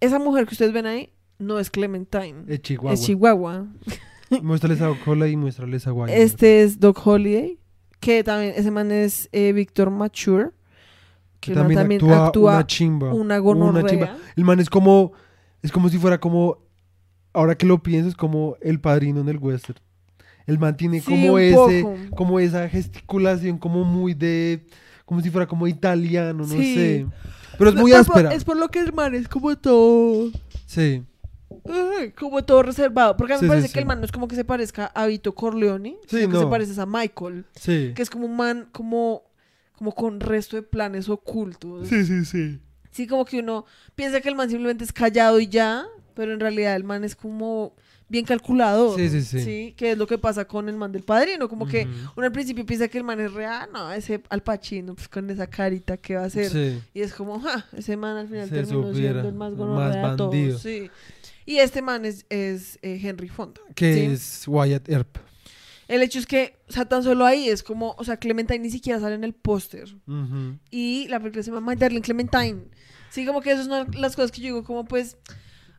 Esa 0.01 0.19
mujer 0.19 0.47
que 0.47 0.53
ustedes 0.53 0.75
ven 0.75 0.85
ahí 0.85 1.15
no 1.39 1.59
es 1.59 1.71
Clementine. 1.71 2.45
Es 2.47 2.61
Chihuahua. 2.61 2.93
Es 2.93 3.01
Chihuahua. 3.01 3.67
Muéstrales 4.43 4.83
a 4.83 4.89
Doc 4.89 4.99
y 5.27 5.37
muéstrales 5.37 5.87
a 5.87 5.95
Wyatt. 5.95 6.15
Este 6.15 6.63
es 6.63 6.79
Doc 6.79 7.07
Holiday, 7.07 7.59
que 8.01 8.23
también, 8.23 8.53
ese 8.55 8.71
man 8.71 8.91
es 8.93 9.31
eh, 9.33 9.55
Víctor 9.55 9.89
Mature, 9.89 10.51
que 11.41 11.53
Que 11.53 11.55
man 11.55 11.69
también, 11.69 11.81
también 11.81 12.01
actúa, 12.03 12.27
actúa, 12.27 12.55
una 12.57 12.67
chimba. 12.67 13.15
una 13.15 13.39
gonorrea. 13.39 13.87
chimba. 13.87 14.17
El 14.37 14.45
man 14.45 14.61
es 14.61 14.69
como, 14.69 15.13
es 15.63 15.73
como 15.73 15.89
si 15.89 15.97
fuera 15.97 16.19
como, 16.21 16.64
ahora 17.35 17.57
que 17.57 17.67
lo 17.67 17.83
pienso, 17.83 18.09
es 18.09 18.15
como 18.17 18.57
el 18.63 18.81
padrino 18.81 19.21
en 19.21 19.29
el 19.29 19.37
western. 19.39 19.79
El 20.47 20.59
man 20.59 20.77
tiene 20.77 21.01
Sí, 21.01 21.07
como 21.07 21.39
ese, 21.39 21.55
poco. 21.83 21.97
como 22.17 22.41
esa 22.41 22.69
gesticulación 22.69 23.59
como 23.59 23.85
muy 23.85 24.15
de, 24.15 24.67
como 25.05 25.21
si 25.21 25.31
fuera 25.31 25.47
como 25.47 25.67
italiano, 25.69 26.45
no 26.47 26.55
Sí. 26.55 26.75
sé. 26.75 27.07
Pero 27.59 27.71
es 27.71 27.77
muy 27.77 27.93
áspera. 27.93 28.33
Es 28.35 28.45
por 28.45 28.57
lo 28.57 28.69
que 28.69 28.81
el 28.81 28.93
man 28.93 29.15
es 29.15 29.29
como 29.29 29.57
todo... 29.57 30.31
Sí. 30.67 31.03
Como 32.19 32.45
todo 32.45 32.63
reservado. 32.63 33.17
Porque 33.17 33.35
a 33.35 33.37
mí 33.37 33.41
Sí, 33.41 33.45
me 33.47 33.51
parece 33.51 33.73
que 33.73 33.79
el 33.79 33.87
man 33.87 34.01
no 34.01 34.05
es 34.05 34.13
como 34.13 34.29
que 34.29 34.35
se 34.37 34.45
parezca 34.45 34.87
a 34.87 35.07
Vito 35.07 35.35
Corleone, 35.35 35.97
Sí, 36.09 36.19
sino 36.21 36.31
que 36.33 36.39
se 36.39 36.47
parece 36.47 36.81
a 36.81 36.87
Michael, 36.87 37.47
Sí. 37.55 37.93
que 37.95 38.03
es 38.03 38.11
como 38.11 38.27
un 38.27 38.37
man 38.37 38.69
como, 38.73 39.23
como 39.79 39.93
con 39.95 40.21
resto 40.21 40.57
de 40.57 40.63
planes 40.63 41.09
ocultos. 41.09 41.89
Sí, 41.89 42.05
sí, 42.05 42.25
sí. 42.25 42.61
Sí, 42.91 43.07
como 43.07 43.25
que 43.25 43.39
uno 43.41 43.65
piensa 43.95 44.21
que 44.21 44.29
el 44.29 44.35
man 44.37 44.49
simplemente 44.51 44.85
es 44.85 44.93
callado 44.93 45.41
y 45.41 45.47
ya, 45.49 45.85
pero 46.15 46.33
en 46.33 46.41
realidad 46.41 46.77
el 46.77 46.85
man 46.85 47.05
es 47.05 47.17
como 47.17 47.75
bien 48.09 48.25
calculador. 48.25 48.99
Sí, 48.99 49.09
sí, 49.09 49.23
sí. 49.23 49.75
que 49.77 49.93
es 49.93 49.99
lo 49.99 50.07
que 50.07 50.19
pasa 50.19 50.45
con 50.45 50.69
el 50.69 50.77
man 50.77 50.93
del 50.93 51.03
padrino, 51.03 51.49
como 51.49 51.67
que 51.67 51.87
uno 52.17 52.27
al 52.27 52.33
principio 52.33 52.65
piensa 52.65 52.89
que 52.89 52.99
el 52.99 53.05
man 53.05 53.21
es 53.21 53.33
real, 53.33 53.69
no, 53.73 53.93
ese 53.93 54.23
Al 54.29 54.43
Pacino, 54.43 54.95
pues 54.95 55.09
con 55.09 55.29
esa 55.31 55.47
carita 55.47 55.97
que 55.97 56.17
va 56.17 56.23
a 56.23 56.27
hacer. 56.27 56.51
Sí. 56.51 56.81
Y 56.93 57.01
es 57.01 57.13
como, 57.13 57.41
ja, 57.41 57.67
ese 57.77 57.97
man 57.97 58.17
al 58.17 58.29
final 58.29 58.49
Se 58.49 58.55
terminó 58.55 58.89
supiera, 58.89 59.13
siendo 59.13 59.29
el 59.29 59.35
más 59.35 59.55
gonorrea 59.55 60.03
más 60.03 60.11
de 60.13 60.17
todos, 60.17 60.63
sí. 60.63 60.91
Y 61.47 61.59
este 61.59 61.83
man 61.83 62.05
es, 62.05 62.25
es 62.31 62.79
eh, 62.83 62.99
Henry 63.03 63.29
Fonda. 63.29 63.61
Que 63.75 63.95
¿sí? 63.95 64.01
es 64.01 64.45
Wyatt 64.47 64.89
Earp. 64.89 65.19
El 65.89 66.03
hecho 66.03 66.19
es 66.19 66.27
que, 66.27 66.57
o 66.69 66.73
sea, 66.73 66.87
tan 66.87 67.03
solo 67.03 67.27
ahí 67.27 67.49
es 67.49 67.63
como, 67.63 67.95
o 67.99 68.05
sea, 68.05 68.17
Clementine 68.17 68.61
ni 68.61 68.71
siquiera 68.71 68.99
sale 69.01 69.15
en 69.15 69.25
el 69.25 69.35
póster. 69.35 69.95
Y 70.71 71.07
la 71.09 71.19
película 71.19 71.43
se 71.43 71.51
llama 71.51 71.73
My 71.73 71.79
Darling 71.79 72.01
Clementine. 72.01 72.63
Sí, 73.11 73.27
como 73.27 73.43
que 73.43 73.53
esas 73.53 73.67
son 73.67 73.89
las 73.97 74.17
cosas 74.17 74.33
que 74.33 74.41
yo 74.41 74.47
digo, 74.47 74.65
como 74.65 74.85
pues, 74.85 75.17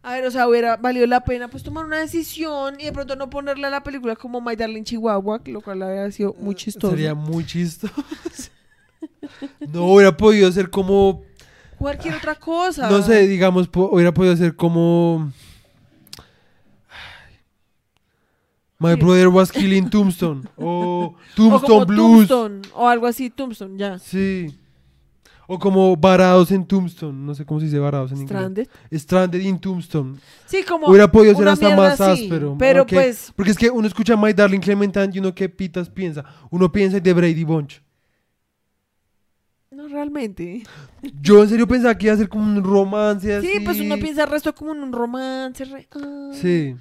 a 0.06 0.14
ver, 0.14 0.26
o 0.26 0.30
sea, 0.32 0.48
hubiera 0.48 0.78
valido 0.78 1.08
la 1.08 1.22
pena 1.24 1.48
pues 1.48 1.64
tomar 1.64 1.84
una 1.84 1.98
decisión 2.00 2.80
y 2.80 2.86
de 2.86 2.92
pronto 2.92 3.16
no 3.16 3.28
ponerle 3.30 3.66
a 3.66 3.72
la 3.72 3.82
película 3.84 4.16
como 4.16 4.40
My 4.40 4.56
Darling 4.56 4.84
Chihuahua, 4.84 5.42
lo 5.46 5.62
cual 5.62 5.82
habría 5.82 6.12
sido 6.12 6.36
muy 6.40 6.54
chistoso. 6.54 6.92
Sería 6.92 7.16
muy 7.16 7.44
chistoso. 7.46 7.92
no 9.74 9.86
hubiera 9.86 10.16
podido 10.16 10.52
ser 10.52 10.70
como. 10.70 11.24
Cualquier 11.80 12.14
otra 12.16 12.36
cosa. 12.36 12.90
No 12.90 13.02
sé, 13.02 13.28
digamos, 13.28 13.68
po- 13.68 13.90
hubiera 13.92 14.14
podido 14.14 14.36
ser 14.38 14.56
como. 14.56 15.32
My 18.78 18.94
brother 18.96 19.30
was 19.30 19.52
killing 19.52 19.90
Tombstone. 19.90 20.44
O 20.58 21.16
O 21.16 21.16
Tombstone 21.36 21.62
como 21.68 21.86
Blues. 21.86 22.28
Tombstone, 22.28 22.62
o 22.76 22.88
algo 22.88 23.08
así, 23.08 23.30
Tombstone, 23.30 23.78
ya. 23.78 23.98
Sí. 24.00 24.54
O 25.48 25.60
como 25.60 25.96
varados 25.96 26.52
en 26.52 26.66
Tombstone. 26.66 27.14
No 27.26 27.36
sé 27.36 27.46
cómo 27.46 27.60
se 27.60 27.68
dice 27.68 27.78
varados 27.80 28.12
en 28.12 28.18
inglés. 28.18 28.30
Stranded. 28.30 28.68
Stranded 28.94 29.40
in 29.42 29.60
Tombstone. 29.60 30.16
Sí, 30.46 30.64
como 30.64 30.88
Hubiera 30.88 31.12
podido 31.12 31.36
ser 31.36 31.48
hasta 31.48 31.76
más 31.76 32.02
así, 32.02 32.24
áspero. 32.24 32.56
Pero 32.58 32.86
pues, 32.86 33.32
Porque 33.36 33.52
es 33.52 33.58
que 33.58 33.70
uno 33.70 33.88
escucha 33.88 34.18
My 34.18 34.34
Darling 34.34 34.60
Clementine 34.60 35.10
y 35.14 35.20
uno 35.20 35.36
qué 35.36 35.48
pitas 35.50 35.90
piensa. 35.90 36.26
Uno 36.50 36.72
piensa 36.72 37.00
de 37.00 37.14
Brady 37.14 37.44
Bunch. 37.44 37.82
no 39.72 39.88
realmente. 39.90 40.64
Yo 41.22 41.44
en 41.44 41.50
serio 41.50 41.68
pensaba 41.68 41.98
que 41.98 42.06
iba 42.06 42.14
a 42.16 42.18
ser 42.18 42.30
como 42.30 42.44
un 42.46 42.64
romance 42.64 43.36
así. 43.36 43.48
Sí, 43.48 43.60
pues 43.60 43.80
uno 43.80 43.98
piensa 43.98 44.24
el 44.24 44.30
resto 44.30 44.56
como 44.56 44.74
en 44.74 44.82
un 44.84 44.92
romance. 44.94 45.66
re- 45.66 45.88
ah. 45.92 46.30
Sí. 46.34 46.76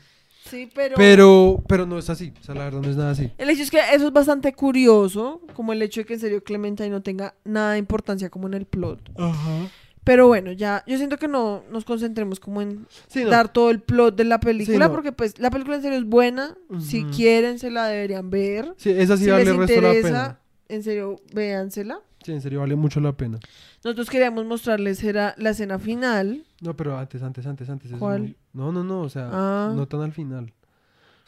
Sí, 0.48 0.68
pero... 0.74 0.94
Pero, 0.96 1.62
pero 1.66 1.86
no 1.86 1.98
es 1.98 2.10
así. 2.10 2.32
O 2.40 2.44
sea, 2.44 2.54
la 2.54 2.64
verdad 2.64 2.80
no 2.82 2.88
es 2.90 2.96
nada 2.96 3.10
así. 3.12 3.30
El 3.38 3.48
hecho 3.50 3.62
es 3.62 3.70
que 3.70 3.78
eso 3.92 4.06
es 4.08 4.12
bastante 4.12 4.52
curioso, 4.52 5.40
como 5.54 5.72
el 5.72 5.80
hecho 5.82 6.00
de 6.02 6.04
que 6.06 6.14
en 6.14 6.20
serio 6.20 6.44
Clementine 6.44 6.90
no 6.90 7.02
tenga 7.02 7.34
nada 7.44 7.72
de 7.72 7.78
importancia 7.78 8.28
como 8.30 8.46
en 8.46 8.54
el 8.54 8.66
plot. 8.66 9.10
Ajá. 9.16 9.68
Pero 10.04 10.26
bueno, 10.26 10.52
ya, 10.52 10.84
yo 10.86 10.98
siento 10.98 11.16
que 11.16 11.28
no 11.28 11.62
nos 11.72 11.86
concentremos 11.86 12.38
como 12.38 12.60
en 12.60 12.86
Sí, 13.08 13.24
no. 13.24 13.30
dar 13.30 13.50
todo 13.50 13.70
el 13.70 13.80
plot 13.80 14.14
de 14.16 14.24
la 14.24 14.38
película, 14.38 14.88
no. 14.88 14.92
porque 14.92 15.12
pues 15.12 15.38
la 15.38 15.50
película 15.50 15.76
en 15.76 15.82
serio 15.82 15.98
es 15.98 16.04
buena, 16.04 16.54
si 16.78 17.04
quieren 17.04 17.58
se 17.58 17.70
la 17.70 17.86
deberían 17.86 18.28
ver. 18.28 18.74
Sí, 18.76 18.90
esa 18.90 19.16
sí 19.16 19.24
si 19.24 19.30
vale 19.30 19.44
les 19.46 19.52
de 19.54 19.58
la 19.58 19.62
interesa, 19.64 20.08
pena. 20.08 20.40
en 20.68 20.82
serio, 20.82 21.16
véansela. 21.32 22.00
Sí, 22.22 22.32
en 22.32 22.42
serio 22.42 22.60
vale 22.60 22.76
mucho 22.76 23.00
la 23.00 23.16
pena. 23.16 23.38
Nosotros 23.82 24.10
queríamos 24.10 24.44
mostrarles 24.44 25.02
era 25.04 25.34
la 25.38 25.50
escena 25.50 25.78
final. 25.78 26.44
No, 26.64 26.74
pero 26.76 26.96
antes, 26.98 27.22
antes, 27.22 27.46
antes, 27.46 27.68
antes. 27.68 27.92
¿Cuál? 27.98 28.20
muy- 28.22 28.36
No, 28.54 28.72
no, 28.72 28.82
no, 28.82 29.02
o 29.02 29.08
sea, 29.08 29.28
Ah. 29.32 29.72
no 29.76 29.86
tan 29.86 30.00
al 30.00 30.12
final. 30.12 30.52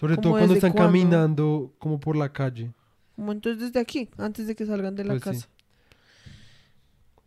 Sobre 0.01 0.14
¿Cómo 0.16 0.22
todo 0.22 0.32
cuando 0.32 0.55
están 0.55 0.72
caminando 0.72 1.72
como 1.78 2.01
por 2.01 2.16
la 2.16 2.32
calle. 2.32 2.72
Como 3.16 3.32
entonces 3.32 3.62
desde 3.62 3.80
aquí, 3.80 4.09
antes 4.18 4.47
de 4.47 4.55
que 4.57 4.66
salgan 4.66 4.95
de 4.97 5.05
la 5.05 5.14
Pues 5.14 5.22
sí. 5.22 5.28
casa. 5.30 5.49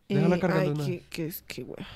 Déjala 0.07 0.35
Eh, 0.35 0.39
cargando 0.39 0.69
ay, 0.71 0.75
una 0.75 0.85
qué, 0.85 1.03
qué, 1.09 1.27
es- 1.27 1.43
qué 1.47 1.63
wea. 1.63 1.87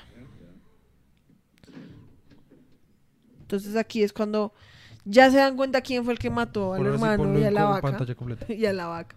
Entonces 3.40 3.76
aquí 3.76 4.02
es 4.02 4.12
cuando 4.12 4.52
ya 5.04 5.30
se 5.30 5.36
dan 5.36 5.56
cuenta 5.56 5.80
quién 5.80 6.04
fue 6.04 6.12
el 6.14 6.18
que 6.18 6.30
mató 6.30 6.74
al 6.74 6.86
hermano 6.86 7.38
y 7.38 7.44
a 7.44 7.50
la 7.50 7.64
vaca. 7.64 7.98
Y 8.48 8.66
a 8.66 8.72
la 8.72 8.86
vaca. 8.86 9.16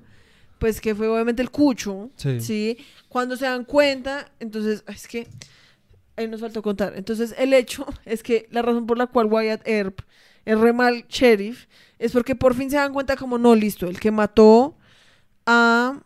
Pues 0.60 0.82
que 0.82 0.96
fue 0.96 1.08
obviamente 1.08 1.42
el 1.42 1.52
cucho. 1.52 2.10
Sí. 2.16 2.42
Sí. 2.42 2.78
Cuando 3.10 3.36
se 3.36 3.46
dan 3.46 3.64
cuenta, 3.64 4.32
entonces, 4.40 4.84
es 4.88 5.08
que 5.08 5.28
ahí 6.18 6.28
nos 6.28 6.42
faltó 6.42 6.62
contar. 6.62 6.94
Entonces, 6.96 7.34
el 7.38 7.54
hecho 7.54 7.86
es 8.06 8.24
que 8.24 8.48
la 8.52 8.62
razón 8.62 8.86
por 8.86 8.98
la 8.98 9.08
cual 9.08 9.28
Wyatt 9.28 9.68
Earp 9.68 10.00
es 10.46 10.60
re 10.60 10.74
mal 10.74 11.06
sheriff 11.08 11.66
es 12.00 12.12
porque 12.12 12.36
por 12.36 12.54
fin 12.56 12.70
se 12.70 12.78
dan 12.78 12.94
cuenta 12.94 13.16
como 13.16 13.38
no, 13.38 13.56
listo, 13.56 13.88
el 13.88 14.00
que 14.00 14.12
mató 14.12 14.76
a 15.46 16.00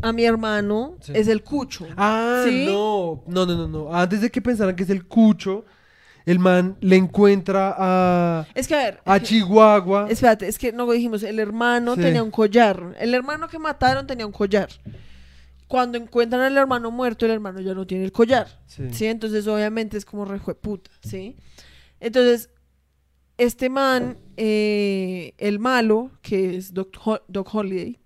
a 0.00 0.12
mi 0.12 0.24
hermano 0.24 0.96
Sí. 1.00 1.12
es 1.14 1.26
el 1.28 1.42
cucho. 1.42 1.86
Ah, 1.96 2.42
¿Sí? 2.46 2.66
no. 2.66 3.22
No, 3.26 3.44
no, 3.46 3.54
no, 3.56 3.66
no. 3.68 3.94
Antes 3.94 4.20
de 4.20 4.30
que 4.30 4.40
pensaran 4.40 4.76
que 4.76 4.84
es 4.84 4.90
el 4.90 5.06
cucho, 5.06 5.64
el 6.24 6.38
man 6.38 6.76
le 6.80 6.96
encuentra 6.96 7.74
a, 7.76 8.46
Es 8.54 8.68
que 8.68 8.74
a 8.74 8.78
ver, 8.78 9.00
a 9.04 9.18
Chihuahua. 9.20 10.06
espérate, 10.08 10.46
es 10.46 10.56
que 10.58 10.70
no 10.72 10.88
dijimos, 10.90 11.24
el 11.24 11.40
hermano 11.40 11.96
Sí. 11.96 12.00
tenía 12.02 12.22
un 12.22 12.30
collar. 12.30 12.94
El 13.00 13.12
hermano 13.14 13.48
que 13.48 13.58
mataron 13.58 14.06
tenía 14.06 14.24
un 14.24 14.32
collar. 14.32 14.68
Cuando 15.72 15.96
encuentran 15.96 16.42
al 16.42 16.54
hermano 16.58 16.90
muerto, 16.90 17.24
el 17.24 17.32
hermano 17.32 17.58
ya 17.60 17.72
no 17.72 17.86
tiene 17.86 18.04
el 18.04 18.12
collar. 18.12 18.46
Sí. 18.66 18.82
¿sí? 18.92 19.06
Entonces, 19.06 19.46
obviamente 19.46 19.96
es 19.96 20.04
como 20.04 20.26
re 20.26 20.38
puta, 20.38 20.90
¿sí? 21.02 21.34
Entonces, 21.98 22.50
este 23.38 23.70
man, 23.70 24.18
eh, 24.36 25.32
el 25.38 25.58
malo, 25.58 26.10
que 26.20 26.56
es 26.58 26.74
Doc, 26.74 26.88
Ho- 27.06 27.22
Doc 27.26 27.54
Holiday, 27.54 27.98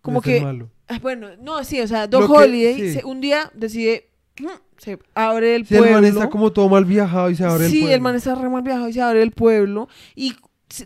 como 0.00 0.20
es 0.20 0.24
que, 0.24 0.40
malo. 0.40 0.70
ah, 0.88 0.98
bueno, 1.02 1.28
no, 1.38 1.62
sí, 1.64 1.82
o 1.82 1.86
sea, 1.86 2.06
Doc 2.06 2.26
que- 2.28 2.32
Holiday 2.32 2.74
sí. 2.80 2.92
se- 2.94 3.04
un 3.04 3.20
día 3.20 3.50
decide, 3.52 4.08
mm, 4.40 4.46
se 4.78 4.98
abre 5.14 5.54
el 5.56 5.66
Sí, 5.66 5.74
el 5.74 5.80
pueblo. 5.80 5.96
man 6.00 6.04
está 6.06 6.30
como 6.30 6.50
todo 6.50 6.70
mal 6.70 6.86
viajado 6.86 7.28
y 7.28 7.36
se 7.36 7.44
abre 7.44 7.68
sí, 7.68 7.74
el 7.76 7.80
pueblo. 7.82 7.94
el 7.94 8.00
man 8.00 8.14
está 8.16 8.34
re 8.36 8.48
mal 8.48 8.62
viajado 8.62 8.88
y 8.88 8.92
se 8.94 9.02
abre 9.02 9.22
el 9.22 9.32
pueblo 9.32 9.86
y 10.16 10.34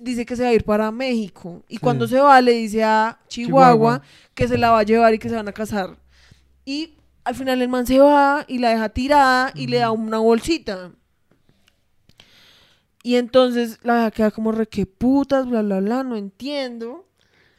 dice 0.01 0.27
que 0.27 0.35
se 0.35 0.43
va 0.43 0.49
a 0.49 0.55
ir 0.55 0.64
para 0.64 0.91
México. 0.91 1.62
Y 1.68 1.74
Sí. 1.74 1.79
cuando 1.81 2.09
se 2.09 2.18
va, 2.18 2.41
le 2.41 2.51
dice 2.51 2.83
a 2.83 3.20
Chihuahua, 3.29 3.70
Chihuahua. 3.99 4.03
que 4.35 4.49
se 4.49 4.59
la 4.59 4.72
va 4.72 4.81
a 4.81 4.83
llevar 4.83 5.14
y 5.14 5.18
que 5.20 5.29
se 5.29 5.37
van 5.37 5.47
a 5.47 5.53
casar. 5.53 5.97
Y 6.67 6.95
al 7.25 7.35
final 7.35 7.62
el 7.62 7.69
man 7.69 7.87
se 7.87 7.99
va 8.01 8.45
y 8.47 8.59
la 8.59 8.71
deja 8.71 8.91
tirada 8.91 9.53
y 9.55 9.69
le 9.69 9.79
da 9.79 9.93
una 9.93 10.19
bolsita. 10.19 10.91
Y 13.03 13.14
entonces 13.14 13.79
la 13.85 13.95
deja 13.95 14.11
queda 14.11 14.31
como 14.33 14.51
re 14.51 14.67
que 14.67 14.85
putas, 14.85 15.47
bla, 15.47 15.62
bla, 15.62 15.81
bla, 15.81 16.03
no 16.03 16.17
entiendo. 16.17 17.07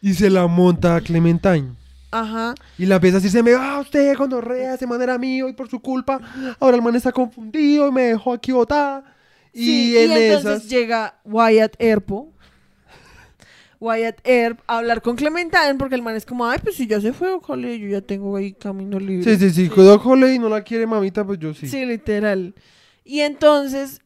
Y 0.02 0.14
se 0.14 0.30
la 0.30 0.46
monta 0.46 0.98
a 0.98 1.02
Clementine. 1.02 1.74
Ajá. 2.12 2.54
Y 2.78 2.86
la 2.86 2.96
empieza 2.96 3.18
a 3.18 3.20
decir, 3.20 3.32
se 3.32 3.44
me 3.44 3.54
va 3.54 3.80
usted 3.80 4.16
cuando 4.18 4.42
rea, 4.42 4.74
ese 4.74 4.86
man 4.86 5.02
era 5.02 5.18
mío 5.18 5.48
y 5.50 5.54
por 5.54 5.70
su 5.70 5.80
culpa, 5.80 6.20
ahora 6.60 6.78
el 6.78 6.84
man 6.84 6.96
está 6.96 7.12
confundido 7.12 7.88
y 7.88 7.92
me 7.92 8.02
dejó 8.04 8.34
aquí 8.34 8.52
botada. 8.52 9.04
Y 9.54 9.66
Sí, 9.66 9.98
en 9.98 10.12
y 10.12 10.14
entonces 10.16 10.58
esas... 10.58 10.70
llega 10.70 11.20
Wyatt 11.24 11.76
Earpo. 11.80 12.34
Wyatt 13.80 14.20
Earp 14.26 14.60
a 14.68 14.78
hablar 14.80 15.02
con 15.02 15.16
Clementine 15.16 15.76
porque 15.78 15.96
el 15.96 16.02
man 16.02 16.16
es 16.16 16.26
como, 16.26 16.46
ay, 16.48 16.60
pues 16.64 16.76
si 16.76 16.88
ya 16.88 17.00
se 17.02 17.14
fue, 17.14 17.32
ojalá, 17.34 17.68
yo 17.76 17.88
ya 17.88 18.02
tengo 18.02 18.36
ahí 18.36 18.54
camino 18.54 19.00
libre. 19.00 19.24
Sí, 19.24 19.38
sí, 19.38 19.52
sí, 19.54 19.68
Doc 19.76 20.06
Holly 20.06 20.40
no 20.40 20.50
la 20.50 20.64
quiere 20.64 20.88
mamita, 20.88 21.24
pues 21.26 21.38
yo 21.40 21.54
sí. 21.54 21.68
Sí, 21.68 21.86
literal. 21.86 22.56
Y 23.04 23.20
entonces 23.22 24.00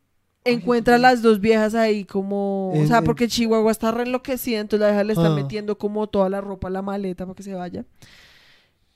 encuentra 0.43 0.95
a 0.95 0.97
las 0.97 1.22
dos 1.22 1.39
viejas 1.39 1.76
ahí 1.76 2.03
como, 2.03 2.72
o 2.74 2.86
sea, 2.88 3.01
porque 3.03 3.28
Chihuahua 3.28 3.72
está 3.72 3.91
re 3.91 4.03
enloquecida, 4.03 4.59
entonces 4.59 4.82
la 4.82 4.88
vieja 4.91 5.03
le 5.03 5.13
está 5.13 5.28
Ah. 5.28 5.36
metiendo 5.36 5.78
como 5.78 6.07
toda 6.07 6.30
la 6.30 6.41
ropa 6.41 6.67
a 6.67 6.72
la 6.72 6.82
maleta 6.82 7.26
para 7.26 7.36
que 7.36 7.43
se 7.43 7.53
vaya. 7.53 7.86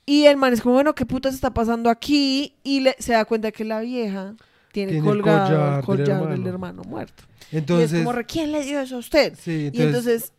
Y 0.04 0.24
el 0.26 0.36
man 0.36 0.52
es 0.52 0.60
como, 0.60 0.74
bueno, 0.74 0.94
¿qué 0.94 1.04
putas 1.06 1.34
está 1.34 1.52
pasando 1.52 1.90
aquí? 1.90 2.54
Y 2.62 2.80
le, 2.80 2.94
se 2.98 3.12
da 3.12 3.24
cuenta 3.24 3.50
que 3.50 3.64
la 3.64 3.80
vieja 3.80 4.34
tiene, 4.72 4.92
Tiene 4.92 5.06
colgado 5.06 5.68
el 5.68 5.74
del 5.76 5.84
collar 5.84 6.06
del 6.06 6.46
hermano. 6.46 6.48
hermano 6.48 6.82
muerto. 6.84 7.24
y 7.50 7.56
Entonces, 7.56 7.92
es 7.92 8.04
como, 8.04 8.16
¿quién 8.26 8.52
le 8.52 8.62
dio 8.64 8.80
eso 8.80 8.96
a 8.96 8.98
usted? 8.98 9.34
sí, 9.40 9.70
Y 9.72 9.82
entonces 9.82 10.32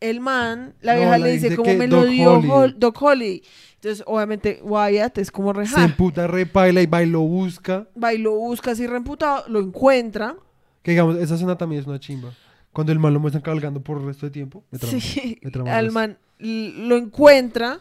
el 0.00 0.20
man, 0.20 0.74
la 0.82 0.92
No, 0.94 0.98
vieja 1.00 1.18
la 1.18 1.26
le 1.26 1.32
dice, 1.32 1.56
como 1.56 1.74
me 1.74 1.86
lo 1.88 2.04
dio 2.04 2.34
Holly. 2.34 2.48
Hol- 2.48 2.74
Doc 2.78 3.00
Holly. 3.02 3.42
Entonces, 3.76 4.04
obviamente, 4.06 4.60
Wyatt 4.62 5.18
es 5.18 5.30
como 5.30 5.52
se 5.52 5.60
rejar. 5.60 5.90
emputa, 5.90 6.26
repaila 6.26 6.82
y 6.82 6.86
va 6.86 7.02
y 7.02 7.06
lo 7.06 7.20
busca. 7.20 7.86
Va 8.02 8.12
y 8.14 8.18
lo 8.18 8.32
busca 8.34 8.72
así 8.72 8.86
reemputado, 8.86 9.44
lo 9.48 9.60
encuentra. 9.60 10.36
Que 10.82 10.92
digamos, 10.92 11.16
esa 11.16 11.34
escena 11.34 11.56
también 11.58 11.82
es 11.82 11.86
una 11.86 11.98
chimba. 12.00 12.32
Cuando 12.72 12.92
el 12.92 12.98
man 12.98 13.14
lo 13.14 13.20
muestran 13.20 13.42
cabalgando 13.42 13.80
por 13.80 13.98
el 13.98 14.06
resto 14.06 14.26
de 14.26 14.30
tiempo. 14.32 14.64
me 14.70 14.78
trama, 14.78 15.00
Sí, 15.00 15.38
me 15.42 15.70
al 15.70 15.90
man 15.92 16.18
lo 16.38 16.96
encuentra 16.96 17.80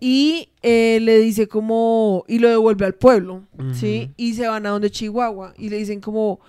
y 0.00 0.48
eh, 0.62 0.98
le 1.02 1.18
dice 1.18 1.48
como, 1.48 2.24
y 2.28 2.38
lo 2.38 2.48
devuelve 2.48 2.86
al 2.86 2.94
pueblo, 2.94 3.42
¿sí? 3.72 4.10
Y 4.16 4.34
se 4.34 4.46
van 4.46 4.64
a 4.66 4.70
donde 4.70 4.90
Chihuahua 4.90 5.54
y 5.58 5.68
le 5.68 5.76
dicen 5.76 6.00
como, 6.00 6.40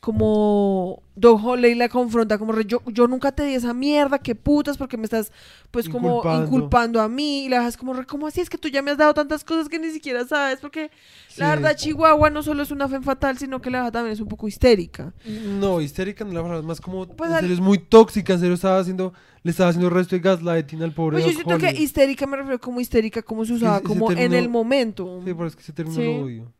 como, 0.00 1.02
Doc 1.16 1.44
Holly 1.44 1.74
la 1.74 1.88
confronta 1.88 2.38
como, 2.38 2.52
re, 2.52 2.64
yo, 2.64 2.80
yo 2.86 3.08
nunca 3.08 3.32
te 3.32 3.44
di 3.44 3.54
esa 3.54 3.74
mierda, 3.74 4.18
qué 4.20 4.34
putas, 4.34 4.76
porque 4.78 4.96
me 4.96 5.04
estás, 5.04 5.32
pues, 5.70 5.88
como 5.88 6.08
Inculpando. 6.18 6.44
inculpando 6.46 7.00
a 7.00 7.08
mí. 7.08 7.44
Y 7.44 7.48
la 7.48 7.58
dejas 7.58 7.76
como, 7.76 7.92
re, 7.94 8.06
¿cómo 8.06 8.26
así? 8.26 8.40
Es 8.40 8.48
que 8.48 8.58
tú 8.58 8.68
ya 8.68 8.80
me 8.82 8.90
has 8.92 8.98
dado 8.98 9.12
tantas 9.14 9.42
cosas 9.44 9.68
que 9.68 9.78
ni 9.78 9.90
siquiera 9.90 10.24
sabes, 10.26 10.60
porque 10.60 10.90
la 11.36 11.50
verdad 11.50 11.76
Chihuahua 11.76 12.30
no 12.30 12.42
solo 12.42 12.62
es 12.62 12.70
una 12.70 12.88
fe 12.88 13.00
fatal, 13.00 13.38
sino 13.38 13.60
que 13.60 13.70
la 13.70 13.78
deja 13.78 13.92
también 13.92 14.12
es 14.12 14.20
un 14.20 14.28
poco 14.28 14.46
histérica. 14.48 15.12
No, 15.58 15.80
histérica 15.80 16.24
no 16.24 16.32
la 16.48 16.58
es 16.58 16.64
más 16.64 16.80
como. 16.80 17.06
Pues 17.06 17.30
en 17.30 17.34
al- 17.36 17.40
serio, 17.42 17.54
es 17.54 17.60
muy 17.60 17.78
tóxica, 17.78 18.34
en 18.34 18.40
serio 18.40 18.54
estaba 18.54 18.78
haciendo. 18.78 19.12
Le 19.44 19.52
estaba 19.52 19.70
haciendo 19.70 19.88
resto 19.88 20.16
de 20.16 20.20
gaslighting 20.20 20.82
al 20.82 20.92
pobre 20.92 21.14
Pues 21.20 21.26
yo 21.26 21.32
siento 21.32 21.58
que 21.58 21.70
histérica 21.80 22.26
me 22.26 22.36
refiero 22.36 22.60
como 22.60 22.80
histérica, 22.80 23.22
como 23.22 23.44
se 23.44 23.52
usaba, 23.52 23.76
ese 23.76 23.84
como 23.86 24.10
en 24.10 24.34
el 24.34 24.48
momento. 24.48 25.20
Sí, 25.24 25.32
pero 25.32 25.46
es 25.46 25.54
que 25.54 25.62
ese 25.62 25.72
término 25.72 25.96
Sí. 25.96 26.04
lo 26.04 26.24
odio. 26.24 26.52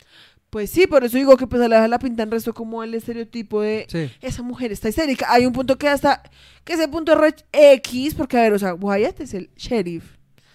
Pues 0.51 0.71
sí, 0.71 0.87
por 0.87 1.05
eso 1.05 1.19
digo 1.19 1.37
que 1.37 1.47
pues 1.47 1.61
a 1.61 1.69
la 1.69 1.87
la 1.89 1.99
pintan 1.99 2.31
resto 2.31 2.55
como 2.55 2.83
el 2.83 2.95
estereotipo 2.95 3.61
de 3.61 3.87
Sí. 3.89 4.11
esa 4.23 4.43
mujer 4.43 4.73
está 4.73 4.89
histérica. 4.89 5.27
Hay 5.29 5.45
un 5.45 5.53
punto 5.53 5.77
que 5.77 5.89
hasta, 5.89 6.23
que 6.65 6.73
ese 6.73 6.89
punto 6.89 7.13
es 7.13 7.19
re 7.19 7.35
X, 7.53 8.15
porque 8.15 8.39
a 8.39 8.43
ver, 8.43 8.55
o 8.55 8.59
sea, 8.59 8.75
Wyatt 8.75 9.21
es 9.21 9.35
el 9.35 9.51
sheriff. 9.57 10.05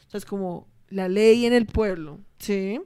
O 0.08 0.10
sea, 0.10 0.18
es 0.18 0.26
como 0.26 0.68
la 0.90 1.08
ley 1.10 1.46
en 1.46 1.54
el 1.54 1.68
pueblo, 1.68 2.20
¿sí? 2.40 2.80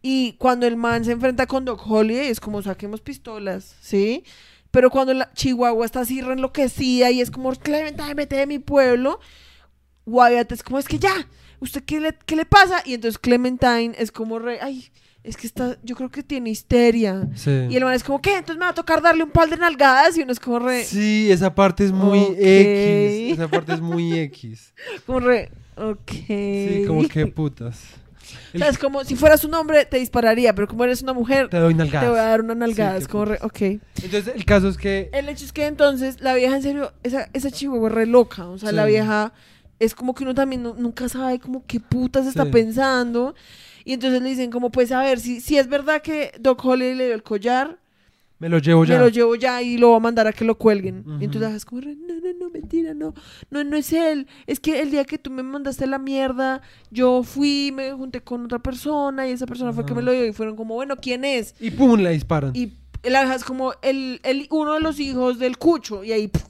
Y 0.00 0.34
cuando 0.34 0.66
el 0.66 0.76
man 0.76 1.04
se 1.04 1.12
enfrenta 1.12 1.46
con 1.46 1.64
Doc 1.64 1.82
Holiday, 1.86 2.28
es 2.28 2.40
como 2.40 2.62
saquemos 2.62 3.00
pistolas, 3.02 3.76
¿sí? 3.80 4.24
Pero 4.70 4.90
cuando 4.90 5.12
la 5.14 5.32
Chihuahua 5.34 5.84
está 5.84 6.00
así 6.00 6.20
re 6.22 6.34
enloquecida 6.34 7.10
y 7.10 7.20
es 7.20 7.30
como, 7.30 7.50
Clementine, 7.52 8.14
vete 8.14 8.36
de 8.36 8.46
mi 8.46 8.58
pueblo, 8.58 9.18
Wyatt 10.06 10.52
es 10.52 10.62
como, 10.62 10.78
es 10.78 10.86
que 10.88 10.98
ya, 10.98 11.28
¿usted 11.60 11.82
qué 11.84 12.00
le, 12.00 12.14
qué 12.26 12.36
le 12.36 12.44
pasa? 12.46 12.82
Y 12.84 12.94
entonces 12.94 13.18
Clementine 13.18 13.94
es 13.98 14.12
como 14.12 14.38
re, 14.38 14.58
ay, 14.60 14.88
es 15.24 15.36
que 15.36 15.46
está, 15.46 15.76
yo 15.82 15.94
creo 15.96 16.10
que 16.10 16.22
tiene 16.22 16.50
histeria. 16.50 17.28
Sí. 17.34 17.50
Y 17.68 17.76
el 17.76 17.84
man 17.84 17.94
es 17.94 18.02
como, 18.04 18.20
¿qué? 18.22 18.34
Entonces 18.36 18.56
me 18.56 18.64
va 18.64 18.70
a 18.70 18.74
tocar 18.74 19.02
darle 19.02 19.24
un 19.24 19.30
par 19.30 19.48
de 19.50 19.56
nalgadas 19.56 20.16
y 20.16 20.22
uno 20.22 20.32
es 20.32 20.40
como 20.40 20.58
re, 20.58 20.84
Sí, 20.84 21.30
esa 21.30 21.54
parte 21.54 21.84
es 21.84 21.92
muy 21.92 22.18
Ok. 22.20 22.36
X. 22.38 23.32
Esa 23.34 23.48
parte 23.48 23.74
es 23.74 23.80
muy 23.80 24.18
X. 24.18 24.72
como 25.06 25.20
re, 25.20 25.50
ok. 25.76 26.10
Sí, 26.10 26.84
como 26.86 27.06
que 27.08 27.26
putas. 27.26 27.80
O 28.54 28.58
sea, 28.58 28.68
es 28.68 28.76
como 28.76 29.04
si 29.04 29.16
fueras 29.16 29.42
un 29.44 29.54
hombre 29.54 29.86
te 29.86 29.98
dispararía, 29.98 30.54
pero 30.54 30.68
como 30.68 30.84
eres 30.84 31.00
una 31.02 31.14
mujer 31.14 31.48
Te 31.48 31.56
doy 31.58 31.72
te 31.74 31.78
voy 31.82 31.88
a 31.88 31.92
nalgadas. 31.92 32.14
dar 32.16 32.40
una 32.42 32.54
nalgada. 32.54 32.96
Sí, 32.98 33.02
es 33.02 33.08
como 33.08 33.24
re, 33.24 33.38
ok. 33.40 33.60
Entonces, 34.02 34.28
el 34.36 34.44
caso 34.44 34.68
es 34.68 34.76
que. 34.76 35.08
El 35.14 35.30
hecho 35.30 35.46
es 35.46 35.52
que 35.52 35.64
entonces 35.64 36.20
la 36.20 36.34
vieja 36.34 36.56
en 36.56 36.62
serio, 36.62 36.92
esa, 37.02 37.30
esa 37.32 37.50
chihuahua 37.50 37.88
es 37.88 37.94
re 37.94 38.04
loca. 38.06 38.46
O 38.48 38.58
sea, 38.58 38.70
la 38.72 38.84
vieja 38.84 39.32
es 39.78 39.94
como 39.94 40.14
que 40.14 40.24
uno 40.24 40.34
también 40.34 40.62
no- 40.62 40.74
nunca 40.74 41.08
sabe 41.08 41.38
como 41.38 41.64
qué 41.66 41.80
putas 41.80 42.26
está 42.26 42.44
pensando. 42.50 43.34
Y 43.88 43.94
entonces 43.94 44.20
le 44.20 44.28
dicen 44.28 44.50
como, 44.50 44.68
pues 44.68 44.92
a 44.92 45.00
ver, 45.00 45.18
si, 45.18 45.40
si 45.40 45.56
es 45.56 45.66
verdad 45.66 46.02
que 46.02 46.32
Doc 46.38 46.62
Holly 46.62 46.94
le 46.94 47.06
dio 47.06 47.14
el 47.14 47.22
collar, 47.22 47.78
Me 48.38 48.50
lo 48.50 48.58
llevo 48.58 48.84
ya. 48.84 48.98
me 48.98 49.00
lo 49.00 49.08
llevo 49.08 49.34
ya 49.34 49.62
y 49.62 49.78
lo 49.78 49.92
va 49.92 49.96
a 49.96 50.00
mandar 50.00 50.26
a 50.26 50.32
que 50.34 50.44
lo 50.44 50.58
cuelguen. 50.58 51.06
Y 51.18 51.24
entonces 51.24 51.54
es 51.54 51.64
como, 51.64 51.80
no, 51.80 51.88
no, 51.88 52.34
no, 52.38 52.50
mentira, 52.50 52.92
no, 52.92 53.14
no, 53.48 53.64
no 53.64 53.76
es 53.78 53.90
él. 53.94 54.26
Es 54.46 54.60
que 54.60 54.82
el 54.82 54.90
día 54.90 55.06
que 55.06 55.16
tú 55.16 55.30
me 55.30 55.42
mandaste 55.42 55.86
la 55.86 55.98
mierda, 55.98 56.60
yo 56.90 57.22
fui, 57.22 57.72
me 57.74 57.90
junté 57.92 58.20
con 58.20 58.44
otra 58.44 58.58
persona 58.58 59.26
y 59.26 59.30
esa 59.30 59.46
persona 59.46 59.72
fue 59.72 59.86
que 59.86 59.94
me 59.94 60.02
lo 60.02 60.12
dio 60.12 60.26
y 60.26 60.34
fueron 60.34 60.54
como, 60.54 60.74
bueno, 60.74 60.96
¿quién 60.96 61.24
es? 61.24 61.54
Y 61.58 61.70
pum, 61.70 61.98
le 61.98 62.10
disparan. 62.10 62.52
Y 62.54 62.74
la 63.04 63.34
es 63.34 63.42
como 63.42 63.72
el, 63.80 64.20
el, 64.22 64.48
uno 64.50 64.74
de 64.74 64.80
los 64.80 65.00
hijos 65.00 65.38
del 65.38 65.56
cucho 65.56 66.04
y 66.04 66.12
ahí 66.12 66.28
puf, 66.28 66.44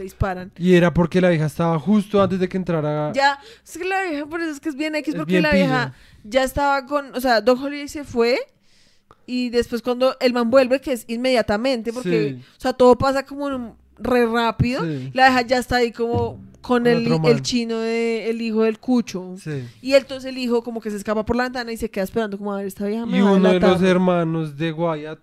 le 0.00 0.04
disparan. 0.04 0.50
Y 0.58 0.74
era 0.74 0.92
porque 0.92 1.20
la 1.20 1.28
vieja 1.28 1.46
estaba 1.46 1.78
justo 1.78 2.22
antes 2.22 2.40
de 2.40 2.48
que 2.48 2.56
entrara. 2.56 3.12
Ya, 3.12 3.38
es 3.64 3.76
que 3.78 3.84
la 3.84 4.02
vieja, 4.02 4.26
por 4.26 4.40
eso 4.40 4.50
es 4.50 4.60
que 4.60 4.68
es 4.70 4.74
bien 4.76 4.94
X, 4.96 5.14
Es 5.14 5.18
porque 5.18 5.32
bien 5.34 5.42
la 5.42 5.52
vieja 5.52 5.94
ya 6.24 6.42
estaba 6.42 6.86
con, 6.86 7.14
o 7.14 7.20
sea, 7.20 7.40
Doc 7.40 7.62
Holiday 7.62 7.88
se 7.88 8.04
fue 8.04 8.38
y 9.26 9.50
después 9.50 9.82
cuando 9.82 10.16
el 10.20 10.32
man 10.32 10.50
vuelve, 10.50 10.80
que 10.80 10.92
es 10.92 11.04
inmediatamente, 11.08 11.92
porque, 11.92 12.36
Sí. 12.38 12.44
o 12.56 12.60
sea, 12.60 12.72
todo 12.72 12.96
pasa 12.96 13.24
como 13.24 13.76
re 13.98 14.26
rápido, 14.26 14.82
Sí. 14.84 15.10
la 15.14 15.28
vieja 15.28 15.42
ya 15.42 15.58
está 15.58 15.76
ahí 15.76 15.92
como 15.92 16.40
con 16.62 16.86
el, 16.86 17.06
el 17.24 17.42
chino 17.42 17.78
de 17.78 18.28
el 18.28 18.40
hijo 18.42 18.62
del 18.64 18.78
cucho. 18.78 19.34
Sí. 19.42 19.66
Y 19.80 19.94
entonces 19.94 20.28
el 20.30 20.36
hijo 20.38 20.62
como 20.62 20.80
que 20.80 20.90
se 20.90 20.96
escapa 20.96 21.24
por 21.24 21.36
la 21.36 21.44
ventana 21.44 21.72
y 21.72 21.76
se 21.78 21.90
queda 21.90 22.04
esperando 22.04 22.36
como 22.36 22.52
a 22.52 22.58
ver 22.58 22.66
esta 22.66 22.86
vieja 22.86 23.06
me 23.06 23.18
Y 23.18 23.20
uno 23.22 23.34
de 23.48 23.54
delatar". 23.54 23.70
los 23.80 23.82
hermanos 23.82 24.56
de 24.58 24.72
Wyatt 24.72 25.18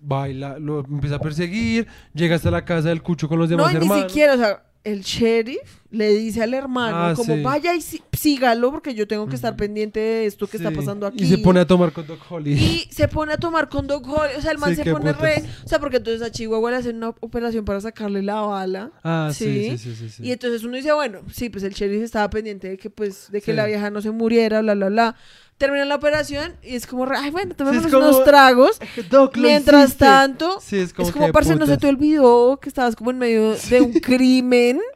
baila, 0.00 0.58
lo 0.58 0.80
empieza 0.80 1.16
a 1.16 1.20
perseguir, 1.20 1.86
llega 2.14 2.36
hasta 2.36 2.50
la 2.50 2.64
casa 2.64 2.88
del 2.88 3.02
cucho 3.02 3.28
con 3.28 3.38
los 3.38 3.50
No, 3.50 3.56
demás 3.56 3.72
y 3.72 3.76
ni 3.76 3.82
hermanos. 3.84 4.10
siquiera, 4.10 4.34
o 4.34 4.38
sea, 4.38 4.62
el 4.82 5.02
sheriff 5.02 5.58
le 5.90 6.08
dice 6.14 6.42
al 6.42 6.54
hermano 6.54 6.96
Ah, 6.96 7.12
como 7.14 7.34
sí. 7.34 7.42
vaya 7.42 7.74
y 7.74 7.82
sí- 7.82 8.02
sígalo 8.14 8.70
porque 8.70 8.94
yo 8.94 9.06
tengo 9.06 9.26
que 9.26 9.34
estar 9.34 9.54
pendiente 9.54 10.00
de 10.00 10.24
esto 10.24 10.46
que 10.46 10.56
está 10.56 10.70
pasando 10.70 11.06
aquí. 11.06 11.22
Y 11.22 11.26
se 11.26 11.36
pone 11.36 11.60
a 11.60 11.66
tomar 11.66 11.92
con 11.92 12.06
Doc 12.06 12.20
Holly. 12.30 12.52
Y 12.54 12.88
se 12.90 13.06
pone 13.06 13.34
a 13.34 13.36
tomar 13.36 13.68
con 13.68 13.86
Doc 13.86 14.06
Holly. 14.08 14.32
O 14.38 14.40
sea, 14.40 14.52
el 14.52 14.58
man 14.58 14.74
se 14.74 14.84
pone 14.90 15.12
putas. 15.12 15.20
re. 15.20 15.44
O 15.64 15.68
sea, 15.68 15.78
porque 15.80 15.98
entonces 15.98 16.22
a 16.22 16.30
Chihuahua 16.30 16.70
le 16.70 16.76
hacen 16.78 16.96
una 16.96 17.10
operación 17.20 17.66
para 17.66 17.80
sacarle 17.82 18.22
la 18.22 18.40
bala. 18.40 18.90
Ah, 19.04 19.30
sí, 19.34 19.76
Sí. 19.76 20.22
Y 20.22 20.32
entonces 20.32 20.64
uno 20.64 20.76
dice, 20.76 20.92
bueno, 20.94 21.20
sí, 21.30 21.50
pues 21.50 21.62
el 21.64 21.74
sheriff 21.74 22.02
estaba 22.02 22.30
pendiente 22.30 22.70
de 22.70 22.76
que, 22.78 22.88
pues, 22.88 23.30
de 23.30 23.42
que 23.42 23.52
la 23.52 23.66
vieja 23.66 23.90
no 23.90 24.00
se 24.00 24.10
muriera, 24.12 24.62
bla, 24.62 24.74
bla, 24.74 24.88
bla. 24.88 25.16
Termina 25.60 25.84
la 25.84 25.96
operación 25.96 26.54
y 26.62 26.74
es 26.74 26.86
como, 26.86 27.06
ay, 27.14 27.30
bueno, 27.30 27.54
como- 27.56 27.68
unos 27.70 28.24
tragos. 28.24 28.78
Doc, 29.10 29.36
Mientras 29.36 29.94
tanto, 29.96 30.58
Sí, 30.62 30.78
es 30.78 30.94
como, 30.94 31.06
es 31.06 31.12
como, 31.14 31.30
parce, 31.32 31.54
no 31.54 31.66
se 31.66 31.76
te 31.76 31.86
olvidó 31.86 32.58
que 32.60 32.70
estabas 32.70 32.96
como 32.96 33.10
en 33.10 33.18
medio 33.18 33.54
de 33.68 33.80
un 33.82 33.92
crimen. 33.92 34.80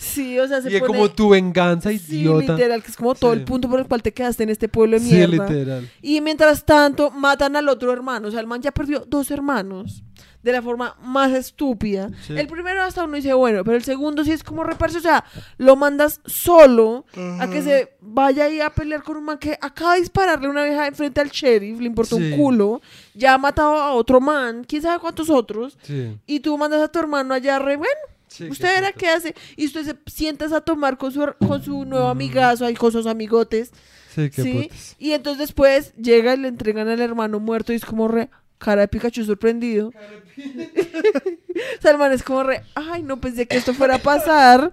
Sí, 0.00 0.38
o 0.38 0.46
sea, 0.46 0.62
se 0.62 0.70
Y 0.70 0.76
es 0.76 0.80
pone... 0.80 0.92
como 0.92 1.10
tu 1.10 1.30
venganza, 1.30 1.90
Sí, 1.90 2.20
idiota. 2.20 2.52
literal, 2.52 2.80
que 2.84 2.88
es 2.92 2.96
como 2.96 3.16
todo 3.16 3.32
Sí. 3.32 3.40
el 3.40 3.44
punto 3.44 3.68
por 3.68 3.80
el 3.80 3.86
cual 3.88 4.00
te 4.00 4.12
quedaste 4.14 4.44
en 4.44 4.50
este 4.50 4.68
pueblo 4.68 4.96
de 4.96 5.04
sí, 5.04 5.12
mierda. 5.12 5.48
literal. 5.48 5.90
Y 6.00 6.20
mientras 6.20 6.64
tanto, 6.64 7.10
matan 7.10 7.56
al 7.56 7.68
otro 7.68 7.92
hermano. 7.92 8.28
O 8.28 8.30
sea, 8.30 8.38
el 8.38 8.46
man 8.46 8.62
ya 8.62 8.70
perdió 8.70 9.04
dos 9.08 9.28
hermanos. 9.32 10.04
De 10.48 10.52
la 10.54 10.62
forma 10.62 10.96
más 11.02 11.30
estúpida. 11.32 12.08
Sí. 12.26 12.32
El 12.34 12.46
primero 12.46 12.82
hasta 12.82 13.04
uno 13.04 13.16
dice, 13.16 13.34
bueno, 13.34 13.64
pero 13.64 13.76
el 13.76 13.84
segundo 13.84 14.24
sí 14.24 14.32
es 14.32 14.42
como 14.42 14.64
reparse. 14.64 14.96
O 14.96 15.02
sea, 15.02 15.22
lo 15.58 15.76
mandas 15.76 16.22
solo 16.24 17.04
a 17.38 17.50
que 17.50 17.60
se 17.60 17.92
vaya 18.00 18.44
ahí 18.44 18.62
a 18.62 18.70
pelear 18.70 19.02
con 19.02 19.18
un 19.18 19.24
man 19.24 19.36
que 19.36 19.58
acaba 19.60 19.92
de 19.92 20.00
dispararle 20.00 20.48
una 20.48 20.64
vieja 20.64 20.86
enfrente 20.86 21.20
al 21.20 21.28
sheriff. 21.28 21.78
Le 21.80 21.86
importa 21.86 22.16
Sí. 22.16 22.22
un 22.32 22.38
culo. 22.38 22.80
Ya 23.12 23.34
ha 23.34 23.38
matado 23.38 23.74
a 23.78 23.92
otro 23.92 24.22
man. 24.22 24.64
Quién 24.66 24.80
sabe 24.80 24.98
cuántos 25.00 25.28
otros. 25.28 25.76
Sí. 25.82 26.16
Y 26.26 26.40
tú 26.40 26.56
mandas 26.56 26.80
a 26.80 26.88
tu 26.88 26.98
hermano 26.98 27.34
allá 27.34 27.58
re, 27.58 27.76
bueno, 27.76 27.90
sí 28.28 28.48
usted 28.48 28.68
verá 28.74 28.92
qué 28.92 29.08
hace. 29.08 29.34
Y 29.54 29.66
usted 29.66 29.84
se 29.84 29.96
sientas 30.10 30.52
a 30.52 30.62
tomar 30.62 30.96
con 30.96 31.12
su, 31.12 31.30
con 31.46 31.62
su 31.62 31.84
nuevo 31.84 32.08
amigazo 32.08 32.64
ahí, 32.64 32.74
con 32.74 32.90
sus 32.90 33.06
amigotes. 33.06 33.70
Sí, 34.14 34.30
qué 34.30 34.42
¿sí? 34.42 34.70
Y 34.98 35.12
entonces 35.12 35.40
después 35.40 35.94
llega 35.96 36.32
y 36.32 36.38
le 36.38 36.48
entregan 36.48 36.88
al 36.88 37.02
hermano 37.02 37.38
muerto 37.38 37.74
y 37.74 37.76
es 37.76 37.84
como 37.84 38.08
re 38.08 38.30
cara 38.56 38.80
de 38.80 38.88
Pikachu 38.88 39.22
sorprendido. 39.24 39.88
o 39.88 39.92
sea, 39.92 40.00
el 41.84 41.98
man 41.98 42.12
es 42.12 42.22
como 42.22 42.42
re, 42.42 42.62
ay, 42.74 43.02
no 43.02 43.20
pensé 43.20 43.46
que 43.46 43.56
esto 43.56 43.74
fuera 43.74 43.96
a 43.96 43.98
pasar. 43.98 44.72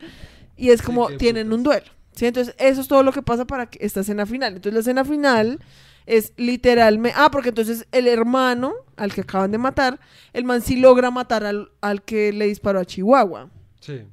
Y 0.58 0.70
es 0.70 0.82
como, 0.82 1.08
tienen 1.18 1.48
putas. 1.48 1.58
un 1.58 1.64
duelo. 1.64 1.86
¿sí? 2.14 2.26
Entonces, 2.26 2.56
eso 2.58 2.82
es 2.82 2.88
todo 2.88 3.04
lo 3.04 3.12
que 3.12 3.22
pasa 3.22 3.46
para 3.46 3.68
que 3.68 3.84
esta 3.86 4.02
escena 4.02 4.26
final. 4.26 4.56
Entonces, 4.56 4.74
la 4.74 4.80
escena 4.80 5.06
final 5.06 5.60
es 6.06 6.34
literalmente... 6.38 7.18
Ah, 7.20 7.30
porque 7.32 7.50
entonces 7.50 7.88
el 7.92 8.08
hermano 8.08 8.74
al 8.96 9.14
que 9.14 9.22
acaban 9.22 9.52
de 9.52 9.58
matar, 9.58 10.00
el 10.34 10.44
man 10.44 10.62
sí 10.62 10.78
logra 10.78 11.12
matar 11.12 11.44
al, 11.46 11.72
al 11.82 12.04
que 12.04 12.32
le 12.32 12.48
disparó 12.48 12.80
a 12.80 12.86
Chihuahua. 12.86 13.50
Sí. 13.82 14.04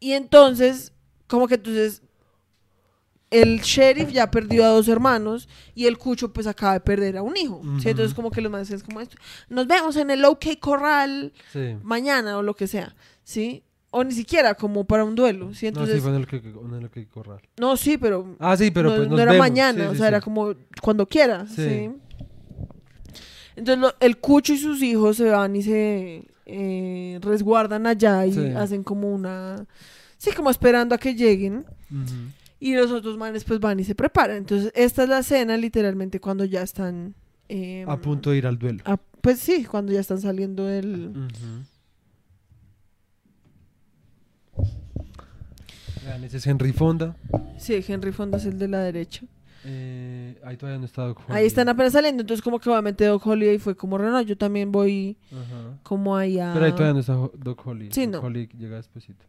Y 0.00 0.12
entonces, 0.12 0.92
como 1.26 1.46
que 1.46 1.54
entonces 1.54 2.02
el 3.30 3.60
sheriff 3.60 4.10
ya 4.10 4.30
perdió 4.30 4.64
a 4.64 4.68
dos 4.68 4.88
hermanos 4.88 5.48
y 5.74 5.86
el 5.86 5.98
cucho 5.98 6.32
pues 6.32 6.46
acaba 6.48 6.72
de 6.74 6.80
perder 6.80 7.16
a 7.16 7.22
un 7.22 7.36
hijo. 7.36 7.62
¿sí? 7.80 7.90
Entonces 7.90 8.12
como 8.14 8.30
que 8.30 8.40
los 8.40 8.50
más 8.50 8.70
es 8.70 8.82
como 8.82 9.00
esto. 9.00 9.16
Nos 9.48 9.66
vemos 9.66 9.96
en 9.96 10.10
el 10.10 10.24
OK 10.24 10.46
Corral 10.58 11.32
Sí. 11.52 11.76
mañana 11.82 12.38
o 12.38 12.42
lo 12.42 12.54
que 12.54 12.66
sea, 12.66 12.94
¿sí? 13.22 13.62
O 13.92 14.04
ni 14.04 14.12
siquiera 14.12 14.54
como 14.54 14.84
para 14.84 15.04
un 15.04 15.14
duelo, 15.16 15.52
¿sí? 15.54 15.70
no, 15.72 15.84
sí, 15.86 15.98
fue 16.00 16.10
en 16.10 16.16
el 16.16 16.28
en 16.76 16.82
el 16.82 16.90
que 16.90 17.06
corral. 17.08 17.40
no, 17.58 17.76
sí, 17.76 17.98
pero, 17.98 18.36
Ah, 18.38 18.56
sí, 18.56 18.70
pero 18.70 18.90
no, 18.90 18.96
pues 18.96 19.08
no 19.08 19.18
era 19.18 19.32
vemos. 19.32 19.48
mañana, 19.48 19.90
o 19.90 19.94
sea, 19.96 20.08
era 20.08 20.20
como 20.20 20.54
cuando 20.80 21.06
quiera, 21.06 21.44
¿sí? 21.46 21.90
Entonces 23.56 23.80
lo- 23.82 23.94
el 24.00 24.18
cucho 24.18 24.52
y 24.52 24.58
sus 24.58 24.82
hijos 24.82 25.16
se 25.16 25.24
van 25.30 25.54
y 25.56 25.62
se 25.62 26.24
eh, 26.46 27.18
resguardan 27.22 27.86
allá 27.86 28.26
y 28.26 28.36
hacen 28.54 28.82
como 28.82 29.12
una... 29.12 29.66
Sí, 30.18 30.30
como 30.32 30.50
esperando 30.50 30.94
a 30.94 30.98
que 30.98 31.14
lleguen. 31.14 31.64
Y 32.60 32.74
los 32.74 32.90
otros 32.90 33.16
manes 33.16 33.42
pues 33.44 33.58
van 33.58 33.80
y 33.80 33.84
se 33.84 33.94
preparan. 33.94 34.36
Entonces, 34.36 34.70
esta 34.76 35.02
es 35.04 35.08
la 35.08 35.20
escena 35.20 35.56
literalmente 35.56 36.20
cuando 36.20 36.44
ya 36.44 36.62
están... 36.62 37.14
eh, 37.48 37.84
A 37.88 37.96
punto 37.96 38.30
de 38.30 38.36
ir 38.36 38.46
al 38.46 38.58
duelo. 38.58 38.82
a- 38.84 38.98
pues 39.22 39.38
sí, 39.40 39.64
cuando 39.64 39.92
ya 39.92 40.00
están 40.00 40.20
saliendo 40.20 40.64
del... 40.66 41.08
Ujú. 41.08 41.64
Vean, 46.04 46.24
ese 46.24 46.38
es 46.38 46.46
Henry 46.46 46.72
Fonda. 46.72 47.16
Sí, 47.58 47.84
Henry 47.86 48.12
Fonda 48.12 48.38
es 48.38 48.46
el 48.46 48.58
de 48.58 48.68
la 48.68 48.80
derecha. 48.80 49.26
Eh, 49.64 50.40
ahí 50.42 50.56
todavía 50.56 50.78
no 50.78 50.86
está 50.86 51.02
Doc 51.02 51.20
Ahí 51.28 51.44
están 51.46 51.68
apenas 51.68 51.92
saliendo, 51.92 52.22
entonces 52.22 52.42
como 52.42 52.58
que 52.58 52.70
obviamente 52.70 53.04
Doc 53.04 53.26
Holiday 53.26 53.58
fue 53.58 53.76
como, 53.76 53.98
no, 53.98 54.20
yo 54.22 54.38
también 54.38 54.72
voy 54.72 55.18
Ajá. 55.30 55.78
como 55.82 56.16
ahí 56.16 56.38
a... 56.38 56.52
Pero 56.54 56.64
ahí 56.64 56.72
todavía 56.72 56.94
no 56.94 57.00
está 57.00 57.12
Doc 57.36 57.66
Holly. 57.66 57.90
Sí, 57.92 58.06
Doc 58.06 58.22
no. 58.22 58.28
Holly 58.28 58.48
llega 58.58 58.76
despuesito. 58.76 59.24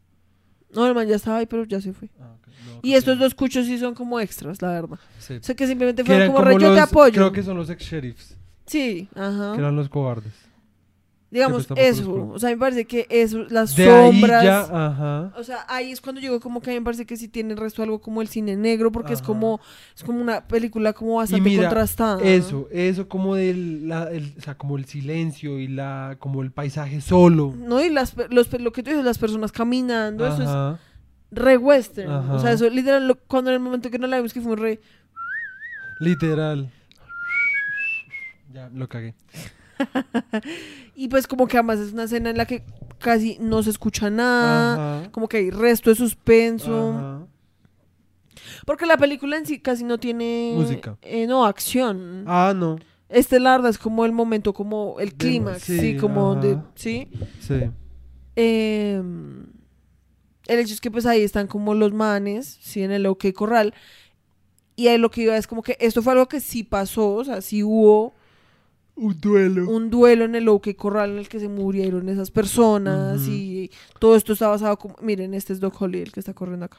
No, 0.74 0.88
el 0.88 0.96
man 0.96 1.08
ya 1.08 1.16
estaba 1.16 1.38
ahí, 1.38 1.46
pero 1.46 1.64
ya 1.66 1.82
se 1.82 1.94
fue. 1.94 2.10
Ah. 2.20 2.36
No, 2.68 2.80
Y 2.82 2.94
estos 2.94 3.20
dos 3.20 3.34
cuchos 3.36 3.66
sí 3.66 3.78
son 3.78 3.94
como 3.96 4.20
extras, 4.20 4.62
la 4.62 4.70
verdad. 4.72 5.00
Sí. 5.20 5.36
O 5.36 5.44
sea, 5.44 5.56
que 5.56 5.68
simplemente 5.68 6.04
fueron 6.04 6.22
eran 6.24 6.34
como, 6.34 6.46
re, 6.46 6.54
yo 6.54 6.60
te 6.60 6.66
los- 6.68 6.80
apoyo. 6.80 7.14
Creo 7.14 7.32
que 7.32 7.44
son 7.44 7.58
los 7.58 7.70
ex 7.70 7.84
sheriffs. 7.84 8.36
Sí, 8.66 9.10
ajá. 9.16 9.54
Que 9.54 9.60
eran 9.60 9.76
los 9.76 9.90
cobardes. 9.90 10.32
Digamos, 11.32 11.70
los 11.70 11.80
eso. 11.80 12.30
O 12.34 12.40
sea, 12.40 12.50
me 12.50 12.58
parece 12.58 12.84
que 12.84 13.08
eso, 13.10 13.46
las 13.50 13.74
De 13.78 13.86
sombras... 13.86 14.42
ahí 14.42 14.46
ya, 14.46 14.60
ajá. 14.88 15.34
O 15.38 15.44
sea, 15.46 15.66
ahí 15.70 15.92
es 15.92 16.02
cuando 16.02 16.20
llegó 16.20 16.42
como 16.42 16.62
que 16.62 16.72
a 16.72 16.74
mí 16.74 16.80
me 16.80 16.84
parece 16.84 17.06
que 17.06 17.16
sí 17.16 17.30
tiene 17.30 17.54
el 17.54 17.58
resto 17.58 17.82
algo 17.82 18.02
como 18.02 18.22
el 18.22 18.28
cine 18.28 18.58
negro, 18.58 18.92
porque 18.92 19.14
es 19.14 19.22
como 19.22 19.62
es 19.96 20.04
como 20.04 20.20
una 20.20 20.46
película 20.46 20.92
como 20.92 21.16
bastante 21.16 21.50
mira, 21.50 21.64
contrastada. 21.64 22.22
Eso, 22.22 22.68
eso 22.70 23.08
como 23.08 23.36
del, 23.36 23.88
la, 23.88 24.12
el, 24.12 24.34
o 24.38 24.42
sea, 24.42 24.58
como 24.58 24.78
el 24.78 24.84
silencio 24.84 25.58
y 25.58 25.70
la, 25.70 26.18
como 26.20 26.42
el 26.42 26.52
paisaje 26.52 27.00
solo. 27.00 27.54
No, 27.58 27.82
y 27.82 27.90
las, 27.90 28.14
los, 28.30 28.52
lo 28.60 28.74
que 28.74 28.84
tú 28.84 28.90
dices, 28.90 29.06
las 29.06 29.18
personas 29.18 29.54
caminando, 29.54 30.28
eso 30.28 30.44
es 30.44 30.80
re 31.32 31.56
western. 31.56 32.12
Ajá. 32.12 32.34
O 32.34 32.40
sea, 32.40 32.52
eso 32.52 32.70
literal, 32.70 33.08
lo- 33.08 33.16
cuando 33.16 33.52
en 33.52 33.54
el 33.56 33.62
momento 33.62 33.90
que 33.90 34.00
no 34.00 34.08
la 34.08 34.18
vimos 34.18 34.34
que 34.34 34.42
fue 34.42 34.58
re... 34.58 34.82
Literal. 36.02 36.70
Ya, 38.52 38.70
lo 38.74 38.90
cagué. 38.90 39.16
Y 41.02 41.08
pues 41.08 41.26
como 41.26 41.48
que 41.48 41.58
además 41.58 41.80
es 41.80 41.94
una 41.94 42.04
escena 42.04 42.30
en 42.30 42.38
la 42.38 42.46
que 42.46 42.64
casi 43.00 43.36
no 43.40 43.64
se 43.64 43.72
escucha 43.72 44.12
nada, 44.12 45.00
Ajá. 45.00 45.12
como 45.12 45.28
que 45.28 45.38
hay 45.38 45.50
resto 45.50 45.90
de 45.90 45.96
suspenso. 45.96 46.92
Ajá. 46.96 47.28
Porque 48.68 48.86
la 48.86 48.98
película 48.98 49.36
en 49.36 49.48
sí 49.48 49.58
casi 49.58 49.84
no 49.84 49.98
tiene... 49.98 50.54
Música. 50.56 51.00
eh, 51.02 51.26
no, 51.26 51.44
acción. 51.44 52.24
Ah, 52.28 52.54
no. 52.56 52.78
Este 53.10 53.40
la 53.40 53.54
verdad 53.54 53.72
es 53.72 53.80
como 53.80 54.06
el 54.06 54.12
momento, 54.12 54.54
como 54.54 54.98
el 55.00 55.16
clímax, 55.16 55.64
sí, 55.64 55.80
sí, 55.80 55.98
como 55.98 56.36
de... 56.36 56.52
ajá. 56.52 56.66
Sí. 56.76 57.08
Sí. 57.40 57.72
Eh, 58.36 59.02
el 60.46 60.60
hecho 60.60 60.74
es 60.76 60.82
que 60.82 60.92
pues 60.92 61.08
ahí 61.08 61.24
están 61.24 61.48
como 61.48 61.74
los 61.74 61.94
manes, 61.94 62.60
sí, 62.62 62.84
en 62.84 62.92
el 62.92 63.08
OK 63.08 63.26
Corral. 63.34 63.74
Y 64.76 64.88
ahí 64.88 65.00
lo 65.00 65.10
que 65.10 65.24
iba 65.24 65.36
es 65.36 65.48
como 65.48 65.64
que 65.64 65.78
esto 65.80 66.04
fue 66.04 66.14
algo 66.14 66.28
que 66.28 66.40
sí 66.42 66.64
pasó, 66.64 67.16
o 67.16 67.26
sea, 67.26 67.42
sí 67.42 67.64
hubo 67.64 68.14
Un 69.02 69.20
duelo. 69.20 69.68
un 69.68 69.90
duelo 69.90 70.26
en 70.26 70.36
el 70.36 70.48
OK 70.48 70.76
Corral 70.76 71.12
en 71.12 71.18
el 71.18 71.28
que 71.28 71.40
se 71.40 71.48
murieron 71.48 72.08
esas 72.08 72.30
personas 72.30 73.28
y 73.28 73.72
todo 73.98 74.16
esto 74.16 74.34
está 74.34 74.48
basado 74.48 74.78
como... 74.78 74.96
Miren, 75.02 75.34
este 75.34 75.54
es 75.54 75.60
Doc 75.60 75.82
Holly, 75.82 76.02
el 76.02 76.12
que 76.12 76.20
está 76.20 76.36
corriendo 76.36 76.68
acá. 76.68 76.78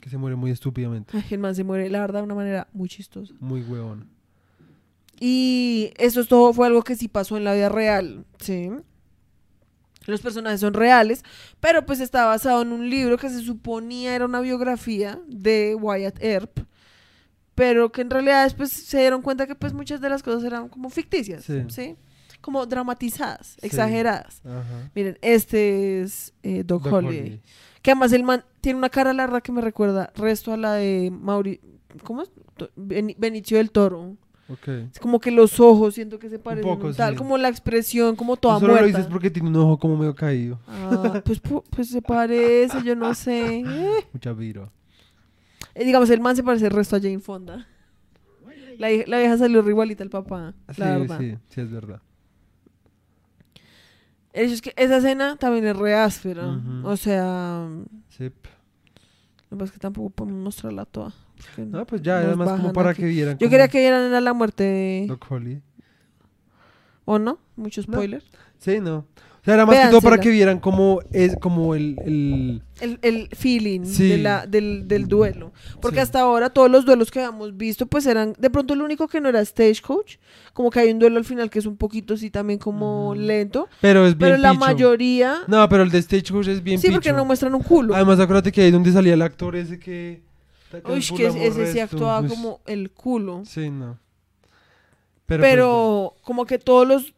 Que 0.00 0.10
se 0.10 0.18
muere 0.18 0.34
muy 0.34 0.50
estúpidamente. 0.50 1.16
Ay, 1.16 1.24
el 1.30 1.38
man 1.38 1.54
se 1.54 1.62
muere, 1.62 1.88
la 1.88 2.00
verdad, 2.00 2.20
de 2.20 2.24
una 2.24 2.34
manera 2.34 2.66
muy 2.72 2.88
chistosa. 2.88 3.32
Muy 3.38 3.62
huevón. 3.62 4.08
Y 5.20 5.92
esto 5.96 6.22
es 6.22 6.28
todo 6.28 6.52
fue 6.52 6.66
algo 6.66 6.82
que 6.82 6.96
sí 6.96 7.06
pasó 7.06 7.36
en 7.36 7.44
la 7.44 7.54
vida 7.54 7.68
real, 7.68 8.24
¿sí? 8.40 8.70
Los 10.06 10.22
personajes 10.22 10.60
son 10.60 10.74
reales, 10.74 11.22
pero 11.60 11.86
pues 11.86 12.00
está 12.00 12.24
basado 12.24 12.62
en 12.62 12.72
un 12.72 12.90
libro 12.90 13.16
que 13.16 13.28
se 13.28 13.40
suponía 13.42 14.16
era 14.16 14.24
una 14.24 14.40
biografía 14.40 15.20
de 15.28 15.76
Wyatt 15.78 16.20
Earp, 16.20 16.58
pero 17.60 17.92
que 17.92 18.00
en 18.00 18.08
realidad 18.08 18.44
después 18.44 18.70
se 18.72 19.00
dieron 19.00 19.20
cuenta 19.20 19.46
que 19.46 19.54
pues 19.54 19.74
muchas 19.74 20.00
de 20.00 20.08
las 20.08 20.22
cosas 20.22 20.44
eran 20.44 20.70
como 20.70 20.88
ficticias, 20.88 21.44
Sí. 21.44 21.62
¿sí? 21.68 21.94
Como 22.40 22.64
dramatizadas, 22.64 23.48
Sí. 23.60 23.66
exageradas. 23.66 24.40
Ajá. 24.46 24.90
Miren, 24.94 25.18
este 25.20 26.00
es 26.00 26.32
eh, 26.42 26.64
Doc, 26.64 26.84
Doc 26.84 26.92
Holliday. 26.94 27.18
Holliday. 27.20 27.40
Que 27.82 27.90
además 27.90 28.12
el 28.14 28.22
man 28.24 28.44
tiene 28.62 28.78
una 28.78 28.88
cara 28.88 29.12
larga 29.12 29.42
que 29.42 29.52
me 29.52 29.60
recuerda 29.60 30.10
resto 30.16 30.54
a 30.54 30.56
la 30.56 30.72
de 30.72 31.10
Mauri... 31.12 31.60
¿Cómo 32.02 32.22
es? 32.22 32.30
Benicio 32.76 33.58
del 33.58 33.70
Toro. 33.70 34.16
Ok. 34.48 34.68
Es 34.92 34.98
como 34.98 35.20
que 35.20 35.30
los 35.30 35.60
ojos 35.60 35.94
siento 35.96 36.18
que 36.18 36.30
se 36.30 36.38
parecen 36.38 36.70
poco, 36.70 36.86
un 36.86 36.94
tal, 36.94 37.12
sí. 37.12 37.16
como 37.18 37.36
la 37.36 37.50
expresión, 37.50 38.16
como 38.16 38.38
toda 38.38 38.54
Tú 38.54 38.60
solo 38.66 38.80
lo 38.80 38.86
dices 38.86 39.06
porque 39.06 39.28
tiene 39.30 39.50
un 39.50 39.56
ojo 39.56 39.78
como 39.78 39.98
medio 39.98 40.14
caído. 40.14 40.58
Ah, 40.66 41.20
pues, 41.22 41.42
pu- 41.42 41.62
pues 41.68 41.88
se 41.90 42.00
parece, 42.00 42.82
yo 42.82 42.96
no 42.96 43.12
sé. 43.14 43.62
Mucha 44.14 44.32
viro. 44.32 44.72
Eh, 45.74 45.84
digamos, 45.84 46.10
el 46.10 46.20
man 46.20 46.36
se 46.36 46.42
parece 46.42 46.66
el 46.66 46.72
resto 46.72 46.96
a 46.96 47.00
Jane 47.00 47.20
Fonda. 47.20 47.66
La, 48.78 48.88
la 49.06 49.18
vieja 49.18 49.36
salió 49.36 49.68
igualita 49.68 50.02
al 50.02 50.10
papá, 50.10 50.54
Sí, 50.70 50.80
la 50.80 50.98
verdad. 50.98 51.18
sí, 51.18 51.36
sí, 51.50 51.60
es 51.60 51.70
verdad. 51.70 52.00
El 54.32 54.44
hecho 54.46 54.54
es 54.54 54.62
que 54.62 54.72
esa 54.76 54.98
escena 54.98 55.36
también 55.36 55.66
es 55.66 55.76
re 55.76 55.94
áspera. 55.94 56.58
O 56.84 56.96
sea, 56.96 57.68
Sí. 58.08 58.24
lo 58.24 58.30
que 58.30 59.56
pasa 59.56 59.64
es 59.64 59.72
que 59.72 59.78
tampoco 59.78 60.10
podemos 60.10 60.42
mostrarla 60.42 60.84
toda. 60.86 61.12
No, 61.58 61.84
pues 61.86 62.00
ya, 62.02 62.16
nos 62.20 62.26
era 62.28 62.36
más 62.36 62.60
como 62.60 62.72
para 62.72 62.90
aquí. 62.90 63.02
que 63.02 63.08
vieran. 63.08 63.38
Yo 63.38 63.48
quería 63.50 63.68
que 63.68 63.80
vieran 63.80 64.04
era 64.04 64.20
la 64.20 64.32
muerte 64.32 64.62
de... 64.64 65.04
Doc 65.08 65.26
Holly. 65.30 65.60
¿O 67.06 67.18
no? 67.18 67.38
Mucho 67.56 67.80
No. 67.88 67.94
spoiler. 67.94 68.22
Sí, 68.58 68.78
no. 68.80 69.06
O 69.40 69.44
sea, 69.44 69.54
era 69.54 69.64
más 69.64 69.74
que 69.78 69.88
todo 69.88 70.02
para 70.02 70.18
que 70.18 70.28
vieran 70.28 70.58
cómo 70.60 71.00
es 71.12 71.34
como 71.36 71.74
el, 71.74 71.96
el... 72.04 72.62
El, 72.80 72.98
el 73.00 73.28
feeling 73.34 73.84
Sí. 73.86 74.08
de 74.08 74.18
la, 74.18 74.46
del, 74.46 74.86
del 74.86 75.06
duelo. 75.08 75.52
Porque 75.80 75.96
Sí. 75.96 76.02
hasta 76.02 76.20
ahora 76.20 76.50
todos 76.50 76.70
los 76.70 76.84
duelos 76.84 77.10
que 77.10 77.20
habíamos 77.20 77.56
visto, 77.56 77.86
pues 77.86 78.04
eran, 78.06 78.34
de 78.38 78.50
pronto 78.50 78.74
el 78.74 78.82
único 78.82 79.08
que 79.08 79.18
no 79.20 79.30
era 79.30 79.42
Stagecoach, 79.44 80.16
como 80.52 80.68
que 80.70 80.80
hay 80.80 80.90
un 80.92 80.98
duelo 80.98 81.16
al 81.18 81.24
final 81.24 81.48
que 81.48 81.58
es 81.58 81.64
un 81.66 81.76
poquito 81.78 82.14
así 82.14 82.30
también 82.30 82.58
como 82.58 83.14
lento, 83.14 83.68
Pero 83.80 84.04
es 84.06 84.16
bien 84.16 84.30
pero 84.32 84.36
la 84.42 84.50
picho. 84.50 84.60
mayoría, 84.60 85.38
No, 85.46 85.66
pero 85.70 85.84
el 85.84 85.90
de 85.90 86.02
Stagecoach 86.02 86.48
es 86.48 86.62
bien 86.62 86.78
sí, 86.78 86.90
porque 86.90 87.12
no 87.12 87.24
muestran 87.24 87.54
un 87.54 87.62
culo. 87.62 87.94
Además, 87.94 88.20
acuérdate 88.20 88.52
que 88.52 88.60
ahí 88.62 88.70
donde 88.70 88.92
salía 88.92 89.14
el 89.14 89.22
actor 89.22 89.56
ese 89.56 89.78
que... 89.78 90.22
Uy, 90.84 91.02
que 91.16 91.26
ese, 91.46 91.72
sí 91.72 91.80
actuaba 91.80 92.20
Uy, 92.20 92.28
como 92.28 92.60
el 92.66 92.90
culo. 92.90 93.42
Sí, 93.46 93.70
no. 93.70 93.98
Pero, 95.26 95.42
Pero... 95.42 96.14
como 96.22 96.44
que 96.46 96.58
todos 96.58 96.86
los, 96.86 97.14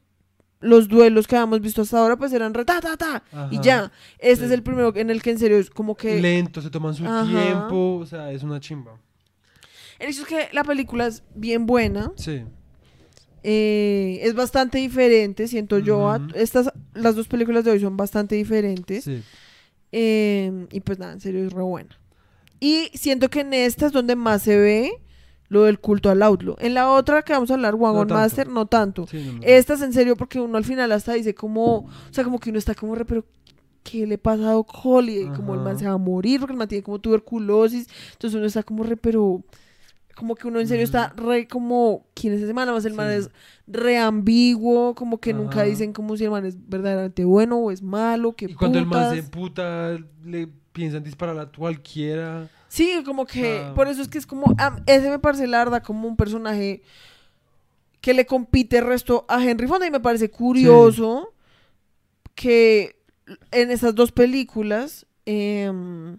los 0.62 0.88
duelos 0.88 1.26
que 1.26 1.36
habíamos 1.36 1.60
visto 1.60 1.82
hasta 1.82 1.98
ahora, 1.98 2.16
pues 2.16 2.32
eran 2.32 2.54
re 2.54 2.64
ta, 2.64 2.80
ta, 2.80 2.96
ta, 2.96 3.22
y 3.50 3.60
ya. 3.60 3.92
Este 4.18 4.36
Sí. 4.36 4.44
es 4.46 4.50
el 4.52 4.62
primero 4.62 4.94
en 4.96 5.10
el 5.10 5.20
que 5.22 5.30
en 5.30 5.38
serio 5.38 5.58
es 5.58 5.68
como 5.68 5.94
que... 5.96 6.20
Lento, 6.20 6.62
se 6.62 6.70
toman 6.70 6.94
su 6.94 7.04
Ajá. 7.06 7.26
tiempo, 7.28 7.98
o 8.00 8.06
sea, 8.06 8.32
es 8.32 8.42
una 8.42 8.58
chimba. 8.60 8.92
El 9.98 10.08
hecho 10.10 10.22
es 10.22 10.28
que 10.28 10.48
la 10.52 10.64
película 10.64 11.06
es 11.06 11.22
bien 11.34 11.66
buena. 11.66 12.10
Sí. 12.16 12.42
Eh, 13.44 14.20
es 14.22 14.34
bastante 14.34 14.78
diferente, 14.78 15.48
siento 15.48 15.78
yo. 15.78 16.08
a- 16.10 16.20
estas, 16.34 16.72
las 16.94 17.16
dos 17.16 17.26
películas 17.28 17.64
de 17.64 17.72
hoy 17.72 17.80
son 17.80 17.96
bastante 17.96 18.34
diferentes. 18.36 19.04
Sí. 19.04 19.22
Eh, 19.90 20.66
y 20.70 20.80
pues 20.80 20.98
nada, 20.98 21.12
en 21.12 21.20
serio 21.20 21.44
es 21.46 21.52
re 21.52 21.62
buena. 21.62 21.98
Y 22.60 22.90
siento 22.94 23.28
que 23.28 23.40
en 23.40 23.52
esta 23.52 23.86
es 23.86 23.92
donde 23.92 24.14
más 24.16 24.42
se 24.42 24.56
ve 24.56 24.92
lo 25.52 25.64
del 25.64 25.78
culto 25.78 26.08
al 26.08 26.22
outlaw. 26.22 26.56
En 26.60 26.72
la 26.72 26.90
otra 26.90 27.22
que 27.22 27.34
vamos 27.34 27.50
a 27.50 27.54
hablar, 27.54 27.74
Wagon 27.74 28.08
tanto. 28.08 28.14
Master, 28.14 28.48
no 28.48 28.66
tanto. 28.66 29.06
sí, 29.06 29.22
no, 29.22 29.32
no. 29.34 29.40
Esta 29.42 29.74
es 29.74 29.82
en 29.82 29.92
serio 29.92 30.16
porque 30.16 30.40
uno 30.40 30.56
al 30.56 30.64
final 30.64 30.90
hasta 30.92 31.12
dice 31.12 31.34
como, 31.34 31.76
o 31.76 31.90
sea, 32.10 32.24
como 32.24 32.40
que 32.40 32.48
uno 32.48 32.58
está 32.58 32.74
como 32.74 32.94
re, 32.94 33.04
pero 33.04 33.26
¿qué 33.82 34.06
le 34.06 34.16
pasa 34.16 34.48
a 34.48 34.52
Doc 34.52 34.70
Holliday? 34.82 35.28
Como 35.36 35.52
el 35.52 35.60
man 35.60 35.78
se 35.78 35.86
va 35.86 35.92
a 35.92 35.98
morir 35.98 36.40
porque 36.40 36.54
el 36.54 36.58
man 36.58 36.68
tiene 36.68 36.82
como 36.82 37.00
tuberculosis. 37.00 37.86
Entonces 38.12 38.34
uno 38.34 38.46
está 38.46 38.62
como 38.62 38.82
re, 38.82 38.96
pero 38.96 39.42
como 40.16 40.36
que 40.36 40.48
uno 40.48 40.58
en 40.58 40.68
serio 40.68 40.84
está 40.84 41.12
re 41.16 41.46
como, 41.46 42.06
¿quién 42.14 42.32
es 42.32 42.40
ese 42.40 42.54
man? 42.54 42.68
Además 42.68 42.86
el 42.86 42.94
man 42.94 43.10
es 43.10 43.28
re 43.66 43.98
ambiguo, 43.98 44.94
como 44.94 45.18
que 45.20 45.34
nunca 45.34 45.64
dicen 45.64 45.92
como 45.92 46.16
si 46.16 46.24
el 46.24 46.30
man 46.30 46.46
es 46.46 46.56
verdaderamente 46.66 47.26
bueno 47.26 47.58
o 47.58 47.70
es 47.70 47.82
malo, 47.82 48.32
que 48.32 48.46
Y 48.46 48.54
cuando 48.54 48.78
el 48.78 48.86
man 48.86 49.12
se 49.12 49.18
emputa, 49.18 49.98
le 50.24 50.48
piensan 50.72 51.02
disparar 51.02 51.38
a 51.38 51.46
cualquiera. 51.46 52.48
Sí, 52.72 53.02
como 53.04 53.26
que, 53.26 53.58
Ah. 53.66 53.72
por 53.74 53.86
eso 53.88 54.00
es 54.00 54.08
que 54.08 54.16
es 54.16 54.24
como, 54.24 54.46
ese 54.86 55.10
me 55.10 55.18
parece 55.18 55.46
la 55.46 55.58
verdad 55.58 55.82
como 55.82 56.08
un 56.08 56.16
personaje 56.16 56.80
que 58.00 58.14
le 58.14 58.24
compite 58.24 58.78
el 58.78 58.86
resto 58.86 59.26
a 59.28 59.44
Henry 59.44 59.66
Fonda 59.66 59.86
y 59.86 59.90
me 59.90 60.00
parece 60.00 60.30
curioso 60.30 61.34
que 62.34 62.96
en 63.50 63.70
esas 63.70 63.94
dos 63.94 64.10
películas, 64.10 65.04
em, 65.26 66.16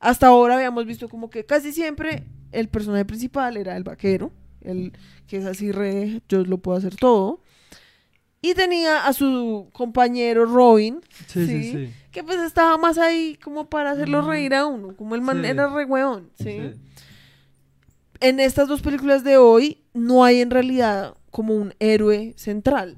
hasta 0.00 0.28
ahora 0.28 0.54
habíamos 0.54 0.86
visto 0.86 1.10
como 1.10 1.28
que 1.28 1.44
casi 1.44 1.72
siempre 1.72 2.24
el 2.52 2.68
personaje 2.70 3.04
principal 3.04 3.58
era 3.58 3.76
el 3.76 3.84
vaquero, 3.84 4.32
el 4.62 4.94
que 5.26 5.36
es 5.36 5.44
así 5.44 5.72
re, 5.72 6.22
yo 6.26 6.42
lo 6.46 6.56
puedo 6.56 6.78
hacer 6.78 6.96
todo. 6.96 7.40
Y 8.44 8.54
tenía 8.54 9.06
a 9.06 9.12
su 9.12 9.68
compañero 9.72 10.44
Robin, 10.46 11.00
Sí, 11.28 11.46
sí, 11.46 11.62
Sí. 11.62 11.72
sí. 11.72 11.94
que 12.10 12.24
pues 12.24 12.38
estaba 12.40 12.76
más 12.76 12.98
ahí 12.98 13.38
como 13.42 13.70
para 13.70 13.92
hacerlo 13.92 14.20
reír 14.22 14.52
a 14.54 14.66
uno, 14.66 14.96
como 14.96 15.14
el 15.14 15.20
man 15.22 15.44
era 15.44 15.68
re 15.72 15.84
weón. 15.84 16.30
En 18.20 18.38
estas 18.40 18.68
dos 18.68 18.82
películas 18.82 19.24
de 19.24 19.36
hoy 19.36 19.82
no 19.94 20.24
hay 20.24 20.40
en 20.40 20.50
realidad 20.50 21.16
como 21.30 21.54
un 21.54 21.74
héroe 21.80 22.34
central. 22.36 22.96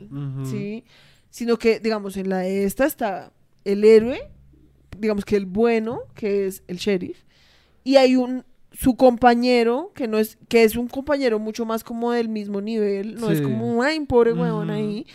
Sino 1.31 1.59
que, 1.59 1.81
digamos, 1.81 2.17
en 2.17 2.29
la 2.29 2.39
de 2.39 2.65
esta 2.65 2.87
está 2.87 3.33
el 3.65 3.85
héroe, 3.85 4.31
digamos 4.99 5.25
que 5.25 5.37
el 5.37 5.47
bueno, 5.47 6.01
que 6.15 6.47
es 6.47 6.63
el 6.69 6.77
sheriff, 6.77 7.19
y 7.83 7.97
hay 7.97 8.15
un 8.17 8.45
su 8.75 8.97
compañero, 8.97 9.93
que 9.95 10.09
no 10.09 10.19
es, 10.19 10.37
que 10.49 10.65
es 10.65 10.77
un 10.77 10.89
compañero 10.89 11.39
mucho 11.39 11.65
más 11.65 11.85
como 11.85 12.11
del 12.13 12.29
mismo 12.29 12.61
nivel, 12.61 13.15
no 13.17 13.31
es 13.31 13.41
como, 13.41 13.83
ay, 13.83 13.99
un 13.99 14.07
pobre 14.07 14.33
huevón 14.33 14.71
ahí, 14.71 15.07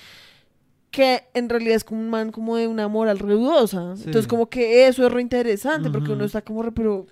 que 0.91 1.23
en 1.33 1.49
realidad 1.49 1.75
es 1.75 1.83
como 1.83 1.99
un 1.99 2.09
man 2.09 2.31
como 2.31 2.55
de 2.55 2.67
una 2.67 2.87
moral 2.87 3.19
reudosa. 3.19 3.95
Sí. 3.95 4.03
Entonces 4.05 4.27
como 4.27 4.49
que 4.49 4.87
eso 4.87 5.05
es 5.05 5.11
re 5.11 5.21
interesante, 5.21 5.89
porque 5.89 6.11
uno 6.11 6.23
está 6.23 6.41
como 6.41 6.63
re, 6.63 6.71
pero, 6.71 7.05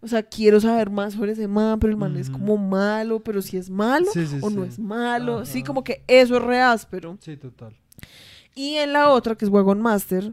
o 0.00 0.08
sea, 0.08 0.22
quiero 0.22 0.60
saber 0.60 0.90
más 0.90 1.12
sobre 1.12 1.32
ese 1.32 1.46
man, 1.46 1.78
pero 1.78 1.90
el 1.90 1.98
man 1.98 2.16
es 2.16 2.30
como 2.30 2.56
malo, 2.56 3.20
pero 3.20 3.42
si 3.42 3.58
es 3.58 3.68
malo 3.68 4.06
Sí, 4.12 4.26
o 4.40 4.48
no 4.50 4.64
es 4.64 4.78
malo, 4.78 5.44
sí, 5.44 5.62
como 5.62 5.84
que 5.84 6.02
eso 6.08 6.36
es 6.36 6.42
re 6.42 6.60
áspero. 6.60 7.18
Sí, 7.20 7.36
total. 7.36 7.76
Y 8.54 8.76
en 8.76 8.94
la 8.94 9.10
otra, 9.10 9.34
que 9.34 9.44
es 9.44 9.50
Wagon 9.50 9.80
Master, 9.80 10.32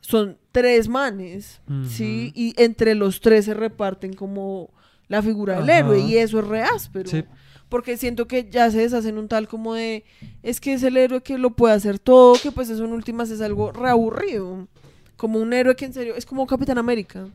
son 0.00 0.36
tres 0.52 0.88
manes, 0.88 1.60
¿sí? 1.88 2.32
Y 2.34 2.54
entre 2.60 2.94
los 2.94 3.20
tres 3.20 3.44
se 3.44 3.54
reparten 3.54 4.12
como 4.12 4.70
la 5.08 5.22
figura 5.22 5.58
del 5.60 5.68
héroe, 5.70 6.00
y 6.00 6.16
eso 6.16 6.38
es 6.40 6.46
re 6.46 6.62
áspero. 6.62 7.08
Sí. 7.08 7.24
Porque 7.68 7.96
siento 7.96 8.28
que 8.28 8.48
ya 8.48 8.70
se 8.70 8.78
deshacen 8.78 9.18
un 9.18 9.26
tal 9.28 9.48
como 9.48 9.74
de, 9.74 10.04
es 10.42 10.60
que 10.60 10.74
es 10.74 10.82
el 10.84 10.96
héroe 10.96 11.22
que 11.22 11.36
lo 11.38 11.50
puede 11.50 11.74
hacer 11.74 11.98
todo, 11.98 12.34
que 12.40 12.52
pues 12.52 12.70
eso 12.70 12.84
en 12.84 12.92
últimas 12.92 13.30
es 13.30 13.40
algo 13.40 13.72
reaburrido. 13.72 14.68
Como 15.16 15.38
un 15.40 15.52
héroe 15.52 15.74
que 15.74 15.84
en 15.86 15.92
serio, 15.92 16.14
es 16.14 16.26
como 16.26 16.46
Capitán 16.46 16.78
América. 16.78 17.26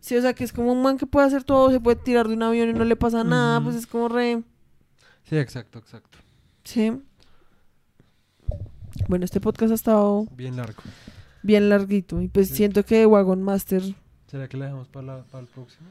Sí, 0.00 0.16
o 0.16 0.22
sea, 0.22 0.32
que 0.34 0.44
es 0.44 0.52
como 0.52 0.72
un 0.72 0.80
man 0.82 0.96
que 0.96 1.06
puede 1.06 1.26
hacer 1.26 1.42
todo, 1.44 1.70
se 1.70 1.80
puede 1.80 1.96
tirar 1.96 2.28
de 2.28 2.34
un 2.34 2.42
avión 2.42 2.70
y 2.70 2.72
no 2.72 2.84
le 2.84 2.96
pasa 2.96 3.24
nada, 3.24 3.60
pues 3.62 3.76
es 3.76 3.86
como 3.86 4.08
re... 4.08 4.42
Sí, 5.24 5.36
exacto, 5.36 5.78
exacto. 5.80 6.18
Sí. 6.64 6.92
Bueno, 9.08 9.24
este 9.24 9.40
podcast 9.40 9.72
ha 9.72 9.74
estado 9.74 10.26
Bien 10.36 10.56
largo. 10.56 10.82
bien 11.42 11.68
larguito 11.68 12.20
y 12.22 12.28
pues 12.28 12.48
Sí. 12.48 12.56
siento 12.56 12.84
que 12.84 13.04
Wagon 13.06 13.42
Master 13.42 13.82
¿Será 14.30 14.48
que 14.48 14.56
la 14.56 14.66
dejamos 14.66 14.88
para, 14.88 15.06
la- 15.18 15.22
para 15.24 15.42
el 15.42 15.48
próximo? 15.48 15.88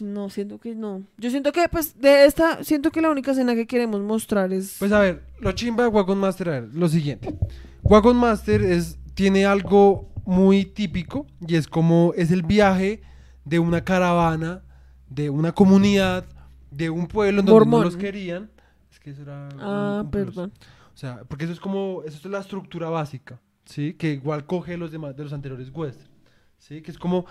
No 0.00 0.28
siento 0.30 0.58
que 0.58 0.74
no 0.74 1.02
yo 1.18 1.30
siento 1.30 1.52
que 1.52 1.68
pues 1.68 1.98
de 2.00 2.24
esta 2.24 2.62
siento 2.64 2.90
que 2.90 3.00
la 3.00 3.10
única 3.10 3.32
escena 3.32 3.54
que 3.54 3.66
queremos 3.66 4.00
mostrar 4.00 4.52
es 4.52 4.76
Pues 4.78 4.92
a 4.92 5.00
ver, 5.00 5.22
lo 5.40 5.52
chimba 5.52 5.82
de 5.84 5.88
Wagon 5.88 6.18
Master, 6.18 6.48
a 6.48 6.52
ver, 6.60 6.74
lo 6.74 6.88
siguiente. 6.88 7.34
Wagon 7.82 8.16
Master 8.16 8.62
es, 8.62 8.98
tiene 9.14 9.44
algo 9.44 10.08
muy 10.24 10.64
típico 10.64 11.26
y 11.46 11.56
es 11.56 11.66
como 11.66 12.12
es 12.16 12.30
el 12.30 12.42
viaje 12.42 13.02
de 13.44 13.58
una 13.58 13.82
caravana, 13.82 14.62
de 15.08 15.30
una 15.30 15.52
comunidad, 15.52 16.24
de 16.70 16.90
un 16.90 17.08
pueblo 17.08 17.40
en 17.40 17.46
donde 17.46 17.66
no 17.66 17.82
los 17.82 17.96
querían. 17.96 18.50
Es 18.90 19.00
que 19.00 19.10
eso 19.10 19.22
era 19.22 19.48
Ah, 19.58 20.02
un 20.04 20.10
perdón. 20.10 20.52
O 20.94 20.96
sea, 20.96 21.24
porque 21.28 21.44
eso 21.44 21.52
es 21.52 21.58
como, 21.60 22.02
eso 22.06 22.18
es 22.18 22.24
la 22.26 22.38
estructura 22.38 22.88
básica, 22.88 23.40
¿sí? 23.64 23.94
Que 23.94 24.12
igual 24.12 24.46
coge 24.46 24.76
los 24.76 24.92
demás 24.92 25.16
de 25.16 25.24
los 25.24 25.32
anteriores 25.32 25.70
western, 25.74 26.08
¿sí? 26.58 26.82
Que 26.82 26.90
es 26.92 26.98
como 26.98 27.26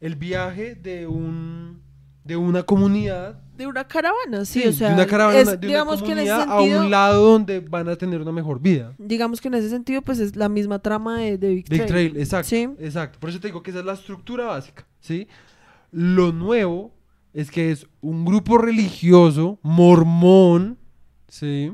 el 0.00 0.14
viaje 0.14 0.76
de 0.76 1.08
un 1.08 1.82
de 2.28 2.36
una 2.36 2.62
comunidad, 2.62 3.40
De 3.56 3.66
una 3.66 3.88
caravana, 3.88 4.44
sí, 4.44 4.60
sí, 4.62 4.68
o 4.68 4.72
sea, 4.72 4.88
de 4.90 4.94
una 4.94 5.06
caravana, 5.06 5.38
es- 5.40 5.46
de 5.46 5.56
una 5.56 5.66
digamos 5.66 6.02
que 6.02 6.12
en 6.12 6.18
ese 6.18 6.28
sentido, 6.36 6.80
a 6.80 6.84
un 6.84 6.90
lado 6.90 7.24
donde 7.32 7.60
van 7.60 7.88
a 7.88 7.96
tener 7.96 8.20
una 8.20 8.30
mejor 8.32 8.60
vida. 8.60 8.92
digamos 8.98 9.40
que 9.40 9.48
en 9.48 9.54
ese 9.54 9.68
sentido, 9.70 10.02
pues 10.02 10.18
es 10.20 10.36
la 10.36 10.48
misma 10.48 10.78
trama 10.78 11.18
de, 11.18 11.38
de 11.38 11.48
Big, 11.54 11.68
Big 11.68 11.86
Trail. 11.86 11.86
Trail, 12.12 12.16
exacto, 12.18 12.48
Sí. 12.50 12.68
exacto. 12.78 13.18
Por 13.18 13.30
eso 13.30 13.40
te 13.40 13.48
digo 13.48 13.62
que 13.62 13.70
esa 13.70 13.80
es 13.80 13.86
la 13.86 13.94
estructura 13.94 14.44
básica, 14.44 14.86
¿sí? 15.00 15.26
Lo 15.90 16.32
nuevo 16.32 16.92
es 17.32 17.50
que 17.50 17.70
es 17.72 17.86
un 18.02 18.24
grupo 18.24 18.58
religioso 18.58 19.58
mormón, 19.62 20.76
¿sí? 21.28 21.72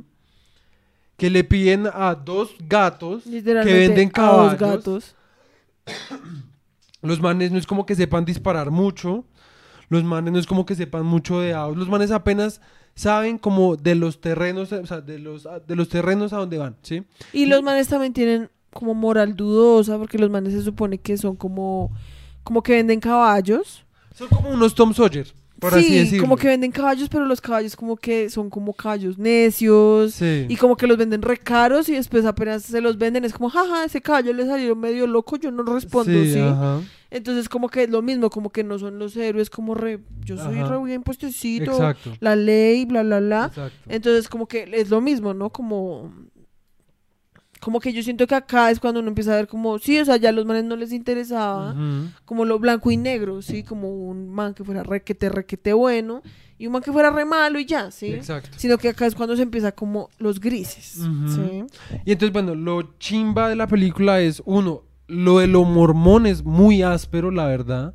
Que 1.16 1.30
le 1.30 1.42
piden 1.44 1.88
a 1.92 2.14
dos 2.14 2.54
gatos 2.68 3.24
que 3.24 3.42
venden 3.42 4.10
a 4.14 4.22
dos 4.22 4.54
caballos. 4.54 4.58
gatos. 4.58 5.16
Los 7.02 7.20
manes 7.20 7.52
no 7.52 7.58
es 7.58 7.66
como 7.66 7.84
que 7.84 7.94
sepan 7.94 8.24
disparar 8.24 8.70
mucho. 8.70 9.24
Los 9.88 10.04
manes 10.04 10.32
no 10.32 10.38
es 10.38 10.46
como 10.46 10.66
que 10.66 10.74
sepan 10.74 11.04
mucho 11.04 11.40
de 11.40 11.54
autos. 11.54 11.78
Los 11.78 11.88
manes 11.88 12.10
apenas 12.10 12.60
saben 12.94 13.38
como 13.38 13.76
de 13.76 13.94
los 13.94 14.20
terrenos, 14.20 14.72
o 14.72 14.86
sea, 14.86 15.00
de 15.00 15.18
los, 15.18 15.48
de 15.66 15.76
los 15.76 15.88
terrenos 15.88 16.32
a 16.32 16.38
donde 16.38 16.58
van, 16.58 16.76
¿sí? 16.82 17.02
Y 17.32 17.46
los 17.46 17.62
manes 17.62 17.88
también 17.88 18.12
tienen 18.12 18.50
como 18.72 18.94
moral 18.94 19.36
dudosa, 19.36 19.98
porque 19.98 20.18
los 20.18 20.30
manes 20.30 20.52
se 20.52 20.62
supone 20.62 20.98
que 20.98 21.16
son 21.16 21.36
como, 21.36 21.90
como 22.42 22.62
que 22.62 22.72
venden 22.72 23.00
caballos. 23.00 23.84
Son 24.14 24.28
como 24.28 24.50
unos 24.50 24.74
Tom 24.74 24.94
Sawyer, 24.94 25.26
por 25.58 25.72
sí, 25.72 25.78
así 25.78 25.94
decirlo. 25.94 26.22
como 26.22 26.36
que 26.36 26.48
venden 26.48 26.70
caballos, 26.70 27.08
pero 27.08 27.24
los 27.24 27.40
caballos 27.40 27.74
como 27.74 27.96
que 27.96 28.30
son 28.30 28.50
como 28.50 28.74
caballos 28.74 29.18
necios. 29.18 30.14
Sí. 30.14 30.46
Y 30.48 30.56
como 30.56 30.76
que 30.76 30.86
los 30.86 30.96
venden 30.96 31.22
re 31.22 31.38
caros 31.38 31.88
y 31.88 31.94
después 31.94 32.24
apenas 32.24 32.62
se 32.62 32.80
los 32.80 32.96
venden 32.98 33.24
es 33.24 33.32
como, 33.32 33.48
jaja, 33.48 33.84
ese 33.84 34.00
caballo 34.00 34.32
le 34.32 34.46
salió 34.46 34.76
medio 34.76 35.06
loco, 35.06 35.36
yo 35.36 35.50
no 35.50 35.62
respondo, 35.62 36.24
¿sí? 36.24 36.38
ajá. 36.38 36.80
Entonces 37.14 37.48
como 37.48 37.68
que 37.68 37.84
es 37.84 37.90
lo 37.90 38.02
mismo, 38.02 38.28
como 38.28 38.50
que 38.50 38.64
no 38.64 38.76
son 38.76 38.98
los 38.98 39.16
héroes, 39.16 39.48
como 39.48 39.76
re, 39.76 40.00
yo 40.24 40.36
soy 40.36 40.58
Ajá. 40.58 40.68
re 40.76 40.84
bien 40.84 41.04
puestecito, 41.04 41.70
Exacto. 41.70 42.12
la 42.18 42.34
ley, 42.34 42.84
bla, 42.86 43.04
bla, 43.04 43.20
bla. 43.20 43.44
Exacto. 43.46 43.78
Entonces 43.88 44.28
como 44.28 44.48
que 44.48 44.68
es 44.72 44.90
lo 44.90 45.00
mismo, 45.00 45.32
¿no? 45.32 45.50
Como... 45.50 46.12
Como 47.60 47.80
que 47.80 47.92
yo 47.92 48.02
siento 48.02 48.26
que 48.26 48.34
acá 48.34 48.70
es 48.70 48.80
cuando 48.80 48.98
uno 49.00 49.08
empieza 49.08 49.32
a 49.32 49.36
ver 49.36 49.46
como, 49.46 49.78
sí, 49.78 49.98
o 49.98 50.04
sea, 50.04 50.16
ya 50.16 50.30
a 50.30 50.32
los 50.32 50.44
manes 50.44 50.64
no 50.64 50.76
les 50.76 50.92
interesaba, 50.92 51.74
como 52.26 52.44
lo 52.44 52.58
blanco 52.58 52.90
y 52.90 52.98
negro, 52.98 53.40
¿sí? 53.40 53.62
Como 53.62 53.88
un 53.88 54.28
man 54.28 54.52
que 54.52 54.64
fuera 54.64 54.82
requete, 54.82 55.30
requete 55.30 55.72
bueno 55.72 56.20
y 56.58 56.66
un 56.66 56.74
man 56.74 56.82
que 56.82 56.92
fuera 56.92 57.10
re 57.10 57.24
malo 57.24 57.58
y 57.58 57.64
ya, 57.64 57.90
¿sí? 57.90 58.12
Exacto. 58.12 58.50
Sino 58.58 58.76
que 58.76 58.88
acá 58.88 59.06
es 59.06 59.14
cuando 59.14 59.34
se 59.36 59.42
empieza 59.42 59.72
como 59.72 60.10
los 60.18 60.40
grises. 60.40 61.00
¿sí? 61.28 61.64
Y 62.04 62.12
entonces, 62.12 62.32
bueno, 62.32 62.54
lo 62.54 62.98
chimba 62.98 63.48
de 63.48 63.56
la 63.56 63.66
película 63.66 64.20
es, 64.20 64.42
uno, 64.44 64.82
lo 65.06 65.38
de 65.38 65.46
lo 65.46 65.64
mormón 65.64 66.26
es 66.26 66.44
muy 66.44 66.82
áspero, 66.82 67.30
la 67.30 67.46
verdad, 67.46 67.94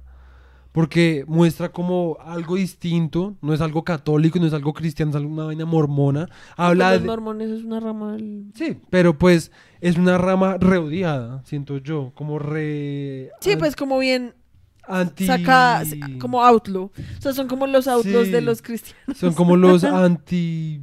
porque 0.71 1.25
muestra 1.27 1.71
como 1.71 2.17
algo 2.23 2.55
distinto, 2.55 3.35
no 3.41 3.53
es 3.53 3.61
algo 3.61 3.83
católico, 3.83 4.39
no 4.39 4.45
es 4.45 4.53
algo 4.53 4.73
cristiano, 4.73 5.09
es 5.09 5.15
alguna 5.15 5.45
vaina 5.45 5.65
mormona. 5.65 6.29
Habla 6.55 6.93
los 6.93 7.01
de... 7.01 7.07
mormones 7.07 7.49
es 7.49 7.63
una 7.63 7.79
rama 7.79 8.13
del... 8.13 8.51
Sí, 8.53 8.79
pero 8.89 9.17
pues 9.17 9.51
es 9.81 9.97
una 9.97 10.17
rama 10.17 10.57
reodiada, 10.59 11.41
siento 11.45 11.77
yo, 11.77 12.11
como 12.15 12.37
re... 12.37 13.31
Sí, 13.41 13.55
pues 13.57 13.75
como 13.75 13.97
bien 13.97 14.35
Anti... 14.83 15.25
saca, 15.25 15.83
como 16.19 16.43
outlaw. 16.43 16.83
O 16.85 17.21
sea, 17.21 17.33
son 17.33 17.47
como 17.47 17.65
los 17.67 17.87
outlaws 17.87 18.27
Sí. 18.27 18.31
de 18.31 18.41
los 18.41 18.61
cristianos. 18.61 19.17
Son 19.17 19.33
como 19.33 19.55
los 19.55 19.83
anti... 19.83 20.81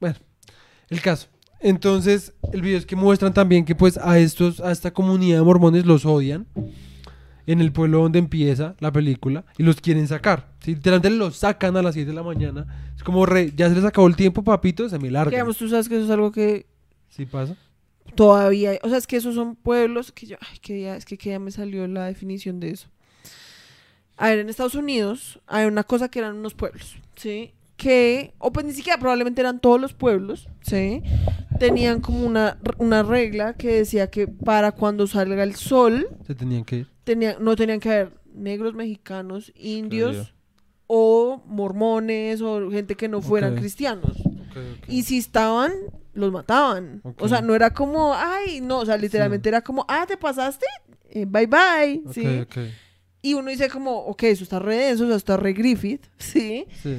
Bueno, 0.00 0.16
el 0.88 1.00
caso. 1.00 1.28
Entonces, 1.60 2.34
el 2.52 2.62
video 2.62 2.78
es 2.78 2.86
que 2.86 2.96
muestran 2.96 3.32
también 3.34 3.64
que 3.64 3.74
pues 3.74 3.98
a 3.98 4.18
estos, 4.18 4.60
a 4.60 4.70
esta 4.72 4.92
comunidad 4.92 5.38
de 5.38 5.44
mormones 5.44 5.86
los 5.86 6.04
odian 6.04 6.46
en 7.46 7.60
el 7.60 7.72
pueblo 7.72 8.02
donde 8.02 8.18
empieza 8.18 8.74
la 8.80 8.92
película 8.92 9.44
y 9.56 9.62
los 9.62 9.80
quieren 9.80 10.06
sacar. 10.08 10.52
¿sí? 10.60 10.74
Literalmente 10.74 11.10
los 11.10 11.36
sacan 11.36 11.76
a 11.76 11.82
las 11.82 11.94
7 11.94 12.10
de 12.10 12.14
la 12.14 12.22
mañana. 12.22 12.92
Es 12.96 13.02
como 13.02 13.24
re, 13.24 13.52
ya 13.56 13.68
se 13.68 13.74
les 13.74 13.84
acabó 13.84 14.06
el 14.08 14.16
tiempo, 14.16 14.42
papito, 14.44 14.88
se 14.88 14.98
me 14.98 15.04
Que, 15.06 15.10
larga. 15.12 15.30
digamos, 15.30 15.56
tú 15.56 15.68
sabes 15.68 15.88
que 15.88 15.96
eso 15.96 16.04
es 16.04 16.10
algo 16.10 16.32
que 16.32 16.66
¿Sí 17.08 17.24
pasa? 17.24 17.56
todavía 18.14 18.70
hay. 18.70 18.78
O 18.82 18.88
sea, 18.88 18.98
es 18.98 19.06
que 19.06 19.16
esos 19.16 19.34
son 19.34 19.56
pueblos 19.56 20.12
que 20.12 20.26
yo... 20.26 20.36
Ay, 20.40 20.58
que 20.60 20.74
día, 20.74 20.96
es 20.96 21.04
que, 21.04 21.16
que 21.16 21.30
ya 21.30 21.38
me 21.38 21.50
salió 21.50 21.86
la 21.86 22.06
definición 22.06 22.60
de 22.60 22.70
eso. 22.70 22.88
A 24.16 24.28
ver, 24.28 24.40
en 24.40 24.48
Estados 24.48 24.74
Unidos 24.74 25.40
hay 25.46 25.66
una 25.66 25.84
cosa 25.84 26.08
que 26.08 26.18
eran 26.20 26.36
unos 26.36 26.54
pueblos, 26.54 26.96
¿sí? 27.16 27.52
Que, 27.76 28.32
o 28.38 28.52
pues 28.52 28.64
ni 28.64 28.72
siquiera, 28.72 28.98
probablemente 28.98 29.40
eran 29.40 29.60
todos 29.60 29.80
los 29.80 29.92
pueblos, 29.92 30.48
¿sí? 30.62 31.02
Tenían 31.58 32.00
como 32.00 32.26
una, 32.26 32.58
una 32.78 33.02
regla 33.02 33.54
que 33.54 33.68
decía 33.68 34.10
que 34.10 34.26
para 34.28 34.72
cuando 34.72 35.06
salga 35.06 35.42
el 35.42 35.54
sol, 35.56 36.08
Se 36.26 36.34
tenían 36.34 36.64
que 36.64 36.76
ir. 36.76 36.88
no 37.40 37.54
tenían 37.56 37.80
que 37.80 37.90
haber 37.90 38.12
negros, 38.34 38.74
mexicanos, 38.74 39.52
indios 39.56 40.32
o 40.86 41.42
mormones 41.46 42.40
o 42.40 42.70
gente 42.70 42.94
que 42.94 43.08
no 43.08 43.20
fueran 43.20 43.56
cristianos. 43.56 44.16
Y 44.88 45.02
si 45.02 45.18
estaban, 45.18 45.72
los 46.14 46.32
mataban. 46.32 47.02
O 47.18 47.28
sea, 47.28 47.42
no 47.42 47.54
era 47.54 47.74
como, 47.74 48.14
ay, 48.14 48.60
no, 48.62 48.78
o 48.78 48.86
sea, 48.86 48.96
literalmente 48.96 49.48
era 49.48 49.60
como, 49.60 49.84
ah, 49.88 50.04
¿te 50.08 50.16
pasaste? 50.16 50.66
Eh, 51.10 51.26
bye 51.28 51.46
bye, 51.46 52.02
¿sí? 52.12 52.46
Y 53.22 53.34
uno 53.34 53.50
dice 53.50 53.68
como, 53.68 53.98
ok, 54.06 54.22
eso 54.24 54.44
está 54.44 54.58
re 54.58 54.76
denso, 54.76 55.04
o 55.04 55.08
sea, 55.08 55.16
está 55.16 55.36
re 55.36 55.52
Griffith, 55.52 56.06
¿sí? 56.18 56.66
Sí. 56.82 56.98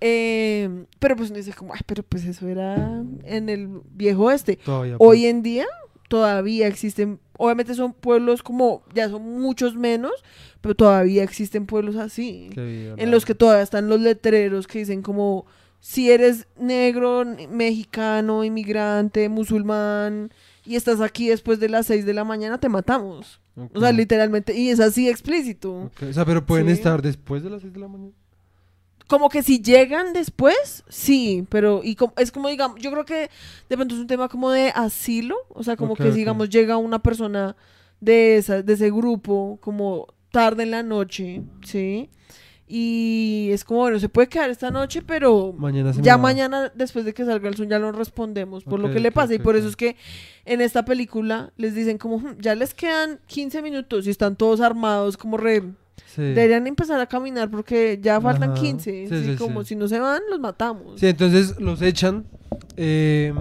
Eh, 0.00 0.84
pero 0.98 1.16
pues 1.16 1.30
uno 1.30 1.38
dice 1.38 1.52
como, 1.52 1.74
ay, 1.74 1.80
pero 1.86 2.02
pues 2.02 2.24
eso 2.24 2.48
era 2.48 3.02
en 3.24 3.48
el 3.48 3.68
viejo 3.92 4.24
oeste. 4.24 4.56
Todavía. 4.56 4.96
Hoy 4.98 5.26
en 5.26 5.42
día 5.42 5.66
todavía 6.08 6.66
existen, 6.66 7.20
obviamente 7.36 7.74
son 7.74 7.92
pueblos 7.92 8.42
como, 8.42 8.82
ya 8.94 9.08
son 9.10 9.40
muchos 9.40 9.76
menos, 9.76 10.12
pero 10.60 10.74
todavía 10.74 11.22
existen 11.22 11.66
pueblos 11.66 11.96
así, 11.96 12.48
vida, 12.56 12.94
en 12.96 13.10
los 13.10 13.26
que 13.26 13.34
todavía 13.34 13.62
están 13.62 13.88
los 13.88 14.00
letreros 14.00 14.66
que 14.66 14.78
dicen 14.78 15.02
como, 15.02 15.44
si 15.80 16.10
eres 16.10 16.46
negro, 16.58 17.24
mexicano, 17.50 18.42
inmigrante, 18.42 19.28
musulmán, 19.28 20.32
y 20.64 20.76
estás 20.76 21.00
aquí 21.02 21.28
después 21.28 21.60
de 21.60 21.68
las 21.68 21.86
6 21.86 22.06
de 22.06 22.14
la 22.14 22.24
mañana, 22.24 22.58
te 22.58 22.68
matamos. 22.68 23.40
O 23.74 23.80
sea, 23.80 23.90
literalmente, 23.92 24.56
y 24.56 24.68
es 24.70 24.78
así 24.80 25.08
explícito. 25.08 25.90
O 26.08 26.12
sea, 26.12 26.24
pero 26.24 26.46
pueden 26.46 26.66
Sí. 26.68 26.72
estar 26.74 27.02
después 27.02 27.42
de 27.42 27.50
las 27.50 27.62
6 27.62 27.72
de 27.74 27.80
la 27.80 27.88
mañana. 27.88 28.12
Como 29.08 29.28
que 29.30 29.42
si 29.42 29.60
llegan 29.60 30.12
después, 30.12 30.84
sí, 30.88 31.44
pero 31.48 31.80
y 31.82 31.96
como, 31.96 32.12
es 32.18 32.30
como 32.30 32.48
digamos, 32.48 32.78
yo 32.80 32.90
creo 32.92 33.04
que 33.04 33.30
de 33.68 33.76
pronto 33.76 33.94
es 33.94 34.00
un 34.00 34.06
tema 34.06 34.28
como 34.28 34.50
de 34.50 34.68
asilo, 34.74 35.36
o 35.48 35.62
sea, 35.64 35.76
como 35.76 35.96
que 35.96 36.10
digamos 36.16 36.50
llega 36.50 36.76
una 36.76 36.98
persona 37.02 37.56
de 38.00 38.36
esa, 38.36 38.62
de 38.62 38.72
ese 38.74 38.90
grupo 38.90 39.58
como 39.62 40.06
tarde 40.30 40.62
en 40.64 40.70
la 40.72 40.82
noche, 40.82 41.42
¿sí? 41.64 42.10
Y 42.70 43.48
es 43.52 43.64
como, 43.64 43.80
bueno, 43.80 43.98
se 43.98 44.10
puede 44.10 44.28
quedar 44.28 44.50
esta 44.50 44.70
noche, 44.70 45.00
pero 45.00 45.54
Mañana 45.56 45.90
ya 46.02 46.16
va. 46.16 46.22
mañana 46.22 46.70
después 46.74 47.06
de 47.06 47.14
que 47.14 47.24
salga 47.24 47.48
el 47.48 47.56
sol 47.56 47.66
ya 47.66 47.78
lo 47.78 47.92
respondemos 47.92 48.62
por 48.64 48.78
lo 48.78 48.90
que 48.92 49.00
le 49.00 49.10
pasa 49.10 49.32
y 49.34 49.38
por 49.38 49.56
eso 49.56 49.68
es 49.68 49.76
que 49.76 49.96
en 50.44 50.60
esta 50.60 50.84
película 50.84 51.50
les 51.56 51.74
dicen 51.74 51.96
como, 51.96 52.18
"Hmm, 52.18 52.36
ya 52.40 52.54
les 52.54 52.74
quedan 52.74 53.20
15 53.26 53.62
minutos 53.62 54.06
y 54.06 54.10
están 54.10 54.36
todos 54.36 54.60
armados 54.60 55.16
como 55.16 55.38
re... 55.38 55.62
Sí. 56.06 56.22
Deberían 56.22 56.66
empezar 56.66 57.00
a 57.00 57.06
caminar 57.06 57.50
porque 57.50 57.98
ya 58.02 58.20
faltan 58.20 58.52
Ajá. 58.52 58.60
15. 58.60 59.08
Sí, 59.08 59.36
como 59.36 59.64
si 59.64 59.76
no 59.76 59.88
se 59.88 59.98
van, 60.00 60.22
los 60.30 60.40
matamos. 60.40 60.98
Sí, 61.00 61.06
entonces 61.06 61.58
los 61.60 61.82
echan 61.82 62.24
eh, 62.76 63.32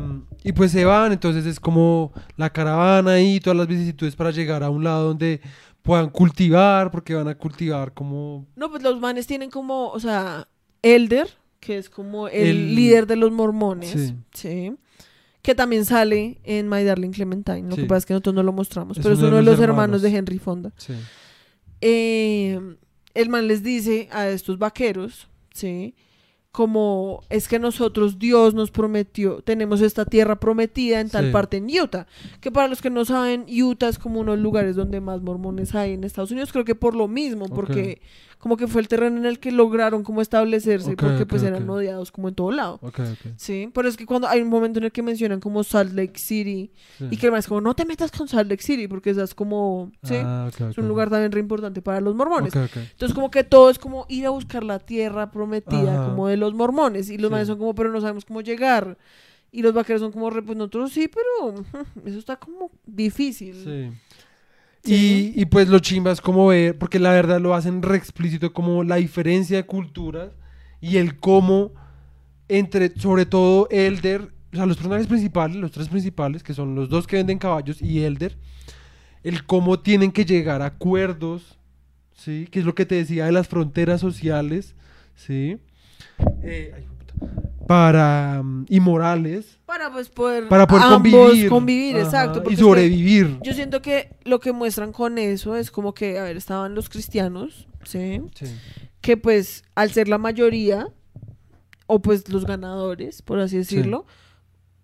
y 0.43 0.51
pues 0.53 0.71
se 0.71 0.85
van, 0.85 1.11
entonces 1.11 1.45
es 1.45 1.59
como 1.59 2.11
la 2.35 2.49
caravana 2.51 3.19
y 3.21 3.39
todas 3.39 3.57
las 3.57 3.67
vicisitudes 3.67 4.15
para 4.15 4.31
llegar 4.31 4.63
a 4.63 4.69
un 4.69 4.83
lado 4.83 5.07
donde 5.07 5.41
puedan 5.81 6.09
cultivar, 6.09 6.91
porque 6.91 7.13
van 7.15 7.27
a 7.27 7.35
cultivar 7.35 7.93
como... 7.93 8.45
No, 8.55 8.69
pues 8.69 8.83
los 8.83 8.99
manes 8.99 9.25
tienen 9.27 9.49
como, 9.49 9.89
o 9.89 9.99
sea, 9.99 10.47
Elder, 10.81 11.29
que 11.59 11.77
es 11.77 11.89
como 11.89 12.27
el, 12.27 12.47
El- 12.47 12.75
líder 12.75 13.07
de 13.07 13.15
los 13.15 13.31
mormones, 13.31 13.91
Sí. 13.91 14.15
sí. 14.33 14.73
Que 15.41 15.55
también 15.55 15.85
sale 15.85 16.41
en 16.43 16.67
My 16.67 16.83
Darling 16.83 17.11
Clementine. 17.11 17.69
Lo 17.69 17.75
Sí. 17.75 17.81
que 17.83 17.87
pasa 17.87 17.99
es 17.99 18.05
que 18.05 18.13
nosotros 18.13 18.35
no 18.35 18.43
lo 18.43 18.51
mostramos, 18.51 18.97
Es 18.97 19.03
pero 19.03 19.15
es 19.15 19.21
uno 19.21 19.37
de 19.37 19.43
los 19.43 19.59
hermanos. 19.61 20.01
de 20.01 20.09
Henry 20.13 20.39
Fonda. 20.39 20.73
Sí. 20.75 20.93
Eh, 21.81 22.59
el 23.13 23.29
man 23.29 23.47
les 23.47 23.63
dice 23.63 24.09
a 24.11 24.29
estos 24.29 24.57
vaqueros, 24.57 25.27
¿sí? 25.53 25.95
como 26.51 27.21
es 27.29 27.47
que 27.47 27.59
nosotros 27.59 28.17
Dios 28.17 28.55
nos 28.55 28.71
prometió, 28.71 29.43
tenemos 29.43 29.79
esta 29.81 30.05
tierra 30.05 30.39
prometida 30.39 30.99
en 31.01 31.09
tal 31.09 31.25
Sí. 31.27 31.31
parte 31.31 31.57
en 31.57 31.67
Utah, 31.69 32.07
que 32.41 32.51
para 32.51 32.67
los 32.67 32.81
que 32.81 32.89
no 32.89 33.05
saben, 33.05 33.45
Utah 33.47 33.89
es 33.89 33.99
como 33.99 34.21
uno 34.21 34.31
de 34.31 34.37
los 34.37 34.43
lugares 34.43 34.75
donde 34.75 34.99
más 34.99 35.21
mormones 35.21 35.75
hay 35.75 35.93
en 35.93 36.03
Estados 36.03 36.31
Unidos, 36.31 36.51
creo 36.51 36.65
que 36.65 36.73
por 36.73 36.95
lo 36.95 37.07
mismo, 37.07 37.47
porque 37.47 38.01
como 38.39 38.55
que 38.57 38.67
fue 38.67 38.81
el 38.81 38.87
terreno 38.87 39.17
en 39.17 39.25
el 39.25 39.39
que 39.39 39.51
lograron 39.51 40.03
como 40.03 40.21
establecerse, 40.21 40.95
porque 40.95 41.25
pues 41.25 41.41
eran 41.43 41.67
odiados 41.69 42.11
como 42.11 42.27
en 42.29 42.35
todo 42.35 42.51
lado. 42.51 42.79
Sí, 43.35 43.69
pero 43.73 43.87
es 43.89 43.97
que 43.97 44.05
cuando 44.05 44.27
hay 44.27 44.41
un 44.41 44.49
momento 44.49 44.79
en 44.79 44.85
el 44.85 44.91
que 44.91 45.01
mencionan 45.01 45.39
como 45.39 45.63
Salt 45.63 45.93
Lake 45.93 46.19
City 46.19 46.71
Sí. 46.97 47.07
y 47.11 47.17
que 47.17 47.27
además 47.27 47.47
como 47.47 47.61
no 47.61 47.73
te 47.75 47.85
metas 47.85 48.11
con 48.11 48.27
Salt 48.27 48.49
Lake 48.49 48.61
City 48.63 48.87
porque 48.87 49.09
esa 49.09 49.23
es 49.23 49.33
como, 49.33 49.91
sí, 50.03 50.15
Ah, 50.17 50.49
es 50.69 50.77
un 50.77 50.87
lugar 50.87 51.09
también 51.09 51.31
re 51.31 51.39
importante 51.39 51.81
para 51.81 51.99
los 52.01 52.13
mormones. 52.15 52.53
Entonces 52.55 53.13
como 53.13 53.31
que 53.31 53.43
todo 53.43 53.69
es 53.69 53.79
como 53.79 54.05
ir 54.09 54.25
a 54.25 54.29
buscar 54.29 54.63
la 54.63 54.79
tierra 54.79 55.31
prometida 55.31 55.93
Ajá. 56.01 56.09
como 56.09 56.27
de 56.27 56.37
los 56.37 56.53
mormones 56.53 57.09
y 57.09 57.17
los 57.17 57.29
Sí. 57.29 57.31
manes 57.31 57.47
son 57.47 57.57
como 57.57 57.73
pero 57.75 57.91
no 57.91 57.99
sabemos 58.01 58.25
cómo 58.25 58.41
llegar 58.41 58.97
y 59.51 59.61
los 59.61 59.73
vaqueros 59.73 60.01
son 60.01 60.11
como 60.11 60.29
pues 60.29 60.57
nosotros 60.57 60.91
sí 60.91 61.07
pero 61.09 61.63
eso 62.05 62.19
está 62.19 62.35
como 62.35 62.69
difícil. 62.85 63.55
Sí. 63.63 63.97
Y, 64.83 65.33
y 65.35 65.45
pues 65.45 65.67
lo 65.67 65.79
chimba 65.79 66.11
es 66.11 66.21
como 66.21 66.47
ver, 66.47 66.77
porque 66.77 66.99
la 66.99 67.11
verdad 67.11 67.41
lo 67.41 67.53
hacen 67.53 67.81
re 67.81 67.97
explícito, 67.97 68.53
como 68.53 68.83
la 68.83 68.95
diferencia 68.97 69.57
de 69.57 69.65
culturas 69.65 70.31
y 70.79 70.97
el 70.97 71.19
cómo 71.19 71.73
entre, 72.47 72.97
sobre 72.97 73.25
todo 73.25 73.67
Elder, 73.69 74.31
o 74.53 74.55
sea, 74.55 74.65
los 74.65 74.77
personajes 74.77 75.07
principales, 75.07 75.57
los 75.57 75.71
tres 75.71 75.89
principales, 75.89 76.43
que 76.43 76.53
son 76.53 76.75
los 76.75 76.89
dos 76.89 77.07
que 77.07 77.17
venden 77.17 77.37
caballos 77.37 77.81
y 77.81 78.03
Elder, 78.03 78.37
el 79.23 79.45
cómo 79.45 79.79
tienen 79.79 80.11
que 80.11 80.25
llegar 80.25 80.61
a 80.61 80.67
acuerdos, 80.67 81.57
¿sí? 82.13 82.47
Que 82.49 82.59
es 82.59 82.65
lo 82.65 82.75
que 82.75 82.85
te 82.85 82.95
decía 82.95 83.25
de 83.25 83.31
las 83.31 83.47
fronteras 83.47 83.99
sociales, 83.99 84.75
¿sí? 85.15 85.57
Eh, 86.43 86.71
ay, 86.73 86.87
puta. 86.97 87.46
Para, 87.67 88.41
mm, 88.43 88.65
y 88.69 88.79
morales, 88.79 89.59
Para 89.65 89.91
pues 89.91 90.09
poder, 90.09 90.47
para 90.47 90.65
poder 90.65 90.83
ambos 90.85 91.11
convivir. 91.11 91.49
convivir, 91.49 91.95
Ajá, 91.97 92.05
exacto. 92.05 92.43
Y 92.45 92.53
es 92.53 92.59
que 92.59 92.63
sobrevivir. 92.63 93.39
Yo 93.43 93.53
siento 93.53 93.81
que 93.81 94.15
lo 94.23 94.39
que 94.39 94.53
muestran 94.53 94.91
con 94.93 95.17
eso 95.17 95.55
es 95.55 95.69
como 95.69 95.93
que, 95.93 96.17
a 96.17 96.23
ver, 96.23 96.37
estaban 96.37 96.73
los 96.75 96.89
cristianos, 96.89 97.67
¿sí? 97.83 98.21
Sí. 98.35 98.45
que 99.01 99.15
pues 99.17 99.63
al 99.75 99.91
ser 99.91 100.07
la 100.07 100.17
mayoría, 100.17 100.87
o 101.85 102.01
pues 102.01 102.29
los 102.29 102.45
ganadores, 102.45 103.21
por 103.21 103.39
así 103.39 103.57
decirlo, 103.57 104.05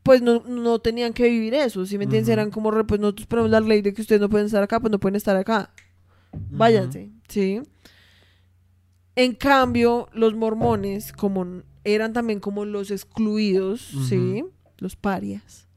pues 0.03 0.21
no, 0.21 0.43
no 0.45 0.79
tenían 0.79 1.13
que 1.13 1.29
vivir 1.29 1.53
eso, 1.53 1.85
si 1.85 1.97
me 1.97 2.03
entiendes? 2.03 2.29
Eran 2.29 2.51
como, 2.51 2.71
re, 2.71 2.83
pues 2.83 2.99
nosotros 2.99 3.27
ponemos 3.27 3.49
la 3.51 3.59
ley 3.61 3.81
de 3.81 3.93
que 3.93 4.01
ustedes 4.01 4.21
no 4.21 4.29
pueden 4.29 4.47
estar 4.47 4.61
acá, 4.63 4.79
pues 4.79 4.91
no 4.91 4.99
pueden 4.99 5.15
estar 5.15 5.35
acá, 5.35 5.71
váyanse, 6.51 7.09
¿sí? 7.29 7.61
En 9.15 9.33
cambio, 9.35 10.09
los 10.13 10.35
mormones, 10.35 11.13
como 11.13 11.63
eran 11.83 12.13
también 12.13 12.39
como 12.39 12.65
los 12.65 12.91
excluidos, 12.91 13.81
¿sí? 14.09 14.43
Los 14.77 14.95
parias. 14.95 15.67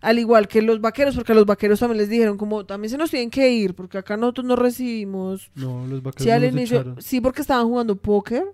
Al 0.00 0.18
igual 0.18 0.46
que 0.46 0.62
los 0.62 0.80
vaqueros, 0.80 1.16
porque 1.16 1.32
a 1.32 1.34
los 1.34 1.46
vaqueros 1.46 1.80
también 1.80 1.98
les 1.98 2.08
dijeron 2.08 2.36
como, 2.36 2.64
también 2.66 2.90
se 2.90 2.98
nos 2.98 3.10
tienen 3.10 3.30
que 3.30 3.50
ir, 3.50 3.74
porque 3.74 3.98
acá 3.98 4.16
nosotros 4.16 4.46
no 4.46 4.54
recibimos 4.54 5.50
No, 5.54 5.86
los 5.86 6.02
vaqueros 6.02 6.24
Sí, 6.24 6.30
al 6.30 6.40
no 6.42 6.46
los 6.46 6.54
inicio, 6.56 6.76
echaron. 6.80 7.02
sí, 7.02 7.20
porque 7.20 7.40
estaban 7.40 7.66
jugando 7.66 7.96
póker 7.96 8.44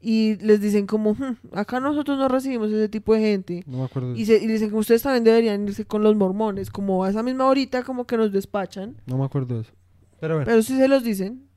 y 0.00 0.36
les 0.36 0.60
dicen 0.60 0.86
como, 0.86 1.14
"Hmm, 1.14 1.36
acá 1.52 1.80
nosotros 1.80 2.16
no 2.18 2.28
recibimos 2.28 2.68
ese 2.70 2.88
tipo 2.88 3.14
de 3.14 3.20
gente. 3.20 3.64
No 3.66 3.78
me 3.78 3.84
acuerdo. 3.84 4.14
Y, 4.14 4.26
se, 4.26 4.36
y 4.36 4.46
dicen 4.46 4.68
que 4.70 4.76
ustedes 4.76 5.02
también 5.02 5.24
deberían 5.24 5.66
irse 5.66 5.84
con 5.84 6.02
los 6.04 6.14
mormones, 6.14 6.70
como 6.70 7.02
a 7.02 7.10
esa 7.10 7.22
misma 7.24 7.46
horita 7.46 7.82
como 7.82 8.06
que 8.06 8.16
nos 8.16 8.30
despachan. 8.30 9.00
No 9.06 9.18
me 9.18 9.24
acuerdo 9.24 9.56
de 9.56 9.62
eso. 9.62 9.72
Pero 10.20 10.34
bueno. 10.34 10.46
Pero 10.48 10.62
sí 10.62 10.76
se 10.76 10.86
los 10.86 11.02
dicen. 11.02 11.48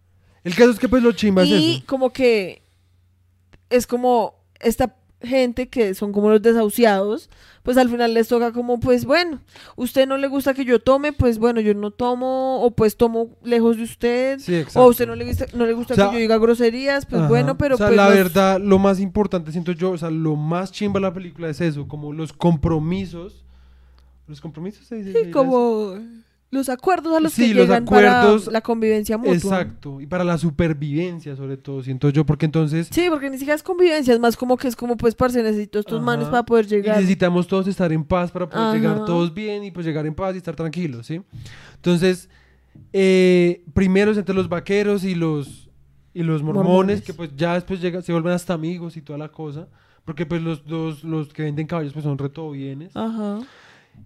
El 0.43 0.55
caso 0.55 0.71
es 0.71 0.79
que 0.79 0.89
pues 0.89 1.03
lo 1.03 1.11
chimba 1.11 1.43
es 1.43 1.49
Y 1.49 1.75
eso. 1.75 1.83
como 1.85 2.11
que 2.11 2.63
es 3.69 3.85
como 3.85 4.40
esta 4.63 4.95
gente 5.23 5.69
que 5.69 5.93
son 5.93 6.13
como 6.13 6.31
los 6.31 6.41
desahuciados, 6.41 7.29
pues 7.61 7.77
al 7.77 7.89
final 7.89 8.15
les 8.15 8.27
toca 8.27 8.51
como, 8.51 8.79
pues 8.79 9.05
bueno, 9.05 9.39
usted 9.75 10.07
no 10.07 10.17
le 10.17 10.27
gusta 10.27 10.55
que 10.55 10.65
yo 10.65 10.79
tome, 10.79 11.13
pues 11.13 11.37
bueno, 11.37 11.61
yo 11.61 11.75
no 11.75 11.91
tomo, 11.91 12.63
o 12.63 12.71
pues 12.71 12.97
tomo 12.97 13.29
lejos 13.43 13.77
de 13.77 13.83
usted. 13.83 14.39
Sí, 14.39 14.63
O 14.73 14.81
a 14.81 14.87
usted 14.87 15.05
no 15.05 15.13
le 15.13 15.25
gusta, 15.25 15.45
no 15.53 15.67
le 15.67 15.73
gusta 15.73 15.93
O 15.93 15.95
sea, 15.95 16.07
que 16.09 16.13
yo 16.15 16.19
diga 16.21 16.39
groserías, 16.39 17.05
pues 17.05 17.19
Ajá. 17.21 17.29
bueno, 17.29 17.55
pero 17.55 17.75
O 17.75 17.77
sea, 17.77 17.87
pues 17.87 17.97
la 17.97 18.05
los- 18.07 18.15
verdad, 18.15 18.59
lo 18.59 18.79
más 18.79 18.99
importante, 18.99 19.51
siento 19.51 19.73
yo, 19.73 19.91
o 19.91 19.97
sea, 19.99 20.09
lo 20.09 20.35
más 20.35 20.71
chimba 20.71 20.99
de 20.99 21.01
la 21.05 21.13
película 21.13 21.49
es 21.49 21.61
eso, 21.61 21.87
como 21.87 22.13
los 22.13 22.33
compromisos. 22.33 23.45
¿Los 24.27 24.41
compromisos 24.41 24.87
se 24.87 24.95
dice? 24.95 25.11
Sí, 25.11 25.25
¿Se 25.25 25.31
como 25.31 25.97
los 26.51 26.67
acuerdos 26.69 27.15
a 27.15 27.19
los 27.21 27.31
Sí, 27.33 27.47
que 27.47 27.53
los 27.55 27.63
llegan 27.63 27.83
acuerdos- 27.87 28.43
para 28.45 28.53
la 28.53 28.61
convivencia 28.61 29.17
mutua. 29.17 29.33
Exacto. 29.33 30.01
Y 30.01 30.05
para 30.05 30.23
la 30.25 30.37
supervivencia, 30.37 31.35
sobre 31.35 31.55
todo, 31.57 31.81
siento 31.81 32.09
yo, 32.09 32.25
porque 32.25 32.45
entonces 32.45 32.89
Sí, 32.91 33.07
porque 33.09 33.29
ni 33.29 33.37
siquiera 33.37 33.55
es 33.55 33.63
convivencia, 33.63 34.13
es 34.13 34.19
más 34.19 34.35
como 34.37 34.57
que 34.57 34.67
es 34.67 34.75
como, 34.75 34.97
pues, 34.97 35.15
parce, 35.15 35.41
necesito 35.41 35.79
estos 35.79 35.97
Ajá. 35.97 36.05
manes 36.05 36.27
para 36.27 36.43
poder 36.43 36.65
y 36.65 36.69
llegar. 36.69 36.97
necesitamos 36.97 37.47
todos 37.47 37.67
estar 37.67 37.91
en 37.93 38.03
paz 38.03 38.31
para 38.31 38.49
poder 38.49 38.65
Ajá. 38.67 38.75
llegar 38.75 39.05
todos 39.05 39.33
bien 39.33 39.63
y 39.63 39.71
pues 39.71 39.85
llegar 39.85 40.05
en 40.05 40.13
paz 40.13 40.35
y 40.35 40.37
estar 40.39 40.55
tranquilos, 40.55 41.07
¿sí? 41.07 41.21
Entonces, 41.75 42.29
eh, 42.93 43.63
primero 43.73 44.11
es 44.11 44.17
entre 44.17 44.35
los 44.35 44.49
vaqueros 44.49 45.03
y 45.03 45.15
los, 45.15 45.69
y 46.13 46.23
los 46.23 46.43
mormones, 46.43 46.67
Mormones. 46.67 47.01
que 47.01 47.13
pues 47.13 47.29
ya 47.35 47.53
después 47.53 47.79
llega, 47.79 48.01
se 48.01 48.11
vuelven 48.11 48.33
hasta 48.33 48.53
amigos 48.53 48.97
y 48.97 49.01
toda 49.01 49.17
la 49.17 49.29
cosa. 49.29 49.67
Porque 50.03 50.25
pues 50.25 50.41
los 50.41 50.65
dos, 50.65 51.03
los 51.03 51.29
que 51.31 51.43
venden 51.43 51.67
caballos 51.67 51.93
pues 51.93 52.03
son 52.03 52.17
reto 52.17 52.49
bienes. 52.51 52.95
Ajá. 52.95 53.39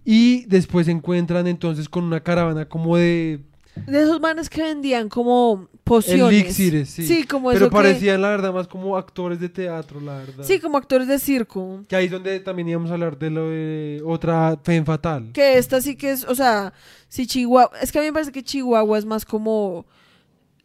Y 0.04 0.44
después 0.46 0.86
se 0.86 0.92
encuentran 0.92 1.46
entonces 1.46 1.88
con 1.88 2.04
una 2.04 2.20
caravana 2.22 2.68
como 2.68 2.96
de 2.96 3.40
De 3.86 4.02
esos 4.02 4.20
manes 4.20 4.48
que 4.48 4.62
vendían 4.62 5.08
como 5.08 5.68
pociones. 5.84 6.28
elixires, 6.42 6.88
sí. 6.88 7.06
Sí, 7.06 7.24
como 7.24 7.48
Pero 7.50 7.66
eso 7.66 7.70
que- 7.70 7.74
parecían 7.76 8.22
la 8.22 8.30
verdad 8.30 8.52
más 8.54 8.68
como 8.68 8.96
actores 8.96 9.38
de 9.40 9.48
teatro, 9.48 10.00
la 10.00 10.18
verdad. 10.18 10.44
Sí, 10.44 10.58
como 10.60 10.78
actores 10.78 11.08
de 11.08 11.18
circo. 11.18 11.84
Que 11.88 11.96
ahí 11.96 12.06
es 12.06 12.10
donde 12.10 12.40
también 12.40 12.68
íbamos 12.68 12.90
a 12.90 12.94
hablar 12.94 13.18
de 13.18 13.30
lo 13.30 13.50
de 13.50 14.02
otra 14.06 14.58
Fen 14.62 14.86
Fatal. 14.86 15.30
Que 15.32 15.58
esta 15.58 15.80
sí 15.80 15.96
que 15.96 16.12
es, 16.12 16.24
o 16.24 16.34
sea, 16.34 16.72
si 17.08 17.26
Chihuahua, 17.26 17.70
es 17.82 17.92
que 17.92 17.98
a 17.98 18.02
mí 18.02 18.06
me 18.08 18.12
parece 18.14 18.32
que 18.32 18.42
Chihuahua 18.42 18.98
es 18.98 19.04
más 19.04 19.24
como 19.26 19.86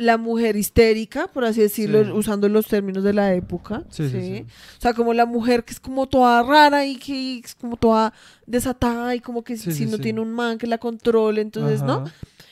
la 0.02 0.18
mujer 0.18 0.56
histérica, 0.56 1.28
por 1.28 1.46
así 1.46 1.62
decirlo, 1.62 2.04
Sí. 2.04 2.12
usando 2.12 2.50
los 2.50 2.66
términos 2.68 3.04
de 3.04 3.14
la 3.14 3.34
época. 3.36 3.84
Sí. 3.90 4.46
O 4.78 4.82
sea, 4.82 4.94
como 4.94 5.14
la 5.14 5.26
mujer 5.26 5.64
que 5.64 5.74
es 5.74 5.80
como 5.80 6.08
toda 6.08 6.42
rara 6.44 6.86
y 6.86 6.96
que 6.98 7.40
es 7.40 7.56
como 7.56 7.78
toda 7.78 8.14
desatada 8.48 9.16
y 9.16 9.20
como 9.20 9.44
que 9.44 9.58
si 9.58 9.86
no 9.86 9.98
tiene 10.00 10.20
un 10.22 10.34
man 10.34 10.58
que 10.58 10.68
la 10.68 10.78
controle, 10.80 11.42
entonces, 11.42 11.84
¿no? 11.84 12.04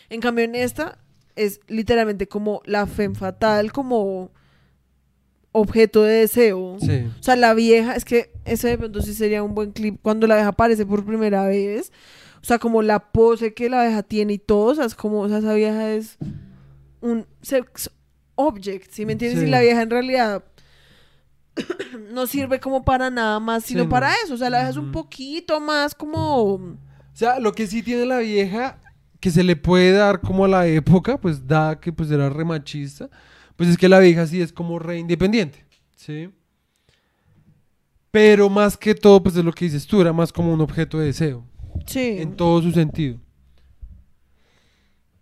En 0.10 0.22
cambio, 0.22 0.46
en 0.46 0.56
esta 0.56 0.98
es 1.36 1.60
literalmente 1.68 2.28
como 2.28 2.62
la 2.66 2.86
femme 2.86 3.16
fatal, 3.16 3.72
como 3.72 4.32
objeto 5.52 6.04
de 6.04 6.14
deseo. 6.20 6.78
Sí. 6.80 7.06
O 7.20 7.24
sea, 7.24 7.36
la 7.36 7.54
vieja, 7.54 7.96
es 7.96 8.06
que 8.06 8.32
ese 8.46 8.68
de 8.70 8.78
pronto 8.78 9.02
sí 9.02 9.14
sería 9.14 9.42
un 9.44 9.56
buen 9.56 9.72
clip 9.72 10.00
cuando 10.02 10.28
la 10.28 10.36
vieja 10.36 10.50
aparece 10.50 10.86
por 10.86 11.06
primera 11.06 11.46
vez. 11.48 11.92
O 12.42 12.46
sea, 12.46 12.60
como 12.60 12.82
la 12.82 13.00
pose 13.12 13.54
que 13.54 13.70
la 13.70 13.84
vieja 13.84 14.04
tiene 14.04 14.34
y 14.34 14.38
todo. 14.38 14.66
O 14.72 14.76
sea, 14.76 14.86
es 14.86 14.96
como, 14.96 15.22
o 15.22 15.30
sea, 15.30 15.40
esa 15.40 15.54
vieja 15.56 15.92
es 15.92 16.18
un 17.02 17.26
sex 17.42 17.92
object, 18.36 18.92
¿sí 18.92 19.06
me 19.06 19.14
entiendes? 19.14 19.40
Sí. 19.42 19.48
Y 19.48 19.50
la 19.50 19.62
vieja 19.62 19.82
en 19.82 19.90
realidad 19.90 20.44
no 22.12 22.26
sirve 22.28 22.60
como 22.60 22.84
para 22.84 23.10
nada 23.10 23.40
más, 23.40 23.66
sino 23.66 23.82
Sí, 23.82 23.86
no. 23.86 23.90
para 23.90 24.14
eso. 24.24 24.34
O 24.34 24.38
sea, 24.38 24.50
la 24.50 24.60
vieja 24.60 24.70
es 24.72 24.78
un 24.78 24.92
poquito 24.92 25.60
más 25.60 25.94
como... 25.96 26.54
O 26.54 26.78
sea, 27.14 27.40
lo 27.40 27.52
que 27.54 27.68
sí 27.68 27.84
tiene 27.84 28.06
la 28.06 28.20
vieja, 28.20 28.80
que 29.20 29.30
se 29.32 29.44
le 29.44 29.56
puede 29.58 29.92
dar 29.92 30.22
como 30.22 30.46
a 30.46 30.48
la 30.48 30.68
época, 30.68 31.20
pues 31.20 31.46
da 31.48 31.80
que 31.80 31.92
pues 31.92 32.10
era 32.12 32.30
re 32.30 32.46
machista, 32.46 33.10
pues 33.58 33.70
es 33.70 33.78
que 33.78 33.90
la 33.90 34.00
vieja 34.00 34.26
sí 34.26 34.42
es 34.42 34.54
como 34.54 34.80
re 34.80 34.98
independiente, 35.00 35.66
¿sí? 35.98 36.30
Pero 38.12 38.50
más 38.50 38.78
que 38.78 38.96
todo, 38.96 39.22
pues 39.22 39.36
es 39.36 39.44
lo 39.44 39.52
que 39.52 39.66
dices 39.66 39.86
tú, 39.86 40.00
era 40.02 40.14
más 40.14 40.32
como 40.32 40.54
un 40.54 40.62
objeto 40.62 40.98
de 40.98 41.08
deseo, 41.08 41.46
Sí. 41.86 42.16
en 42.20 42.36
todo 42.38 42.62
su 42.62 42.72
sentido. 42.72 43.20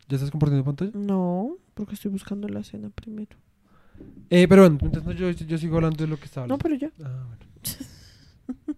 ¿Ya 0.08 0.16
estás 0.16 0.30
compartiendo 0.32 0.64
pantalla? 0.64 0.92
No, 0.94 1.58
porque 1.78 1.94
estoy 1.96 2.12
buscando 2.12 2.48
la 2.50 2.60
escena 2.62 2.90
primero. 2.90 3.38
Eh, 4.30 4.48
pero 4.48 4.64
bueno, 4.64 4.78
tanto 4.92 5.12
yo, 5.14 5.30
yo 5.32 5.58
sigo 5.58 5.76
hablando 5.78 6.04
de 6.04 6.08
lo 6.10 6.18
que 6.18 6.26
estaba 6.26 6.46
No, 6.48 6.56
hablando. 6.56 6.64
pero 6.64 6.76
ya. 6.76 7.06
Ah, 7.08 7.26
bueno. 7.28 8.78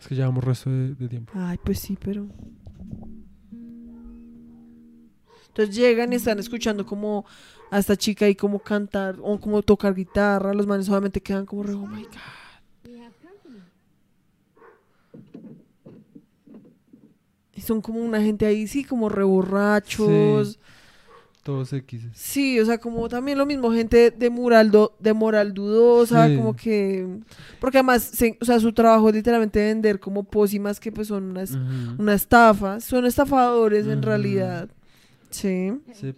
es 0.00 0.06
que 0.06 0.14
llevamos 0.14 0.42
resto 0.42 0.70
de, 0.70 0.94
de 0.94 1.08
tiempo. 1.08 1.32
Ay, 1.36 1.58
pues 1.62 1.78
sí, 1.80 1.98
pero. 2.02 2.26
Entonces 5.48 5.74
llegan 5.74 6.12
y 6.12 6.16
están 6.16 6.38
escuchando 6.38 6.86
como 6.86 7.24
a 7.70 7.78
esta 7.78 7.96
chica 7.96 8.24
ahí 8.24 8.34
como 8.36 8.60
cantar 8.60 9.16
o 9.20 9.38
como 9.40 9.62
tocar 9.62 9.94
guitarra. 9.94 10.54
Los 10.54 10.66
manes 10.66 10.86
solamente 10.86 11.20
quedan 11.20 11.44
como 11.44 11.62
re, 11.64 11.74
oh 11.74 11.86
my 11.86 12.04
god. 12.04 12.10
Y 17.54 17.60
son 17.62 17.80
como 17.82 18.00
una 18.00 18.22
gente 18.22 18.46
ahí, 18.46 18.66
sí, 18.66 18.84
como 18.84 19.08
re 19.08 19.24
borrachos. 19.24 20.58
Todos 21.42 21.72
X. 21.72 22.02
Sí, 22.12 22.60
o 22.60 22.66
sea, 22.66 22.76
como 22.78 23.08
también 23.08 23.38
lo 23.38 23.46
mismo, 23.46 23.72
gente 23.72 24.10
de 24.10 24.28
moral, 24.30 24.70
do- 24.70 24.94
de 24.98 25.14
moral 25.14 25.54
dudosa, 25.54 26.28
Sí. 26.28 26.36
como 26.36 26.54
que... 26.54 27.06
Porque 27.60 27.78
además, 27.78 28.02
se- 28.02 28.36
o 28.40 28.44
sea, 28.44 28.60
su 28.60 28.72
trabajo 28.74 29.08
es 29.08 29.14
literalmente 29.14 29.58
vender 29.64 29.98
como 30.00 30.22
pócimas 30.24 30.78
que 30.78 30.92
pues 30.92 31.08
son 31.08 31.24
unas, 31.30 31.52
Ujú. 31.52 31.62
una 32.02 32.12
estafa, 32.14 32.78
son 32.80 33.06
estafadores 33.06 33.86
en 33.86 34.02
realidad. 34.02 34.68
Sí. 35.30 35.72
Sí. 35.94 36.14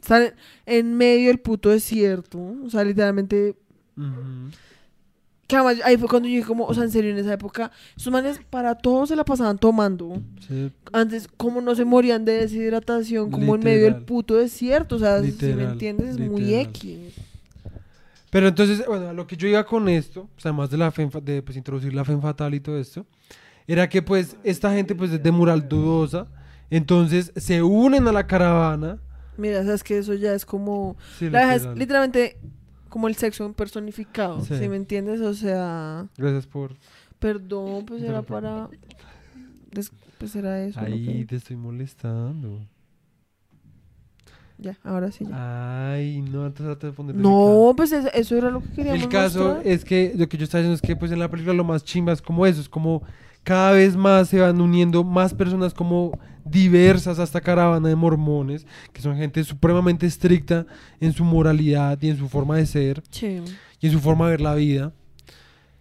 Están 0.00 0.22
en, 0.24 0.34
en 0.66 0.94
medio 0.94 1.28
del 1.28 1.38
puto 1.40 1.70
desierto, 1.70 2.38
o 2.64 2.68
sea, 2.70 2.84
literalmente... 2.84 3.56
Ujú. 3.96 4.50
Que 5.46 5.56
además 5.56 5.76
ahí 5.84 5.96
fue 5.96 6.08
cuando 6.08 6.28
yo 6.28 6.34
dije 6.34 6.46
como, 6.46 6.64
o 6.64 6.74
sea, 6.74 6.82
en 6.82 6.90
serio, 6.90 7.12
en 7.12 7.18
esa 7.18 7.32
época, 7.32 7.70
esos 7.96 8.12
manes 8.12 8.40
para 8.50 8.74
todos 8.74 9.10
se 9.10 9.16
la 9.16 9.24
pasaban 9.24 9.58
tomando. 9.58 10.20
Sí, 10.46 10.72
Antes, 10.92 11.28
como 11.36 11.60
no 11.60 11.74
se 11.74 11.84
morían 11.84 12.24
de 12.24 12.32
deshidratación, 12.32 13.30
como 13.30 13.54
en 13.54 13.62
medio 13.62 13.84
del 13.84 14.04
puto 14.04 14.34
desierto, 14.34 14.96
o 14.96 14.98
sea, 14.98 15.22
si 15.22 15.54
me 15.54 15.64
entiendes, 15.64 16.10
es 16.10 16.18
muy. 16.18 16.54
X. 16.54 17.14
Pero 18.30 18.48
entonces, 18.48 18.84
bueno, 18.86 19.08
a 19.08 19.12
lo 19.12 19.26
que 19.26 19.36
yo 19.36 19.46
iba 19.48 19.64
con 19.64 19.88
esto, 19.88 20.28
pues, 20.34 20.44
además 20.46 20.68
de 20.68 20.76
la 20.76 20.90
fe, 20.90 21.08
de 21.22 21.42
pues, 21.42 21.56
introducir 21.56 21.94
la 21.94 22.04
fe 22.04 22.16
fatal 22.18 22.54
y 22.54 22.60
todo 22.60 22.78
esto, 22.78 23.06
era 23.66 23.88
que 23.88 24.02
pues 24.02 24.36
esta 24.44 24.72
gente 24.72 24.94
pues 24.94 25.10
es 25.12 25.22
de 25.22 25.30
moral 25.30 25.68
dudosa, 25.68 26.26
entonces 26.70 27.32
se 27.36 27.62
unen 27.62 28.06
a 28.08 28.12
la 28.12 28.26
caravana. 28.26 28.98
Mira, 29.36 29.62
sabes 29.64 29.84
que 29.84 29.98
eso 29.98 30.14
ya 30.14 30.32
es 30.32 30.46
como... 30.46 30.96
Sí, 31.18 31.28
La 31.30 31.54
es 31.54 31.62
literal. 31.62 31.78
literalmente 31.78 32.38
como 32.96 33.08
el 33.08 33.14
sexo 33.16 33.52
personificado, 33.52 34.42
Sí. 34.42 34.56
¿sí 34.58 34.70
me 34.70 34.76
entiendes? 34.76 35.20
O 35.20 35.34
sea, 35.34 36.06
Gracias 36.16 36.46
por... 36.46 36.72
perdón, 37.18 37.84
pues 37.84 38.02
era 38.02 38.22
para... 38.22 38.70
des- 39.70 39.92
Pues 40.16 40.34
era 40.34 40.64
eso. 40.64 40.80
Ahí 40.80 41.04
que- 41.18 41.24
te 41.26 41.36
estoy 41.36 41.56
molestando. 41.56 42.58
Ya, 44.56 44.78
ahora 44.82 45.12
sí. 45.12 45.26
ya. 45.28 45.92
Ay, 45.92 46.22
no, 46.22 46.50
trata 46.54 46.86
de 46.86 46.92
poner 46.94 47.14
No, 47.16 47.74
pues 47.76 47.92
es- 47.92 48.08
eso 48.14 48.34
era 48.34 48.50
lo 48.50 48.62
que 48.62 48.68
queríamos 48.70 49.02
El 49.02 49.08
caso 49.10 49.44
mostrar. 49.44 49.66
es 49.66 49.84
que 49.84 50.14
lo 50.16 50.26
que 50.26 50.38
yo 50.38 50.44
estaba 50.44 50.62
diciendo 50.62 50.76
es 50.76 50.80
que 50.80 50.96
pues 50.96 51.12
en 51.12 51.18
la 51.18 51.30
película 51.30 51.52
lo 51.52 51.64
más 51.64 51.84
chimba 51.84 52.14
es 52.14 52.22
como 52.22 52.46
eso, 52.46 52.62
es 52.62 52.68
como 52.70 53.02
cada 53.46 53.70
vez 53.70 53.94
más 53.96 54.28
se 54.28 54.40
van 54.40 54.60
uniendo 54.60 55.04
más 55.04 55.32
personas 55.32 55.72
como 55.72 56.18
diversas 56.44 57.20
a 57.20 57.22
esta 57.22 57.40
caravana 57.40 57.88
de 57.88 57.94
mormones, 57.94 58.66
que 58.92 59.00
son 59.00 59.16
gente 59.16 59.44
supremamente 59.44 60.04
estricta 60.04 60.66
en 60.98 61.12
su 61.12 61.22
moralidad 61.22 61.96
y 62.02 62.08
en 62.08 62.16
su 62.18 62.28
forma 62.28 62.56
de 62.56 62.66
ser 62.66 63.04
Sí. 63.10 63.40
y 63.80 63.86
en 63.86 63.92
su 63.92 64.00
forma 64.00 64.24
de 64.24 64.30
ver 64.32 64.40
la 64.40 64.56
vida. 64.56 64.92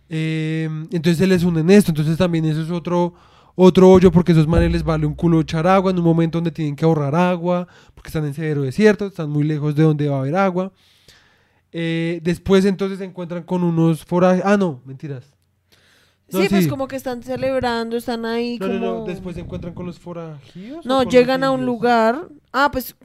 Eh, 0.09 0.69
entonces 0.91 1.17
se 1.17 1.25
les 1.25 1.43
unen 1.43 1.71
esto, 1.71 1.89
entonces 1.89 2.17
también 2.19 2.45
eso 2.45 2.61
es 2.61 2.69
otro 2.69 3.15
otro 3.55 3.89
hoyo 3.89 4.11
porque 4.11 4.33
esos 4.33 4.47
manes 4.47 4.71
les 4.71 4.83
vale 4.83 5.07
un 5.07 5.15
culo 5.15 5.39
echar 5.41 5.65
agua 5.65 5.89
en 5.89 5.97
un 5.97 6.03
momento 6.03 6.37
donde 6.37 6.51
tienen 6.51 6.75
que 6.75 6.85
ahorrar 6.85 7.15
agua, 7.15 7.67
porque 7.95 8.09
están 8.09 8.25
en 8.25 8.33
severo 8.35 8.61
desierto, 8.61 9.07
están 9.07 9.29
muy 9.31 9.43
lejos 9.43 9.73
de 9.73 9.81
donde 9.83 10.07
va 10.07 10.17
a 10.17 10.19
haber 10.19 10.35
agua. 10.35 10.71
Eh, 11.71 12.19
después 12.21 12.63
entonces 12.65 12.99
se 12.99 13.05
encuentran 13.05 13.41
con 13.43 13.63
unos 13.63 14.05
forajes. 14.05 14.43
Ah, 14.45 14.55
no, 14.57 14.81
mentiras. 14.85 15.34
No, 16.31 16.41
sí, 16.41 16.47
pues 16.49 16.67
como 16.67 16.87
que 16.87 16.95
están 16.95 17.21
celebrando, 17.21 17.97
están 17.97 18.25
ahí 18.25 18.57
No, 18.59 18.67
como... 18.67 18.79
no, 18.79 18.99
no, 18.99 19.05
después 19.05 19.35
se 19.35 19.41
encuentran 19.41 19.73
con 19.73 19.85
los 19.85 19.99
forajidos. 19.99 20.85
No, 20.85 21.03
llegan 21.03 21.43
a 21.43 21.51
un 21.51 21.65
lugar... 21.65 22.27
Ah, 22.51 22.69
pues... 22.71 22.95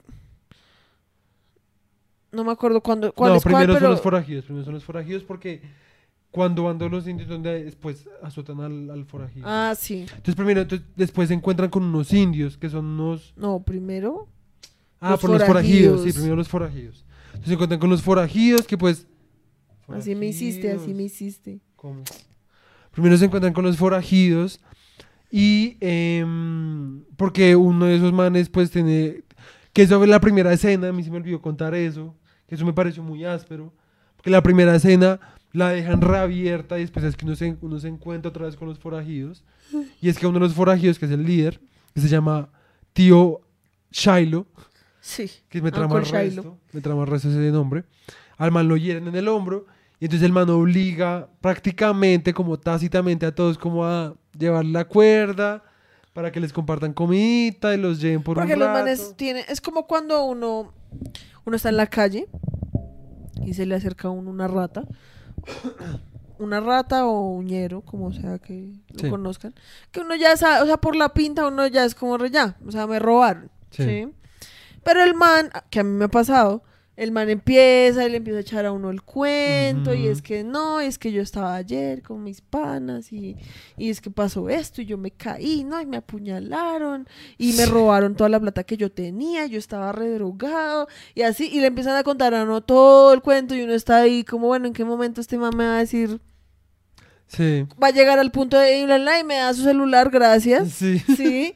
No 2.31 2.43
me 2.43 2.51
acuerdo 2.51 2.81
cuándo, 2.81 3.11
cuál 3.13 3.31
no, 3.31 3.37
es 3.37 3.43
cuál, 3.43 3.53
primero 3.53 3.73
pero... 3.73 3.85
son 3.85 3.91
los 3.91 4.01
forajidos, 4.01 4.45
primero 4.45 4.65
son 4.65 4.73
los 4.73 4.83
forajidos 4.85 5.23
porque 5.23 5.61
cuando 6.31 6.63
van 6.63 6.79
los 6.79 7.05
indios 7.05 7.27
donde 7.27 7.63
después 7.65 8.07
azotan 8.23 8.61
al, 8.61 8.89
al 8.89 9.05
forajido. 9.05 9.45
Ah, 9.47 9.75
sí. 9.77 10.05
Entonces 10.07 10.35
primero, 10.35 10.61
entonces, 10.61 10.87
después 10.95 11.27
se 11.27 11.33
encuentran 11.33 11.69
con 11.69 11.83
unos 11.83 12.13
indios 12.13 12.57
que 12.57 12.69
son 12.69 12.85
unos... 12.85 13.33
No, 13.35 13.61
primero... 13.61 14.27
Ah, 14.99 15.11
Los 15.11 15.19
por 15.19 15.31
los 15.31 15.43
forajidos, 15.43 16.03
sí, 16.03 16.13
primero 16.13 16.35
los 16.35 16.47
forajidos. 16.47 17.03
Entonces 17.27 17.47
se 17.47 17.53
encuentran 17.53 17.79
con 17.79 17.89
los 17.89 18.01
forajidos 18.01 18.65
que 18.65 18.77
pues... 18.77 19.07
Así 19.87 20.15
me 20.15 20.27
hiciste, 20.27 20.71
así 20.71 20.93
me 20.93 21.03
hiciste. 21.03 21.59
¿Cómo? 21.75 22.03
Primero 22.91 23.17
se 23.17 23.25
encuentran 23.25 23.53
con 23.53 23.63
los 23.65 23.77
forajidos 23.77 24.59
y 25.31 25.77
em, 25.79 27.03
porque 27.15 27.55
uno 27.55 27.85
de 27.85 27.95
esos 27.95 28.11
manes 28.13 28.49
pues 28.49 28.69
tiene 28.71 29.23
que 29.73 29.83
eso 29.83 29.97
fue 29.97 30.07
la 30.07 30.19
primera 30.19 30.51
escena, 30.51 30.89
a 30.89 30.91
mí 30.91 31.01
se 31.03 31.09
me 31.09 31.17
olvidó 31.17 31.41
contar 31.41 31.73
eso, 31.73 32.13
que 32.47 32.55
eso 32.55 32.65
me 32.65 32.73
pareció 32.73 33.01
muy 33.01 33.23
áspero, 33.23 33.73
porque 34.17 34.29
la 34.29 34.43
primera 34.43 34.75
escena 34.75 35.19
la 35.53 35.69
dejan 35.69 36.01
reabierta 36.01 36.77
y 36.77 36.81
después 36.81 37.05
es 37.05 37.15
que 37.15 37.25
uno 37.25 37.35
se, 37.35 37.57
uno 37.61 37.79
se 37.79 37.87
encuentra 37.87 38.29
otra 38.29 38.45
vez 38.45 38.55
con 38.57 38.67
los 38.67 38.79
forajidos 38.79 39.43
y 40.01 40.09
es 40.09 40.17
que 40.17 40.27
uno 40.27 40.39
de 40.39 40.45
los 40.45 40.53
forajidos 40.53 40.99
que 40.99 41.05
es 41.05 41.11
el 41.11 41.23
líder, 41.25 41.61
que 41.93 42.01
se 42.01 42.09
llama 42.09 42.49
Tío 42.93 43.41
Shiloh, 43.91 44.45
Sí. 44.99 45.31
que 45.49 45.61
me 45.61 45.71
trama 45.71 45.99
resto, 46.01 46.59
me 46.73 46.81
trama 46.81 47.01
el 47.03 47.07
resto 47.07 47.29
ese 47.29 47.51
nombre. 47.51 47.85
Al 48.37 48.51
man 48.51 48.67
lo 48.67 48.77
hieren 48.77 49.07
en 49.07 49.15
el 49.15 49.27
hombro 49.29 49.65
y 50.01 50.05
entonces 50.05 50.25
el 50.25 50.33
man 50.33 50.49
obliga 50.49 51.29
prácticamente 51.39 52.33
como 52.33 52.59
tácitamente 52.59 53.25
a 53.25 53.33
todos 53.33 53.57
como 53.57 53.85
a 53.85 54.15
llevar 54.37 54.65
la 54.65 54.83
cuerda 54.85 55.63
para 56.11 56.31
que 56.31 56.39
les 56.41 56.51
compartan 56.51 56.91
comidita 56.91 57.73
y 57.73 57.77
los 57.77 58.01
lleven 58.01 58.21
por 58.23 58.35
Porque 58.35 58.53
un 58.55 58.59
los 58.59 58.67
rato. 58.67 58.79
manes 58.79 59.13
tienen... 59.15 59.45
Es 59.47 59.61
como 59.61 59.87
cuando 59.87 60.25
uno... 60.25 60.73
Uno 61.45 61.55
está 61.55 61.69
en 61.69 61.77
la 61.77 61.87
calle 61.87 62.27
y 63.45 63.53
se 63.53 63.65
le 63.65 63.75
acerca 63.75 64.09
a 64.09 64.11
uno 64.11 64.29
una 64.29 64.47
rata. 64.47 64.83
Una 66.39 66.59
rata 66.59 67.05
o 67.05 67.29
uñero, 67.35 67.81
como 67.81 68.11
sea 68.11 68.39
que 68.39 68.73
lo 68.93 68.99
Sí. 68.99 69.09
conozcan. 69.11 69.53
Que 69.91 69.99
uno 69.99 70.15
ya 70.15 70.35
sabe, 70.35 70.63
o 70.63 70.65
sea, 70.65 70.77
por 70.77 70.95
la 70.95 71.13
pinta 71.13 71.45
uno 71.47 71.67
ya 71.67 71.85
es 71.85 71.93
como 71.93 72.17
re 72.17 72.31
ya. 72.31 72.57
O 72.65 72.71
sea, 72.71 72.87
me 72.87 72.97
robaron. 72.97 73.51
Sí. 73.69 73.83
¿sí? 73.83 74.07
Pero 74.83 75.03
el 75.03 75.13
man, 75.13 75.51
que 75.69 75.81
a 75.81 75.83
mí 75.83 75.91
me 75.91 76.05
ha 76.05 76.07
pasado, 76.07 76.63
el 77.01 77.11
man 77.11 77.31
empieza 77.31 78.05
y 78.05 78.11
le 78.11 78.17
empieza 78.17 78.37
a 78.37 78.41
echar 78.41 78.65
a 78.67 78.71
uno 78.71 78.91
el 78.91 79.01
cuento 79.01 79.91
y 79.95 80.05
es 80.05 80.21
que 80.21 80.43
no, 80.43 80.79
es 80.79 80.99
que 80.99 81.11
yo 81.11 81.23
estaba 81.23 81.55
ayer 81.55 82.03
con 82.03 82.23
mis 82.23 82.41
panas 82.41 83.11
y, 83.11 83.35
y 83.75 83.89
es 83.89 84.01
que 84.01 84.11
pasó 84.11 84.49
esto 84.49 84.83
y 84.83 84.85
yo 84.85 84.99
me 84.99 85.09
caí, 85.09 85.63
¿no? 85.63 85.81
Y 85.81 85.87
me 85.87 85.97
apuñalaron 85.97 87.07
y 87.39 87.53
me 87.53 87.65
robaron 87.65 88.15
toda 88.15 88.29
la 88.29 88.39
plata 88.39 88.63
que 88.63 88.77
yo 88.77 88.91
tenía, 88.91 89.47
yo 89.47 89.57
estaba 89.57 89.91
redrogado 89.91 90.87
y 91.15 91.23
así, 91.23 91.49
y 91.51 91.59
le 91.59 91.67
empiezan 91.67 91.95
a 91.95 92.03
contar 92.03 92.35
a 92.35 92.43
uno 92.43 92.61
todo 92.61 93.13
el 93.13 93.21
cuento 93.21 93.55
y 93.55 93.63
uno 93.63 93.73
está 93.73 93.97
ahí 93.97 94.23
como, 94.23 94.45
bueno, 94.45 94.67
¿en 94.67 94.73
qué 94.73 94.85
momento 94.85 95.21
este 95.21 95.39
man 95.39 95.57
me 95.57 95.65
va 95.65 95.77
a 95.77 95.79
decir? 95.79 96.21
Sí. 97.25 97.65
Va 97.81 97.87
a 97.87 97.91
llegar 97.91 98.19
al 98.19 98.29
punto 98.29 98.59
de 98.59 98.85
bla, 98.85 98.99
bla, 98.99 99.19
y 99.19 99.23
me 99.23 99.37
da 99.37 99.51
su 99.55 99.63
celular, 99.63 100.11
gracias. 100.11 100.69
Sí. 100.73 100.99
Sí. 100.99 101.55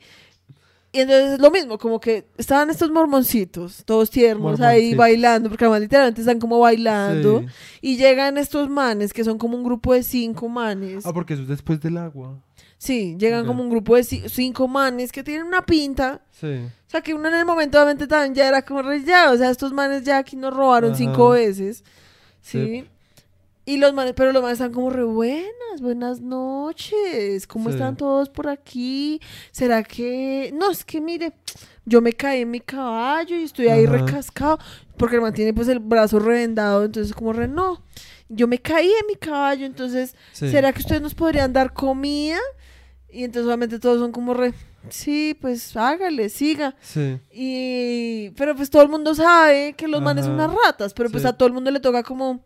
Y 0.96 1.02
entonces 1.02 1.34
es 1.34 1.40
lo 1.40 1.52
mismo, 1.52 1.78
como 1.78 2.00
que 2.00 2.26
estaban 2.38 2.70
estos 2.70 2.90
mormoncitos, 2.90 3.84
todos 3.86 4.10
tiernos 4.10 4.62
ahí 4.62 4.96
bailando, 4.96 5.50
porque 5.50 5.66
además 5.66 5.82
literalmente 5.82 6.22
están 6.22 6.40
como 6.40 6.60
bailando. 6.60 7.42
Sí. 7.42 7.46
Y 7.82 7.98
llegan 7.98 8.38
estos 8.38 8.70
manes, 8.70 9.12
que 9.12 9.24
son 9.24 9.38
como 9.38 9.58
un 9.58 9.64
grupo 9.64 9.94
de 9.94 10.04
cinco 10.04 10.48
manes. 10.48 11.06
Ah, 11.06 11.12
porque 11.14 11.34
eso 11.34 11.44
es 11.44 11.50
después 11.50 11.82
del 11.82 11.98
agua. 11.98 12.40
Sí, 12.78 13.16
llegan 13.20 13.46
como 13.46 13.64
un 13.64 13.70
grupo 13.70 13.96
de 13.96 14.02
ci- 14.04 14.30
cinco 14.30 14.68
manes 14.68 15.12
que 15.12 15.24
tienen 15.24 15.46
una 15.48 15.66
pinta. 15.66 16.22
Sí. 16.32 16.48
O 16.48 16.90
sea, 16.90 17.02
que 17.02 17.14
uno 17.14 17.28
en 17.30 17.36
el 17.36 17.46
momento 17.46 17.78
obviamente 17.78 18.06
también 18.08 18.36
ya 18.36 18.48
era 18.48 18.62
como 18.62 18.82
re 18.82 19.04
ya, 19.04 19.32
o 19.32 19.38
sea, 19.38 19.50
estos 19.50 19.74
manes 19.74 20.04
ya 20.04 20.20
aquí 20.20 20.36
nos 20.36 20.54
robaron 20.54 20.92
Ajá. 20.92 20.98
cinco 20.98 21.30
veces. 21.32 21.84
Sí. 22.42 22.60
Sí. 22.84 22.86
Y 23.68 23.78
los 23.78 23.94
manes, 23.94 24.14
pero 24.16 24.32
los 24.32 24.44
manes 24.44 24.60
están 24.60 24.72
como 24.74 24.92
re 24.92 25.04
buenas, 25.04 25.82
buenas 25.82 26.22
noches. 26.22 27.48
¿Cómo 27.48 27.70
Sí. 27.70 27.76
están 27.76 27.98
todos 27.98 28.30
por 28.30 28.48
aquí? 28.48 29.20
¿Será 29.52 29.84
que.? 29.84 30.52
No, 30.56 30.70
es 30.70 30.86
que 30.86 31.02
mire, 31.02 31.34
yo 31.86 32.00
me 32.00 32.14
caí 32.14 32.42
en 32.42 32.52
mi 32.52 32.60
caballo 32.60 33.36
y 33.36 33.44
estoy 33.44 33.68
ahí 33.70 33.86
Ajá. 33.86 33.98
recascado. 33.98 34.60
Porque 34.98 35.16
el 35.16 35.22
man 35.24 35.34
tiene 35.34 35.54
pues 35.54 35.68
el 35.68 35.80
brazo 35.80 36.20
revendado, 36.20 36.86
entonces 36.86 37.14
como 37.14 37.34
re 37.34 37.48
no. 37.48 37.82
Yo 38.30 38.48
me 38.48 38.60
caí 38.60 38.88
en 38.88 39.08
mi 39.08 39.16
caballo, 39.16 39.66
entonces, 39.66 40.16
Sí. 40.32 40.50
¿será 40.50 40.72
que 40.72 40.80
ustedes 40.80 41.02
nos 41.02 41.16
podrían 41.16 41.52
dar 41.52 41.74
comida? 41.74 42.40
Y 43.10 43.24
entonces 43.24 43.48
obviamente 43.48 43.80
todos 43.80 44.00
son 44.00 44.12
como 44.12 44.34
re, 44.34 44.54
sí, 44.90 45.36
pues 45.42 45.76
hágale, 45.78 46.30
siga. 46.30 46.76
Sí. 46.82 47.18
Y, 47.32 48.30
pero 48.32 48.56
pues 48.56 48.70
todo 48.70 48.82
el 48.84 48.90
mundo 48.90 49.16
sabe 49.16 49.74
que 49.74 49.88
los 49.88 50.02
manes 50.02 50.26
son 50.26 50.36
unas 50.36 50.52
ratas, 50.66 50.94
pero 50.94 51.10
pues 51.10 51.26
a 51.26 51.34
todo 51.34 51.48
el 51.48 51.54
mundo 51.54 51.72
le 51.72 51.80
toca 51.80 52.04
como, 52.04 52.44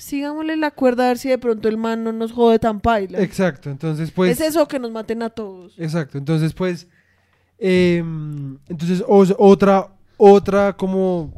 sigámosle 0.00 0.56
la 0.56 0.70
cuerda 0.70 1.04
a 1.04 1.08
ver 1.08 1.18
si 1.18 1.28
de 1.28 1.38
pronto 1.38 1.68
el 1.68 1.76
man 1.76 2.02
no 2.02 2.12
nos 2.12 2.32
jode 2.32 2.58
tan 2.58 2.80
paila. 2.80 3.20
Exacto, 3.20 3.70
entonces 3.70 4.10
pues... 4.10 4.32
es 4.32 4.48
eso 4.48 4.66
que 4.66 4.78
nos 4.78 4.90
maten 4.90 5.22
a 5.22 5.30
todos. 5.30 5.78
Exacto, 5.78 6.18
entonces 6.18 6.52
pues, 6.52 6.88
em, 7.58 8.58
entonces 8.68 9.04
otra, 9.06 9.88
otra 10.16 10.76
como 10.76 11.32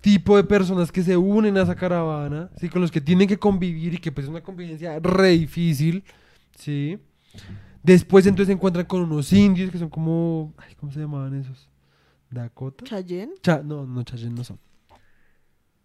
tipo 0.00 0.36
de 0.36 0.44
personas 0.44 0.92
que 0.92 1.02
se 1.02 1.16
unen 1.16 1.56
a 1.56 1.62
esa 1.62 1.74
caravana, 1.74 2.50
¿sí? 2.60 2.68
Con 2.68 2.82
los 2.82 2.90
que 2.90 3.00
tienen 3.00 3.26
que 3.26 3.38
convivir 3.38 3.94
y 3.94 3.98
que 3.98 4.12
pues 4.12 4.24
es 4.24 4.30
una 4.30 4.42
convivencia 4.42 4.98
re 5.00 5.30
difícil, 5.30 6.04
¿sí? 6.56 6.98
Después 7.82 8.26
entonces 8.26 8.46
se 8.46 8.52
encuentran 8.52 8.86
con 8.86 9.02
unos 9.02 9.32
indios 9.32 9.70
que 9.70 9.78
son 9.78 9.88
como, 9.88 10.54
ay, 10.58 10.74
¿cómo 10.74 10.92
se 10.92 11.00
llamaban 11.00 11.34
esos? 11.34 11.68
¿Dakota? 12.30 12.84
Chayén, 12.84 13.32
Cha- 13.42 13.62
no, 13.62 13.86
no, 13.86 14.02
Chayenne 14.02 14.34
no 14.34 14.44
son. 14.44 14.58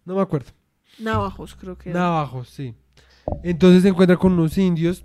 No 0.04 0.14
me 0.14 0.22
acuerdo. 0.22 0.50
Navajos 0.98 1.54
creo 1.56 1.76
que. 1.78 1.90
era. 1.90 2.00
Navajos, 2.00 2.48
sí. 2.48 2.74
Entonces 3.42 3.82
se 3.82 3.88
encuentra 3.88 4.16
con 4.16 4.32
unos 4.32 4.56
indios. 4.58 5.04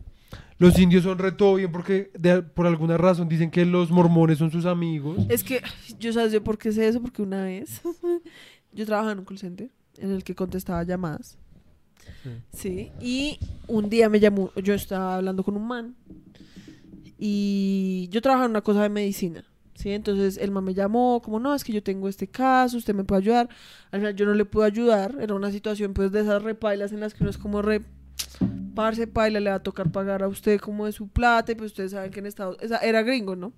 Los 0.58 0.80
indios 0.80 1.04
son 1.04 1.18
re 1.18 1.34
todo 1.34 1.56
bien 1.56 1.72
porque 1.72 2.12
de- 2.18 2.42
por 2.42 2.66
alguna 2.66 2.98
razón 2.98 3.28
dicen 3.28 3.52
que 3.52 3.66
los 3.66 3.92
mormones 3.92 4.38
son 4.38 4.52
sus 4.52 4.66
amigos. 4.66 5.18
Es 5.30 5.44
que 5.44 5.62
yo 6.00 6.14
sabes 6.14 6.32
yo 6.32 6.42
por 6.44 6.58
qué 6.58 6.72
sé 6.72 6.88
eso, 6.88 7.02
porque 7.02 7.22
una 7.22 7.44
vez 7.44 7.82
yo 8.72 8.86
trabajaba 8.86 9.12
en 9.12 9.20
un 9.20 9.26
call 9.26 9.38
center 9.38 9.70
en 9.98 10.12
el 10.12 10.24
que 10.24 10.34
contestaba 10.34 10.84
llamadas. 10.84 11.38
Sí, 12.54 12.92
y 13.02 13.40
un 13.68 13.90
día 13.90 14.08
me 14.10 14.20
llamó, 14.20 14.52
yo 14.64 14.74
estaba 14.74 15.18
hablando 15.18 15.44
con 15.44 15.56
un 15.58 15.68
man 15.68 15.96
y 17.18 18.08
yo 18.12 18.22
trabajaba 18.22 18.46
en 18.46 18.52
una 18.52 18.62
cosa 18.62 18.84
de 18.84 18.90
medicina, 18.90 19.44
¿sí? 19.76 19.92
Entonces 19.92 20.38
el 20.38 20.52
me 20.52 20.74
llamó, 20.74 21.22
como 21.22 21.40
no, 21.40 21.54
es 21.54 21.64
que 21.64 21.72
yo 21.72 21.84
tengo 21.84 22.10
este 22.10 22.28
caso, 22.28 22.78
usted 22.78 22.96
me 22.96 23.04
puede 23.04 23.22
ayudar. 23.22 23.50
Al 23.92 24.00
final 24.00 24.16
yo 24.16 24.26
no 24.26 24.34
le 24.34 24.46
pude 24.46 24.66
ayudar, 24.66 25.16
era 25.20 25.36
una 25.36 25.52
situación 25.52 25.94
pues 25.94 26.12
de 26.12 26.22
esas 26.22 26.42
repailas 26.42 26.92
en 26.92 27.02
las 27.02 27.14
que 27.14 27.24
uno 27.24 27.30
es 27.30 27.38
como 27.38 27.62
re, 27.62 27.84
parce, 28.74 29.08
paila, 29.08 29.40
le 29.40 29.50
va 29.50 29.58
a 29.58 29.64
tocar 29.64 29.92
pagar 29.92 30.24
a 30.24 30.28
usted 30.28 30.60
como 30.60 30.86
de 30.86 30.92
su 30.92 31.08
plata, 31.08 31.52
y 31.52 31.56
pues 31.56 31.72
ustedes 31.72 31.92
saben 31.92 32.12
que 32.12 32.20
en 32.20 32.26
Estados 32.26 32.58
era 32.82 33.04
gringo, 33.04 33.36
¿no? 33.36 33.54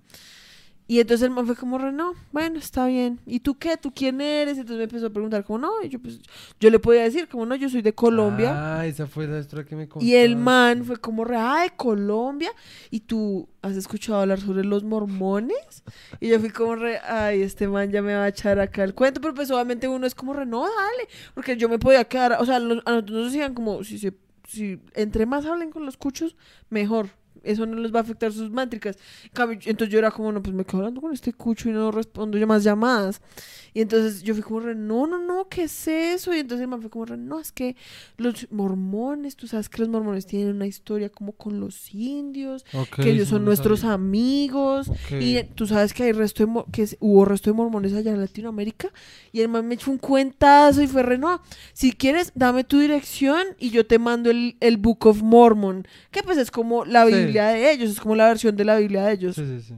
Y 0.90 1.00
entonces 1.00 1.26
el 1.26 1.30
man 1.30 1.44
fue 1.44 1.54
como, 1.54 1.78
no, 1.78 2.14
bueno, 2.32 2.58
está 2.58 2.86
bien. 2.86 3.20
¿Y 3.26 3.40
tú 3.40 3.58
qué? 3.58 3.76
¿Tú 3.76 3.92
quién 3.94 4.22
eres? 4.22 4.56
Entonces 4.56 4.78
me 4.78 4.84
empezó 4.84 5.08
a 5.08 5.10
preguntar, 5.10 5.44
como, 5.44 5.58
no, 5.58 5.70
y 5.84 5.90
yo 5.90 5.98
pues, 5.98 6.18
yo 6.58 6.70
le 6.70 6.78
podía 6.78 7.02
decir, 7.02 7.28
como, 7.28 7.44
no, 7.44 7.54
yo 7.56 7.68
soy 7.68 7.82
de 7.82 7.92
Colombia. 7.92 8.78
Ah, 8.80 8.86
esa 8.86 9.06
fue 9.06 9.26
la 9.26 9.38
historia 9.38 9.66
que 9.66 9.76
me 9.76 9.86
contaste. 9.86 10.06
Y 10.10 10.16
el 10.16 10.36
man 10.36 10.86
fue 10.86 10.96
como, 10.96 11.26
re, 11.26 11.36
ah, 11.36 11.60
de 11.62 11.76
Colombia. 11.76 12.50
¿Y 12.90 13.00
tú 13.00 13.46
has 13.60 13.76
escuchado 13.76 14.22
hablar 14.22 14.40
sobre 14.40 14.64
los 14.64 14.82
mormones? 14.82 15.84
Y 16.20 16.28
yo 16.28 16.40
fui 16.40 16.48
como, 16.48 16.76
re, 16.76 16.98
ay, 17.00 17.42
este 17.42 17.68
man 17.68 17.92
ya 17.92 18.00
me 18.00 18.14
va 18.14 18.24
a 18.24 18.28
echar 18.28 18.58
acá 18.58 18.82
el 18.82 18.94
cuento. 18.94 19.20
Pero 19.20 19.34
pues 19.34 19.50
obviamente 19.50 19.88
uno 19.88 20.06
es 20.06 20.14
como, 20.14 20.32
re, 20.32 20.46
no, 20.46 20.62
dale. 20.62 21.06
Porque 21.34 21.58
yo 21.58 21.68
me 21.68 21.78
podía 21.78 22.04
quedar, 22.04 22.38
o 22.40 22.46
sea, 22.46 22.56
a 22.56 22.60
nosotros 22.60 23.10
nos 23.10 23.26
decían 23.26 23.52
como, 23.52 23.84
si 23.84 23.98
se, 23.98 24.14
si 24.48 24.80
entre 24.94 25.26
más 25.26 25.44
hablen 25.44 25.70
con 25.70 25.84
los 25.84 25.98
cuchos, 25.98 26.34
mejor. 26.70 27.10
Eso 27.42 27.66
no 27.66 27.76
les 27.78 27.92
va 27.94 28.00
a 28.00 28.02
afectar 28.02 28.32
sus 28.32 28.50
métricas. 28.50 28.96
Entonces 29.64 29.88
yo 29.88 29.98
era 29.98 30.10
como, 30.10 30.32
no, 30.32 30.42
pues 30.42 30.54
me 30.54 30.64
quedo 30.64 30.78
hablando 30.78 31.00
con 31.00 31.12
este 31.12 31.32
cucho 31.32 31.68
y 31.68 31.72
no 31.72 31.90
respondo 31.90 32.38
yo 32.38 32.46
más 32.46 32.64
llamadas. 32.64 33.20
Y 33.74 33.80
entonces 33.80 34.22
yo 34.22 34.34
fui 34.34 34.42
como, 34.42 34.60
re, 34.60 34.74
no, 34.74 35.06
no, 35.06 35.18
no, 35.18 35.48
¿qué 35.48 35.64
es 35.64 35.88
eso? 35.88 36.34
Y 36.34 36.38
entonces 36.38 36.62
el 36.62 36.68
man 36.68 36.80
fue 36.80 36.90
como, 36.90 37.04
re, 37.04 37.16
no, 37.16 37.38
es 37.38 37.52
que 37.52 37.76
los 38.16 38.50
mormones, 38.50 39.36
tú 39.36 39.46
sabes 39.46 39.68
que 39.68 39.78
los 39.78 39.88
mormones 39.88 40.26
tienen 40.26 40.54
una 40.54 40.66
historia 40.66 41.10
como 41.10 41.32
con 41.32 41.60
los 41.60 41.92
indios, 41.94 42.64
que 42.96 43.10
ellos 43.10 43.28
son 43.28 43.44
nuestros 43.44 43.80
sabía. 43.80 43.94
amigos. 43.94 44.88
Ok. 44.88 45.20
Y 45.20 45.42
tú 45.54 45.66
sabes 45.66 45.92
que 45.92 46.04
hay 46.04 46.12
resto 46.12 46.46
de 46.46 46.64
que 46.72 46.88
hubo 47.00 47.24
resto 47.24 47.50
de 47.50 47.56
mormones 47.56 47.92
allá 47.92 48.10
en 48.10 48.20
Latinoamérica. 48.20 48.90
Y 49.32 49.40
el 49.40 49.48
man 49.48 49.66
me 49.66 49.74
echó 49.74 49.90
un 49.90 49.98
cuentazo 49.98 50.82
y 50.82 50.86
fue 50.86 51.02
re, 51.02 51.18
no, 51.18 51.42
si 51.72 51.92
quieres, 51.92 52.32
dame 52.34 52.64
tu 52.64 52.78
dirección 52.78 53.42
y 53.58 53.70
yo 53.70 53.86
te 53.86 53.98
mando 53.98 54.30
el, 54.30 54.56
el 54.60 54.76
Book 54.76 55.06
of 55.06 55.22
Mormon. 55.22 55.86
Que 56.10 56.22
pues 56.22 56.38
es 56.38 56.50
como 56.50 56.84
la 56.84 57.06
Sí. 57.06 57.27
Biblia 57.28 57.48
de 57.48 57.72
ellos, 57.72 57.90
es 57.90 58.00
como 58.00 58.14
la 58.14 58.28
versión 58.28 58.56
de 58.56 58.64
la 58.64 58.76
Biblia 58.76 59.04
de 59.06 59.12
ellos. 59.12 59.36
Sí, 59.36 59.44
sí, 59.44 59.60
sí. 59.62 59.74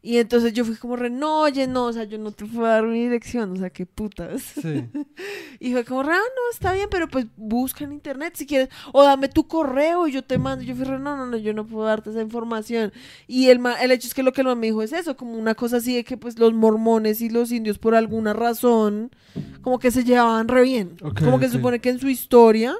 Y 0.00 0.18
entonces 0.18 0.52
yo 0.52 0.64
fui 0.64 0.76
como 0.76 0.94
re, 0.94 1.10
no, 1.10 1.42
oye, 1.42 1.66
no, 1.66 1.86
o 1.86 1.92
sea, 1.92 2.04
yo 2.04 2.18
no 2.18 2.30
te 2.30 2.46
puedo 2.46 2.66
dar 2.66 2.84
mi 2.84 3.02
dirección, 3.02 3.52
o 3.52 3.56
sea, 3.56 3.70
qué 3.70 3.84
putas. 3.84 4.42
Sí. 4.42 4.88
Y 5.60 5.72
fue 5.72 5.84
como, 5.84 6.02
ah, 6.02 6.04
no, 6.04 6.52
está 6.52 6.72
bien, 6.72 6.86
pero 6.88 7.08
pues 7.08 7.26
busca 7.36 7.82
en 7.82 7.92
internet 7.92 8.34
si 8.36 8.46
quieres, 8.46 8.68
o 8.92 9.02
dame 9.02 9.28
tu 9.28 9.48
correo 9.48 10.06
y 10.06 10.12
yo 10.12 10.22
te 10.22 10.38
mando. 10.38 10.64
Yo 10.64 10.76
fui 10.76 10.84
re, 10.84 11.00
no, 11.00 11.16
no, 11.16 11.26
no, 11.26 11.36
yo 11.36 11.52
no 11.52 11.66
puedo 11.66 11.84
darte 11.84 12.10
esa 12.10 12.22
información. 12.22 12.92
Y 13.26 13.48
el, 13.48 13.60
el 13.82 13.90
hecho 13.90 14.06
es 14.06 14.14
que 14.14 14.22
lo 14.22 14.32
que 14.32 14.42
el 14.42 14.46
man 14.46 14.60
me 14.60 14.68
dijo 14.68 14.82
es 14.82 14.92
eso, 14.92 15.16
como 15.16 15.32
una 15.32 15.56
cosa 15.56 15.78
así 15.78 15.96
de 15.96 16.04
que 16.04 16.16
pues 16.16 16.38
los 16.38 16.54
mormones 16.54 17.20
y 17.20 17.28
los 17.28 17.50
indios 17.50 17.78
por 17.78 17.96
alguna 17.96 18.34
razón, 18.34 19.10
como 19.62 19.80
que 19.80 19.90
se 19.90 20.04
llevaban 20.04 20.46
re 20.46 20.62
bien. 20.62 20.96
Ok, 21.02 21.24
como 21.24 21.40
que 21.40 21.46
ok. 21.46 21.50
se 21.50 21.56
supone 21.58 21.80
que 21.80 21.90
en 21.90 21.98
su 21.98 22.08
historia 22.08 22.76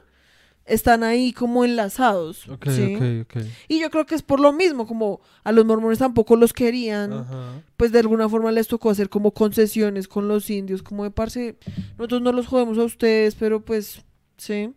están 0.68 1.02
ahí 1.02 1.32
como 1.32 1.64
enlazados. 1.64 2.48
Ok, 2.48 2.68
¿sí? 2.70 2.96
ok, 2.96 3.02
ok. 3.36 3.42
Y 3.68 3.80
yo 3.80 3.90
creo 3.90 4.06
que 4.06 4.14
es 4.14 4.22
por 4.22 4.40
lo 4.40 4.52
mismo, 4.52 4.86
como 4.86 5.20
a 5.44 5.52
los 5.52 5.64
mormones 5.64 5.98
tampoco 5.98 6.36
los 6.36 6.52
querían 6.52 7.12
Ajá. 7.12 7.62
pues 7.76 7.92
de 7.92 7.98
alguna 7.98 8.28
forma 8.28 8.52
les 8.52 8.68
tocó 8.68 8.90
hacer 8.90 9.08
como 9.08 9.32
concesiones 9.32 10.08
con 10.08 10.28
los 10.28 10.48
indios, 10.50 10.82
como 10.82 11.04
de 11.04 11.10
parce, 11.10 11.56
nosotros 11.96 12.22
no 12.22 12.32
los 12.32 12.46
jodemos 12.46 12.78
a 12.78 12.84
ustedes, 12.84 13.34
pero 13.34 13.64
pues, 13.64 14.02
sí. 14.36 14.72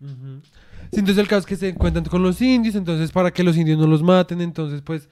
Sí, 0.91 0.99
entonces 0.99 1.19
el 1.19 1.27
caso 1.27 1.39
es 1.41 1.45
que 1.45 1.55
se 1.55 1.69
encuentran 1.69 2.05
con 2.05 2.21
los 2.21 2.41
indios, 2.41 2.75
entonces 2.75 3.11
para 3.11 3.31
que 3.31 3.43
los 3.43 3.55
indios 3.55 3.79
no 3.79 3.87
los 3.87 4.03
maten, 4.03 4.41
entonces 4.41 4.81
pues 4.81 5.09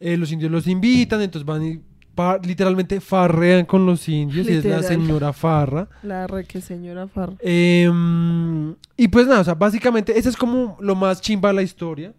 eh, 0.00 0.16
los 0.16 0.32
indios 0.32 0.50
los 0.50 0.66
invitan, 0.66 1.20
entonces 1.20 1.46
van 1.46 1.64
y 1.64 1.80
pa- 2.14 2.38
literalmente 2.38 3.00
farrean 3.00 3.64
con 3.64 3.86
los 3.86 4.08
indios 4.08 4.46
y 4.48 4.52
es 4.54 4.64
la 4.64 4.82
señora 4.82 5.32
Farra. 5.32 5.88
La 6.02 6.26
re 6.26 6.44
que 6.44 6.60
señora 6.60 7.06
Farra. 7.08 7.34
Em, 7.40 8.74
y 8.96 9.08
pues 9.08 9.26
nada, 9.26 9.40
o 9.40 9.44
sea, 9.44 9.54
básicamente 9.54 10.18
ese 10.18 10.28
es 10.28 10.36
como 10.36 10.76
lo 10.80 10.94
más 10.94 11.20
chimba 11.20 11.48
de 11.50 11.54
la 11.54 11.62
historia. 11.62 12.12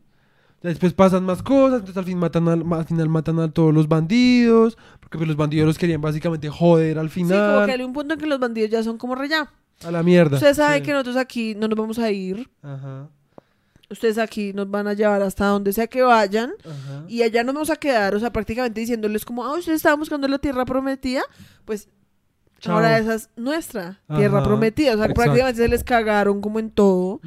Después 0.61 0.93
pasan 0.93 1.25
más 1.25 1.43
cosas, 1.43 1.79
entonces 1.81 1.97
al, 1.97 2.05
fin 2.05 2.17
matan 2.17 2.47
al, 2.47 2.63
al 2.71 2.85
final 2.85 3.09
matan 3.09 3.37
a 3.39 3.51
todos 3.51 3.73
los 3.73 3.89
bandidos, 3.89 4.77
porque 5.01 5.17
pues 5.17 5.27
los 5.27 5.35
bandidos 5.35 5.67
los 5.67 5.77
querían 5.77 5.99
básicamente 5.99 6.47
joder 6.49 6.97
al 6.99 7.09
Sí, 7.09 7.21
como 7.21 7.33
final, 7.33 7.65
que 7.65 7.71
hay 7.73 7.81
un 7.83 7.91
punto 7.91 8.13
en 8.13 8.19
que 8.21 8.25
los 8.27 8.39
bandidos 8.39 8.69
ya 8.71 8.81
son 8.81 8.97
como 8.97 9.13
re 9.15 9.27
ya. 9.27 9.51
a 9.85 9.91
la 9.91 10.01
mierda. 10.03 10.37
Ustedes 10.37 10.55
saben 10.57 10.79
Sí. 10.79 10.85
que 10.85 10.93
nosotros 10.93 11.17
aquí 11.17 11.53
no 11.55 11.67
nos 11.67 11.77
vamos 11.77 11.99
a 11.99 12.09
ir. 12.11 12.49
Ajá, 12.61 13.09
Ustedes 13.89 14.17
aquí 14.17 14.53
nos 14.53 14.69
van 14.71 14.87
a 14.87 14.93
llevar 14.93 15.21
hasta 15.21 15.45
donde 15.47 15.71
sea 15.73 15.87
que 15.87 16.01
vayan. 16.01 16.51
ajá. 16.63 17.05
Y 17.07 17.21
allá 17.21 17.43
nos 17.43 17.53
vamos 17.53 17.69
a 17.69 17.75
quedar, 17.75 18.15
o 18.15 18.19
sea, 18.19 18.31
prácticamente 18.31 18.79
diciéndoles 18.79 19.23
como, 19.25 19.43
ah, 19.45 19.53
ustedes 19.57 19.77
estaban 19.77 19.99
buscando 19.99 20.27
la 20.27 20.39
tierra 20.39 20.65
prometida. 20.65 21.21
Pues 21.65 21.89
Chao. 22.59 22.75
ahora 22.75 22.97
esa 22.97 23.15
es 23.15 23.29
nuestra 23.35 23.99
tierra 24.15 24.39
Ajá, 24.39 24.47
prometida. 24.47 24.91
O 24.93 24.95
sea, 24.95 25.05
exacto. 25.05 25.21
prácticamente 25.21 25.61
se 25.61 25.67
les 25.67 25.83
cagaron 25.83 26.39
como 26.41 26.59
en 26.59 26.71
todo. 26.71 27.19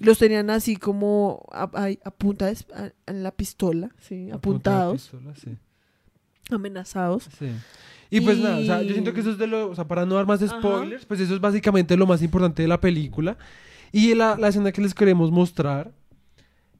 Los 0.00 0.18
tenían 0.18 0.48
así 0.50 0.76
como 0.76 1.44
a, 1.52 1.64
a- 1.74 1.90
a 2.04 2.10
punta 2.10 2.46
de 2.46 2.52
esp- 2.52 2.72
a- 2.74 2.92
en 3.10 3.22
la 3.22 3.30
pistola, 3.30 3.90
sí, 4.00 4.30
apuntados, 4.32 5.02
pistola, 5.10 5.34
sí. 5.36 5.56
amenazados. 6.50 7.28
Sí. 7.38 7.50
Y 8.10 8.20
pues 8.22 8.38
Y- 8.38 8.42
nada, 8.42 8.56
o 8.58 8.64
sea, 8.64 8.82
yo 8.82 8.92
siento 8.94 9.12
que 9.12 9.20
eso 9.20 9.30
es 9.32 9.38
de 9.38 9.46
lo, 9.46 9.68
o 9.70 9.74
sea, 9.74 9.86
para 9.86 10.06
no 10.06 10.14
dar 10.14 10.26
más 10.26 10.42
Ajá. 10.42 10.58
spoilers, 10.58 11.04
pues 11.04 11.20
eso 11.20 11.34
es 11.34 11.40
básicamente 11.40 11.96
lo 11.96 12.06
más 12.06 12.22
importante 12.22 12.62
de 12.62 12.68
la 12.68 12.80
película. 12.80 13.36
Y 13.92 14.14
la, 14.14 14.36
la 14.36 14.48
escena 14.48 14.72
que 14.72 14.82
les 14.82 14.94
queremos 14.94 15.30
mostrar 15.30 15.92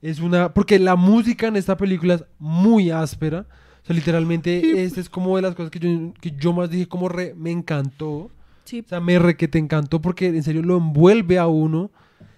es 0.02 0.20
una, 0.20 0.52
porque 0.55 0.78
la 0.78 0.97
música 0.97 1.48
en 1.48 1.56
esta 1.56 1.76
película 1.76 2.14
es 2.14 2.24
muy 2.39 2.90
áspera. 2.90 3.47
O 3.82 3.86
sea, 3.86 3.97
literalmente, 3.97 4.82
esta 4.85 5.01
es 5.01 5.09
como 5.09 5.36
de 5.36 5.43
las 5.43 5.55
cosas 5.55 5.70
que 5.70 5.78
yo, 5.78 6.12
que 6.20 6.32
yo 6.32 6.52
más 6.52 6.70
dije 6.70 6.86
como 6.86 7.09
re, 7.09 7.35
me 7.35 7.51
encantó. 7.51 8.30
Sí, 8.64 8.80
O 8.85 8.89
sea, 8.89 9.01
me 9.01 9.18
re 9.18 9.36
que 9.36 9.48
te 9.48 9.59
encantó 9.59 10.01
porque 10.01 10.26
en 10.26 10.43
serio 10.43 10.62
lo 10.62 10.76
envuelve 10.76 11.39
a 11.39 11.47
uno 11.47 11.90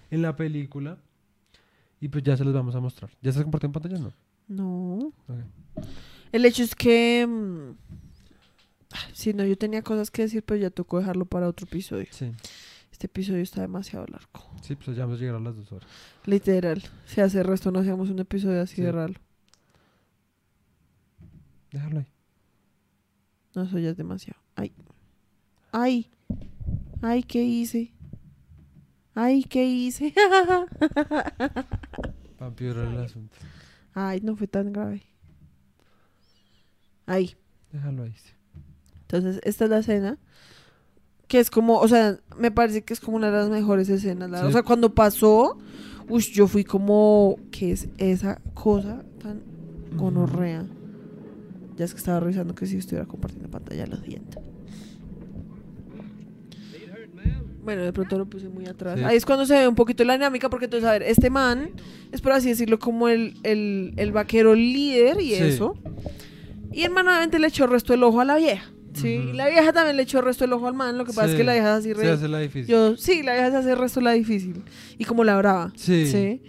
en 0.09 0.21
la 0.21 0.35
película. 0.35 0.97
Y 1.99 2.07
pues 2.07 2.23
ya 2.23 2.35
se 2.35 2.43
los 2.45 2.53
vamos 2.53 2.73
a 2.75 2.79
mostrar. 2.79 3.11
¿Ya 3.21 3.31
se 3.31 3.43
compartió 3.43 3.67
en 3.67 3.73
pantalla? 3.73 3.97
No. 3.99 4.13
no. 4.47 5.13
Ok. 5.27 5.85
El 6.31 6.45
hecho 6.45 6.63
es 6.63 6.73
que... 6.73 7.27
mm, 7.27 7.71
ah, 8.93 9.07
Sí, 9.13 9.33
no, 9.33 9.45
yo 9.45 9.57
tenía 9.57 9.83
cosas 9.83 10.09
que 10.09 10.23
decir, 10.23 10.41
pero 10.43 10.59
ya 10.59 10.69
tocó 10.69 10.99
dejarlo 10.99 11.25
para 11.25 11.47
otro 11.47 11.67
episodio. 11.67 12.07
Sí, 12.11 12.31
Este 13.01 13.07
episodio 13.07 13.41
está 13.41 13.61
demasiado 13.61 14.05
largo. 14.05 14.29
sí, 14.61 14.75
pues 14.75 14.95
ya 14.95 15.05
vamos 15.05 15.17
a 15.17 15.21
llegar 15.21 15.37
a 15.37 15.39
las 15.39 15.55
dos 15.55 15.71
horas. 15.71 15.89
Literal. 16.27 16.83
Si 17.07 17.19
hace 17.19 17.41
resto 17.41 17.71
no 17.71 17.79
hacíamos 17.79 18.11
un 18.11 18.19
episodio 18.19 18.61
así 18.61 18.75
Sí. 18.75 18.83
de 18.83 18.91
raro. 18.91 19.15
Déjalo 21.71 21.97
ahí. 21.97 22.05
No, 23.55 23.63
eso 23.63 23.79
ya 23.79 23.89
es 23.89 23.97
demasiado. 23.97 24.39
Ay. 24.55 24.71
Ay. 25.71 26.11
Ay, 27.01 27.23
¿qué 27.23 27.43
hice? 27.43 27.91
Ay, 29.15 29.45
¿qué 29.45 29.65
hice? 29.65 30.13
Para 32.37 32.49
empeorar 32.49 32.85
el 32.87 32.99
asunto. 32.99 33.35
Ay, 33.95 34.21
no 34.21 34.35
fue 34.35 34.45
tan 34.45 34.71
grave. 34.71 35.01
Ay. 37.07 37.35
Déjalo 37.71 38.03
ahí. 38.03 38.13
sí. 38.15 38.29
Entonces, 39.01 39.41
esta 39.43 39.63
es 39.63 39.69
la 39.71 39.79
escena. 39.79 40.19
Que 41.31 41.39
es 41.39 41.49
como, 41.49 41.77
o 41.79 41.87
sea, 41.87 42.17
me 42.37 42.51
parece 42.51 42.81
que 42.81 42.91
es 42.93 42.99
como 42.99 43.15
una 43.15 43.31
de 43.31 43.37
las 43.37 43.49
mejores 43.49 43.87
escenas. 43.87 44.29
la- 44.29 44.41
Sí. 44.41 44.47
O 44.47 44.51
sea, 44.51 44.63
cuando 44.63 44.93
pasó, 44.93 45.57
ush, 46.09 46.31
yo 46.33 46.45
fui 46.47 46.65
como, 46.65 47.37
¿qué 47.51 47.71
es 47.71 47.87
esa 47.97 48.41
cosa 48.53 49.05
tan 49.23 49.39
gonorrea? 49.95 50.65
Ya 51.77 51.85
es 51.85 51.93
que 51.93 51.99
estaba 51.99 52.19
revisando 52.19 52.53
que 52.53 52.65
si 52.65 52.75
estuviera 52.75 53.05
compartiendo 53.07 53.49
pantalla 53.49 53.85
los 53.87 54.03
dientes. 54.03 54.37
Bueno, 57.63 57.83
de 57.83 57.93
pronto 57.93 58.17
lo 58.17 58.25
puse 58.25 58.49
muy 58.49 58.65
atrás. 58.65 58.97
Sí. 58.99 59.05
Ahí 59.05 59.15
es 59.15 59.25
cuando 59.25 59.45
se 59.45 59.53
ve 59.53 59.67
un 59.67 59.75
poquito 59.75 60.03
la 60.03 60.13
dinámica, 60.13 60.49
porque 60.49 60.65
entonces, 60.65 60.89
a 60.89 60.93
ver, 60.93 61.03
este 61.03 61.29
man 61.29 61.69
es 62.11 62.19
por 62.19 62.31
así 62.33 62.49
decirlo 62.49 62.77
como 62.79 63.07
el, 63.07 63.35
el, 63.43 63.93
el 63.97 64.11
vaquero 64.11 64.53
líder 64.55 65.21
y 65.21 65.29
Sí. 65.35 65.43
eso. 65.43 65.75
Y 66.73 66.83
el 66.83 66.91
man 66.91 67.07
obviamente 67.07 67.37
le 67.39 67.47
echó 67.47 67.65
el 67.65 67.71
resto 67.71 67.93
del 67.93 68.03
ojo 68.03 68.19
a 68.19 68.25
la 68.25 68.35
vieja. 68.37 68.69
Sí, 68.93 69.07
y 69.07 69.33
la 69.33 69.47
vieja 69.49 69.71
también 69.73 69.97
le 69.97 70.03
echó 70.03 70.19
el 70.19 70.25
resto 70.25 70.43
del 70.43 70.53
ojo 70.53 70.67
al 70.67 70.73
man. 70.73 70.97
Lo 70.97 71.05
que 71.05 71.13
pasa 71.13 71.31
es 71.31 71.35
que 71.35 71.43
la 71.43 71.53
vieja 71.53 71.75
así 71.75 71.93
re- 71.93 72.03
Se 72.03 72.09
hace 72.11 72.27
la 72.27 72.39
difícil. 72.39 72.65
Yo, 72.67 72.97
sí, 72.97 73.23
la 73.23 73.33
vieja 73.33 73.51
se 73.51 73.57
hace 73.57 73.71
el 73.71 73.77
resto 73.77 74.01
la 74.01 74.11
difícil. 74.11 74.63
Y 74.97 75.05
como 75.05 75.23
la 75.23 75.37
brava. 75.37 75.71
Sí. 75.75 76.05
Sí. 76.07 76.41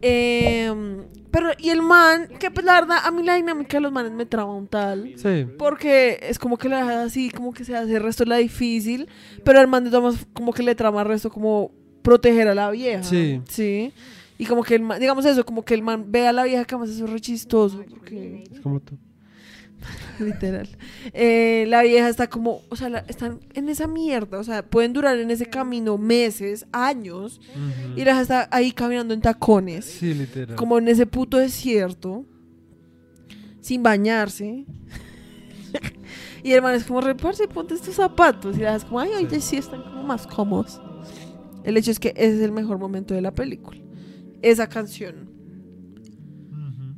Em, 0.00 1.04
pero, 1.30 1.48
y 1.58 1.70
el 1.70 1.82
man, 1.82 2.28
que 2.38 2.50
pues 2.50 2.64
la 2.64 2.80
verdad, 2.80 2.98
a 3.04 3.10
mí 3.10 3.22
la 3.22 3.34
dinámica 3.34 3.76
de 3.76 3.80
los 3.82 3.92
manes 3.92 4.12
me 4.12 4.24
traba 4.26 4.54
un 4.54 4.66
tal. 4.66 5.12
Sí. 5.16 5.46
Porque 5.58 6.18
es 6.22 6.38
como 6.38 6.56
que 6.56 6.68
la 6.68 6.78
deja 6.78 7.02
así, 7.02 7.30
como 7.30 7.52
que 7.52 7.64
se 7.64 7.76
hace 7.76 7.96
el 7.96 8.02
resto 8.02 8.24
la 8.24 8.36
difícil. 8.36 9.08
Pero 9.44 9.60
el 9.60 9.66
man 9.68 9.84
de 9.84 9.90
maneras 9.90 10.26
como 10.32 10.52
que 10.52 10.62
le 10.62 10.74
trama 10.74 11.02
el 11.02 11.08
resto 11.08 11.30
como 11.30 11.72
proteger 12.02 12.48
a 12.48 12.54
la 12.54 12.70
vieja. 12.70 13.02
Sí. 13.02 13.40
Sí. 13.48 13.92
Y 14.38 14.46
como 14.46 14.62
que 14.62 14.76
el 14.76 14.82
man, 14.82 15.00
digamos 15.00 15.24
eso, 15.26 15.44
como 15.44 15.64
que 15.64 15.74
el 15.74 15.82
man 15.82 16.04
ve 16.12 16.28
a 16.28 16.32
la 16.32 16.44
vieja 16.44 16.64
que 16.64 16.76
eso 16.76 16.84
es 17.04 17.10
re 17.10 17.20
chistoso. 17.20 17.82
Porque, 17.90 18.44
Es 18.52 18.60
como 18.60 18.78
tú. 18.80 18.96
literal. 20.18 20.68
Eh, 21.12 21.64
la 21.68 21.82
vieja 21.82 22.08
está 22.08 22.28
como, 22.28 22.62
o 22.68 22.76
sea, 22.76 22.88
la- 22.88 23.04
están 23.08 23.40
en 23.54 23.68
esa 23.68 23.86
mierda. 23.86 24.38
O 24.38 24.44
sea, 24.44 24.62
pueden 24.64 24.92
durar 24.92 25.18
en 25.18 25.30
ese 25.30 25.46
camino 25.46 25.98
meses, 25.98 26.66
años. 26.72 27.40
Ujú. 27.54 27.92
Y 27.94 27.98
la 27.98 28.04
vieja 28.04 28.20
está 28.22 28.48
ahí 28.50 28.72
caminando 28.72 29.14
en 29.14 29.20
tacones. 29.20 29.84
Sí, 29.84 30.14
literal. 30.14 30.56
Como 30.56 30.78
en 30.78 30.88
ese 30.88 31.06
puto 31.06 31.36
desierto. 31.38 32.24
Sin 33.60 33.82
bañarse. 33.82 34.64
y 36.42 36.52
el 36.52 36.62
man 36.62 36.74
es 36.74 36.84
como, 36.84 37.00
reparse, 37.00 37.48
ponte 37.48 37.74
estos 37.74 37.94
zapatos. 37.94 38.56
Y 38.56 38.60
la 38.60 38.70
vieja 38.70 38.76
es 38.76 38.84
como, 38.84 39.00
ay, 39.00 39.10
oye, 39.16 39.40
sí 39.40 39.56
están 39.56 39.82
como 39.82 40.02
más 40.02 40.26
cómodos. 40.26 40.80
El 41.64 41.76
hecho 41.76 41.90
es 41.90 41.98
que 42.00 42.08
ese 42.16 42.36
es 42.36 42.40
el 42.42 42.52
mejor 42.52 42.78
momento 42.78 43.14
de 43.14 43.20
la 43.20 43.34
película. 43.34 43.80
esa 44.42 44.68
canción. 44.68 45.28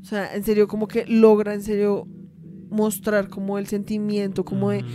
O 0.02 0.05
sea, 0.05 0.35
en 0.35 0.43
serio, 0.44 0.66
como 0.66 0.89
que 0.89 1.05
logra 1.07 1.55
en 1.55 1.62
serio 1.62 2.07
mostrar 2.70 3.28
como 3.28 3.59
el 3.59 3.66
sentimiento, 3.66 4.44
como 4.44 4.70
de, 4.70 4.78
Ujú, 4.78 4.86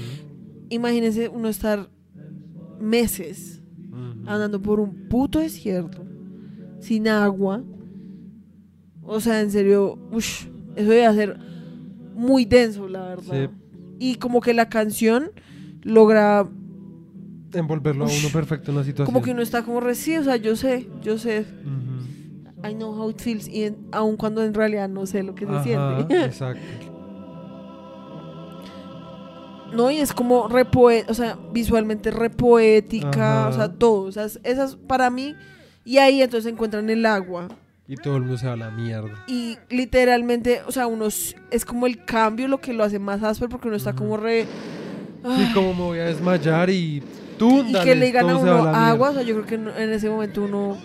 imagínense 0.69 1.29
uno 1.29 1.49
estar 1.49 1.89
meses 2.79 3.61
andando 4.27 4.61
por 4.61 4.79
un 4.79 4.91
puto 5.09 5.39
desierto, 5.39 6.03
sin 6.81 7.07
agua. 7.07 7.61
O 9.03 9.19
sea, 9.19 9.41
en 9.41 9.51
serio, 9.51 9.97
ush, 10.11 10.45
eso 10.75 10.89
debe 10.89 11.13
ser 11.13 11.37
muy 12.15 12.45
denso, 12.45 12.87
la 12.87 13.05
verdad. 13.05 13.51
Y 13.99 14.15
como 14.15 14.41
que 14.41 14.53
la 14.53 14.67
canción 14.69 15.29
logra, 15.83 16.47
Envolverlo 17.53 18.05
a 18.05 18.09
uno 18.09 18.29
perfecto 18.33 18.71
en 18.71 18.77
la 18.77 18.83
situación. 18.83 19.13
como 19.13 19.23
que 19.23 19.31
uno 19.31 19.41
está 19.41 19.63
como 19.63 19.79
recién, 19.79 20.21
o 20.21 20.23
sea, 20.25 20.35
yo 20.35 20.55
sé, 20.55 20.87
yo 21.03 21.17
sé. 21.17 21.45
I 22.67 22.73
know 22.73 22.91
how 22.99 23.09
it 23.11 23.21
feels, 23.21 23.47
y 23.47 23.63
en- 23.65 23.77
aun 23.91 24.17
cuando 24.17 24.43
en 24.43 24.53
realidad 24.53 24.89
no 24.89 25.05
sé 25.05 25.21
lo 25.23 25.35
que 25.35 25.45
se 25.45 25.63
siente. 25.63 26.05
Exacto. 26.25 26.61
No, 29.75 29.91
y 29.91 29.97
es 29.97 30.13
como 30.13 30.47
repoe 30.47 31.05
o 31.09 31.13
sea, 31.13 31.37
visualmente 31.51 32.11
repoética, 32.11 33.41
Ajá. 33.41 33.49
o 33.49 33.53
sea, 33.53 33.69
todo. 33.73 34.01
O 34.03 34.11
sea, 34.11 34.25
es- 34.25 34.39
esas 34.43 34.75
para 34.75 35.09
mí. 35.09 35.35
Y 35.83 35.97
ahí 35.97 36.21
entonces 36.21 36.51
encuentran 36.51 36.89
el 36.89 37.05
agua. 37.05 37.47
Y 37.87 37.95
todo 37.97 38.15
el 38.15 38.21
mundo 38.23 38.37
se 38.39 38.47
va 38.47 38.53
a 38.53 38.57
la 38.57 38.71
mierda. 38.71 39.23
Y 39.27 39.57
literalmente, 39.69 40.61
o 40.67 40.71
sea, 40.71 40.87
uno 40.87 41.05
es 41.05 41.65
como 41.65 41.85
el 41.85 42.03
cambio 42.03 42.47
lo 42.47 42.59
que 42.59 42.73
lo 42.73 42.83
hace 42.83 42.97
más 42.97 43.21
áspero 43.21 43.49
porque 43.49 43.67
uno 43.67 43.77
está 43.77 43.93
como 43.93 44.17
re. 44.17 44.41
Y 45.23 45.27
ay, 45.27 45.51
como 45.53 45.73
me 45.75 45.81
voy 45.81 45.99
a 45.99 46.05
desmayar 46.05 46.69
y 46.71 47.03
tú, 47.37 47.63
y 47.67 47.73
que 47.73 47.93
le 47.95 48.07
digan 48.07 48.27
a 48.29 48.37
uno 48.37 48.63
la 48.65 48.89
agua, 48.89 49.11
o 49.11 49.13
sea, 49.13 49.21
yo 49.21 49.35
creo 49.35 49.45
que 49.45 49.55
en 49.83 49.89
ese 49.91 50.09
momento 50.09 50.43
uno. 50.43 50.77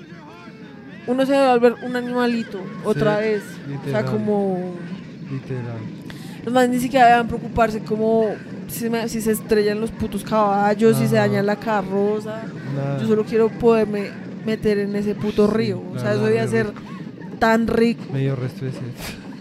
Uno 1.06 1.24
se 1.26 1.32
va 1.32 1.50
a 1.52 1.56
volver 1.56 1.76
un 1.82 1.96
animalito 1.96 2.60
otra 2.84 3.16
Sí, 3.18 3.22
vez. 3.24 3.42
O 3.42 3.56
sea, 3.66 3.66
literal. 4.02 4.04
como. 4.04 4.74
Literal. 5.30 5.78
Los 6.44 6.52
más 6.54 6.68
ni 6.68 6.78
siquiera 6.78 7.06
deben 7.08 7.26
preocuparse 7.28 7.80
como 7.80 8.26
si, 8.70 8.88
me- 8.90 9.08
si 9.08 9.20
se 9.20 9.32
estrellan 9.32 9.80
los 9.80 9.90
putos 9.90 10.24
caballos, 10.24 10.96
si 10.96 11.06
se 11.08 11.16
daña 11.16 11.42
la 11.42 11.56
carroza. 11.56 12.42
Nada. 12.76 13.00
Yo 13.00 13.08
solo 13.08 13.24
quiero 13.24 13.48
poderme 13.48 14.08
meter 14.46 14.78
en 14.78 14.96
ese 14.96 15.14
puto 15.14 15.46
río. 15.46 15.82
O 15.94 15.98
sea, 15.98 16.12
eso 16.14 16.24
debe 16.24 16.42
re 16.42 16.48
ser 16.48 16.72
tan 17.38 17.66
rico. 17.66 18.02
Medio 18.12 18.36
resto 18.36 18.64
de 18.64 18.72
sed. 18.72 18.80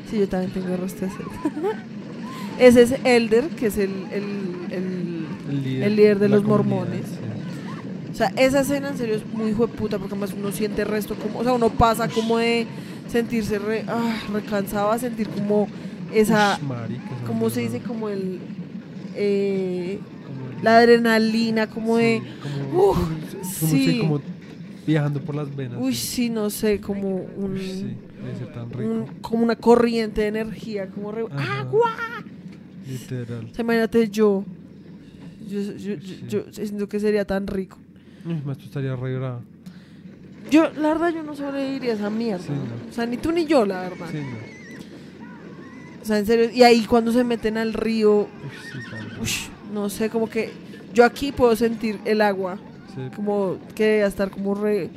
Sí, 0.09 0.19
yo 0.19 0.27
también 0.27 0.51
tengo 0.51 0.75
resto 0.77 1.05
de 1.05 1.11
sed. 1.11 1.19
Ese 2.59 2.81
es 2.81 2.95
Elder, 3.05 3.47
que 3.49 3.67
es 3.67 3.77
el, 3.77 3.91
el- 4.11 4.67
el- 4.71 5.25
El 5.49 5.63
líder, 5.63 5.83
El 5.87 5.95
líder 5.95 6.19
de 6.19 6.29
los 6.29 6.43
mormones. 6.43 7.05
sí. 7.05 8.11
O 8.11 8.15
sea, 8.19 8.33
esa 8.35 8.59
escena 8.61 8.89
en 8.89 8.97
serio 8.97 9.15
es 9.15 9.25
muy 9.33 9.51
hijo 9.51 9.65
de 9.65 9.73
puta 9.73 9.97
porque 9.97 10.13
además 10.13 10.35
uno 10.37 10.51
siente 10.51 10.81
el 10.81 10.89
resto 10.89 11.15
como... 11.15 11.39
O 11.39 11.43
sea, 11.43 11.53
uno 11.53 11.69
pasa 11.69 12.09
como 12.09 12.37
de 12.37 12.67
sentirse 13.09 13.59
re, 13.59 13.85
ah, 13.87 14.13
recansado 14.33 14.91
a 14.91 14.99
sentir 14.99 15.29
como 15.29 15.67
esa... 16.13 16.57
Ush, 16.61 16.67
marica, 16.67 17.01
¿Cómo 17.25 17.49
se 17.49 17.61
dice? 17.61 17.79
Como 17.79 18.09
el... 18.09 18.39
eh, 19.15 19.99
la 20.63 20.77
adrenalina, 20.77 21.67
como 21.67 21.97
de... 21.97 22.21
sí, 22.21 22.31
como, 22.41 22.89
Uf, 22.91 22.97
como, 22.97 23.71
sí. 23.71 23.97
como 23.99 24.21
viajando 24.85 25.21
por 25.21 25.35
las 25.35 25.55
venas. 25.55 25.79
Uy, 25.81 25.95
sí. 25.95 26.29
no 26.29 26.49
sé, 26.49 26.79
como 26.81 27.15
un... 27.15 27.53
Uy, 27.53 27.59
sí, 27.59 28.45
tan 28.53 28.69
rico. 28.71 28.91
un- 28.91 29.05
como 29.21 29.43
una 29.43 29.55
corriente 29.55 30.21
de 30.21 30.27
energía, 30.27 30.87
como 30.87 31.11
re- 31.11 31.25
agua. 31.37 31.91
Literal. 32.87 33.45
O 33.51 33.55
sea, 33.55 33.63
imagínate 33.63 34.09
yo. 34.09 34.43
Yo, 35.47 35.59
yo, 35.61 35.73
yo, 35.77 35.95
Sí. 36.01 36.23
yo 36.27 36.43
siento 36.51 36.87
que 36.89 36.99
sería 36.99 37.25
tan 37.25 37.47
rico. 37.47 37.77
Más 38.45 38.57
tú 38.57 38.65
estarías 38.65 38.99
re 38.99 39.15
bravo. 39.17 39.41
Yo, 40.51 40.63
la 40.73 40.89
verdad, 40.89 41.13
yo 41.13 41.23
no 41.23 41.35
sobreviviría 41.35 41.91
a 41.93 41.95
esa 41.95 42.09
mierda. 42.09 42.43
Sí, 42.43 42.51
no. 42.51 42.89
O 42.89 42.93
sea, 42.93 43.05
ni 43.05 43.17
tú 43.17 43.31
ni 43.31 43.45
yo, 43.45 43.65
la 43.65 43.81
verdad. 43.81 44.07
Sí, 44.11 44.17
no. 44.17 44.58
Sea, 46.09 46.17
en 46.17 46.25
serio. 46.25 46.49
Y 46.51 46.63
ahí 46.63 46.85
cuando 46.85 47.11
se 47.11 47.23
meten 47.23 47.55
al 47.57 47.71
río, 47.73 48.27
sí, 48.71 48.79
ush, 49.21 49.47
no 49.73 49.89
sé, 49.89 50.09
como 50.09 50.27
que 50.27 50.49
yo 50.93 51.05
aquí 51.05 51.31
puedo 51.31 51.55
sentir 51.55 51.99
el 52.05 52.21
agua. 52.21 52.57
Sí. 52.95 53.01
Como 53.15 53.57
que 53.75 53.83
debe 53.83 54.07
estar 54.07 54.31
como 54.31 54.55
re 54.55 54.85
Sí, 54.87 54.91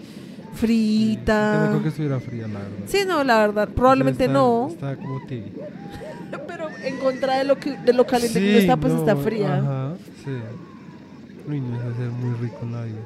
yo 0.53 0.55
frita. 0.59 1.67
creo 1.71 1.83
que 1.83 1.89
estuviera 1.91 2.19
fría, 2.21 2.47
la 2.49 2.61
verdad. 2.61 2.77
Sí, 2.87 2.99
no, 3.07 3.25
la 3.25 3.39
verdad. 3.47 3.69
Probablemente 3.69 4.25
Está- 4.25 4.33
no. 4.33 4.69
Está 4.71 4.97
como 4.97 5.21
tibia. 5.27 5.53
Pero 6.49 6.69
en 6.83 6.97
contra 6.99 7.37
de 7.39 7.45
lo, 7.45 7.59
que, 7.59 7.77
de 7.77 7.93
lo 7.93 8.07
caliente 8.07 8.41
que 8.41 8.49
uno 8.51 8.59
está, 8.59 8.77
pues 8.79 8.93
no, 8.95 9.01
está 9.01 9.17
fría. 9.17 9.57
Ajá, 9.59 9.95
sí. 10.25 10.31
Uy, 11.49 11.61
no, 11.61 11.79
ser 11.97 12.09
muy 12.11 12.35
rico 12.41 12.59
en 12.63 12.73
la 12.73 12.85
vida. 12.85 12.97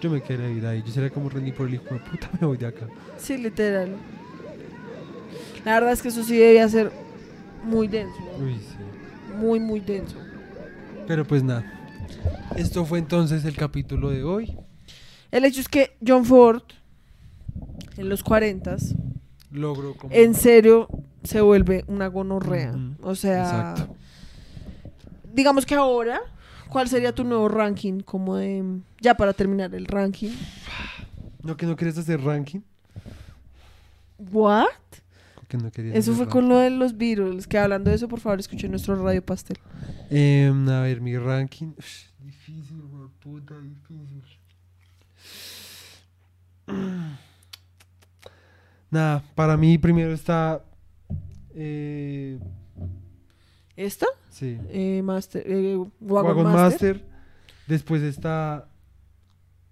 Yo 0.00 0.10
me 0.10 0.20
quería 0.22 0.48
ir 0.48 0.64
ahí. 0.64 0.82
Yo 0.86 0.92
sería 0.92 1.10
como 1.10 1.28
Renny 1.28 1.50
por 1.50 1.66
el 1.66 1.74
hijo 1.74 1.86
de 1.92 1.98
puta, 2.00 2.30
me 2.40 2.46
voy 2.46 2.56
de 2.56 2.66
acá. 2.66 2.86
Sí, 3.18 3.36
literal. 3.36 3.96
La 5.64 5.74
verdad 5.74 5.92
es 5.92 6.02
que 6.02 6.08
eso 6.08 6.22
sí 6.22 6.36
debía 6.36 6.68
ser 6.68 6.90
muy 7.64 7.88
denso. 7.88 8.16
¿no? 8.38 8.44
Uy, 8.44 8.54
sí. 8.54 9.34
Muy, 9.36 9.60
muy 9.60 9.80
denso. 9.80 10.16
Pero 11.06 11.24
pues 11.24 11.42
nada. 11.42 11.64
Esto 12.56 12.84
fue 12.84 12.98
entonces 12.98 13.44
el 13.44 13.56
capítulo 13.56 14.10
de 14.10 14.24
hoy. 14.24 14.56
El 15.30 15.44
hecho 15.44 15.60
es 15.60 15.68
que 15.68 15.96
John 16.06 16.24
Ford, 16.24 16.62
en 17.96 18.08
los 18.08 18.22
40 18.22 18.76
Logro 19.50 19.94
como... 19.94 20.14
en 20.14 20.34
serio 20.34 20.88
se 21.22 21.40
vuelve 21.40 21.84
una 21.86 22.06
gonorrea. 22.08 22.74
O 23.02 23.14
sea, 23.14 23.72
exacto. 23.72 23.94
digamos 25.32 25.66
que 25.66 25.74
ahora, 25.74 26.20
¿cuál 26.68 26.88
sería 26.88 27.14
tu 27.14 27.24
nuevo 27.24 27.48
ranking? 27.48 28.00
Como 28.00 28.36
de, 28.36 28.80
ya 29.00 29.14
para 29.14 29.32
terminar 29.32 29.74
el 29.74 29.86
ranking. 29.86 30.30
¿No 31.42 31.56
que 31.56 31.66
no 31.66 31.76
querías 31.76 31.98
hacer 31.98 32.20
ranking? 32.22 32.60
¿What? 34.32 34.66
Que 35.48 35.56
no 35.56 35.70
querías 35.70 35.96
Eso 35.96 36.14
fue 36.14 36.28
con 36.28 36.48
lo 36.48 36.58
de 36.58 36.70
los 36.70 36.96
Beatles. 36.96 37.46
Que 37.46 37.58
hablando 37.58 37.90
de 37.90 37.96
eso, 37.96 38.06
por 38.06 38.20
favor, 38.20 38.38
escuchen 38.38 38.70
nuestro 38.70 39.02
Radio 39.02 39.24
Pastel. 39.24 39.58
Em, 40.10 40.68
a 40.68 40.82
ver, 40.82 41.00
mi 41.00 41.16
ranking. 41.16 41.72
Difícil, 42.20 42.82
güey, 42.82 43.08
puta, 43.18 43.54
difícil. 43.58 44.22
Nada, 48.90 49.22
para 49.34 49.56
mí 49.56 49.78
primero 49.78 50.12
está. 50.12 50.62
Eh, 51.54 52.38
¿Esta? 53.76 54.06
sí. 54.30 54.58
Eh, 54.68 55.02
Master, 55.02 55.42
eh, 55.46 55.76
Wagon, 56.00 56.36
Wagon 56.36 56.52
Master. 56.52 56.96
Master. 56.96 57.08
Después 57.66 58.02
está. 58.02 58.68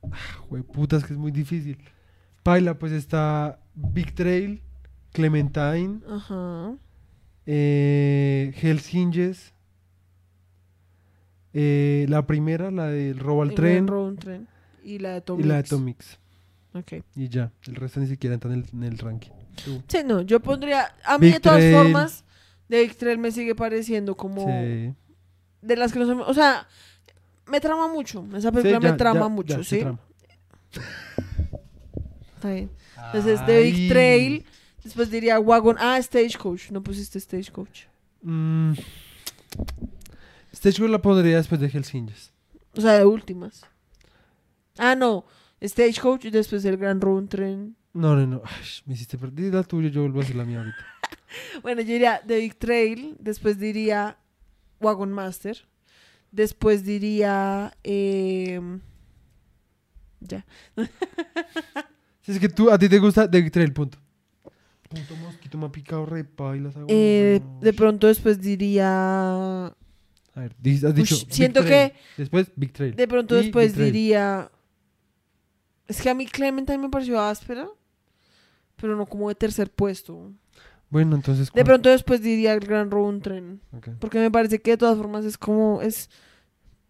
Ah, 0.03 0.39
puta, 0.73 0.97
es 0.97 1.05
que 1.05 1.12
es 1.12 1.19
muy 1.19 1.32
difícil. 1.32 1.78
Paila, 2.43 2.78
pues 2.78 2.93
está 2.93 3.59
Big 3.74 4.15
Trail, 4.15 4.62
Clementine, 5.16 6.01
Ajá. 6.10 6.74
eh, 7.47 8.52
Hells 8.60 8.93
Hinges, 8.93 9.52
eh, 11.55 12.06
la 12.09 12.26
primera, 12.26 12.70
la 12.70 12.86
del 12.88 13.18
robo 13.18 13.43
al 13.43 13.48
El 13.51 13.55
tren, 13.55 13.72
Gran 13.74 13.86
Road 13.88 14.14
Tren. 14.16 14.48
Y 14.84 14.98
la 14.98 15.14
de 15.14 15.20
Tom 15.22 15.40
y 15.40 15.44
la 15.44 15.55
de. 15.55 15.60
Atomics. 15.60 16.18
Ok. 16.74 16.93
Y 17.16 17.28
ya, 17.28 17.51
el 17.66 17.74
resto 17.76 17.98
ni 18.01 18.06
siquiera 18.06 18.34
entra 18.34 18.52
en 18.52 18.59
el, 18.60 18.66
en 18.72 18.82
el 18.84 18.98
ranking. 18.98 19.30
Tú. 19.64 19.82
Sí, 19.88 19.98
no, 20.05 20.20
yo 20.20 20.38
pondría. 20.40 20.94
A 21.05 21.18
mí, 21.18 21.26
Big 21.26 21.34
de 21.34 21.40
todas 21.40 21.59
Trail. 21.59 21.74
formas, 21.74 22.24
de 22.68 22.80
Big 22.82 22.97
Trail 22.97 23.18
me 23.18 23.30
sigue 23.32 23.55
pareciendo 23.55 24.16
como. 24.16 24.43
Sí. 24.47 24.93
De 25.62 25.76
las 25.76 25.93
que 25.93 25.98
no 25.98 26.06
se 26.06 26.14
me- 26.14 26.22
O 26.22 26.34
sea, 26.34 26.68
me 27.47 27.60
trama 27.60 27.88
mucho. 27.88 28.24
Esa 28.36 28.52
película 28.52 28.78
Sí, 28.80 28.86
me 28.93 28.98
trama 28.98 29.20
ya, 29.20 29.28
mucho, 29.28 29.56
ya, 29.59 29.64
¿sí? 29.64 29.78
trama. 29.80 29.98
Está 32.36 32.51
bien. 32.52 32.70
Entonces, 33.06 33.47
de 33.47 33.62
Big. 33.62 33.88
Trail. 33.88 34.47
Después 34.87 35.11
diría 35.11 35.41
Wagon. 35.41 35.75
Ah, 35.81 36.01
Stagecoach. 36.01 36.71
No 36.71 36.81
pusiste 36.81 37.19
Stagecoach. 37.19 37.87
Mm. 38.23 38.75
Stagecoach 40.55 40.91
la 40.91 41.03
pondría 41.03 41.39
después 41.39 41.61
de 41.61 41.67
Hells 41.67 41.93
Hinges. 41.93 42.33
O 42.77 42.81
sea, 42.81 42.93
de 42.93 43.05
últimas. 43.05 43.67
Ah, 44.79 44.95
no. 44.95 45.25
Stagecoach 45.61 46.27
y 46.27 46.31
después 46.31 46.65
el 46.65 46.77
Gran 46.77 47.01
Road 47.01 47.25
Tren. 47.25 47.75
No, 47.95 48.15
no, 48.15 48.25
no. 48.29 48.43
Ay, 48.45 48.65
me 48.85 48.95
hiciste 48.95 49.19
perder 49.19 49.53
la 49.55 49.65
tuya, 49.65 49.89
yo 49.89 50.03
vuelvo 50.03 50.21
a 50.21 50.23
hacer 50.23 50.37
la 50.37 50.45
mía 50.45 50.59
ahorita. 50.59 50.77
Bueno, 51.63 51.81
yo 51.81 51.89
diría 51.89 52.23
The 52.25 52.39
Big 52.39 52.55
Trail. 52.57 53.17
Después 53.19 53.59
diría 53.59 54.17
Wagon 54.79 55.13
Master. 55.13 55.67
Después 56.31 56.85
diría. 56.85 57.77
em, 57.83 58.81
ya. 60.21 60.47
Si 62.23 62.33
es 62.33 62.39
que 62.39 62.49
tú, 62.49 62.71
a 62.71 62.79
ti 62.79 62.89
te 62.89 63.01
gusta 63.01 63.29
The 63.29 63.43
Big 63.43 63.51
Trail, 63.51 63.73
punto. 63.73 63.99
Punto 64.97 65.16
mosquito, 65.16 65.59
me 65.59 65.66
ha 65.66 65.73
picado 65.73 66.06
re 66.06 66.24
pailas. 66.24 66.74
Eh, 66.89 67.40
de 67.60 67.73
pronto 67.73 68.06
después 68.06 68.40
diría. 68.40 69.66
A 69.66 69.74
ver, 70.35 70.55
has 70.85 70.94
dicho. 70.94 71.14
Ush, 71.14 71.27
siento 71.31 71.64
que 71.64 71.94
Después 72.16 72.51
Big 72.56 72.73
Trail. 72.73 72.94
de 72.94 73.09
pronto 73.09 73.39
Y 73.39 73.43
después 73.44 73.77
diría. 73.77 74.51
Es 75.89 76.01
que 76.02 76.10
a 76.10 76.14
mí 76.14 76.27
Clementine 76.27 76.78
me 76.78 76.89
pareció 76.89 77.20
áspera. 77.20 77.68
Pero 78.77 78.97
no 78.97 79.06
como 79.06 79.28
de 79.28 79.35
tercer 79.35 79.70
puesto. 79.70 80.32
Bueno, 80.90 81.16
entonces. 81.16 81.51
De 81.52 81.64
pronto 81.64 81.89
después 81.89 82.20
diría 82.23 82.52
el 82.52 82.60
Gran 82.60 82.90
Road 82.90 83.20
Tren. 83.20 83.60
Ok, 83.73 83.89
Porque 83.98 84.18
me 84.18 84.31
parece 84.31 84.60
que 84.60 84.73
de 84.73 84.77
todas 84.77 84.97
formas 84.97 85.24
es 85.24 85.39
como. 85.39 85.81
Es. 85.82 86.10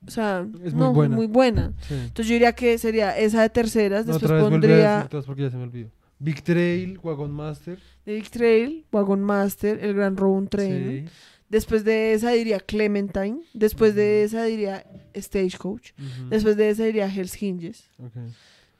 O 0.06 0.10
sea, 0.10 0.46
Es 0.62 0.74
muy 0.74 0.88
buena. 0.92 1.16
muy 1.16 1.26
buena. 1.26 1.72
sí. 1.88 1.94
Entonces 1.94 2.26
yo 2.28 2.32
diría 2.34 2.52
que 2.52 2.78
sería 2.78 3.16
esa 3.16 3.42
de 3.42 3.50
terceras. 3.50 4.06
No, 4.06 4.12
Después 4.12 4.30
otra 4.30 4.36
vez 4.42 4.50
pondría. 4.50 5.08
porque 5.26 5.42
ya 5.42 5.50
se 5.50 5.56
me 5.56 5.62
olvidó. 5.64 5.90
Big 6.18 6.42
Trail, 6.42 6.98
Wagon 7.02 7.30
Master. 7.30 7.78
Big 8.06 8.30
Trail, 8.30 8.84
Wagon 8.92 9.22
Master, 9.22 9.78
El 9.82 9.94
Gran 9.94 10.16
Round 10.16 10.48
Train. 10.48 11.06
Sí. 11.06 11.12
Después 11.48 11.84
de 11.84 12.12
esa 12.14 12.30
diría 12.32 12.58
Clementine. 12.60 13.40
Después 13.54 13.94
de 13.94 14.24
esa 14.24 14.44
diría 14.44 14.84
Stagecoach. 15.14 15.92
Después 16.30 16.56
de 16.56 16.70
esa 16.70 16.84
diría 16.84 17.06
Hell's 17.06 17.40
Hinges. 17.40 17.88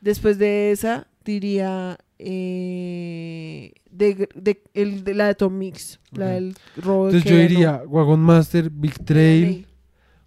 Después 0.01 0.39
de 0.39 0.71
esa 0.73 1.07
diría 1.25 1.99
eh, 2.19 3.73
de, 3.91 4.29
de- 4.35 4.63
el, 4.75 5.05
de 5.05 5.15
la 5.15 5.27
de 5.29 5.35
Tom 5.35 5.57
Mix, 5.59 6.01
la 6.13 6.29
del 6.31 6.55
Entonces 6.77 7.25
yo 7.25 7.37
diría 7.37 7.83
Wagon 7.87 8.21
Master, 8.21 8.71
Big 8.71 9.05
Trail, 9.05 9.43
Ley. 9.43 9.67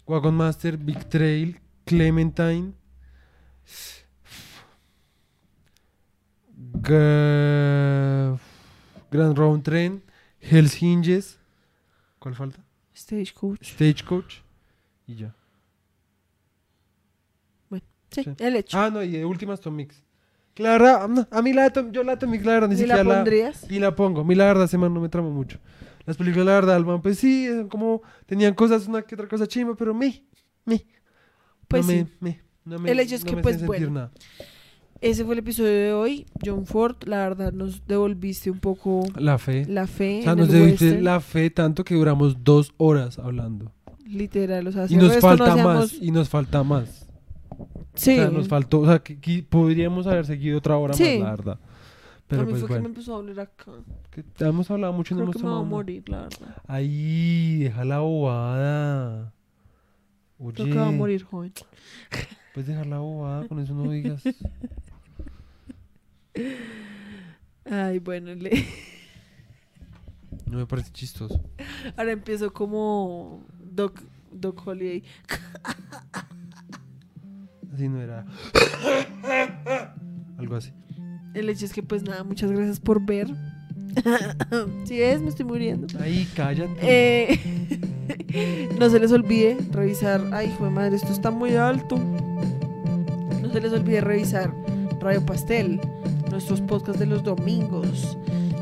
Wagon 0.06 0.34
Master, 0.34 0.76
Big 0.76 1.04
Trail, 1.08 1.58
Clementine. 1.84 2.72
Grand 6.82 8.38
Round 9.36 9.62
Train, 9.62 10.02
Hell's 10.40 10.80
Hinges. 10.82 11.38
¿Cuál 12.18 12.34
falta? 12.34 12.60
Stagecoach. 12.94 13.62
Stagecoach. 13.64 14.34
Y 15.06 15.14
ya. 15.16 15.34
Sí, 18.12 18.24
Sí. 18.24 18.30
el 18.40 18.56
hecho. 18.56 18.76
Ah, 18.76 18.90
no, 18.90 19.04
y 19.04 19.22
últimas 19.22 19.60
Tom 19.60 19.76
Mix. 19.76 20.02
Que 20.54 20.64
la 20.64 20.70
verdad, 20.72 21.08
no, 21.08 21.28
a 21.30 21.42
mí 21.42 21.52
la 21.52 21.72
yo 21.92 22.02
la 22.02 22.12
de 22.16 22.18
Tom 22.18 22.30
Mix, 22.30 22.44
la 22.44 22.54
verdad, 22.54 22.68
ni 22.68 22.74
¿Ni 22.74 22.80
siquiera 22.80 23.04
la 23.04 23.08
la, 23.10 23.14
pondrías? 23.20 23.70
ni 23.70 23.78
la 23.78 23.94
pongo. 23.94 24.22
A 24.22 24.24
mí 24.24 24.34
la 24.34 24.46
verdad, 24.46 24.64
ese 24.64 24.76
man 24.78 24.92
no 24.92 25.00
me 25.00 25.08
trama 25.08 25.30
mucho. 25.30 25.58
Las 26.06 26.16
películas, 26.16 26.44
la 26.46 26.54
verdad, 26.54 26.74
Alban, 26.74 27.00
pues 27.02 27.18
sí, 27.18 27.46
son 27.46 27.68
como, 27.68 28.02
tenían 28.26 28.54
cosas, 28.54 28.88
una 28.88 29.02
que 29.02 29.14
otra 29.14 29.28
cosa 29.28 29.46
chimba, 29.46 29.76
pero 29.76 29.94
me, 29.94 30.24
me. 30.64 30.84
Pues 31.68 31.86
no 31.86 31.92
sí. 31.92 32.06
me, 32.20 32.30
me, 32.30 32.40
no 32.64 32.78
me, 32.80 32.90
El 32.90 32.98
hecho 32.98 33.14
es 33.14 33.24
no 33.24 33.30
que, 33.30 33.36
me 33.36 33.42
pues, 33.42 33.64
bueno. 33.64 33.90
nada. 33.90 34.10
Ese 35.00 35.24
fue 35.24 35.32
el 35.34 35.38
episodio 35.38 35.70
de 35.70 35.92
hoy. 35.94 36.26
John 36.44 36.66
Ford, 36.66 36.96
la 37.06 37.18
verdad, 37.18 37.52
nos 37.52 37.86
devolviste 37.86 38.50
un 38.50 38.58
poco 38.58 39.02
La 39.18 39.38
fe. 39.38 39.64
la 39.66 39.86
fe. 39.86 40.20
O 40.20 40.22
sea, 40.24 40.34
nos 40.34 40.50
western, 40.50 41.02
la 41.04 41.20
fe 41.20 41.48
tanto 41.50 41.84
que 41.84 41.94
duramos 41.94 42.44
dos 42.44 42.72
horas 42.76 43.18
hablando. 43.18 43.72
Literal, 44.06 44.66
o 44.66 44.72
sea, 44.72 44.88
si 44.88 44.94
Y 44.94 44.96
nos 44.98 45.16
falta 45.18 45.56
no 45.56 45.62
más, 45.64 45.84
hacíamos- 45.84 46.02
y 46.02 46.10
nos 46.10 46.28
falta 46.28 46.62
más. 46.62 47.06
Sí, 47.94 48.12
O 48.12 48.16
sea, 48.16 48.30
nos 48.30 48.48
faltó, 48.48 48.80
o 48.80 48.86
sea, 48.86 48.98
que, 48.98 49.18
que 49.18 49.42
podríamos 49.42 50.06
haber 50.06 50.26
seguido 50.26 50.58
otra 50.58 50.76
hora 50.76 50.92
Sí. 50.94 51.18
más, 51.18 51.20
la 51.20 51.30
verdad. 51.30 51.58
Pero 52.26 52.42
a 52.42 52.44
mí 52.44 52.50
pues 52.50 52.60
fue 52.60 52.68
que 52.68 52.74
me 52.74 52.80
bueno, 52.80 52.94
empezó 52.94 53.14
a 53.14 53.16
doler 53.16 53.40
acá. 53.40 53.72
que 54.10 54.22
hemos 54.44 54.70
hablado 54.70 54.92
mucho 54.92 55.14
y 55.14 55.16
no 55.16 55.24
hemos 55.24 55.36
que 55.36 55.42
me 55.42 55.48
voy 55.48 55.60
a 55.60 55.64
morir, 55.64 56.08
la 56.08 56.22
verdad. 56.22 56.56
Ahí, 56.68 57.58
deja 57.64 57.84
la 57.84 57.98
bobada. 58.00 59.32
Oye, 60.38 60.54
Creo 60.54 60.66
que 60.68 60.74
va 60.78 60.88
a 60.88 60.92
morir 60.92 61.22
joven. 61.24 61.52
puedes 62.54 62.68
dejar 62.68 62.86
la 62.86 62.98
bobada, 62.98 63.48
con 63.48 63.58
eso 63.60 63.74
no 63.74 63.90
digas. 63.90 64.22
Ay, 67.70 67.98
bueno, 67.98 68.34
le- 68.34 68.64
No 70.46 70.58
me 70.58 70.66
parece 70.66 70.90
chistoso. 70.92 71.40
ahora 71.96 72.12
empiezo 72.12 72.52
como 72.52 73.44
Doc, 73.72 74.00
Doc 74.32 74.66
Holiday. 74.66 75.02
Así 77.72 77.88
no 77.88 78.00
era. 78.00 78.24
Algo 80.38 80.56
así. 80.56 80.72
El 81.34 81.48
hecho 81.48 81.64
es 81.64 81.72
que, 81.72 81.82
pues 81.82 82.02
nada, 82.02 82.24
muchas 82.24 82.50
gracias 82.50 82.80
por 82.80 83.04
ver. 83.04 83.28
Si 84.84 85.00
es, 85.00 85.20
me 85.20 85.28
estoy 85.30 85.44
muriendo. 85.46 85.86
Ahí, 86.00 86.28
cállate. 86.34 86.74
Eh, 86.82 88.68
no 88.78 88.88
se 88.90 88.98
les 89.00 89.10
olvide 89.12 89.56
revisar. 89.72 90.20
Ay, 90.32 90.48
hijo 90.48 90.64
de 90.64 90.70
madre, 90.70 90.96
esto 90.96 91.12
está 91.12 91.30
muy 91.30 91.54
alto. 91.54 91.96
No 91.98 93.52
se 93.52 93.60
les 93.60 93.72
olvide 93.72 94.00
revisar 94.00 94.52
Radio 95.00 95.24
Pastel, 95.26 95.80
nuestros 96.30 96.60
podcasts 96.60 96.98
de 97.00 97.06
los 97.06 97.22
domingos, 97.22 98.16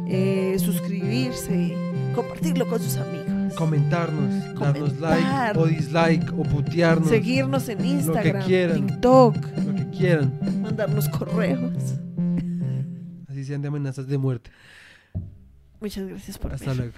eh, 0.07 0.57
suscribirse, 0.59 1.75
compartirlo 2.15 2.67
con 2.69 2.81
sus 2.81 2.97
amigos, 2.97 3.55
Comentarnos, 3.57 4.55
darnos 4.55 4.91
Comentar. 4.93 5.57
like 5.57 5.59
o 5.59 5.67
dislike 5.67 6.33
o 6.39 6.43
putearnos. 6.45 7.09
seguirnos 7.09 7.69
en 7.69 7.85
Instagram, 7.85 8.45
quieran. 8.47 8.87
TikTok, 8.87 9.37
Lo 9.67 9.75
que 9.75 9.91
quieran. 9.97 10.39
mandarnos 10.63 11.09
correos. 11.09 11.73
Así 13.29 13.45
sean 13.45 13.63
de 13.63 13.69
amenazas 13.69 14.07
de 14.07 14.19
muerte. 14.19 14.51
Muchas 15.81 16.07
gracias 16.09 16.39
por 16.39 16.53
Hasta 16.53 16.67
ver. 16.71 16.77
luego. 16.77 16.93